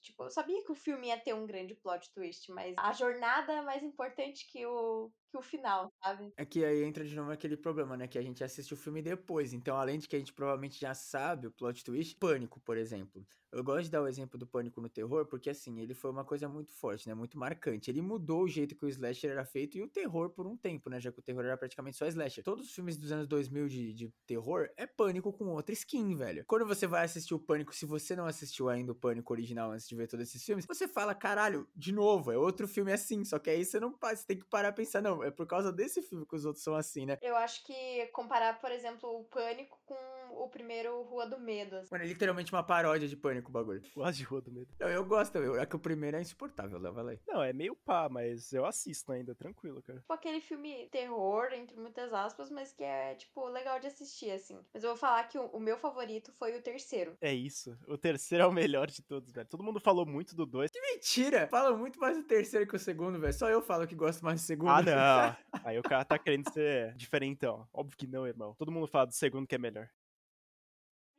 Tipo, 0.00 0.24
eu 0.24 0.30
sabia 0.30 0.62
que 0.64 0.72
o 0.72 0.74
filme 0.74 1.08
ia 1.08 1.18
ter 1.18 1.34
um 1.34 1.46
grande 1.46 1.74
plot 1.74 2.10
twist, 2.10 2.50
mas 2.50 2.74
a 2.78 2.92
jornada 2.92 3.52
é 3.52 3.62
mais 3.62 3.82
importante 3.82 4.46
que 4.46 4.64
o, 4.66 5.10
que 5.30 5.36
o 5.38 5.42
final, 5.42 5.92
sabe? 6.02 6.32
É 6.38 6.44
que 6.44 6.64
aí 6.64 6.82
entra 6.84 7.02
de 7.04 7.14
novo 7.16 7.30
aquele 7.30 7.56
problema, 7.56 7.96
né? 7.96 8.06
Que 8.06 8.18
a 8.18 8.22
gente 8.22 8.44
assiste 8.44 8.74
o 8.74 8.76
filme 8.76 9.00
depois. 9.02 9.52
Então, 9.54 9.76
além 9.76 9.98
de 9.98 10.06
que 10.06 10.16
a 10.16 10.18
gente 10.18 10.34
provavelmente 10.34 10.78
já 10.78 10.94
sabe 10.94 11.46
o 11.46 11.52
plot 11.52 11.82
twist, 11.82 12.16
Pânico, 12.18 12.60
por 12.60 12.76
exemplo. 12.76 13.26
Eu 13.56 13.64
gosto 13.64 13.84
de 13.84 13.90
dar 13.90 14.02
o 14.02 14.06
exemplo 14.06 14.38
do 14.38 14.46
Pânico 14.46 14.80
no 14.80 14.88
terror, 14.88 15.24
porque 15.26 15.48
assim, 15.48 15.80
ele 15.80 15.94
foi 15.94 16.10
uma 16.10 16.24
coisa 16.24 16.46
muito 16.46 16.72
forte, 16.72 17.08
né? 17.08 17.14
Muito 17.14 17.38
marcante. 17.38 17.90
Ele 17.90 18.02
mudou 18.02 18.42
o 18.42 18.48
jeito 18.48 18.76
que 18.76 18.84
o 18.84 18.88
slasher 18.88 19.30
era 19.30 19.46
feito 19.46 19.78
e 19.78 19.82
o 19.82 19.88
terror 19.88 20.28
por 20.28 20.46
um 20.46 20.56
tempo, 20.56 20.90
né? 20.90 21.00
Já 21.00 21.10
que 21.10 21.18
o 21.18 21.22
terror 21.22 21.44
era 21.44 21.56
praticamente 21.56 21.96
só 21.96 22.06
slasher. 22.06 22.44
Todos 22.44 22.66
os 22.66 22.74
filmes 22.74 22.98
dos 22.98 23.10
anos 23.10 23.26
2000 23.26 23.68
de, 23.68 23.94
de 23.94 24.12
terror 24.26 24.68
é 24.76 24.86
Pânico 24.86 25.32
com 25.32 25.46
outra 25.46 25.72
skin, 25.72 26.14
velho. 26.14 26.44
Quando 26.46 26.66
você 26.66 26.86
vai 26.86 27.04
assistir 27.04 27.34
o 27.34 27.38
Pânico, 27.38 27.74
se 27.74 27.86
você 27.86 28.14
não 28.14 28.26
assistiu 28.26 28.68
ainda 28.68 28.92
o 28.92 28.94
Pânico 28.94 29.32
original 29.32 29.70
antes 29.70 29.88
de 29.88 29.96
ver 29.96 30.06
todos 30.06 30.28
esses 30.28 30.44
filmes, 30.44 30.66
você 30.66 30.86
fala, 30.86 31.14
caralho, 31.14 31.66
de 31.74 31.92
novo, 31.92 32.30
é 32.30 32.36
outro 32.36 32.68
filme 32.68 32.92
assim. 32.92 33.24
Só 33.24 33.38
que 33.38 33.48
aí 33.48 33.64
você 33.64 33.80
não 33.80 33.96
você 33.98 34.26
tem 34.26 34.38
que 34.38 34.44
parar 34.44 34.68
e 34.68 34.72
pensar, 34.72 35.00
não, 35.00 35.24
é 35.24 35.30
por 35.30 35.46
causa 35.46 35.72
desse 35.72 36.02
filme 36.02 36.26
que 36.26 36.36
os 36.36 36.44
outros 36.44 36.62
são 36.62 36.74
assim, 36.74 37.06
né? 37.06 37.16
Eu 37.22 37.36
acho 37.36 37.64
que 37.64 38.06
comparar, 38.12 38.60
por 38.60 38.70
exemplo, 38.70 39.08
o 39.08 39.24
Pânico 39.24 39.78
com 39.86 39.96
o 40.44 40.48
primeiro 40.48 41.02
Rua 41.02 41.26
do 41.26 41.38
Medo. 41.38 41.76
assim. 41.76 41.88
Mano, 41.90 42.04
é 42.04 42.06
literalmente 42.06 42.52
uma 42.52 42.62
paródia 42.62 43.08
de 43.08 43.16
Pânico 43.16 43.45
o 43.48 43.52
bagulho. 43.52 43.82
Gosto 43.94 44.18
de 44.18 44.24
Rua 44.24 44.40
do 44.40 44.52
Medo. 44.52 44.68
Não, 44.78 44.88
eu 44.88 45.04
gosto, 45.04 45.36
eu, 45.36 45.58
é 45.58 45.66
que 45.66 45.76
o 45.76 45.78
primeiro 45.78 46.16
é 46.16 46.20
insuportável, 46.20 46.78
Léo, 46.78 46.92
vai 46.92 47.04
lá. 47.04 47.10
aí. 47.12 47.20
Não, 47.26 47.42
é 47.42 47.52
meio 47.52 47.74
pá, 47.74 48.08
mas 48.08 48.52
eu 48.52 48.64
assisto 48.64 49.12
ainda, 49.12 49.34
tranquilo, 49.34 49.82
cara. 49.82 50.00
Tipo 50.00 50.12
aquele 50.12 50.40
filme 50.40 50.88
terror, 50.90 51.52
entre 51.52 51.76
muitas 51.76 52.12
aspas, 52.12 52.50
mas 52.50 52.72
que 52.72 52.84
é, 52.84 53.14
tipo, 53.14 53.46
legal 53.48 53.78
de 53.80 53.86
assistir, 53.86 54.30
assim. 54.30 54.58
Mas 54.72 54.82
eu 54.82 54.90
vou 54.90 54.96
falar 54.96 55.24
que 55.28 55.38
o, 55.38 55.46
o 55.46 55.60
meu 55.60 55.76
favorito 55.78 56.32
foi 56.38 56.56
o 56.56 56.62
terceiro. 56.62 57.16
É 57.20 57.32
isso. 57.32 57.76
O 57.86 57.96
terceiro 57.96 58.44
é 58.44 58.46
o 58.46 58.52
melhor 58.52 58.88
de 58.88 59.02
todos, 59.02 59.32
velho. 59.32 59.48
Todo 59.48 59.62
mundo 59.62 59.80
falou 59.80 60.06
muito 60.06 60.34
do 60.34 60.46
dois. 60.46 60.70
Mentira! 60.74 61.48
Fala 61.48 61.76
muito 61.76 61.98
mais 61.98 62.16
do 62.16 62.24
terceiro 62.24 62.66
que 62.66 62.76
o 62.76 62.78
segundo, 62.78 63.18
velho. 63.18 63.32
Só 63.32 63.48
eu 63.48 63.62
falo 63.62 63.86
que 63.86 63.94
gosto 63.94 64.24
mais 64.24 64.40
do 64.40 64.44
segundo. 64.44 64.70
Ah, 64.70 64.82
não. 64.82 65.60
Aí 65.64 65.78
o 65.78 65.82
cara 65.82 66.04
tá 66.04 66.18
querendo 66.18 66.50
ser 66.52 66.94
diferentão. 66.94 67.66
Óbvio 67.72 67.96
que 67.96 68.06
não, 68.06 68.26
irmão. 68.26 68.54
Todo 68.58 68.72
mundo 68.72 68.86
fala 68.86 69.06
do 69.06 69.14
segundo 69.14 69.46
que 69.46 69.54
é 69.54 69.58
melhor. 69.58 69.88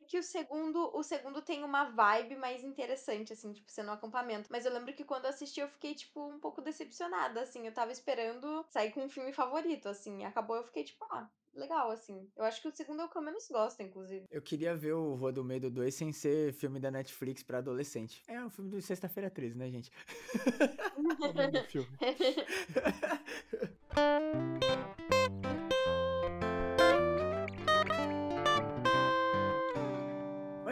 Que 0.08 0.18
o 0.18 0.22
segundo, 0.22 0.90
o 0.96 1.02
segundo 1.02 1.42
tem 1.42 1.62
uma 1.62 1.84
vibe 1.84 2.34
mais 2.36 2.64
interessante, 2.64 3.34
assim, 3.34 3.52
tipo, 3.52 3.70
sendo 3.70 3.90
um 3.90 3.92
acampamento. 3.92 4.48
Mas 4.50 4.64
eu 4.64 4.72
lembro 4.72 4.94
que 4.94 5.04
quando 5.04 5.24
eu 5.24 5.30
assisti, 5.30 5.60
eu 5.60 5.68
fiquei, 5.68 5.94
tipo, 5.94 6.26
um 6.26 6.40
pouco 6.40 6.62
decepcionada, 6.62 7.42
assim. 7.42 7.66
Eu 7.66 7.74
tava 7.74 7.92
esperando 7.92 8.64
sair 8.70 8.90
com 8.90 9.04
um 9.04 9.08
filme 9.10 9.34
favorito, 9.34 9.86
assim. 9.86 10.24
Acabou, 10.24 10.56
eu 10.56 10.64
fiquei, 10.64 10.82
tipo, 10.82 11.04
ah, 11.10 11.28
legal, 11.54 11.90
assim. 11.90 12.26
Eu 12.34 12.44
acho 12.44 12.62
que 12.62 12.68
o 12.68 12.74
segundo 12.74 13.02
é 13.02 13.04
o 13.04 13.08
que 13.10 13.18
eu 13.18 13.22
menos 13.22 13.46
gosto, 13.48 13.82
inclusive. 13.82 14.24
Eu 14.30 14.40
queria 14.40 14.74
ver 14.74 14.94
o 14.94 15.14
Rua 15.14 15.30
do 15.30 15.44
Medo 15.44 15.70
2 15.70 15.94
sem 15.94 16.10
ser 16.10 16.54
filme 16.54 16.80
da 16.80 16.90
Netflix 16.90 17.42
pra 17.42 17.58
adolescente. 17.58 18.22
É 18.26 18.42
um 18.42 18.48
filme 18.48 18.70
de 18.70 18.80
sexta-feira 18.80 19.28
13, 19.28 19.58
né, 19.58 19.70
gente? 19.70 19.92
É 20.88 20.92
o 20.98 21.02
nome 21.02 21.52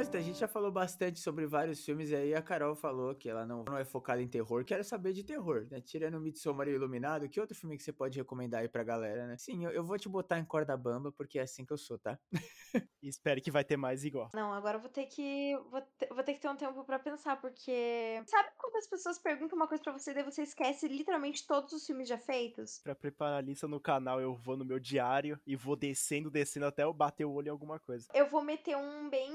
filme. 0.06 0.18
gente 0.36 0.38
já 0.38 0.48
falou 0.48 0.70
bastante 0.70 1.18
sobre 1.18 1.46
vários 1.46 1.84
filmes, 1.84 2.10
e 2.10 2.14
aí 2.14 2.34
a 2.34 2.42
Carol 2.42 2.74
falou 2.74 3.14
que 3.14 3.28
ela 3.28 3.46
não, 3.46 3.64
não 3.64 3.76
é 3.76 3.84
focada 3.84 4.20
em 4.22 4.28
terror. 4.28 4.64
Quero 4.64 4.84
saber 4.84 5.12
de 5.12 5.24
terror, 5.24 5.66
né? 5.70 5.80
Tirando 5.80 6.20
Midsommar 6.20 6.68
e 6.68 6.72
Iluminado, 6.72 7.28
que 7.28 7.40
outro 7.40 7.56
filme 7.56 7.76
que 7.76 7.82
você 7.82 7.92
pode 7.92 8.18
recomendar 8.18 8.60
aí 8.60 8.68
pra 8.68 8.84
galera, 8.84 9.26
né? 9.26 9.36
Sim, 9.38 9.64
eu, 9.64 9.70
eu 9.70 9.84
vou 9.84 9.98
te 9.98 10.08
botar 10.08 10.38
em 10.38 10.44
corda 10.44 10.76
bamba, 10.76 11.10
porque 11.10 11.38
é 11.38 11.42
assim 11.42 11.64
que 11.64 11.72
eu 11.72 11.78
sou, 11.78 11.98
tá? 11.98 12.18
e 13.02 13.08
espere 13.08 13.40
que 13.40 13.50
vai 13.50 13.64
ter 13.64 13.76
mais 13.76 14.04
igual. 14.04 14.30
Não, 14.34 14.52
agora 14.52 14.76
eu 14.76 14.80
vou 14.80 14.90
ter 14.90 15.06
que. 15.06 15.56
Vou 15.70 15.80
ter, 15.98 16.08
vou 16.08 16.22
ter 16.22 16.34
que 16.34 16.40
ter 16.40 16.48
um 16.48 16.56
tempo 16.56 16.84
para 16.84 16.98
pensar, 16.98 17.40
porque. 17.40 18.22
Sabe 18.26 18.50
quando 18.56 18.76
as 18.76 18.86
pessoas 18.86 19.18
perguntam 19.18 19.56
uma 19.56 19.68
coisa 19.68 19.82
para 19.82 19.92
você 19.92 20.12
e 20.12 20.22
você 20.22 20.42
esquece 20.42 20.88
literalmente 20.88 21.46
todos 21.46 21.72
os 21.72 21.86
filmes 21.86 22.08
já 22.08 22.18
feitos? 22.18 22.80
Pra 22.82 22.94
preparar 22.94 23.38
a 23.38 23.42
lista 23.42 23.68
no 23.68 23.80
canal, 23.80 24.20
eu 24.20 24.34
vou 24.34 24.56
no 24.56 24.64
meu 24.64 24.78
diário 24.78 25.40
e 25.46 25.56
vou 25.56 25.76
descendo, 25.76 26.30
descendo 26.30 26.66
até 26.66 26.84
eu 26.84 26.92
bater 26.92 27.24
o 27.24 27.32
olho 27.32 27.48
em 27.48 27.50
alguma 27.50 27.78
coisa. 27.78 28.08
Eu 28.14 28.28
vou 28.28 28.42
meter 28.42 28.76
um 28.76 29.08
bem 29.08 29.32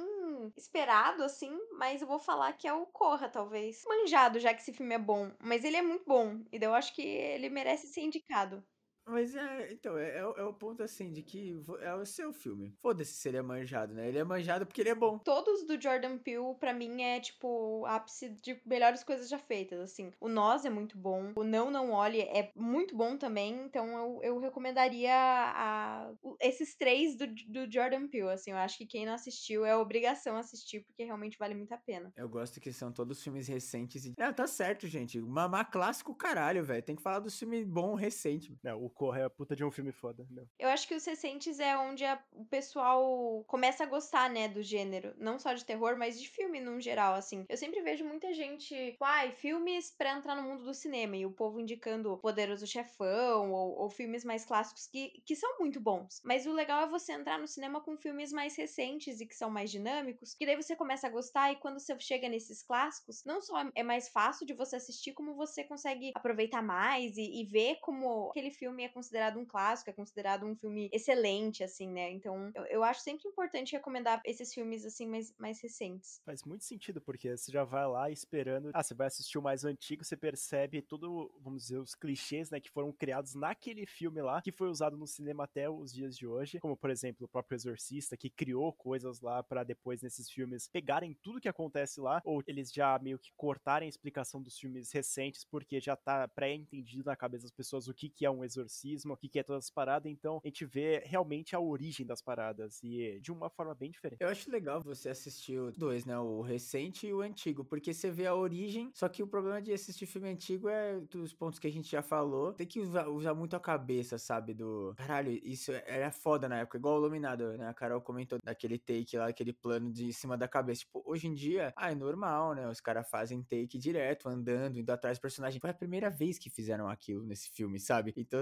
esperado, 0.58 1.24
assim, 1.24 1.52
mas 1.78 2.02
eu 2.02 2.08
vou 2.08 2.20
falar 2.20 2.54
que 2.54 2.68
é 2.68 2.74
o 2.74 2.86
Corra, 2.86 3.30
talvez. 3.30 3.84
Manjado, 3.88 4.40
já 4.40 4.54
que 4.54 4.62
esse 4.62 4.74
filme 4.74 4.96
é 4.96 5.00
bom. 5.00 5.32
Mas 5.40 5.64
ele 5.64 5.78
é 5.78 5.82
muito 5.82 6.06
bom. 6.06 6.42
E 6.52 6.58
eu 6.62 6.74
acho 6.74 6.94
que 6.94 7.02
ele 7.02 7.50
merece 7.50 7.88
ser 7.88 8.02
indicado. 8.02 8.64
Mas 9.06 9.36
é, 9.36 9.72
então, 9.72 9.98
é, 9.98 10.20
é, 10.20 10.26
o 10.26 10.54
ponto 10.54 10.84
assim, 10.84 11.12
de 11.12 11.22
que 11.22 11.62
é 11.82 11.94
o 11.94 12.06
seu 12.06 12.32
filme. 12.32 12.76
Foda-se 12.82 13.14
se 13.14 13.28
ele 13.28 13.38
é 13.38 13.42
manjado, 13.42 13.94
né? 13.94 14.08
Ele 14.08 14.18
é 14.18 14.24
manjado 14.24 14.66
porque 14.66 14.82
ele 14.82 14.90
é 14.90 14.96
bom. 14.96 15.18
Todos 15.18 15.66
do 15.66 15.80
Jordan 15.82 16.18
Peele, 16.18 16.56
pra 16.60 16.74
mim, 16.74 17.02
é 17.02 17.20
tipo 17.20 17.48
o 17.82 17.86
ápice 17.86 18.30
de 18.30 18.62
melhores 18.66 19.04
coisas 19.04 19.30
já 19.30 19.40
feitas, 19.40 19.80
assim. 19.80 20.12
O 20.20 20.30
Nós 20.30 20.66
é 20.66 20.70
muito 20.70 20.98
bom, 20.98 21.34
o 21.36 21.44
Não 21.44 21.72
Não 21.72 21.92
Olhe 21.92 22.22
é 22.22 22.52
muito 22.56 22.96
bom 22.96 23.18
também, 23.18 23.66
então 23.66 23.88
eu, 23.88 24.20
eu 24.24 24.40
recomendaria 24.40 25.14
a, 25.14 26.12
esses 26.40 26.76
três 26.76 27.16
do, 27.16 27.28
do 27.28 27.72
Jordan 27.72 28.08
Peele, 28.08 28.30
assim. 28.30 28.52
Eu 28.52 28.58
acho 28.58 28.78
que 28.78 28.86
quem 28.86 29.06
não 29.06 29.14
assistiu 29.14 29.66
é 29.66 29.76
obrigação 29.76 30.38
assistir, 30.38 30.82
porque 30.82 31.04
realmente 31.04 31.38
vale 31.38 31.56
muito 31.56 31.74
a 31.74 31.78
pena. 31.78 32.14
Eu 32.16 32.30
gosto 32.30 32.60
que 32.60 32.72
são 32.72 32.92
todos 32.92 33.24
filmes 33.24 33.48
recentes 33.48 34.06
e... 34.06 34.14
Ah, 34.20 34.34
tá 34.34 34.48
certo, 34.48 34.88
gente. 34.88 35.20
Mamar 35.20 35.72
clássico 35.72 36.14
caralho, 36.14 36.64
velho. 36.64 36.84
Tem 36.84 36.96
que 36.96 37.02
falar 37.02 37.20
do 37.20 37.32
filme 37.32 37.64
bom 37.66 37.96
recente. 37.96 38.58
Não, 38.64 38.84
o 38.84 38.90
Corra 38.92 39.22
é 39.22 39.26
a 39.26 39.30
puta 39.30 39.56
de 39.56 39.64
um 39.64 39.72
filme 39.72 39.92
foda. 39.92 40.28
Eu 40.60 40.70
acho 40.70 40.88
que 40.88 40.96
os 40.96 41.06
recentes 41.06 41.60
é 41.60 41.78
onde 41.78 42.06
a, 42.06 42.22
o 42.34 42.46
pessoal 42.46 43.44
começa 43.48 43.84
a 43.84 43.88
gostar, 43.88 44.30
né, 44.30 44.48
do 44.48 44.62
gênero. 44.62 45.14
Não 45.18 45.40
só 45.40 45.54
de 45.54 45.66
terror, 45.66 45.98
mas 45.98 46.20
de 46.20 46.28
filme 46.28 46.60
no 46.60 46.80
geral, 46.80 47.16
assim. 47.16 47.46
Eu 47.50 47.58
sempre 47.58 47.82
vejo 47.82 48.06
muita 48.06 48.34
gente, 48.34 48.96
ai, 49.02 49.32
filmes 49.32 49.92
pra 49.92 50.18
entrar 50.18 50.36
no 50.36 50.44
mundo 50.44 50.64
do 50.64 50.74
cinema. 50.74 51.16
E 51.16 51.26
o 51.26 51.32
povo 51.32 51.60
indicando 51.60 52.18
Poderoso 52.18 52.68
Chefão 52.68 53.52
ou, 53.52 53.78
ou 53.80 53.90
filmes 53.90 54.24
mais 54.24 54.46
clássicos 54.46 54.88
que, 54.88 55.22
que 55.26 55.36
são 55.36 55.60
muito 55.60 55.80
bons. 55.80 56.22
Mas 56.24 56.46
o 56.46 56.54
legal 56.54 56.84
é 56.84 56.88
você 56.88 57.14
entrar 57.14 57.40
no 57.40 57.48
cinema 57.48 57.82
com 57.82 57.98
filmes 57.98 58.32
mais 58.32 58.56
recentes 58.56 59.20
e 59.20 59.26
que 59.26 59.36
são 59.36 59.50
mais 59.50 59.72
dinâmicos, 59.72 60.34
que 60.34 60.46
daí 60.46 60.56
você 60.56 60.76
começa 60.76 61.08
a 61.08 61.10
gostar 61.10 61.52
e 61.52 61.56
quando 61.58 61.80
você 61.80 61.98
chega 62.00 62.30
nesses 62.30 62.62
clássicos, 62.64 63.24
não 63.26 63.42
só 63.42 63.70
é 63.76 63.84
mais 63.84 64.10
fácil 64.10 64.46
de 64.46 64.54
você 64.54 64.76
assistir, 64.76 65.14
como 65.14 65.36
você 65.36 65.64
consegue 65.64 66.12
aproveitar 66.16 66.62
mais 66.62 67.18
e, 67.18 67.42
e 67.42 67.46
ver 67.46 67.78
como 67.82 68.30
aquele 68.30 68.52
filme 68.52 68.81
é 68.84 68.90
considerado 68.90 69.40
um 69.40 69.46
clássico, 69.46 69.90
é 69.90 69.94
considerado 69.94 70.46
um 70.46 70.56
filme 70.56 70.90
excelente, 70.92 71.64
assim, 71.64 71.88
né? 71.88 72.12
Então, 72.12 72.52
eu, 72.56 72.66
eu 72.66 72.84
acho 72.84 73.02
sempre 73.02 73.28
importante 73.28 73.74
recomendar 73.74 74.22
esses 74.26 74.54
filmes, 74.54 74.86
assim, 74.86 75.08
mais, 75.08 75.34
mais 75.38 75.62
recentes. 75.62 76.22
Faz 76.26 76.44
muito 76.44 76.64
sentido, 76.64 77.02
porque 77.02 77.36
você 77.36 77.52
já 77.52 77.64
vai 77.64 77.88
lá 77.88 78.10
esperando. 78.10 78.72
Ah, 78.74 78.84
você 78.84 78.94
vai 78.94 79.08
assistir 79.08 79.38
o 79.38 79.42
mais 79.42 79.64
antigo, 79.64 80.04
você 80.04 80.18
percebe 80.18 80.82
todo, 80.82 81.32
vamos 81.42 81.64
dizer, 81.64 81.78
os 81.78 81.96
clichês, 81.96 82.50
né, 82.50 82.60
que 82.60 82.70
foram 82.70 82.92
criados 82.92 83.36
naquele 83.36 83.86
filme 83.86 84.22
lá, 84.22 84.42
que 84.42 84.52
foi 84.52 84.70
usado 84.70 84.98
no 84.98 85.08
cinema 85.08 85.44
até 85.44 85.70
os 85.70 85.94
dias 85.94 86.18
de 86.18 86.28
hoje. 86.28 86.60
Como, 86.60 86.76
por 86.76 86.90
exemplo, 86.90 87.26
o 87.26 87.30
próprio 87.30 87.56
Exorcista, 87.56 88.18
que 88.18 88.30
criou 88.30 88.74
coisas 88.74 89.22
lá 89.22 89.44
para 89.44 89.64
depois, 89.64 90.02
nesses 90.02 90.30
filmes, 90.30 90.68
pegarem 90.68 91.18
tudo 91.22 91.42
que 91.42 91.50
acontece 91.50 92.00
lá, 92.00 92.22
ou 92.26 92.42
eles 92.48 92.72
já 92.72 92.98
meio 93.00 93.20
que 93.20 93.32
cortarem 93.36 93.88
a 93.88 93.90
explicação 93.90 94.42
dos 94.42 94.58
filmes 94.58 94.92
recentes, 94.92 95.46
porque 95.46 95.80
já 95.80 95.96
tá 95.96 96.28
pré-entendido 96.28 97.06
na 97.06 97.16
cabeça 97.16 97.44
das 97.44 97.52
pessoas 97.52 97.88
o 97.88 97.94
que, 97.94 98.10
que 98.10 98.26
é 98.26 98.32
um 98.32 98.44
exorcista 98.44 98.71
racismo, 98.72 99.14
o 99.14 99.18
que, 99.18 99.28
que 99.28 99.40
é 99.40 99.44
todas 99.44 99.66
as 99.66 99.70
paradas, 99.70 100.10
então 100.10 100.40
a 100.44 100.48
gente 100.48 100.66
vê 100.66 101.04
realmente 101.06 101.56
a 101.56 101.60
origem 101.60 102.06
das 102.06 102.22
paradas 102.22 102.80
e 102.82 103.20
de 103.20 103.32
uma 103.32 103.50
forma 103.50 103.76
bem 103.76 103.92
diferente. 103.92 104.22
Eu 104.22 104.30
acho 104.30 104.50
legal 104.50 104.82
você 104.82 105.10
assistir 105.10 105.60
os 105.60 105.78
dois, 105.78 106.06
né? 106.06 106.18
O 106.18 106.42
recente 106.42 107.08
e 107.08 107.14
o 107.14 107.22
antigo, 107.22 107.66
porque 107.66 107.94
você 107.94 108.10
vê 108.10 108.26
a 108.26 108.36
origem, 108.36 108.90
só 108.94 109.10
que 109.10 109.22
o 109.22 109.28
problema 109.28 109.62
de 109.62 109.74
assistir 109.74 110.06
filme 110.06 110.30
antigo 110.30 110.70
é 110.70 111.00
dos 111.02 111.34
pontos 111.34 111.60
que 111.60 111.68
a 111.68 111.72
gente 111.72 111.92
já 111.92 112.02
falou, 112.02 112.54
tem 112.54 112.66
que 112.66 112.80
usar, 112.80 113.08
usar 113.10 113.34
muito 113.34 113.56
a 113.56 113.60
cabeça, 113.60 114.18
sabe? 114.18 114.54
Do 114.54 114.94
caralho, 114.96 115.32
isso 115.44 115.72
era 115.72 116.12
foda 116.12 116.48
na 116.48 116.60
época, 116.60 116.78
igual 116.78 116.96
o 116.96 117.00
Iluminado, 117.00 117.58
né? 117.58 117.68
A 117.68 117.74
Carol 117.74 118.02
comentou 118.02 118.40
daquele 118.44 118.78
take 118.78 119.18
lá, 119.18 119.28
aquele 119.28 119.52
plano 119.52 119.92
de 119.92 120.14
cima 120.14 120.38
da 120.38 120.48
cabeça. 120.48 120.82
Tipo, 120.82 121.04
hoje 121.06 121.28
em 121.28 121.34
dia, 121.34 121.74
ah, 121.76 121.92
é 121.92 121.96
normal, 121.96 122.54
né? 122.54 122.68
Os 122.70 122.80
caras 122.80 123.10
fazem 123.10 123.44
take 123.44 123.78
direto, 123.78 124.30
andando, 124.30 124.80
indo 124.80 124.90
atrás 124.92 125.18
do 125.18 125.22
personagem. 125.22 125.60
Foi 125.60 125.70
a 125.70 125.74
primeira 125.74 126.10
vez 126.10 126.38
que 126.38 126.50
fizeram 126.50 126.88
aquilo 126.88 127.24
nesse 127.26 127.50
filme, 127.50 127.80
sabe? 127.80 128.14
Então 128.16 128.40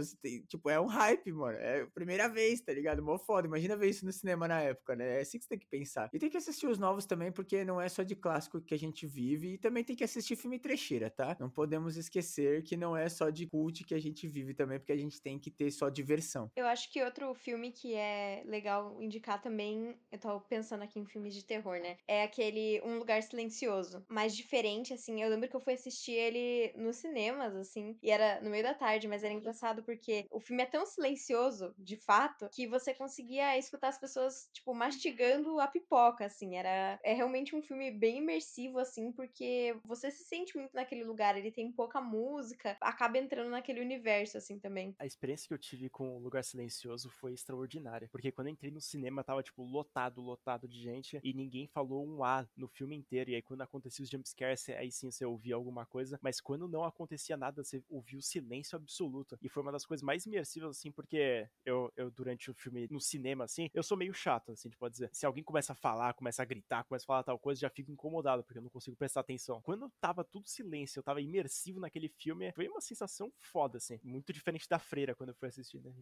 tipo, 0.47 0.69
é 0.69 0.79
um 0.79 0.85
hype, 0.85 1.31
mano. 1.31 1.57
É 1.57 1.81
a 1.81 1.87
primeira 1.87 2.27
vez, 2.27 2.61
tá 2.61 2.73
ligado? 2.73 3.03
Mó 3.03 3.17
foda. 3.17 3.47
Imagina 3.47 3.75
ver 3.75 3.89
isso 3.89 4.05
no 4.05 4.11
cinema 4.11 4.47
na 4.47 4.61
época, 4.61 4.95
né? 4.95 5.17
É 5.17 5.21
assim 5.21 5.37
que 5.37 5.45
você 5.45 5.49
tem 5.49 5.59
que 5.59 5.67
pensar. 5.67 6.09
E 6.13 6.19
tem 6.19 6.29
que 6.29 6.37
assistir 6.37 6.67
os 6.67 6.79
novos 6.79 7.05
também, 7.05 7.31
porque 7.31 7.63
não 7.63 7.79
é 7.79 7.89
só 7.89 8.03
de 8.03 8.15
clássico 8.15 8.61
que 8.61 8.73
a 8.73 8.77
gente 8.77 9.05
vive. 9.07 9.53
E 9.53 9.57
também 9.57 9.83
tem 9.83 9.95
que 9.95 10.03
assistir 10.03 10.35
filme 10.35 10.59
trecheira, 10.59 11.09
tá? 11.09 11.35
Não 11.39 11.49
podemos 11.49 11.97
esquecer 11.97 12.63
que 12.63 12.75
não 12.77 12.95
é 12.95 13.09
só 13.09 13.29
de 13.29 13.47
cult 13.47 13.83
que 13.83 13.93
a 13.93 13.99
gente 13.99 14.27
vive 14.27 14.53
também, 14.53 14.79
porque 14.79 14.91
a 14.91 14.97
gente 14.97 15.21
tem 15.21 15.39
que 15.39 15.51
ter 15.51 15.71
só 15.71 15.89
diversão. 15.89 16.51
Eu 16.55 16.65
acho 16.65 16.91
que 16.91 17.03
outro 17.03 17.33
filme 17.33 17.71
que 17.71 17.95
é 17.95 18.43
legal 18.45 19.01
indicar 19.01 19.41
também, 19.41 19.95
eu 20.11 20.19
tô 20.19 20.39
pensando 20.41 20.83
aqui 20.83 20.99
em 20.99 21.05
filmes 21.05 21.33
de 21.33 21.45
terror, 21.45 21.79
né? 21.79 21.97
É 22.07 22.23
aquele 22.23 22.81
Um 22.83 22.97
Lugar 22.97 23.21
Silencioso. 23.23 24.05
Mais 24.09 24.35
diferente, 24.35 24.93
assim. 24.93 25.21
Eu 25.21 25.29
lembro 25.29 25.49
que 25.49 25.55
eu 25.55 25.59
fui 25.59 25.73
assistir 25.73 26.13
ele 26.13 26.73
nos 26.75 26.97
cinemas, 26.97 27.55
assim, 27.55 27.97
e 28.01 28.11
era 28.11 28.41
no 28.41 28.49
meio 28.49 28.63
da 28.63 28.73
tarde, 28.73 29.07
mas 29.07 29.23
era 29.23 29.33
engraçado 29.33 29.83
porque 29.83 30.08
o 30.31 30.39
filme 30.39 30.63
é 30.63 30.65
tão 30.65 30.85
silencioso, 30.85 31.73
de 31.77 31.97
fato, 31.97 32.49
que 32.51 32.67
você 32.67 32.93
conseguia 32.93 33.57
escutar 33.57 33.89
as 33.89 33.99
pessoas, 33.99 34.49
tipo, 34.53 34.73
mastigando 34.73 35.59
a 35.59 35.67
pipoca, 35.67 36.25
assim. 36.25 36.55
Era 36.55 36.99
é 37.03 37.13
realmente 37.13 37.55
um 37.55 37.61
filme 37.61 37.91
bem 37.91 38.17
imersivo, 38.17 38.79
assim, 38.79 39.11
porque 39.11 39.75
você 39.83 40.11
se 40.11 40.23
sente 40.23 40.57
muito 40.57 40.73
naquele 40.73 41.03
lugar. 41.03 41.37
Ele 41.37 41.51
tem 41.51 41.71
pouca 41.71 42.01
música, 42.01 42.77
acaba 42.81 43.17
entrando 43.17 43.49
naquele 43.49 43.81
universo, 43.81 44.37
assim, 44.37 44.59
também. 44.59 44.95
A 44.99 45.05
experiência 45.05 45.47
que 45.47 45.53
eu 45.53 45.57
tive 45.57 45.89
com 45.89 46.17
o 46.17 46.19
Lugar 46.19 46.43
Silencioso 46.43 47.09
foi 47.09 47.33
extraordinária. 47.33 48.09
Porque 48.11 48.31
quando 48.31 48.47
eu 48.47 48.53
entrei 48.53 48.71
no 48.71 48.81
cinema, 48.81 49.23
tava, 49.23 49.43
tipo, 49.43 49.63
lotado, 49.63 50.21
lotado 50.21 50.67
de 50.67 50.81
gente, 50.81 51.19
e 51.23 51.33
ninguém 51.33 51.67
falou 51.67 52.05
um 52.05 52.23
A 52.23 52.47
no 52.55 52.67
filme 52.67 52.95
inteiro. 52.95 53.29
E 53.29 53.35
aí, 53.35 53.41
quando 53.41 53.61
acontecia 53.61 54.03
os 54.03 54.09
jumpscares, 54.09 54.69
aí 54.69 54.91
sim 54.91 55.11
você 55.11 55.25
ouvia 55.25 55.55
alguma 55.55 55.85
coisa. 55.85 56.19
Mas 56.21 56.41
quando 56.41 56.67
não 56.67 56.83
acontecia 56.83 57.37
nada, 57.37 57.63
você 57.63 57.83
ouvia 57.89 58.19
o 58.19 58.21
silêncio 58.21 58.75
absoluto. 58.75 59.37
E 59.41 59.49
foi 59.49 59.63
uma 59.63 59.71
das 59.71 59.85
coisas 59.85 59.98
mais 60.01 60.25
imersivas, 60.25 60.77
assim, 60.77 60.91
porque 60.91 61.47
eu, 61.65 61.91
eu, 61.95 62.09
durante 62.11 62.49
o 62.51 62.53
filme, 62.53 62.87
no 62.89 62.99
cinema, 62.99 63.45
assim, 63.45 63.69
eu 63.73 63.83
sou 63.83 63.97
meio 63.97 64.13
chato, 64.13 64.51
assim, 64.51 64.69
pode 64.71 64.93
dizer. 64.93 65.09
Se 65.13 65.25
alguém 65.25 65.43
começa 65.43 65.73
a 65.73 65.75
falar, 65.75 66.13
começa 66.13 66.41
a 66.41 66.45
gritar, 66.45 66.83
começa 66.83 67.05
a 67.05 67.07
falar 67.07 67.23
tal 67.23 67.39
coisa, 67.39 67.61
já 67.61 67.69
fico 67.69 67.91
incomodado, 67.91 68.43
porque 68.43 68.57
eu 68.57 68.63
não 68.63 68.69
consigo 68.69 68.95
prestar 68.95 69.21
atenção. 69.21 69.61
Quando 69.61 69.91
tava 69.99 70.23
tudo 70.23 70.47
silêncio, 70.47 70.99
eu 70.99 71.03
tava 71.03 71.21
imersivo 71.21 71.79
naquele 71.79 72.09
filme, 72.09 72.51
foi 72.53 72.67
uma 72.67 72.81
sensação 72.81 73.31
foda, 73.39 73.77
assim. 73.77 73.99
Muito 74.03 74.31
diferente 74.33 74.67
da 74.69 74.79
freira 74.79 75.15
quando 75.15 75.29
eu 75.29 75.35
fui 75.35 75.47
assistir, 75.47 75.79
né? 75.81 75.93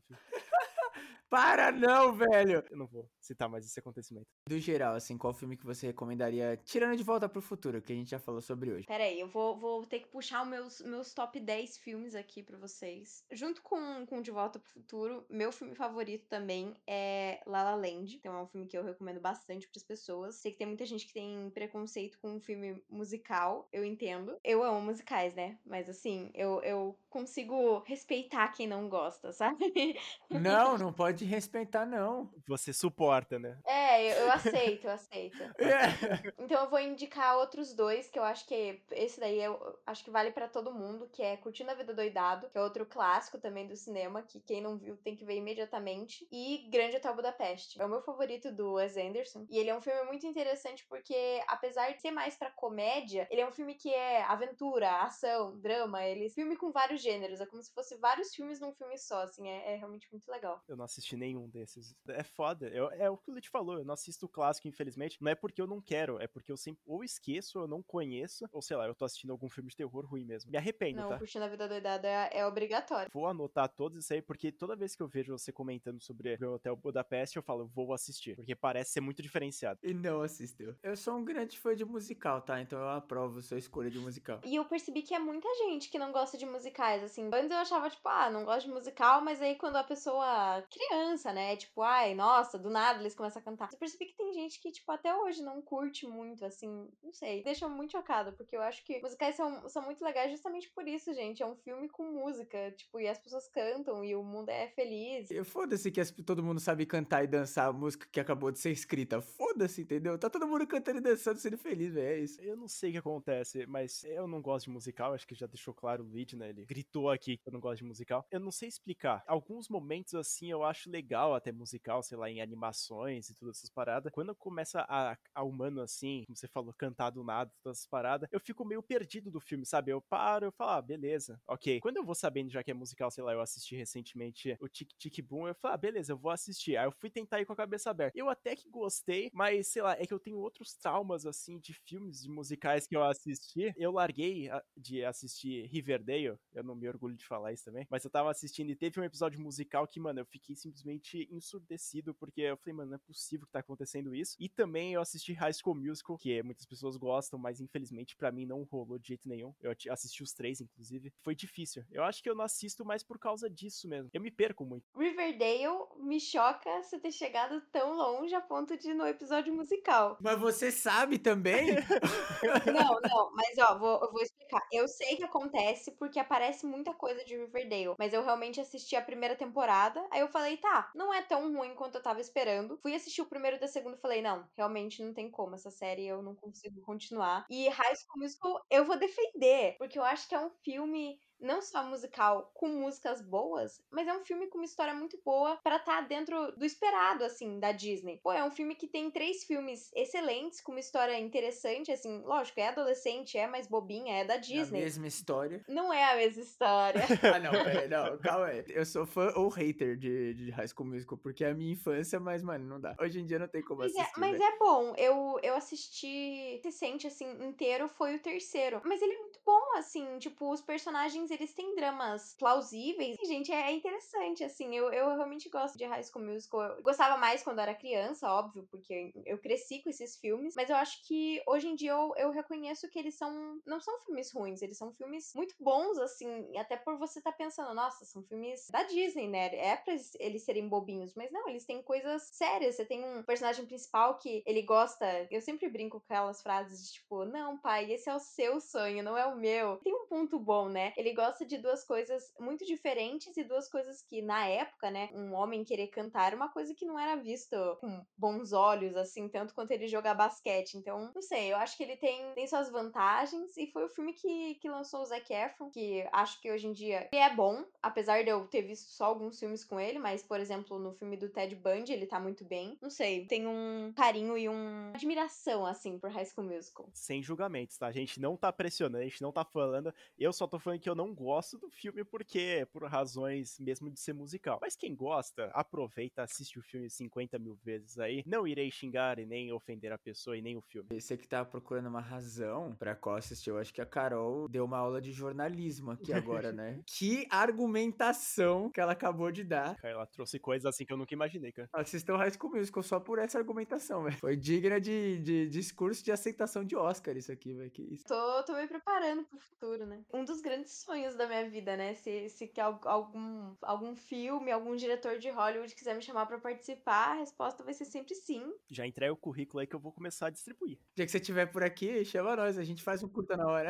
Para 1.30 1.74
não, 1.74 2.14
velho! 2.14 2.64
Eu 2.72 2.78
não 2.78 2.88
vou 2.88 3.10
citar 3.20 3.50
mais 3.50 3.66
esse 3.66 3.80
acontecimento. 3.80 4.26
Do 4.48 4.58
geral, 4.60 4.96
assim, 4.96 5.18
qual 5.18 5.34
filme 5.34 5.58
que 5.58 5.66
você 5.66 5.88
recomendaria, 5.88 6.56
tirando 6.64 6.96
de 6.96 7.04
volta 7.04 7.28
pro 7.28 7.42
futuro, 7.42 7.82
que 7.82 7.92
a 7.92 7.96
gente 7.96 8.10
já 8.10 8.20
falou 8.20 8.42
sobre 8.42 8.72
hoje? 8.72 8.88
Pera 8.88 9.04
aí, 9.04 9.20
eu 9.20 9.28
vou, 9.28 9.58
vou 9.58 9.86
ter 9.86 10.00
que 10.00 10.08
puxar 10.08 10.44
os 10.44 10.48
meus, 10.48 10.82
meus 10.82 11.14
top 11.14 11.38
10 11.38 11.78
filmes 11.78 12.16
aqui 12.16 12.42
pra 12.42 12.58
vocês. 12.58 13.26
Junto 13.32 13.62
com, 13.62 14.06
com 14.06 14.22
De 14.22 14.32
Volta 14.32 14.58
pro 14.58 14.70
Futuro, 14.70 15.26
meu 15.30 15.52
filme 15.52 15.76
favorito 15.76 16.28
também 16.30 16.74
é 16.88 17.42
La 17.46 17.64
La 17.64 17.76
Land. 17.76 18.16
Então 18.16 18.34
é 18.34 18.42
um 18.42 18.48
filme 18.48 18.66
que 18.66 18.78
eu 18.78 18.84
recomendo 18.84 19.20
bastante 19.20 19.68
pras 19.68 19.84
pessoas. 19.84 20.36
Sei 20.36 20.54
que 20.54 20.58
tem 20.58 20.68
muita 20.68 20.86
gente 20.86 21.06
que 21.06 21.14
tem 21.14 21.50
preconceito 21.50 22.18
com 22.20 22.36
um 22.36 22.40
filme 22.40 22.82
musical, 22.90 23.68
eu 23.74 23.84
entendo. 23.84 24.38
Eu 24.46 24.64
amo 24.64 24.80
musicais, 24.80 25.36
né? 25.36 25.60
Mas 25.66 25.90
assim, 25.90 26.32
eu, 26.34 26.62
eu 26.62 26.98
consigo 27.10 27.80
respeitar 27.80 28.48
quem 28.50 28.66
não 28.66 28.88
gosta, 28.88 29.34
sabe? 29.34 29.98
Não, 30.30 30.78
não 30.78 30.87
pode 30.94 31.26
respeitar, 31.26 31.86
não. 31.86 32.30
Você 32.48 32.74
suporta, 32.74 33.40
né? 33.40 33.58
É, 33.66 34.12
eu, 34.12 34.26
eu 34.26 34.32
aceito, 34.32 34.86
eu 34.86 34.92
aceito. 34.92 35.38
É. 35.68 36.34
Então 36.40 36.64
eu 36.64 36.70
vou 36.70 36.80
indicar 36.80 37.38
outros 37.38 37.74
dois, 37.74 38.10
que 38.10 38.18
eu 38.18 38.24
acho 38.24 38.48
que 38.48 38.82
esse 38.92 39.20
daí 39.20 39.42
eu 39.42 39.80
acho 39.86 40.04
que 40.04 40.12
vale 40.12 40.32
para 40.32 40.48
todo 40.48 40.74
mundo, 40.74 41.10
que 41.12 41.22
é 41.22 41.36
Curtindo 41.38 41.72
a 41.72 41.74
Vida 41.74 41.94
Doidado, 41.94 42.50
que 42.50 42.58
é 42.58 42.62
outro 42.62 42.86
clássico 42.86 43.38
também 43.38 43.68
do 43.68 43.76
cinema, 43.76 44.22
que 44.22 44.40
quem 44.40 44.62
não 44.62 44.78
viu 44.78 44.96
tem 44.98 45.16
que 45.16 45.26
ver 45.26 45.36
imediatamente, 45.36 46.28
e 46.32 46.70
Grande 46.72 46.98
Hotel 46.98 47.16
Budapeste. 47.16 47.82
É 47.82 47.86
o 47.86 47.90
meu 47.90 48.02
favorito 48.02 48.52
do 48.52 48.74
Wes 48.74 48.96
Anderson, 48.96 49.46
e 49.50 49.58
ele 49.58 49.70
é 49.70 49.76
um 49.76 49.82
filme 49.82 50.04
muito 50.04 50.26
interessante 50.26 50.86
porque, 50.88 51.44
apesar 51.48 51.92
de 51.92 52.02
ser 52.02 52.12
mais 52.12 52.36
para 52.36 52.52
comédia, 52.52 53.28
ele 53.30 53.42
é 53.42 53.48
um 53.48 53.52
filme 53.52 53.76
que 53.76 53.94
é 53.94 54.24
aventura, 54.24 55.02
ação, 55.02 55.58
drama, 55.60 56.04
ele 56.06 56.28
é 56.28 56.30
filme 56.30 56.56
com 56.56 56.72
vários 56.72 57.02
gêneros, 57.02 57.42
é 57.42 57.46
como 57.46 57.62
se 57.62 57.74
fosse 57.74 57.98
vários 57.98 58.34
filmes 58.34 58.60
num 58.60 58.74
filme 58.74 58.98
só, 58.98 59.24
assim, 59.24 59.50
é, 59.50 59.74
é 59.74 59.76
realmente 59.76 60.08
muito 60.12 60.30
legal. 60.30 60.62
Eu 60.68 60.77
não 60.78 60.86
assisti 60.86 61.18
nenhum 61.18 61.50
desses. 61.50 61.96
É 62.08 62.24
foda. 62.24 62.68
Eu, 62.70 62.90
é 62.92 63.10
o 63.10 63.18
que 63.18 63.30
o 63.30 63.34
Lit 63.34 63.50
falou, 63.50 63.80
eu 63.80 63.86
não 63.86 63.94
assisto 63.94 64.26
o 64.26 64.30
clássico, 64.30 64.68
infelizmente. 64.68 65.18
Não 65.22 65.32
é 65.32 65.36
porque 65.36 65.62
eu 65.62 65.68
não 65.68 65.82
quero, 65.82 66.22
é 66.22 66.28
porque 66.28 66.52
eu 66.52 66.58
sempre 66.58 66.82
ou 66.86 67.04
esqueço, 67.04 67.60
ou 67.60 67.68
não 67.68 67.82
conheço, 67.84 68.46
ou 68.52 68.62
sei 68.62 68.78
lá, 68.78 68.88
eu 68.88 68.96
tô 68.96 69.06
assistindo 69.06 69.32
algum 69.32 69.50
filme 69.50 69.70
de 69.70 69.76
terror 69.76 70.06
ruim 70.06 70.24
mesmo. 70.24 70.52
Me 70.52 70.58
arrependo, 70.58 71.02
Não, 71.02 71.10
tá? 71.10 71.18
curtindo 71.18 71.46
a 71.46 71.48
vida 71.48 71.68
doidada 71.68 72.08
é, 72.08 72.40
é 72.40 72.46
obrigatório. 72.46 73.10
Vou 73.14 73.28
anotar 73.28 73.68
todos 73.70 73.98
isso 73.98 74.14
aí, 74.14 74.22
porque 74.22 74.52
toda 74.52 74.76
vez 74.76 74.96
que 74.96 75.04
eu 75.04 75.08
vejo 75.08 75.38
você 75.38 75.52
comentando 75.52 76.02
sobre 76.02 76.36
o 76.44 76.54
Hotel 76.54 76.76
Budapeste, 76.76 77.38
eu 77.38 77.44
falo, 77.44 77.68
vou 77.68 77.94
assistir. 77.94 78.36
Porque 78.36 78.56
parece 78.56 78.92
ser 78.92 79.02
muito 79.02 79.22
diferenciado. 79.22 79.80
E 79.84 79.94
não 79.94 80.22
assistiu. 80.22 80.76
Eu 80.84 80.96
sou 80.96 81.16
um 81.16 81.26
grande 81.26 81.58
fã 81.58 81.76
de 81.76 81.84
musical, 81.86 82.42
tá? 82.42 82.62
Então 82.62 82.80
eu 82.80 82.90
aprovo 82.90 83.42
sua 83.42 83.58
escolha 83.58 83.90
de 83.90 84.00
musical. 84.00 84.40
E 84.46 84.56
eu 84.56 84.66
percebi 84.66 85.02
que 85.02 85.14
é 85.14 85.20
muita 85.20 85.48
gente 85.56 85.90
que 85.90 85.98
não 85.98 86.12
gosta 86.12 86.38
de 86.38 86.46
musicais, 86.46 87.04
assim. 87.04 87.30
Antes 87.34 87.52
eu 87.52 87.58
achava, 87.58 87.90
tipo, 87.90 88.08
ah, 88.08 88.30
não 88.30 88.46
gosto 88.46 88.68
de 88.68 88.74
musical, 88.74 89.22
mas 89.22 89.42
aí 89.42 89.56
quando 89.56 89.76
a 89.78 89.84
pessoa. 89.84 90.57
Criança, 90.64 91.32
né? 91.34 91.56
Tipo, 91.56 91.82
ai, 91.82 92.14
nossa, 92.16 92.58
do 92.58 92.70
nada 92.70 93.00
eles 93.00 93.16
começam 93.16 93.42
a 93.42 93.46
cantar. 93.46 93.70
Eu 93.72 93.78
percebi 93.78 94.06
que 94.06 94.16
tem 94.16 94.34
gente 94.34 94.60
que, 94.60 94.72
tipo, 94.72 94.92
até 94.92 95.16
hoje 95.16 95.42
não 95.44 95.62
curte 95.62 96.06
muito, 96.08 96.44
assim, 96.46 96.90
não 97.04 97.14
sei. 97.14 97.44
Deixa 97.44 97.68
muito 97.68 97.92
chocada, 97.92 98.32
porque 98.32 98.56
eu 98.56 98.62
acho 98.62 98.84
que 98.84 99.00
musicais 99.02 99.36
são, 99.36 99.68
são 99.70 99.84
muito 99.84 100.04
legais 100.04 100.32
justamente 100.32 100.70
por 100.72 100.88
isso, 100.88 101.14
gente. 101.14 101.42
É 101.44 101.46
um 101.46 101.56
filme 101.56 101.88
com 101.90 102.04
música, 102.12 102.72
tipo, 102.72 103.00
e 103.00 103.08
as 103.08 103.18
pessoas 103.18 103.48
cantam 103.48 104.04
e 104.04 104.16
o 104.16 104.24
mundo 104.24 104.50
é 104.50 104.68
feliz. 104.70 105.30
Foda-se 105.46 105.92
que 105.92 106.02
as- 106.02 106.12
todo 106.12 106.44
mundo 106.44 106.60
sabe 106.60 106.86
cantar 106.86 107.24
e 107.24 107.28
dançar 107.28 107.68
a 107.70 107.74
música 107.74 108.08
que 108.12 108.20
acabou 108.20 108.52
de 108.52 108.60
ser 108.60 108.72
escrita. 108.72 109.22
Foda-se, 109.22 109.82
entendeu? 109.82 110.18
Tá 110.18 110.30
todo 110.30 110.48
mundo 110.48 110.66
cantando 110.68 111.00
e 111.00 111.02
dançando, 111.02 111.40
sendo 111.40 111.58
feliz, 111.58 111.94
velho. 111.94 112.08
É 112.08 112.20
isso. 112.20 112.42
Eu 112.42 112.56
não 112.56 112.68
sei 112.68 112.90
o 112.90 112.94
que 112.94 112.98
acontece, 113.00 113.66
mas 113.66 114.04
eu 114.04 114.28
não 114.28 114.42
gosto 114.42 114.66
de 114.66 114.72
musical, 114.72 115.14
acho 115.14 115.28
que 115.28 115.36
já 115.36 115.48
deixou 115.48 115.74
claro 115.74 116.04
o 116.04 116.08
Luigi, 116.08 116.36
né? 116.36 116.50
Ele 116.50 116.66
gritou 116.66 117.10
aqui 117.10 117.38
que 117.38 117.48
eu 117.48 117.54
não 117.54 117.60
gosto 117.60 117.78
de 117.80 117.84
musical. 117.86 118.26
Eu 118.32 118.40
não 118.40 118.52
sei 118.52 118.68
explicar. 118.68 119.24
Alguns 119.28 119.68
momentos 119.70 120.14
assim 120.14 120.47
eu 120.50 120.64
acho 120.64 120.90
legal 120.90 121.34
até 121.36 121.52
musical, 121.52 122.02
sei 122.04 122.18
lá, 122.18 122.30
em 122.30 122.42
animações 122.42 123.30
e 123.30 123.36
todas 123.36 123.58
essas 123.58 123.70
paradas. 123.70 124.12
Quando 124.12 124.36
começa 124.36 124.86
a, 124.88 125.18
a 125.34 125.44
humano 125.44 125.82
assim, 125.82 126.24
como 126.26 126.36
você 126.38 126.48
falou, 126.48 126.74
cantar 126.74 127.10
do 127.12 127.24
nada, 127.24 127.52
todas 127.64 127.80
essas 127.80 127.88
paradas, 127.90 128.28
eu 128.32 128.40
fico 128.40 128.66
meio 128.66 128.82
perdido 128.84 129.32
do 129.32 129.40
filme, 129.40 129.66
sabe? 129.66 129.92
Eu 129.92 130.02
paro, 130.02 130.46
eu 130.48 130.52
falo, 130.52 130.72
ah, 130.72 130.82
beleza, 130.82 131.40
ok. 131.48 131.80
Quando 131.80 131.98
eu 131.98 132.06
vou 132.06 132.16
sabendo 132.16 132.50
já 132.52 132.64
que 132.64 132.72
é 132.72 132.74
musical, 132.74 133.10
sei 133.12 133.24
lá, 133.24 133.34
eu 133.34 133.42
assisti 133.42 133.76
recentemente 133.76 134.56
o 134.60 134.68
Tic 134.68 134.90
Tic 134.98 135.22
Boom, 135.26 135.48
eu 135.48 135.56
falo, 135.56 135.74
ah, 135.74 135.78
beleza, 135.78 136.12
eu 136.14 136.18
vou 136.18 136.32
assistir. 136.32 136.78
Aí 136.78 136.86
eu 136.86 136.92
fui 136.92 137.10
tentar 137.10 137.40
ir 137.42 137.46
com 137.46 137.54
a 137.54 137.56
cabeça 137.56 137.90
aberta. 137.90 138.18
Eu 138.18 138.30
até 138.30 138.56
que 138.56 138.70
gostei, 138.70 139.30
mas 139.34 139.68
sei 139.68 139.82
lá, 139.82 139.94
é 139.94 140.06
que 140.06 140.14
eu 140.14 140.20
tenho 140.20 140.38
outros 140.40 140.74
traumas 140.76 141.26
assim 141.26 141.60
de 141.60 141.74
filmes 141.74 142.22
de 142.22 142.30
musicais 142.30 142.88
que 142.88 142.96
eu 142.96 143.04
assisti. 143.04 143.74
Eu 143.78 143.92
larguei 143.92 144.50
a- 144.50 144.64
de 144.76 145.04
assistir 145.04 145.66
Riverdale, 145.68 146.38
eu 146.54 146.64
não 146.64 146.76
me 146.76 146.88
orgulho 146.88 147.16
de 147.16 147.26
falar 147.26 147.54
isso 147.54 147.64
também, 147.66 147.86
mas 147.90 148.04
eu 148.04 148.10
tava 148.12 148.30
assistindo 148.32 148.70
e 148.70 148.76
teve 148.76 149.00
um 149.00 149.04
episódio 149.04 149.40
musical 149.40 149.88
que, 149.88 150.00
mano, 150.00 150.20
eu 150.20 150.26
fiquei 150.26 150.37
simplesmente 150.56 151.28
ensurdecido 151.32 152.14
porque 152.14 152.42
eu 152.42 152.58
falei, 152.58 152.74
mano, 152.74 152.92
não 152.92 152.96
é 152.96 153.00
possível 153.00 153.46
que 153.46 153.52
tá 153.52 153.60
acontecendo 153.60 154.16
isso. 154.16 154.36
E 154.40 154.50
também 154.50 154.94
eu 154.94 155.02
assisti 155.02 155.34
High 155.34 155.54
School 155.54 155.76
Musical, 155.76 156.18
que 156.18 156.42
muitas 156.44 156.66
pessoas 156.66 156.98
gostam, 156.98 157.40
mas 157.40 157.60
infelizmente 157.60 158.16
pra 158.16 158.32
mim 158.32 158.46
não 158.46 158.64
rolou 158.64 158.98
de 158.98 159.10
jeito 159.10 159.28
nenhum. 159.28 159.54
Eu 159.62 159.74
assisti 159.92 160.24
os 160.24 160.34
três, 160.34 160.62
inclusive. 160.62 161.14
Foi 161.22 161.36
difícil. 161.36 161.84
Eu 161.92 162.04
acho 162.04 162.22
que 162.22 162.30
eu 162.30 162.36
não 162.36 162.44
assisto 162.44 162.86
mais 162.86 163.04
por 163.04 163.20
causa 163.20 163.50
disso 163.50 163.88
mesmo. 163.88 164.10
Eu 164.14 164.22
me 164.22 164.32
perco 164.32 164.66
muito. 164.66 164.86
Riverdale 164.96 165.88
me 166.00 166.20
choca 166.20 166.82
você 166.82 167.00
ter 167.00 167.12
chegado 167.12 167.62
tão 167.72 167.94
longe 167.94 168.34
a 168.34 168.42
ponto 168.42 168.78
de 168.78 168.92
ir 168.92 168.94
no 168.94 169.06
episódio 169.06 169.54
musical. 169.54 170.18
Mas 170.22 170.40
você 170.40 170.72
sabe 170.72 171.18
também? 171.18 171.68
Não, 172.68 173.00
não, 173.02 173.32
mas 173.34 173.58
ó, 173.58 173.78
vou, 173.78 174.00
eu 174.04 174.12
vou 174.12 174.22
explicar. 174.22 174.62
Eu 174.72 174.88
sei 174.88 175.16
que 175.16 175.24
acontece 175.24 175.92
porque 175.92 176.20
aparece 176.20 176.66
muita 176.66 176.94
coisa 176.94 177.24
de 177.26 177.36
Riverdale, 177.36 177.96
mas 177.98 178.14
eu 178.14 178.24
realmente 178.24 178.60
assisti 178.60 178.96
a 178.96 179.02
primeira 179.02 179.36
temporada. 179.36 180.06
Aí 180.12 180.22
eu 180.22 180.27
falei, 180.30 180.58
tá, 180.58 180.92
não 180.96 181.14
é 181.14 181.22
tão 181.22 181.54
ruim 181.56 181.76
quanto 181.76 181.96
eu 181.96 182.04
tava 182.04 182.22
esperando. 182.22 182.78
Fui 182.78 182.94
assistir 182.96 183.22
o 183.22 183.26
primeiro 183.26 183.60
da 183.60 183.68
segunda 183.68 183.98
e 183.98 184.02
falei, 184.02 184.22
não, 184.22 184.48
realmente 184.56 185.04
não 185.04 185.14
tem 185.14 185.30
como. 185.30 185.56
Essa 185.56 185.72
série 185.72 186.08
eu 186.08 186.22
não 186.22 186.36
consigo 186.36 186.82
continuar. 186.82 187.46
E 187.50 187.68
High 187.70 187.96
School 187.96 188.24
Musical 188.24 188.66
eu 188.70 188.86
vou 188.86 188.98
defender, 188.98 189.76
porque 189.78 189.98
eu 189.98 190.04
acho 190.04 190.28
que 190.28 190.36
é 190.36 190.40
um 190.40 190.50
filme 190.64 191.20
não 191.40 191.62
só 191.62 191.84
musical 191.84 192.52
com 192.54 192.68
músicas 192.68 193.22
boas, 193.22 193.82
mas 193.92 194.08
é 194.08 194.14
um 194.14 194.24
filme 194.26 194.48
com 194.48 194.58
uma 194.58 194.66
história 194.66 194.94
muito 194.94 195.20
boa 195.24 195.58
pra 195.64 195.78
estar 195.78 196.02
dentro 196.08 196.52
do 196.58 196.66
esperado, 196.66 197.24
assim, 197.24 197.60
da 197.60 197.72
Disney. 197.72 198.20
Pô, 198.24 198.32
é 198.32 198.44
um 198.44 198.52
filme 198.52 198.76
que 198.76 198.88
tem 198.88 199.12
três 199.12 199.44
filmes 199.44 199.92
excelentes, 199.96 200.62
com 200.62 200.72
uma 200.72 200.80
história 200.80 201.18
interessante, 201.20 201.92
assim, 201.92 202.22
lógico, 202.24 202.60
é 202.60 202.70
adolescente, 202.70 203.38
é 203.38 203.48
mais 203.48 203.68
bobinha, 203.68 204.18
é 204.18 204.26
da 204.26 204.36
A 204.36 204.38
Disney. 204.38 204.82
mesma 204.82 205.08
história. 205.08 205.64
Não 205.68 205.92
é 205.94 206.12
a 206.12 206.16
mesma 206.16 206.42
história. 206.44 207.02
Ah, 207.38 207.40
não, 207.40 207.52
peraí, 207.52 207.88
não, 207.88 208.18
calma 208.20 208.46
aí. 208.48 208.64
Eu 208.70 208.86
sou 208.86 209.06
fã 209.06 209.32
ou 209.36 209.50
hater 209.50 209.98
de, 209.98 210.34
de 210.34 210.50
High 210.52 210.68
School 210.68 210.88
Musical, 210.88 211.18
porque 211.18 211.44
é 211.44 211.50
a 211.50 211.54
minha 211.54 211.74
infância, 211.74 212.20
mas, 212.20 212.42
mano, 212.42 212.66
não 212.66 212.80
dá. 212.80 212.96
Hoje 213.00 213.20
em 213.20 213.26
dia 213.26 213.38
não 213.40 213.48
tem 213.48 213.62
como 213.62 213.82
Mas, 213.82 213.94
é, 213.96 214.02
assistir, 214.02 214.20
mas 214.20 214.32
velho. 214.38 214.44
é 214.44 214.58
bom. 214.58 214.94
Eu, 214.98 215.40
eu 215.44 215.56
assisti 215.56 216.60
recente, 216.64 217.08
assim, 217.08 217.30
inteiro, 217.46 217.88
foi 217.90 218.16
o 218.16 218.20
terceiro. 218.20 218.82
Mas 218.86 219.02
ele 219.02 219.14
é 219.14 219.18
muito 219.20 219.40
bom, 219.46 219.78
assim. 219.78 220.18
Tipo, 220.20 220.52
os 220.52 220.62
personagens, 220.62 221.27
eles 221.32 221.54
têm 221.54 221.76
dramas 221.76 222.36
plausíveis. 222.38 223.18
E, 223.22 223.26
gente, 223.26 223.52
é 223.52 223.72
interessante, 223.72 224.44
assim. 224.44 224.76
Eu, 224.76 224.92
eu 224.92 225.16
realmente 225.16 225.50
gosto 225.50 225.78
de 225.78 225.86
High 225.86 226.04
School 226.04 226.26
Musical. 226.26 226.62
Eu 226.64 226.84
gostava 226.84 227.18
mais 227.18 227.44
quando 227.44 227.60
era 227.60 227.74
criança, 227.74 228.32
óbvio, 228.32 228.68
porque 228.70 229.12
eu 229.26 229.38
cresci 229.38 229.82
com 229.82 229.90
esses 229.90 230.18
filmes. 230.18 230.56
Mas 230.56 230.70
eu 230.70 230.76
acho 230.76 231.06
que 231.08 231.42
hoje 231.48 231.68
em 231.68 231.76
dia 231.76 231.92
eu, 231.92 232.14
eu 232.18 232.32
reconheço 232.32 232.90
que 232.90 233.00
eles 233.00 233.16
são. 233.16 233.62
Não 233.66 233.80
são 233.80 234.00
filmes 234.02 234.32
ruins, 234.32 234.62
eles 234.62 234.78
são 234.78 234.92
filmes 234.94 235.34
muito 235.36 235.56
bons, 235.60 235.98
assim. 235.98 236.58
Até 236.58 236.78
por 236.78 236.98
você 236.98 237.20
estar 237.20 237.32
pensando, 237.32 237.74
nossa, 237.74 238.06
são 238.06 238.24
filmes 238.24 238.68
da 238.70 238.84
Disney, 238.84 239.28
né? 239.28 239.56
É 239.56 239.76
pra 239.76 239.96
eles 240.20 240.44
serem 240.44 240.68
bobinhos. 240.68 241.14
Mas 241.16 241.32
não, 241.32 241.48
eles 241.50 241.66
têm 241.66 241.82
coisas 241.82 242.30
sérias. 242.32 242.76
Você 242.76 242.86
tem 242.86 243.04
um 243.04 243.24
personagem 243.24 243.66
principal 243.66 244.18
que 244.18 244.44
ele 244.46 244.62
gosta. 244.62 245.28
Eu 245.32 245.42
sempre 245.42 245.70
brinco 245.70 246.00
com 246.00 246.06
aquelas 246.06 246.42
frases 246.42 246.86
de 246.86 246.94
tipo, 246.94 247.26
não, 247.26 247.58
pai, 247.58 247.92
esse 247.92 248.10
é 248.10 248.16
o 248.16 248.20
seu 248.20 248.60
sonho, 248.60 249.04
não 249.04 249.18
é 249.18 249.26
o 249.26 249.36
meu. 249.36 249.78
Tem 249.78 249.94
um 249.94 250.06
ponto 250.08 250.40
bom, 250.40 250.70
né? 250.70 250.94
Ele 250.98 251.14
gosta 251.18 251.44
de 251.44 251.58
duas 251.58 251.84
coisas 251.84 252.32
muito 252.40 252.64
diferentes 252.64 253.36
e 253.36 253.44
duas 253.44 253.68
coisas 253.68 254.04
que, 254.04 254.22
na 254.22 254.46
época, 254.46 254.92
né, 254.92 255.10
um 255.14 255.34
homem 255.34 255.64
querer 255.64 255.88
cantar 255.88 256.28
era 256.28 256.36
uma 256.36 256.50
coisa 256.50 256.76
que 256.76 256.86
não 256.86 257.00
era 257.00 257.16
visto 257.16 257.56
com 257.82 258.06
bons 258.16 258.54
olhos, 258.54 258.96
assim, 258.96 259.28
tanto 259.28 259.56
quanto 259.56 259.72
ele 259.72 259.88
jogar 259.88 260.14
basquete. 260.14 260.76
Então, 260.76 261.12
não 261.16 261.22
sei, 261.24 261.52
eu 261.52 261.58
acho 261.58 261.76
que 261.76 261.82
ele 261.82 261.98
tem, 261.98 262.34
tem 262.36 262.46
suas 262.46 262.70
vantagens 262.70 263.58
e 263.58 263.66
foi 263.72 263.86
o 263.86 263.90
filme 263.90 264.14
que, 264.14 264.56
que 264.56 264.70
lançou 264.70 265.02
o 265.02 265.06
Zac 265.06 265.34
Efron, 265.34 265.72
que 265.72 266.08
acho 266.14 266.40
que 266.40 266.52
hoje 266.52 266.68
em 266.68 266.72
dia 266.72 267.10
ele 267.12 267.22
é 267.22 267.34
bom, 267.34 267.66
apesar 267.82 268.24
de 268.24 268.30
eu 268.30 268.48
ter 268.48 268.62
visto 268.62 268.92
só 268.92 269.06
alguns 269.06 269.40
filmes 269.40 269.66
com 269.66 269.80
ele, 269.80 269.98
mas, 269.98 270.22
por 270.22 270.40
exemplo, 270.40 270.78
no 270.78 270.94
filme 270.94 271.18
do 271.18 271.30
Ted 271.30 271.56
Bundy, 271.56 271.94
ele 271.94 272.06
tá 272.06 272.20
muito 272.20 272.46
bem. 272.46 272.78
Não 272.80 272.92
sei, 272.92 273.26
tem 273.26 273.48
um 273.48 273.92
carinho 273.96 274.38
e 274.38 274.48
uma 274.48 274.92
admiração, 274.94 275.66
assim, 275.66 275.98
por 275.98 276.12
High 276.12 276.26
School 276.26 276.48
Musical. 276.48 276.88
Sem 276.94 277.24
julgamentos, 277.24 277.76
tá? 277.76 277.88
A 277.88 277.92
gente 277.92 278.20
não 278.20 278.38
tá 278.38 278.54
pressionando, 278.54 279.04
a 279.04 279.08
gente 279.08 279.22
não 279.22 279.32
tá 279.32 279.44
falando. 279.44 279.92
Eu 280.20 280.32
só 280.32 280.46
tô 280.46 280.60
falando 280.60 280.80
que 280.80 280.90
eu 280.90 280.96
não 280.96 281.07
gosto 281.14 281.58
do 281.58 281.70
filme 281.70 282.04
porque, 282.04 282.68
por 282.72 282.84
razões 282.84 283.60
mesmo 283.60 283.90
de 283.90 284.00
ser 284.00 284.14
musical. 284.14 284.60
Mas 284.62 284.76
quem 284.76 284.96
gosta, 284.96 285.52
aproveita, 285.54 286.24
assiste 286.24 286.60
o 286.60 286.62
filme 286.62 286.90
50 286.90 287.38
mil 287.40 287.56
vezes 287.64 287.98
aí. 288.00 288.24
Não 288.26 288.48
irei 288.48 288.72
xingar 288.72 289.20
e 289.20 289.26
nem 289.26 289.52
ofender 289.52 289.92
a 289.92 289.98
pessoa 289.98 290.38
e 290.38 290.42
nem 290.42 290.58
o 290.58 290.62
filme. 290.62 290.88
Você 290.92 291.18
que 291.18 291.28
tava 291.28 291.50
procurando 291.50 291.88
uma 291.88 292.02
razão 292.02 292.76
pra 292.78 292.96
qual 292.96 293.16
assistir, 293.16 293.50
eu 293.50 293.58
acho 293.58 293.74
que 293.74 293.82
a 293.82 293.86
Carol 293.86 294.48
deu 294.48 294.66
uma 294.66 294.78
aula 294.78 295.02
de 295.02 295.12
jornalismo 295.12 295.92
aqui 295.92 296.14
agora, 296.14 296.52
né? 296.52 296.82
que 296.88 297.28
argumentação 297.30 298.70
que 298.70 298.80
ela 298.80 298.94
acabou 298.94 299.32
de 299.32 299.44
dar. 299.44 299.78
Ela 299.84 300.06
trouxe 300.06 300.40
coisas 300.40 300.66
assim 300.66 300.86
que 300.86 300.94
eu 300.94 300.98
nunca 300.98 301.14
imaginei, 301.14 301.52
cara. 301.52 301.70
Assistam 301.74 302.18
High 302.18 302.32
School 302.32 302.54
Musical 302.54 302.84
só 302.84 303.00
por 303.00 303.20
essa 303.20 303.38
argumentação, 303.38 304.04
velho. 304.04 304.18
Foi 304.18 304.36
digna 304.36 304.80
de, 304.80 305.20
de 305.20 305.50
discurso 305.50 306.04
de 306.04 306.12
aceitação 306.12 306.64
de 306.64 306.76
Oscar 306.76 307.16
isso 307.18 307.32
aqui, 307.32 307.54
velho. 307.54 307.72
Que 307.72 307.82
isso. 307.82 308.06
Tô, 308.06 308.44
tô 308.44 308.54
me 308.54 308.68
preparando 308.68 309.24
pro 309.26 309.40
futuro, 309.40 309.86
né? 309.86 310.04
Um 310.14 310.26
dos 310.26 310.42
grandes 310.42 310.74
sonhos 310.84 310.97
da 311.18 311.28
minha 311.28 311.50
vida, 311.50 311.76
né? 311.78 311.94
Se, 311.94 312.30
se 312.30 312.48
que 312.48 312.60
al- 312.60 312.80
algum, 312.86 313.56
algum 313.62 313.96
filme, 313.96 314.52
algum 314.52 314.76
diretor 314.76 315.18
de 315.20 315.30
Hollywood 315.30 315.74
quiser 315.76 315.96
me 315.96 316.02
chamar 316.02 316.26
pra 316.26 316.40
participar, 316.40 317.12
a 317.12 317.14
resposta 317.16 317.64
vai 317.64 317.74
ser 317.74 317.86
sempre 317.86 318.16
sim. 318.16 318.52
Já 318.70 318.86
entrega 318.86 319.14
o 319.14 319.18
currículo 319.18 319.60
aí 319.62 319.68
que 319.68 319.76
eu 319.76 319.80
vou 319.80 319.92
começar 319.92 320.28
a 320.28 320.30
distribuir. 320.30 320.78
O 320.78 320.96
dia 320.96 321.06
que 321.06 321.12
você 321.12 321.18
estiver 321.18 321.46
por 321.48 321.64
aqui, 321.64 322.04
chama 322.04 322.36
nós, 322.36 322.58
a 322.58 322.64
gente 322.64 322.84
faz 322.84 323.04
um 323.04 323.10
curta 323.10 323.38
na 323.38 323.48
hora. 323.48 323.70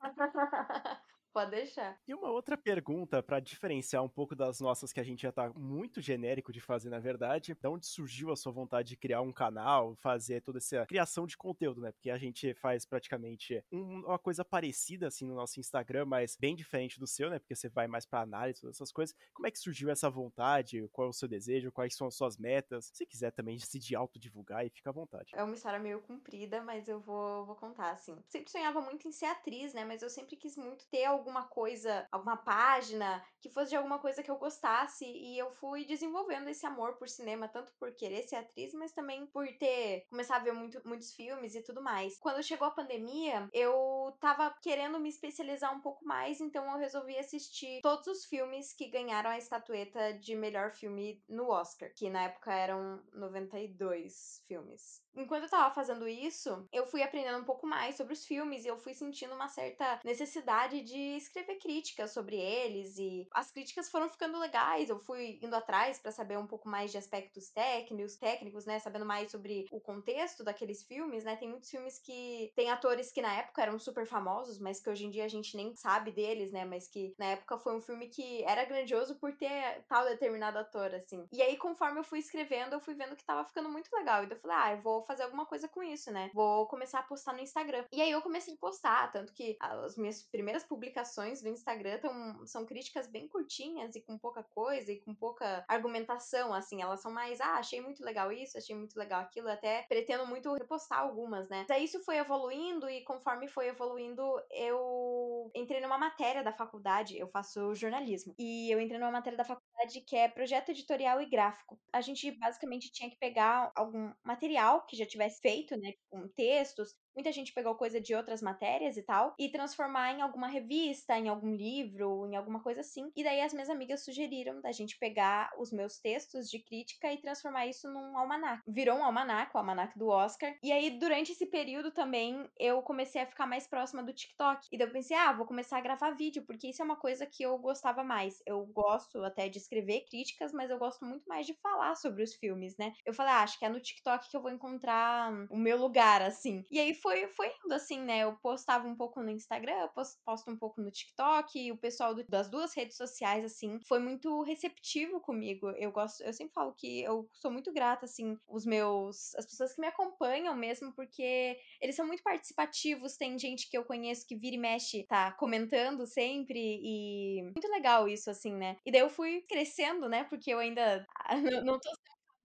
Pode 1.36 1.50
deixar. 1.50 2.00
E 2.08 2.14
uma 2.14 2.30
outra 2.30 2.56
pergunta 2.56 3.22
pra 3.22 3.40
diferenciar 3.40 4.02
um 4.02 4.08
pouco 4.08 4.34
das 4.34 4.58
nossas 4.58 4.90
que 4.90 5.00
a 5.00 5.02
gente 5.02 5.20
já 5.20 5.30
tá 5.30 5.52
muito 5.52 6.00
genérico 6.00 6.50
de 6.50 6.60
fazer, 6.62 6.88
na 6.88 6.98
verdade. 6.98 7.54
De 7.54 7.68
onde 7.68 7.84
surgiu 7.86 8.30
a 8.32 8.36
sua 8.36 8.52
vontade 8.52 8.88
de 8.88 8.96
criar 8.96 9.20
um 9.20 9.32
canal, 9.32 9.94
fazer 9.96 10.40
toda 10.40 10.56
essa 10.58 10.86
criação 10.86 11.26
de 11.26 11.36
conteúdo, 11.36 11.80
né? 11.82 11.92
Porque 11.92 12.08
a 12.08 12.16
gente 12.16 12.54
faz 12.54 12.86
praticamente 12.86 13.62
um- 13.70 14.06
uma 14.06 14.18
coisa 14.18 14.44
parecida 14.44 15.08
assim 15.08 15.26
no 15.26 15.34
nosso 15.34 15.60
Instagram, 15.60 16.06
mas 16.06 16.36
bem 16.40 16.56
diferente 16.56 16.98
do 16.98 17.06
seu, 17.06 17.28
né? 17.28 17.38
Porque 17.38 17.54
você 17.54 17.68
vai 17.68 17.86
mais 17.86 18.06
pra 18.06 18.20
análise, 18.22 18.60
todas 18.62 18.76
essas 18.76 18.92
coisas. 18.92 19.14
Como 19.34 19.46
é 19.46 19.50
que 19.50 19.58
surgiu 19.58 19.90
essa 19.90 20.08
vontade? 20.08 20.88
Qual 20.92 21.06
é 21.08 21.10
o 21.10 21.12
seu 21.12 21.28
desejo? 21.28 21.70
Quais 21.70 21.94
são 21.94 22.06
as 22.06 22.14
suas 22.14 22.38
metas? 22.38 22.90
Se 22.94 23.04
quiser 23.04 23.32
também 23.32 23.56
decidir 23.58 23.94
autodivulgar 23.96 24.64
e 24.64 24.70
fica 24.70 24.88
à 24.90 24.92
vontade. 24.92 25.30
É 25.34 25.42
uma 25.42 25.54
história 25.54 25.78
meio 25.78 26.00
comprida, 26.00 26.62
mas 26.62 26.88
eu 26.88 27.00
vou, 27.00 27.44
vou 27.44 27.56
contar, 27.56 27.90
assim. 27.90 28.16
Sempre 28.28 28.50
sonhava 28.50 28.80
muito 28.80 29.06
em 29.06 29.12
ser 29.12 29.26
atriz, 29.26 29.74
né? 29.74 29.84
Mas 29.84 30.02
eu 30.02 30.08
sempre 30.08 30.36
quis 30.36 30.56
muito 30.56 30.86
ter 30.88 31.04
algum 31.04 31.25
alguma 31.26 31.42
coisa, 31.48 32.06
alguma 32.12 32.36
página, 32.36 33.22
que 33.40 33.50
fosse 33.50 33.70
de 33.70 33.76
alguma 33.76 33.98
coisa 33.98 34.22
que 34.22 34.30
eu 34.30 34.38
gostasse. 34.38 35.04
E 35.04 35.36
eu 35.36 35.50
fui 35.50 35.84
desenvolvendo 35.84 36.48
esse 36.48 36.64
amor 36.64 36.96
por 36.96 37.08
cinema, 37.08 37.48
tanto 37.48 37.72
por 37.78 37.92
querer 37.94 38.22
ser 38.22 38.36
atriz, 38.36 38.72
mas 38.72 38.92
também 38.92 39.26
por 39.26 39.46
ter 39.58 40.04
começado 40.08 40.42
a 40.42 40.44
ver 40.44 40.52
muito, 40.52 40.80
muitos 40.86 41.12
filmes 41.12 41.54
e 41.54 41.62
tudo 41.62 41.82
mais. 41.82 42.16
Quando 42.18 42.42
chegou 42.42 42.68
a 42.68 42.70
pandemia, 42.70 43.48
eu 43.52 44.16
tava 44.20 44.54
querendo 44.62 45.00
me 45.00 45.08
especializar 45.08 45.74
um 45.74 45.80
pouco 45.80 46.04
mais, 46.04 46.40
então 46.40 46.70
eu 46.70 46.78
resolvi 46.78 47.18
assistir 47.18 47.80
todos 47.82 48.06
os 48.06 48.24
filmes 48.24 48.72
que 48.72 48.88
ganharam 48.88 49.30
a 49.30 49.38
estatueta 49.38 50.14
de 50.18 50.36
melhor 50.36 50.70
filme 50.70 51.22
no 51.28 51.48
Oscar, 51.48 51.90
que 51.94 52.08
na 52.08 52.24
época 52.24 52.54
eram 52.54 53.02
92 53.12 54.44
filmes. 54.46 55.05
Enquanto 55.16 55.44
eu 55.44 55.50
tava 55.50 55.74
fazendo 55.74 56.06
isso, 56.06 56.68
eu 56.72 56.86
fui 56.86 57.02
aprendendo 57.02 57.38
um 57.38 57.44
pouco 57.44 57.66
mais 57.66 57.96
sobre 57.96 58.12
os 58.12 58.24
filmes 58.26 58.64
e 58.64 58.68
eu 58.68 58.76
fui 58.76 58.92
sentindo 58.94 59.34
uma 59.34 59.48
certa 59.48 59.98
necessidade 60.04 60.82
de 60.82 61.16
escrever 61.16 61.56
críticas 61.56 62.12
sobre 62.12 62.36
eles 62.36 62.98
e 62.98 63.26
as 63.32 63.50
críticas 63.50 63.90
foram 63.90 64.08
ficando 64.08 64.38
legais. 64.38 64.90
Eu 64.90 64.98
fui 64.98 65.38
indo 65.42 65.54
atrás 65.54 65.98
para 65.98 66.12
saber 66.12 66.38
um 66.38 66.46
pouco 66.46 66.68
mais 66.68 66.92
de 66.92 66.98
aspectos 66.98 67.50
técnicos, 67.50 68.16
técnicos, 68.16 68.66
né, 68.66 68.78
sabendo 68.78 69.06
mais 69.06 69.30
sobre 69.30 69.66
o 69.70 69.80
contexto 69.80 70.44
daqueles 70.44 70.82
filmes, 70.84 71.24
né? 71.24 71.36
Tem 71.36 71.48
muitos 71.48 71.70
filmes 71.70 71.98
que 71.98 72.52
tem 72.54 72.70
atores 72.70 73.10
que 73.10 73.22
na 73.22 73.32
época 73.34 73.62
eram 73.62 73.78
super 73.78 74.06
famosos, 74.06 74.58
mas 74.58 74.80
que 74.80 74.90
hoje 74.90 75.06
em 75.06 75.10
dia 75.10 75.24
a 75.24 75.28
gente 75.28 75.56
nem 75.56 75.74
sabe 75.74 76.10
deles, 76.10 76.52
né? 76.52 76.64
Mas 76.64 76.88
que 76.88 77.14
na 77.18 77.26
época 77.26 77.58
foi 77.58 77.74
um 77.74 77.80
filme 77.80 78.08
que 78.08 78.42
era 78.44 78.64
grandioso 78.64 79.16
por 79.16 79.32
ter 79.34 79.82
tal 79.88 80.04
determinado 80.04 80.58
ator, 80.58 80.94
assim. 80.94 81.26
E 81.32 81.40
aí, 81.40 81.56
conforme 81.56 82.00
eu 82.00 82.04
fui 82.04 82.18
escrevendo, 82.18 82.74
eu 82.74 82.80
fui 82.80 82.94
vendo 82.94 83.16
que 83.16 83.24
tava 83.24 83.44
ficando 83.44 83.68
muito 83.68 83.90
legal. 83.94 84.24
E 84.24 84.30
eu 84.30 84.36
falei, 84.36 84.56
ah, 84.56 84.72
eu 84.72 84.82
vou 84.82 85.05
fazer 85.06 85.22
alguma 85.22 85.46
coisa 85.46 85.68
com 85.68 85.82
isso, 85.82 86.10
né? 86.10 86.30
Vou 86.34 86.66
começar 86.66 87.00
a 87.00 87.02
postar 87.02 87.32
no 87.32 87.40
Instagram. 87.40 87.84
E 87.92 88.02
aí 88.02 88.10
eu 88.10 88.22
comecei 88.22 88.54
a 88.54 88.58
postar, 88.58 89.12
tanto 89.12 89.32
que 89.32 89.56
as 89.60 89.96
minhas 89.96 90.22
primeiras 90.22 90.64
publicações 90.64 91.42
do 91.42 91.48
Instagram 91.48 91.98
tão, 91.98 92.46
são 92.46 92.66
críticas 92.66 93.06
bem 93.06 93.28
curtinhas 93.28 93.94
e 93.94 94.00
com 94.00 94.18
pouca 94.18 94.42
coisa 94.42 94.92
e 94.92 95.00
com 95.00 95.14
pouca 95.14 95.64
argumentação, 95.68 96.52
assim. 96.52 96.82
Elas 96.82 97.00
são 97.00 97.12
mais, 97.12 97.40
ah, 97.40 97.54
achei 97.54 97.80
muito 97.80 98.04
legal 98.04 98.32
isso, 98.32 98.58
achei 98.58 98.74
muito 98.74 98.98
legal 98.98 99.20
aquilo, 99.20 99.48
até 99.48 99.82
pretendo 99.88 100.26
muito 100.26 100.52
repostar 100.54 101.00
algumas, 101.00 101.48
né? 101.48 101.64
Daí 101.68 101.84
isso 101.84 102.02
foi 102.04 102.16
evoluindo 102.16 102.88
e 102.88 103.02
conforme 103.04 103.48
foi 103.48 103.68
evoluindo, 103.68 104.22
eu 104.50 105.50
entrei 105.54 105.80
numa 105.80 105.98
matéria 105.98 106.42
da 106.42 106.52
faculdade, 106.52 107.18
eu 107.18 107.28
faço 107.28 107.74
jornalismo, 107.74 108.34
e 108.38 108.70
eu 108.70 108.80
entrei 108.80 108.98
numa 108.98 109.10
matéria 109.10 109.36
da 109.36 109.44
faculdade 109.44 109.65
que 110.06 110.16
é 110.16 110.28
projeto 110.28 110.70
editorial 110.70 111.20
e 111.20 111.28
gráfico. 111.28 111.80
A 111.92 112.00
gente 112.00 112.30
basicamente 112.38 112.90
tinha 112.92 113.10
que 113.10 113.18
pegar 113.18 113.72
algum 113.76 114.12
material 114.24 114.84
que 114.86 114.96
já 114.96 115.06
tivesse 115.06 115.40
feito, 115.40 115.76
né, 115.76 115.92
com 116.10 116.28
textos, 116.28 116.94
Muita 117.16 117.32
gente 117.32 117.52
pegou 117.52 117.74
coisa 117.74 118.00
de 118.00 118.14
outras 118.14 118.42
matérias 118.42 118.96
e 118.96 119.02
tal 119.02 119.34
e 119.38 119.48
transformar 119.48 120.12
em 120.12 120.20
alguma 120.20 120.46
revista, 120.46 121.18
em 121.18 121.28
algum 121.28 121.54
livro, 121.54 122.26
em 122.26 122.36
alguma 122.36 122.60
coisa 122.60 122.82
assim. 122.82 123.10
E 123.16 123.24
daí 123.24 123.40
as 123.40 123.54
minhas 123.54 123.70
amigas 123.70 124.04
sugeriram 124.04 124.60
da 124.60 124.70
gente 124.70 124.98
pegar 124.98 125.50
os 125.58 125.72
meus 125.72 125.98
textos 125.98 126.50
de 126.50 126.58
crítica 126.58 127.10
e 127.12 127.18
transformar 127.18 127.66
isso 127.66 127.90
num 127.90 128.18
almanac. 128.18 128.62
Virou 128.66 128.98
um 128.98 129.04
almanac, 129.04 129.50
o 129.54 129.58
almanac 129.58 129.98
do 129.98 130.08
Oscar. 130.08 130.54
E 130.62 130.70
aí 130.70 130.90
durante 130.90 131.32
esse 131.32 131.46
período 131.46 131.90
também 131.90 132.48
eu 132.58 132.82
comecei 132.82 133.22
a 133.22 133.26
ficar 133.26 133.46
mais 133.46 133.66
próxima 133.66 134.02
do 134.02 134.12
TikTok. 134.12 134.68
E 134.70 134.76
daí 134.76 134.86
eu 134.86 134.92
pensei, 134.92 135.16
ah, 135.16 135.32
vou 135.32 135.46
começar 135.46 135.78
a 135.78 135.80
gravar 135.80 136.10
vídeo, 136.10 136.44
porque 136.46 136.68
isso 136.68 136.82
é 136.82 136.84
uma 136.84 136.96
coisa 136.96 137.24
que 137.24 137.42
eu 137.42 137.56
gostava 137.58 138.04
mais. 138.04 138.42
Eu 138.44 138.66
gosto 138.66 139.22
até 139.24 139.48
de 139.48 139.58
escrever 139.58 140.04
críticas, 140.08 140.52
mas 140.52 140.70
eu 140.70 140.78
gosto 140.78 141.04
muito 141.04 141.26
mais 141.26 141.46
de 141.46 141.54
falar 141.54 141.94
sobre 141.94 142.22
os 142.22 142.34
filmes, 142.34 142.76
né? 142.76 142.92
Eu 143.06 143.14
falei, 143.14 143.32
ah, 143.32 143.42
acho 143.42 143.58
que 143.58 143.64
é 143.64 143.68
no 143.68 143.80
TikTok 143.80 144.28
que 144.28 144.36
eu 144.36 144.42
vou 144.42 144.50
encontrar 144.50 145.32
o 145.50 145.56
meu 145.56 145.78
lugar, 145.78 146.20
assim. 146.20 146.64
E 146.70 146.78
aí 146.78 146.94
foi, 146.94 147.05
foi 147.28 147.52
indo 147.64 147.72
assim, 147.74 148.00
né? 148.00 148.20
Eu 148.20 148.36
postava 148.36 148.86
um 148.86 148.96
pouco 148.96 149.22
no 149.22 149.30
Instagram, 149.30 149.88
posto 150.24 150.50
um 150.50 150.56
pouco 150.56 150.80
no 150.80 150.90
TikTok, 150.90 151.58
e 151.58 151.72
o 151.72 151.76
pessoal 151.76 152.14
do, 152.14 152.24
das 152.28 152.48
duas 152.50 152.74
redes 152.74 152.96
sociais, 152.96 153.44
assim, 153.44 153.78
foi 153.80 153.98
muito 153.98 154.42
receptivo 154.42 155.20
comigo. 155.20 155.70
Eu 155.72 155.92
gosto, 155.92 156.22
eu 156.22 156.32
sempre 156.32 156.54
falo 156.54 156.72
que 156.74 157.02
eu 157.02 157.28
sou 157.32 157.50
muito 157.50 157.72
grata, 157.72 158.04
assim, 158.06 158.36
os 158.48 158.64
meus, 158.66 159.34
as 159.36 159.46
pessoas 159.46 159.74
que 159.74 159.80
me 159.80 159.86
acompanham 159.86 160.54
mesmo, 160.56 160.92
porque 160.94 161.58
eles 161.80 161.96
são 161.96 162.06
muito 162.06 162.22
participativos, 162.22 163.16
tem 163.16 163.38
gente 163.38 163.68
que 163.70 163.76
eu 163.76 163.84
conheço 163.84 164.26
que 164.26 164.36
vira 164.36 164.56
e 164.56 164.58
mexe, 164.58 165.04
tá 165.04 165.32
comentando 165.32 166.06
sempre, 166.06 166.58
e 166.82 167.42
muito 167.42 167.68
legal 167.70 168.08
isso, 168.08 168.30
assim, 168.30 168.54
né? 168.54 168.76
E 168.84 168.92
daí 168.92 169.00
eu 169.00 169.10
fui 169.10 169.42
crescendo, 169.48 170.08
né? 170.08 170.24
Porque 170.24 170.50
eu 170.52 170.58
ainda 170.58 171.06
não 171.64 171.78
tô 171.80 171.90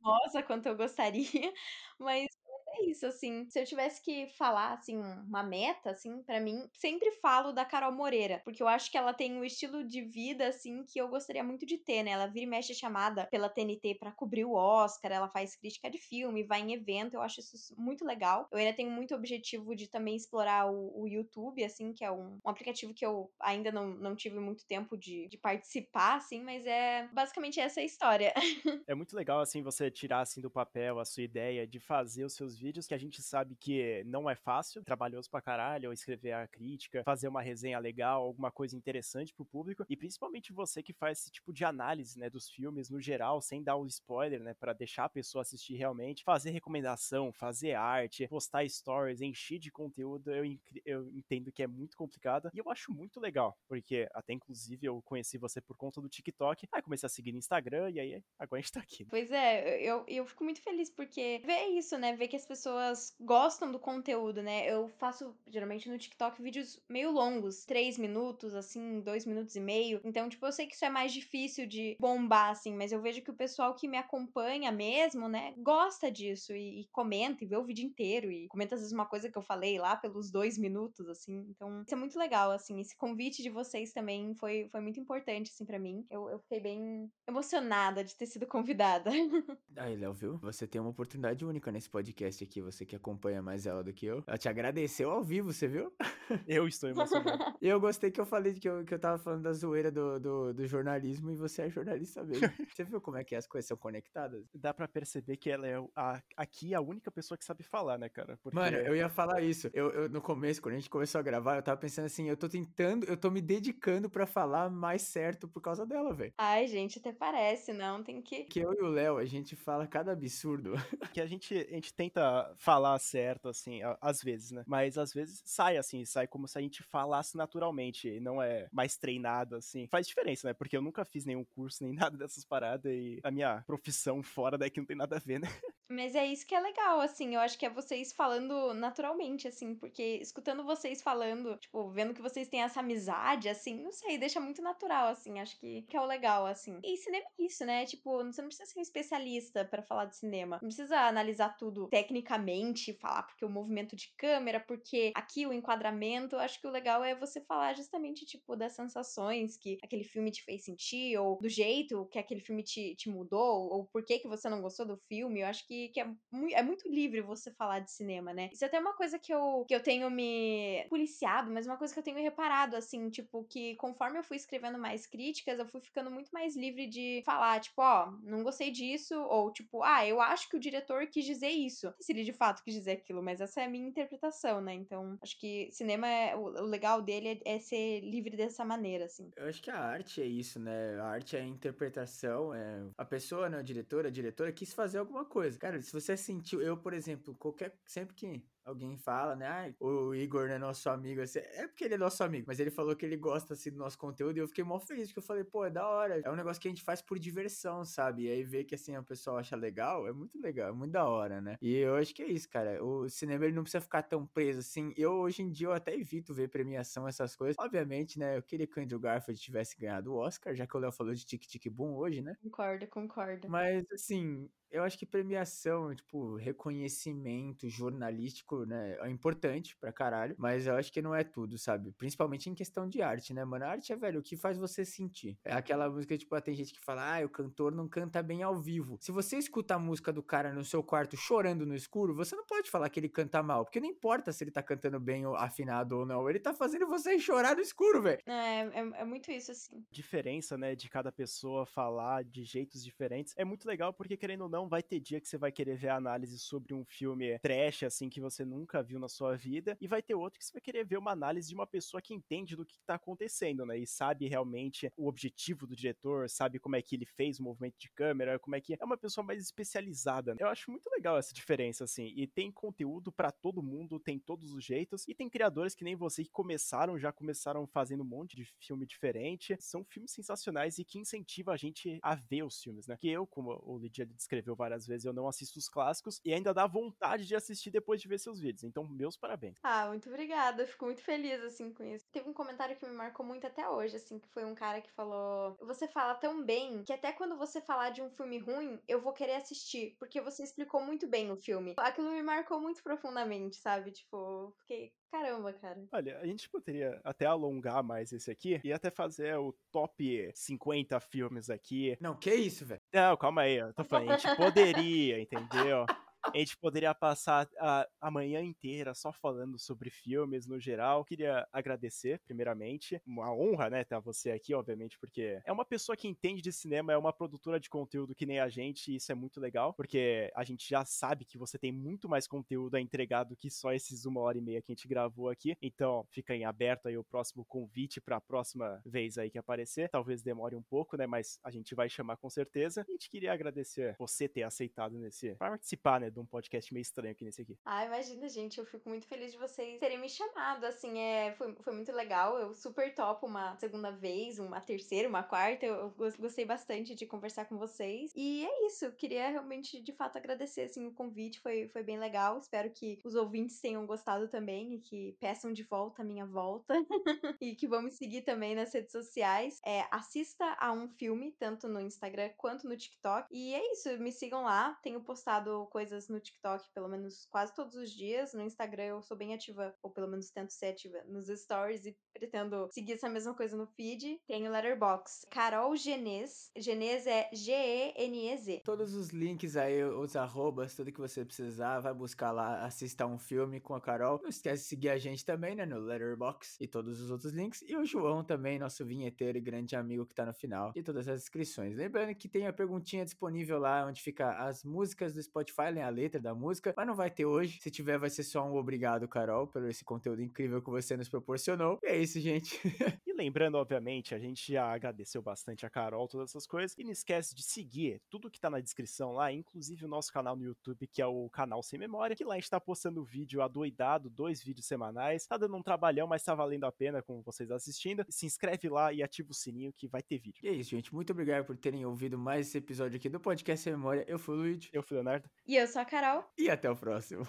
famosa 0.01 0.43
quanto 0.43 0.65
eu 0.67 0.75
gostaria, 0.75 1.25
mas 1.99 2.27
é 2.73 2.85
isso, 2.85 3.05
assim. 3.05 3.45
Se 3.49 3.59
eu 3.59 3.65
tivesse 3.65 4.01
que 4.01 4.27
falar, 4.37 4.73
assim, 4.73 4.97
uma 4.97 5.43
meta, 5.43 5.91
assim, 5.91 6.21
para 6.23 6.39
mim, 6.39 6.67
sempre 6.73 7.11
falo 7.13 7.51
da 7.51 7.65
Carol 7.65 7.91
Moreira, 7.91 8.41
porque 8.43 8.61
eu 8.61 8.67
acho 8.67 8.89
que 8.89 8.97
ela 8.97 9.13
tem 9.13 9.37
um 9.37 9.43
estilo 9.43 9.83
de 9.83 10.01
vida, 10.01 10.47
assim, 10.47 10.83
que 10.85 10.99
eu 10.99 11.07
gostaria 11.07 11.43
muito 11.43 11.65
de 11.65 11.77
ter, 11.77 12.03
né? 12.03 12.11
Ela 12.11 12.27
vira 12.27 12.45
e 12.45 12.49
mexe 12.49 12.73
chamada 12.73 13.25
pela 13.27 13.49
TNT 13.49 13.95
para 13.95 14.11
cobrir 14.11 14.45
o 14.45 14.53
Oscar, 14.53 15.11
ela 15.11 15.29
faz 15.29 15.55
crítica 15.55 15.89
de 15.89 15.97
filme, 15.97 16.43
vai 16.43 16.61
em 16.61 16.73
evento, 16.73 17.15
eu 17.15 17.21
acho 17.21 17.39
isso 17.39 17.75
muito 17.77 18.05
legal. 18.05 18.47
Eu 18.51 18.57
ainda 18.57 18.73
tenho 18.73 18.91
muito 18.91 19.13
objetivo 19.13 19.75
de 19.75 19.87
também 19.87 20.15
explorar 20.15 20.71
o, 20.71 21.01
o 21.01 21.07
YouTube, 21.07 21.63
assim, 21.63 21.93
que 21.93 22.03
é 22.03 22.11
um, 22.11 22.39
um, 22.43 22.49
aplicativo 22.49 22.93
que 22.93 23.05
eu 23.05 23.31
ainda 23.39 23.71
não, 23.71 23.87
não 23.87 24.15
tive 24.15 24.39
muito 24.39 24.65
tempo 24.65 24.97
de, 24.97 25.27
de 25.27 25.37
participar, 25.37 26.17
assim, 26.17 26.43
mas 26.43 26.65
é 26.65 27.07
basicamente 27.13 27.59
essa 27.59 27.81
a 27.81 27.83
história. 27.83 28.33
é 28.87 28.95
muito 28.95 29.15
legal, 29.15 29.39
assim, 29.39 29.61
você 29.61 29.89
tirar, 29.89 30.21
assim, 30.21 30.41
do 30.41 30.49
papel 30.49 30.99
a 30.99 31.05
sua 31.05 31.23
ideia 31.23 31.67
de 31.67 31.79
fazer 31.79 32.23
os 32.23 32.33
seus 32.33 32.60
vídeos, 32.61 32.87
que 32.87 32.93
a 32.93 32.97
gente 32.97 33.21
sabe 33.21 33.55
que 33.55 34.03
não 34.05 34.29
é 34.29 34.35
fácil, 34.35 34.83
trabalhoso 34.83 35.29
pra 35.29 35.41
caralho, 35.41 35.91
escrever 35.91 36.33
a 36.33 36.47
crítica, 36.47 37.03
fazer 37.03 37.27
uma 37.27 37.41
resenha 37.41 37.79
legal, 37.79 38.23
alguma 38.23 38.51
coisa 38.51 38.75
interessante 38.75 39.33
pro 39.33 39.45
público, 39.45 39.83
e 39.89 39.97
principalmente 39.97 40.53
você 40.53 40.81
que 40.83 40.93
faz 40.93 41.19
esse 41.19 41.31
tipo 41.31 41.51
de 41.51 41.65
análise, 41.65 42.17
né, 42.19 42.29
dos 42.29 42.49
filmes 42.49 42.89
no 42.89 43.01
geral, 43.01 43.41
sem 43.41 43.63
dar 43.63 43.75
o 43.75 43.85
spoiler, 43.85 44.41
né, 44.41 44.53
para 44.53 44.73
deixar 44.73 45.05
a 45.05 45.09
pessoa 45.09 45.41
assistir 45.41 45.75
realmente, 45.75 46.23
fazer 46.23 46.51
recomendação, 46.51 47.33
fazer 47.33 47.73
arte, 47.73 48.27
postar 48.27 48.67
stories, 48.69 49.21
encher 49.21 49.59
de 49.59 49.71
conteúdo, 49.71 50.31
eu, 50.31 50.45
eu 50.85 51.09
entendo 51.13 51.51
que 51.51 51.63
é 51.63 51.67
muito 51.67 51.97
complicado, 51.97 52.49
e 52.53 52.59
eu 52.59 52.69
acho 52.69 52.93
muito 52.93 53.19
legal, 53.19 53.57
porque 53.67 54.07
até 54.13 54.33
inclusive 54.33 54.85
eu 54.85 55.01
conheci 55.01 55.37
você 55.37 55.59
por 55.59 55.75
conta 55.75 55.99
do 55.99 56.09
TikTok, 56.09 56.67
aí 56.71 56.81
comecei 56.81 57.07
a 57.07 57.09
seguir 57.09 57.31
no 57.31 57.39
Instagram, 57.39 57.89
e 57.89 57.99
aí 57.99 58.23
agora 58.37 58.59
a 58.59 58.61
gente 58.61 58.71
tá 58.71 58.79
aqui. 58.79 59.05
Pois 59.05 59.31
é, 59.31 59.81
eu, 59.81 60.05
eu 60.07 60.25
fico 60.25 60.43
muito 60.43 60.61
feliz 60.61 60.89
porque 60.89 61.41
ver 61.43 61.65
isso, 61.69 61.97
né, 61.97 62.15
ver 62.15 62.27
que 62.27 62.35
as 62.35 62.45
pessoas 62.51 63.15
gostam 63.17 63.71
do 63.71 63.79
conteúdo, 63.79 64.43
né? 64.43 64.69
Eu 64.69 64.89
faço 64.97 65.33
geralmente 65.47 65.89
no 65.89 65.97
TikTok 65.97 66.41
vídeos 66.41 66.77
meio 66.89 67.09
longos, 67.09 67.63
três 67.63 67.97
minutos, 67.97 68.53
assim, 68.53 68.99
dois 68.99 69.25
minutos 69.25 69.55
e 69.55 69.61
meio. 69.61 70.01
Então, 70.03 70.27
tipo, 70.27 70.45
eu 70.45 70.51
sei 70.51 70.67
que 70.67 70.75
isso 70.75 70.83
é 70.83 70.89
mais 70.89 71.13
difícil 71.13 71.65
de 71.65 71.95
bombar, 71.97 72.49
assim, 72.49 72.75
mas 72.75 72.91
eu 72.91 73.01
vejo 73.01 73.21
que 73.21 73.31
o 73.31 73.35
pessoal 73.35 73.73
que 73.73 73.87
me 73.87 73.95
acompanha 73.95 74.69
mesmo, 74.69 75.29
né, 75.29 75.53
gosta 75.57 76.11
disso 76.11 76.53
e, 76.53 76.81
e 76.81 76.87
comenta 76.91 77.41
e 77.41 77.47
vê 77.47 77.55
o 77.55 77.63
vídeo 77.63 77.85
inteiro 77.85 78.29
e 78.29 78.49
comenta 78.49 78.75
às 78.75 78.81
vezes 78.81 78.93
uma 78.93 79.05
coisa 79.05 79.29
que 79.29 79.37
eu 79.37 79.41
falei 79.41 79.79
lá 79.79 79.95
pelos 79.95 80.29
dois 80.29 80.57
minutos, 80.57 81.07
assim. 81.07 81.45
Então, 81.49 81.83
isso 81.83 81.93
é 81.93 81.97
muito 81.97 82.19
legal, 82.19 82.51
assim. 82.51 82.81
Esse 82.81 82.97
convite 82.97 83.41
de 83.41 83.49
vocês 83.49 83.93
também 83.93 84.35
foi, 84.35 84.67
foi 84.69 84.81
muito 84.81 84.99
importante, 84.99 85.51
assim, 85.53 85.65
para 85.65 85.79
mim. 85.79 86.05
Eu, 86.09 86.29
eu 86.29 86.39
fiquei 86.39 86.59
bem 86.59 87.09
emocionada 87.25 88.03
de 88.03 88.13
ter 88.13 88.25
sido 88.25 88.45
convidada. 88.45 89.09
Aí, 89.77 89.95
Léo, 89.95 90.13
viu? 90.13 90.37
Você 90.39 90.67
tem 90.67 90.81
uma 90.81 90.89
oportunidade 90.89 91.45
única 91.45 91.71
nesse 91.71 91.89
podcast 91.89 92.40
aqui. 92.43 92.61
Você 92.61 92.85
que 92.85 92.95
acompanha 92.95 93.41
mais 93.41 93.65
ela 93.65 93.83
do 93.83 93.93
que 93.93 94.05
eu. 94.05 94.23
Ela 94.27 94.37
te 94.37 94.49
agradeceu 94.49 95.11
ao 95.11 95.23
vivo, 95.23 95.51
você 95.51 95.67
viu? 95.67 95.91
Eu 96.47 96.67
estou 96.67 96.89
emocionado. 96.89 97.57
E 97.61 97.67
eu 97.67 97.79
gostei 97.79 98.09
que 98.09 98.19
eu 98.19 98.25
falei 98.25 98.53
que 98.53 98.67
eu, 98.67 98.85
que 98.85 98.93
eu 98.93 98.99
tava 98.99 99.17
falando 99.17 99.43
da 99.43 99.53
zoeira 99.53 99.91
do, 99.91 100.19
do, 100.19 100.53
do 100.53 100.65
jornalismo 100.65 101.29
e 101.31 101.35
você 101.35 101.63
é 101.63 101.69
jornalista 101.69 102.23
mesmo. 102.23 102.47
você 102.73 102.83
viu 102.83 103.01
como 103.01 103.17
é 103.17 103.23
que 103.23 103.35
as 103.35 103.45
coisas 103.45 103.67
são 103.67 103.75
conectadas? 103.75 104.45
Dá 104.53 104.73
para 104.73 104.87
perceber 104.87 105.37
que 105.37 105.49
ela 105.49 105.67
é 105.67 105.75
a, 105.95 106.21
aqui 106.37 106.73
a 106.73 106.81
única 106.81 107.11
pessoa 107.11 107.37
que 107.37 107.45
sabe 107.45 107.63
falar, 107.63 107.97
né, 107.97 108.09
cara? 108.09 108.37
Porque... 108.41 108.57
Mano, 108.57 108.77
eu 108.77 108.95
ia 108.95 109.09
falar 109.09 109.41
isso. 109.41 109.69
Eu, 109.73 109.91
eu, 109.91 110.09
no 110.09 110.21
começo, 110.21 110.61
quando 110.61 110.75
a 110.75 110.77
gente 110.79 110.89
começou 110.89 111.19
a 111.19 111.21
gravar, 111.21 111.57
eu 111.57 111.63
tava 111.63 111.79
pensando 111.79 112.05
assim, 112.05 112.29
eu 112.29 112.37
tô 112.37 112.47
tentando, 112.47 113.05
eu 113.05 113.17
tô 113.17 113.29
me 113.29 113.41
dedicando 113.41 114.09
para 114.09 114.25
falar 114.25 114.69
mais 114.69 115.01
certo 115.01 115.47
por 115.47 115.61
causa 115.61 115.85
dela, 115.85 116.13
velho. 116.13 116.33
Ai, 116.37 116.67
gente, 116.67 116.99
até 116.99 117.11
parece, 117.11 117.73
não, 117.73 118.01
tem 118.01 118.21
que... 118.21 118.45
Que 118.45 118.61
eu 118.61 118.73
e 118.73 118.81
o 118.81 118.87
Léo, 118.87 119.17
a 119.17 119.25
gente 119.25 119.55
fala 119.55 119.85
cada 119.85 120.13
absurdo. 120.13 120.73
Que 121.13 121.19
a 121.19 121.25
gente, 121.25 121.55
a 121.55 121.73
gente 121.73 121.93
tenta 121.93 122.21
falar 122.57 122.97
certo, 122.99 123.49
assim, 123.49 123.81
às 123.99 124.21
vezes, 124.21 124.51
né? 124.51 124.63
Mas 124.67 124.97
às 124.97 125.13
vezes 125.13 125.41
sai 125.45 125.77
assim, 125.77 126.05
sai 126.05 126.27
como 126.27 126.47
se 126.47 126.57
a 126.57 126.61
gente 126.61 126.83
falasse 126.83 127.37
naturalmente, 127.37 128.07
e 128.07 128.19
não 128.19 128.41
é 128.41 128.67
mais 128.71 128.97
treinado, 128.97 129.55
assim. 129.55 129.87
Faz 129.87 130.07
diferença, 130.07 130.47
né? 130.47 130.53
Porque 130.53 130.75
eu 130.75 130.81
nunca 130.81 131.05
fiz 131.05 131.25
nenhum 131.25 131.43
curso, 131.43 131.83
nem 131.83 131.93
nada 132.11 132.17
dessas 132.17 132.45
paradas, 132.45 132.91
e 132.91 133.19
a 133.23 133.31
minha 133.31 133.63
profissão 133.65 134.21
fora 134.23 134.57
daqui 134.57 134.79
não 134.79 134.87
tem 134.87 134.97
nada 134.97 135.17
a 135.17 135.19
ver, 135.19 135.39
né? 135.39 135.47
Mas 135.91 136.15
é 136.15 136.25
isso 136.25 136.47
que 136.47 136.55
é 136.55 136.59
legal, 136.59 137.01
assim, 137.01 137.35
eu 137.35 137.41
acho 137.41 137.59
que 137.59 137.65
é 137.65 137.69
vocês 137.69 138.13
falando 138.13 138.73
naturalmente, 138.73 139.45
assim, 139.49 139.75
porque 139.75 140.19
escutando 140.21 140.63
vocês 140.63 141.01
falando, 141.01 141.57
tipo, 141.57 141.89
vendo 141.89 142.13
que 142.13 142.21
vocês 142.21 142.47
têm 142.47 142.61
essa 142.63 142.79
amizade, 142.79 143.49
assim, 143.49 143.75
não 143.75 143.91
sei, 143.91 144.17
deixa 144.17 144.39
muito 144.39 144.61
natural, 144.61 145.09
assim, 145.09 145.39
acho 145.41 145.59
que, 145.59 145.81
que 145.81 145.97
é 145.97 145.99
o 145.99 146.05
legal, 146.05 146.45
assim. 146.45 146.79
E 146.81 146.95
cinema 146.95 147.25
é 147.37 147.43
isso, 147.43 147.65
né? 147.65 147.85
Tipo, 147.85 148.23
você 148.23 148.41
não 148.41 148.47
precisa 148.47 148.69
ser 148.69 148.79
um 148.79 148.81
especialista 148.81 149.65
para 149.65 149.81
falar 149.81 150.05
de 150.05 150.15
cinema, 150.15 150.59
não 150.61 150.69
precisa 150.69 150.97
analisar 151.01 151.57
tudo 151.57 151.89
tecnicamente, 152.21 152.93
falar 152.93 153.23
porque 153.23 153.43
o 153.43 153.49
movimento 153.49 153.95
de 153.95 154.13
câmera, 154.17 154.59
porque 154.59 155.11
aqui 155.15 155.45
o 155.45 155.53
enquadramento, 155.53 156.35
acho 156.37 156.59
que 156.59 156.67
o 156.67 156.71
legal 156.71 157.03
é 157.03 157.15
você 157.15 157.41
falar 157.41 157.73
justamente, 157.73 158.25
tipo, 158.25 158.55
das 158.55 158.73
sensações 158.73 159.57
que 159.57 159.77
aquele 159.83 160.03
filme 160.03 160.31
te 160.31 160.43
fez 160.43 160.63
sentir, 160.63 161.17
ou 161.17 161.39
do 161.41 161.49
jeito 161.49 162.07
que 162.07 162.19
aquele 162.19 162.39
filme 162.39 162.63
te, 162.63 162.95
te 162.95 163.09
mudou, 163.09 163.69
ou 163.71 163.85
por 163.85 164.03
que, 164.05 164.19
que 164.19 164.27
você 164.27 164.49
não 164.49 164.61
gostou 164.61 164.85
do 164.85 164.97
filme. 164.97 165.41
Eu 165.41 165.47
acho 165.47 165.65
que, 165.67 165.89
que 165.89 165.99
é, 165.99 166.05
muito, 166.31 166.55
é 166.55 166.63
muito 166.63 166.87
livre 166.87 167.21
você 167.21 167.51
falar 167.51 167.79
de 167.79 167.91
cinema, 167.91 168.33
né? 168.33 168.49
Isso 168.53 168.63
é 168.63 168.67
até 168.67 168.79
uma 168.79 168.95
coisa 168.95 169.17
que 169.19 169.33
eu, 169.33 169.65
que 169.67 169.75
eu 169.75 169.81
tenho 169.81 170.09
me 170.09 170.85
policiado, 170.89 171.51
mas 171.51 171.65
uma 171.65 171.77
coisa 171.77 171.93
que 171.93 171.99
eu 171.99 172.03
tenho 172.03 172.21
reparado, 172.21 172.75
assim, 172.75 173.09
tipo, 173.09 173.43
que 173.45 173.75
conforme 173.75 174.19
eu 174.19 174.23
fui 174.23 174.37
escrevendo 174.37 174.77
mais 174.77 175.07
críticas, 175.07 175.59
eu 175.59 175.65
fui 175.65 175.81
ficando 175.81 176.11
muito 176.11 176.29
mais 176.31 176.55
livre 176.55 176.87
de 176.87 177.21
falar, 177.25 177.59
tipo, 177.59 177.81
ó, 177.81 178.11
não 178.23 178.43
gostei 178.43 178.71
disso, 178.71 179.15
ou 179.23 179.51
tipo, 179.51 179.81
ah, 179.83 180.05
eu 180.05 180.21
acho 180.21 180.49
que 180.49 180.57
o 180.57 180.59
diretor 180.59 181.07
quis 181.07 181.25
dizer 181.25 181.49
isso. 181.49 181.93
Se 182.01 182.11
ele 182.11 182.23
de 182.23 182.33
fato 182.33 182.63
quis 182.63 182.73
dizer 182.73 182.91
aquilo, 182.91 183.21
mas 183.21 183.39
essa 183.41 183.61
é 183.61 183.65
a 183.65 183.69
minha 183.69 183.87
interpretação, 183.87 184.59
né? 184.61 184.73
Então, 184.73 185.17
acho 185.21 185.37
que 185.39 185.69
cinema 185.71 186.07
é. 186.07 186.35
O, 186.35 186.43
o 186.43 186.65
legal 186.65 187.01
dele 187.01 187.41
é, 187.45 187.55
é 187.55 187.59
ser 187.59 188.01
livre 188.01 188.35
dessa 188.35 188.65
maneira, 188.65 189.05
assim. 189.05 189.31
Eu 189.35 189.47
acho 189.47 189.61
que 189.61 189.69
a 189.69 189.79
arte 189.79 190.21
é 190.21 190.25
isso, 190.25 190.59
né? 190.59 190.99
A 190.99 191.05
arte 191.05 191.37
é 191.37 191.41
a 191.41 191.45
interpretação, 191.45 192.53
é 192.53 192.83
a 192.97 193.05
pessoa, 193.05 193.49
né, 193.49 193.59
a 193.59 193.61
diretora, 193.61 194.07
a 194.07 194.11
diretora 194.11 194.51
quis 194.51 194.73
fazer 194.73 194.97
alguma 194.97 195.25
coisa. 195.25 195.57
Cara, 195.57 195.81
se 195.81 195.91
você 195.91 196.17
sentiu, 196.17 196.61
eu, 196.61 196.77
por 196.77 196.93
exemplo, 196.93 197.35
qualquer 197.35 197.77
sempre 197.85 198.15
que 198.15 198.43
alguém 198.65 198.97
fala, 198.97 199.35
né? 199.35 199.47
Ah, 199.47 199.83
o 199.83 200.13
Igor 200.13 200.47
não 200.47 200.55
é 200.55 200.57
nosso 200.57 200.89
amigo. 200.89 201.21
Assim, 201.21 201.39
é 201.39 201.67
porque 201.67 201.83
ele 201.83 201.95
é 201.95 201.97
nosso 201.97 202.23
amigo, 202.23 202.45
mas 202.47 202.59
ele 202.59 202.71
falou 202.71 202.95
que 202.95 203.05
ele 203.05 203.17
gosta 203.17 203.53
assim 203.53 203.71
do 203.71 203.77
nosso 203.77 203.97
conteúdo 203.97 204.37
e 204.37 204.39
eu 204.39 204.47
fiquei 204.47 204.63
mó 204.63 204.79
feliz, 204.79 205.07
porque 205.07 205.19
eu 205.19 205.23
falei, 205.23 205.43
pô, 205.43 205.65
é 205.65 205.69
da 205.69 205.87
hora. 205.87 206.21
É 206.23 206.31
um 206.31 206.35
negócio 206.35 206.61
que 206.61 206.67
a 206.67 206.71
gente 206.71 206.83
faz 206.83 207.01
por 207.01 207.19
diversão, 207.19 207.83
sabe? 207.83 208.23
E 208.23 208.31
aí 208.31 208.43
ver 208.43 208.63
que 208.63 208.75
assim 208.75 208.95
a 208.95 209.03
pessoa 209.03 209.39
acha 209.39 209.55
legal, 209.55 210.07
é 210.07 210.13
muito 210.13 210.39
legal, 210.39 210.69
é 210.69 210.71
muito 210.71 210.91
da 210.91 211.05
hora, 211.05 211.41
né? 211.41 211.57
E 211.61 211.75
eu 211.77 211.95
acho 211.95 212.13
que 212.13 212.21
é 212.21 212.27
isso, 212.27 212.49
cara. 212.49 212.83
O 212.83 213.09
cinema 213.09 213.45
ele 213.45 213.55
não 213.55 213.63
precisa 213.63 213.81
ficar 213.81 214.03
tão 214.03 214.25
preso 214.25 214.59
assim. 214.59 214.93
Eu 214.95 215.13
hoje 215.13 215.41
em 215.41 215.51
dia 215.51 215.67
eu 215.67 215.73
até 215.73 215.95
evito 215.95 216.33
ver 216.33 216.49
premiação, 216.49 217.07
essas 217.07 217.35
coisas. 217.35 217.55
Obviamente, 217.59 218.19
né? 218.19 218.37
Eu 218.37 218.43
queria 218.43 218.67
que 218.67 218.79
o 218.79 218.83
Andrew 218.83 218.99
Garfield 218.99 219.39
tivesse 219.39 219.77
ganhado 219.77 220.13
o 220.13 220.17
Oscar, 220.17 220.55
já 220.55 220.67
que 220.67 220.75
o 220.75 220.79
Léo 220.79 220.91
falou 220.91 221.13
de 221.13 221.25
Tic 221.25 221.41
Tic 221.45 221.69
Boom 221.69 221.95
hoje, 221.95 222.21
né? 222.21 222.35
Concordo, 222.41 222.87
concordo. 222.87 223.49
Mas 223.49 223.85
assim, 223.91 224.49
eu 224.71 224.83
acho 224.83 224.97
que 224.97 225.05
premiação, 225.05 225.93
tipo, 225.93 226.35
reconhecimento 226.35 227.67
jornalístico, 227.69 228.65
né, 228.65 228.97
é 229.01 229.09
importante 229.09 229.75
pra 229.75 229.91
caralho, 229.91 230.35
mas 230.37 230.65
eu 230.67 230.75
acho 230.75 230.91
que 230.91 231.01
não 231.01 231.13
é 231.13 231.23
tudo, 231.23 231.57
sabe? 231.57 231.91
Principalmente 231.91 232.49
em 232.49 232.55
questão 232.55 232.87
de 232.87 233.01
arte, 233.01 233.33
né, 233.33 233.43
mano? 233.43 233.65
A 233.65 233.69
arte 233.69 233.91
é, 233.91 233.95
velho, 233.95 234.19
o 234.19 234.23
que 234.23 234.37
faz 234.37 234.57
você 234.57 234.85
sentir. 234.85 235.37
É 235.43 235.53
aquela 235.53 235.89
música, 235.89 236.17
tipo, 236.17 236.39
tem 236.41 236.55
gente 236.55 236.73
que 236.73 236.79
fala, 236.79 237.19
ah, 237.19 237.25
o 237.25 237.29
cantor 237.29 237.73
não 237.73 237.87
canta 237.87 238.23
bem 238.23 238.41
ao 238.43 238.55
vivo. 238.55 238.97
Se 239.01 239.11
você 239.11 239.37
escuta 239.37 239.75
a 239.75 239.79
música 239.79 240.11
do 240.13 240.23
cara 240.23 240.53
no 240.53 240.63
seu 240.63 240.81
quarto 240.81 241.17
chorando 241.17 241.65
no 241.65 241.75
escuro, 241.75 242.15
você 242.15 242.35
não 242.35 242.45
pode 242.45 242.69
falar 242.69 242.89
que 242.89 242.99
ele 242.99 243.09
canta 243.09 243.43
mal, 243.43 243.65
porque 243.65 243.79
não 243.79 243.87
importa 243.87 244.31
se 244.31 244.43
ele 244.43 244.51
tá 244.51 244.63
cantando 244.63 244.99
bem 244.99 245.25
ou 245.25 245.35
afinado 245.35 245.97
ou 245.97 246.05
não, 246.05 246.29
ele 246.29 246.39
tá 246.39 246.53
fazendo 246.53 246.87
você 246.87 247.19
chorar 247.19 247.55
no 247.55 247.61
escuro, 247.61 248.01
velho. 248.01 248.21
É, 248.25 248.61
é, 248.61 249.01
é 249.01 249.05
muito 249.05 249.31
isso, 249.31 249.51
assim. 249.51 249.83
Diferença, 249.91 250.57
né, 250.57 250.75
de 250.75 250.89
cada 250.89 251.11
pessoa 251.11 251.65
falar 251.65 252.23
de 252.23 252.43
jeitos 252.43 252.83
diferentes 252.83 253.33
é 253.37 253.43
muito 253.43 253.67
legal, 253.67 253.93
porque 253.93 254.15
querendo 254.15 254.41
ou 254.41 254.49
não, 254.49 254.60
vai 254.67 254.83
ter 254.83 254.99
dia 254.99 255.19
que 255.19 255.27
você 255.27 255.37
vai 255.37 255.51
querer 255.51 255.77
ver 255.77 255.89
a 255.89 255.95
análise 255.95 256.37
sobre 256.39 256.73
um 256.73 256.83
filme 256.85 257.37
trash, 257.39 257.83
assim, 257.83 258.09
que 258.09 258.21
você 258.21 258.43
nunca 258.45 258.81
viu 258.81 258.99
na 258.99 259.07
sua 259.07 259.35
vida, 259.35 259.77
e 259.79 259.87
vai 259.87 260.01
ter 260.01 260.15
outro 260.15 260.39
que 260.39 260.45
você 260.45 260.53
vai 260.53 260.61
querer 260.61 260.85
ver 260.85 260.97
uma 260.97 261.11
análise 261.11 261.49
de 261.49 261.55
uma 261.55 261.67
pessoa 261.67 262.01
que 262.01 262.13
entende 262.13 262.55
do 262.55 262.65
que 262.65 262.79
tá 262.85 262.95
acontecendo, 262.95 263.65
né, 263.65 263.77
e 263.77 263.87
sabe 263.87 264.27
realmente 264.27 264.91
o 264.97 265.07
objetivo 265.07 265.65
do 265.67 265.75
diretor, 265.75 266.29
sabe 266.29 266.59
como 266.59 266.75
é 266.75 266.81
que 266.81 266.95
ele 266.95 267.05
fez 267.05 267.39
o 267.39 267.43
movimento 267.43 267.77
de 267.77 267.89
câmera, 267.91 268.39
como 268.39 268.55
é 268.55 268.61
que 268.61 268.73
é 268.79 268.85
uma 268.85 268.97
pessoa 268.97 269.25
mais 269.25 269.41
especializada. 269.43 270.33
Né? 270.33 270.39
Eu 270.41 270.47
acho 270.47 270.69
muito 270.69 270.89
legal 270.89 271.17
essa 271.17 271.33
diferença, 271.33 271.83
assim, 271.83 272.13
e 272.15 272.27
tem 272.27 272.51
conteúdo 272.51 273.11
para 273.11 273.31
todo 273.31 273.63
mundo, 273.63 273.99
tem 273.99 274.19
todos 274.19 274.53
os 274.53 274.63
jeitos, 274.63 275.07
e 275.07 275.13
tem 275.13 275.29
criadores 275.29 275.75
que 275.75 275.83
nem 275.83 275.95
você 275.95 276.23
que 276.23 276.31
começaram, 276.31 276.97
já 276.97 277.11
começaram 277.11 277.65
fazendo 277.67 278.01
um 278.01 278.07
monte 278.07 278.35
de 278.35 278.45
filme 278.59 278.85
diferente, 278.85 279.55
são 279.59 279.83
filmes 279.83 280.11
sensacionais 280.11 280.77
e 280.77 280.85
que 280.85 280.99
incentivam 280.99 281.53
a 281.53 281.57
gente 281.57 281.99
a 282.01 282.15
ver 282.15 282.43
os 282.43 282.61
filmes, 282.61 282.87
né, 282.87 282.97
que 282.97 283.09
eu, 283.09 283.25
como 283.25 283.59
o 283.63 283.77
Lidia 283.77 284.05
descreveu 284.05 284.50
várias 284.55 284.85
vezes, 284.85 285.05
eu 285.05 285.13
não 285.13 285.27
assisto 285.27 285.59
os 285.59 285.67
clássicos 285.67 286.19
e 286.23 286.33
ainda 286.33 286.53
dá 286.53 286.67
vontade 286.67 287.25
de 287.25 287.35
assistir 287.35 287.71
depois 287.71 288.01
de 288.01 288.07
ver 288.07 288.19
seus 288.19 288.39
vídeos. 288.39 288.63
Então, 288.63 288.87
meus 288.87 289.17
parabéns. 289.17 289.57
Ah, 289.63 289.87
muito 289.87 290.09
obrigada. 290.09 290.63
Eu 290.63 290.67
fico 290.67 290.85
muito 290.85 291.01
feliz, 291.01 291.41
assim, 291.43 291.73
com 291.73 291.83
isso. 291.83 292.05
Teve 292.11 292.29
um 292.29 292.33
comentário 292.33 292.75
que 292.75 292.85
me 292.85 292.93
marcou 292.93 293.25
muito 293.25 293.45
até 293.45 293.67
hoje, 293.69 293.95
assim, 293.95 294.19
que 294.19 294.29
foi 294.29 294.45
um 294.45 294.55
cara 294.55 294.81
que 294.81 294.91
falou: 294.91 295.55
Você 295.61 295.87
fala 295.87 296.15
tão 296.15 296.43
bem 296.43 296.83
que 296.83 296.93
até 296.93 297.11
quando 297.11 297.37
você 297.37 297.61
falar 297.61 297.91
de 297.91 298.01
um 298.01 298.09
filme 298.09 298.37
ruim, 298.39 298.79
eu 298.87 299.01
vou 299.01 299.13
querer 299.13 299.35
assistir, 299.35 299.95
porque 299.99 300.21
você 300.21 300.43
explicou 300.43 300.81
muito 300.81 301.07
bem 301.07 301.31
o 301.31 301.37
filme. 301.37 301.73
Aquilo 301.77 302.11
me 302.11 302.23
marcou 302.23 302.59
muito 302.59 302.81
profundamente, 302.83 303.57
sabe? 303.57 303.91
Tipo, 303.91 304.53
fiquei, 304.59 304.93
Caramba, 305.11 305.51
cara. 305.51 305.85
Olha, 305.91 306.19
a 306.19 306.25
gente 306.25 306.49
poderia 306.49 307.01
até 307.03 307.25
alongar 307.25 307.83
mais 307.83 308.13
esse 308.13 308.31
aqui 308.31 308.61
e 308.63 308.71
até 308.71 308.89
fazer 308.89 309.35
o 309.37 309.53
top 309.69 310.31
50 310.33 310.97
filmes 311.01 311.49
aqui. 311.49 311.97
Não, 311.99 312.15
que 312.15 312.33
isso, 312.33 312.65
velho? 312.65 312.80
Não, 312.93 313.15
calma 313.15 313.41
aí, 313.43 313.55
eu 313.55 313.73
tô 313.73 313.83
falando, 313.85 314.11
a 314.11 314.17
gente 314.17 314.35
poderia, 314.35 315.19
entendeu? 315.21 315.85
A 316.23 316.37
gente 316.37 316.57
poderia 316.57 316.93
passar 316.93 317.49
a, 317.59 317.87
a 317.99 318.11
manhã 318.11 318.41
inteira 318.41 318.93
só 318.93 319.11
falando 319.11 319.57
sobre 319.57 319.89
filmes 319.89 320.45
no 320.45 320.59
geral. 320.59 321.03
Queria 321.03 321.47
agradecer, 321.51 322.19
primeiramente. 322.25 323.01
Uma 323.05 323.33
honra, 323.33 323.69
né, 323.69 323.83
ter 323.83 323.99
você 323.99 324.31
aqui, 324.31 324.53
obviamente, 324.53 324.97
porque 324.99 325.41
é 325.43 325.51
uma 325.51 325.65
pessoa 325.65 325.97
que 325.97 326.07
entende 326.07 326.41
de 326.41 326.51
cinema, 326.51 326.93
é 326.93 326.97
uma 326.97 327.11
produtora 327.11 327.59
de 327.59 327.69
conteúdo 327.69 328.15
que 328.15 328.25
nem 328.25 328.39
a 328.39 328.47
gente, 328.49 328.91
e 328.91 328.95
isso 328.95 329.11
é 329.11 329.15
muito 329.15 329.39
legal, 329.39 329.73
porque 329.73 330.31
a 330.35 330.43
gente 330.43 330.67
já 330.67 330.85
sabe 330.85 331.25
que 331.25 331.37
você 331.37 331.57
tem 331.57 331.71
muito 331.71 332.07
mais 332.07 332.27
conteúdo 332.27 332.75
a 332.75 332.81
entregar 332.81 333.23
do 333.23 333.35
que 333.35 333.49
só 333.49 333.73
esses 333.73 334.05
uma 334.05 334.21
hora 334.21 334.37
e 334.37 334.41
meia 334.41 334.61
que 334.61 334.71
a 334.71 334.75
gente 334.75 334.87
gravou 334.87 335.29
aqui. 335.29 335.55
Então, 335.61 336.05
fica 336.11 336.35
em 336.35 336.45
aberto 336.45 336.87
aí 336.87 336.97
o 336.97 337.03
próximo 337.03 337.43
convite 337.45 337.99
para 337.99 338.17
a 338.17 338.21
próxima 338.21 338.81
vez 338.85 339.17
aí 339.17 339.29
que 339.29 339.37
aparecer. 339.37 339.89
Talvez 339.89 340.21
demore 340.21 340.55
um 340.55 340.63
pouco, 340.63 340.95
né, 340.95 341.07
mas 341.07 341.39
a 341.43 341.51
gente 341.51 341.73
vai 341.73 341.89
chamar 341.89 342.17
com 342.17 342.29
certeza. 342.29 342.85
A 342.87 342.91
gente 342.91 343.09
queria 343.09 343.33
agradecer 343.33 343.95
você 343.97 344.29
ter 344.29 344.43
aceitado 344.43 344.97
nesse 344.97 345.35
participar, 345.35 345.99
né, 345.99 346.10
de 346.11 346.19
um 346.19 346.25
podcast 346.25 346.73
meio 346.73 346.81
estranho 346.81 347.11
aqui 347.11 347.23
nesse 347.23 347.41
aqui. 347.41 347.57
Ah, 347.65 347.85
imagina, 347.85 348.27
gente. 348.29 348.59
Eu 348.59 348.65
fico 348.65 348.87
muito 348.87 349.07
feliz 349.07 349.31
de 349.31 349.37
vocês 349.37 349.79
terem 349.79 349.99
me 349.99 350.09
chamado. 350.09 350.65
Assim, 350.65 350.99
é, 350.99 351.33
foi, 351.33 351.55
foi 351.61 351.73
muito 351.73 351.91
legal. 351.91 352.37
Eu 352.37 352.53
super 352.53 352.93
topo 352.93 353.25
uma 353.27 353.55
segunda 353.57 353.91
vez, 353.91 354.39
uma 354.39 354.59
terceira, 354.61 355.07
uma 355.07 355.23
quarta. 355.23 355.65
Eu, 355.65 355.93
eu 355.97 356.13
gostei 356.19 356.45
bastante 356.45 356.95
de 356.95 357.05
conversar 357.05 357.45
com 357.45 357.57
vocês. 357.57 358.11
E 358.15 358.45
é 358.45 358.65
isso. 358.67 358.85
Eu 358.85 358.91
queria 358.91 359.29
realmente, 359.29 359.81
de 359.81 359.91
fato, 359.93 360.17
agradecer 360.17 360.63
assim, 360.63 360.85
o 360.87 360.93
convite. 360.93 361.39
Foi, 361.39 361.67
foi 361.69 361.83
bem 361.83 361.99
legal. 361.99 362.37
Espero 362.37 362.69
que 362.71 362.99
os 363.03 363.15
ouvintes 363.15 363.59
tenham 363.59 363.85
gostado 363.85 364.27
também 364.27 364.75
e 364.75 364.79
que 364.79 365.17
peçam 365.19 365.53
de 365.53 365.63
volta 365.63 366.01
a 366.01 366.05
minha 366.05 366.25
volta. 366.25 366.73
e 367.41 367.55
que 367.55 367.67
vão 367.67 367.81
me 367.81 367.91
seguir 367.91 368.21
também 368.21 368.55
nas 368.55 368.73
redes 368.73 368.91
sociais. 368.91 369.59
É, 369.65 369.85
assista 369.91 370.55
a 370.59 370.71
um 370.71 370.87
filme, 370.87 371.31
tanto 371.39 371.67
no 371.67 371.79
Instagram 371.79 372.29
quanto 372.37 372.67
no 372.67 372.75
TikTok. 372.75 373.27
E 373.31 373.53
é 373.53 373.71
isso. 373.71 373.89
Me 373.99 374.11
sigam 374.11 374.43
lá. 374.43 374.77
Tenho 374.83 375.01
postado 375.01 375.67
coisas 375.71 376.00
no 376.09 376.19
TikTok 376.19 376.65
pelo 376.73 376.87
menos 376.87 377.27
quase 377.29 377.53
todos 377.53 377.75
os 377.75 377.91
dias. 377.91 378.33
No 378.33 378.41
Instagram 378.41 378.83
eu 378.83 379.01
sou 379.01 379.17
bem 379.17 379.33
ativa, 379.33 379.75
ou 379.81 379.91
pelo 379.91 380.07
menos 380.07 380.31
tento 380.31 380.51
ser 380.51 380.67
ativa 380.67 381.03
nos 381.07 381.27
stories 381.27 381.85
e 381.85 381.97
pretendo 382.13 382.67
seguir 382.71 382.93
essa 382.93 383.09
mesma 383.09 383.33
coisa 383.33 383.57
no 383.57 383.67
feed. 383.67 384.19
Tenho 384.27 384.51
Letterbox. 384.51 385.25
Carol 385.31 385.75
Genez. 385.75 386.51
Genez 386.55 387.07
é 387.07 387.29
G-E-N-E-Z. 387.33 388.61
Todos 388.63 388.93
os 388.93 389.09
links 389.09 389.55
aí, 389.55 389.83
os 389.83 390.15
arrobas, 390.15 390.75
tudo 390.75 390.91
que 390.91 390.99
você 390.99 391.25
precisar, 391.25 391.79
vai 391.79 391.93
buscar 391.93 392.31
lá, 392.31 392.63
assistir 392.65 393.03
um 393.03 393.17
filme 393.17 393.59
com 393.59 393.73
a 393.73 393.81
Carol. 393.81 394.19
Não 394.21 394.29
esquece 394.29 394.63
de 394.63 394.69
seguir 394.69 394.89
a 394.89 394.97
gente 394.97 395.25
também, 395.25 395.55
né, 395.55 395.65
no 395.65 395.79
Letterbox 395.79 396.57
e 396.59 396.67
todos 396.67 397.01
os 397.01 397.09
outros 397.09 397.33
links. 397.33 397.61
E 397.63 397.75
o 397.75 397.85
João 397.85 398.23
também, 398.23 398.59
nosso 398.59 398.85
vinheteiro 398.85 399.37
e 399.37 399.41
grande 399.41 399.75
amigo 399.75 400.05
que 400.05 400.13
tá 400.13 400.25
no 400.25 400.33
final 400.33 400.71
de 400.71 400.83
todas 400.83 401.07
as 401.07 401.21
inscrições. 401.21 401.75
Lembrando 401.75 402.13
que 402.13 402.27
tem 402.27 402.47
a 402.47 402.53
perguntinha 402.53 403.03
disponível 403.03 403.59
lá, 403.59 403.85
onde 403.85 404.01
fica 404.01 404.37
as 404.45 404.63
músicas 404.63 405.13
do 405.13 405.23
Spotify, 405.23 405.71
né, 405.73 405.83
letra 405.91 406.19
da 406.19 406.33
música, 406.33 406.73
mas 406.75 406.87
não 406.87 406.95
vai 406.95 407.09
ter 407.09 407.25
hoje. 407.25 407.59
Se 407.61 407.69
tiver, 407.69 407.97
vai 407.97 408.09
ser 408.09 408.23
só 408.23 408.43
um 408.43 408.55
obrigado, 408.55 409.07
Carol, 409.07 409.47
por 409.47 409.63
esse 409.69 409.83
conteúdo 409.83 410.21
incrível 410.21 410.61
que 410.61 410.69
você 410.69 410.97
nos 410.97 411.09
proporcionou. 411.09 411.79
E 411.83 411.87
é 411.87 411.97
isso, 411.97 412.19
gente. 412.19 412.59
e 413.05 413.13
lembrando, 413.13 413.55
obviamente, 413.55 414.15
a 414.15 414.19
gente 414.19 414.51
já 414.51 414.71
agradeceu 414.73 415.21
bastante 415.21 415.65
a 415.65 415.69
Carol, 415.69 416.07
todas 416.07 416.31
essas 416.31 416.47
coisas. 416.47 416.77
E 416.77 416.83
não 416.83 416.91
esquece 416.91 417.35
de 417.35 417.43
seguir 417.43 418.01
tudo 418.09 418.31
que 418.31 418.39
tá 418.39 418.49
na 418.49 418.59
descrição 418.59 419.13
lá, 419.13 419.31
inclusive 419.31 419.85
o 419.85 419.87
nosso 419.87 420.11
canal 420.11 420.35
no 420.35 420.43
YouTube, 420.43 420.87
que 420.87 421.01
é 421.01 421.05
o 421.05 421.29
canal 421.29 421.61
Sem 421.61 421.79
Memória, 421.79 422.15
que 422.15 422.23
lá 422.23 422.33
a 422.33 422.37
gente 422.37 422.49
tá 422.49 422.59
postando 422.59 423.03
vídeo 423.03 423.41
adoidado, 423.41 424.09
dois 424.09 424.41
vídeos 424.41 424.65
semanais. 424.65 425.27
Tá 425.27 425.37
dando 425.37 425.55
um 425.55 425.61
trabalhão, 425.61 426.07
mas 426.07 426.23
tá 426.23 426.33
valendo 426.33 426.65
a 426.65 426.71
pena 426.71 427.01
com 427.01 427.21
vocês 427.21 427.51
assistindo. 427.51 428.05
Se 428.09 428.25
inscreve 428.25 428.69
lá 428.69 428.93
e 428.93 429.03
ativa 429.03 429.31
o 429.31 429.33
sininho 429.33 429.73
que 429.73 429.87
vai 429.87 430.01
ter 430.01 430.17
vídeo. 430.17 430.41
E 430.43 430.47
é 430.47 430.53
isso, 430.53 430.71
gente. 430.71 430.93
Muito 430.93 431.11
obrigado 431.11 431.45
por 431.45 431.57
terem 431.57 431.85
ouvido 431.85 432.17
mais 432.17 432.47
esse 432.47 432.57
episódio 432.57 432.97
aqui 432.97 433.09
do 433.09 433.19
Podcast 433.19 433.63
Sem 433.63 433.73
Memória. 433.73 434.05
Eu 434.07 434.17
fui 434.17 434.35
o 434.35 434.37
Luigi. 434.37 434.69
Eu 434.71 434.81
fui 434.81 434.97
o 434.97 435.01
Leonardo. 435.01 435.29
E 435.47 435.55
eu 435.55 435.67
sou 435.67 435.80
sou 435.81 435.83
a 435.83 435.85
Carol. 435.85 436.23
E 436.37 436.49
até 436.49 436.69
o 436.69 436.75
próximo. 436.75 437.27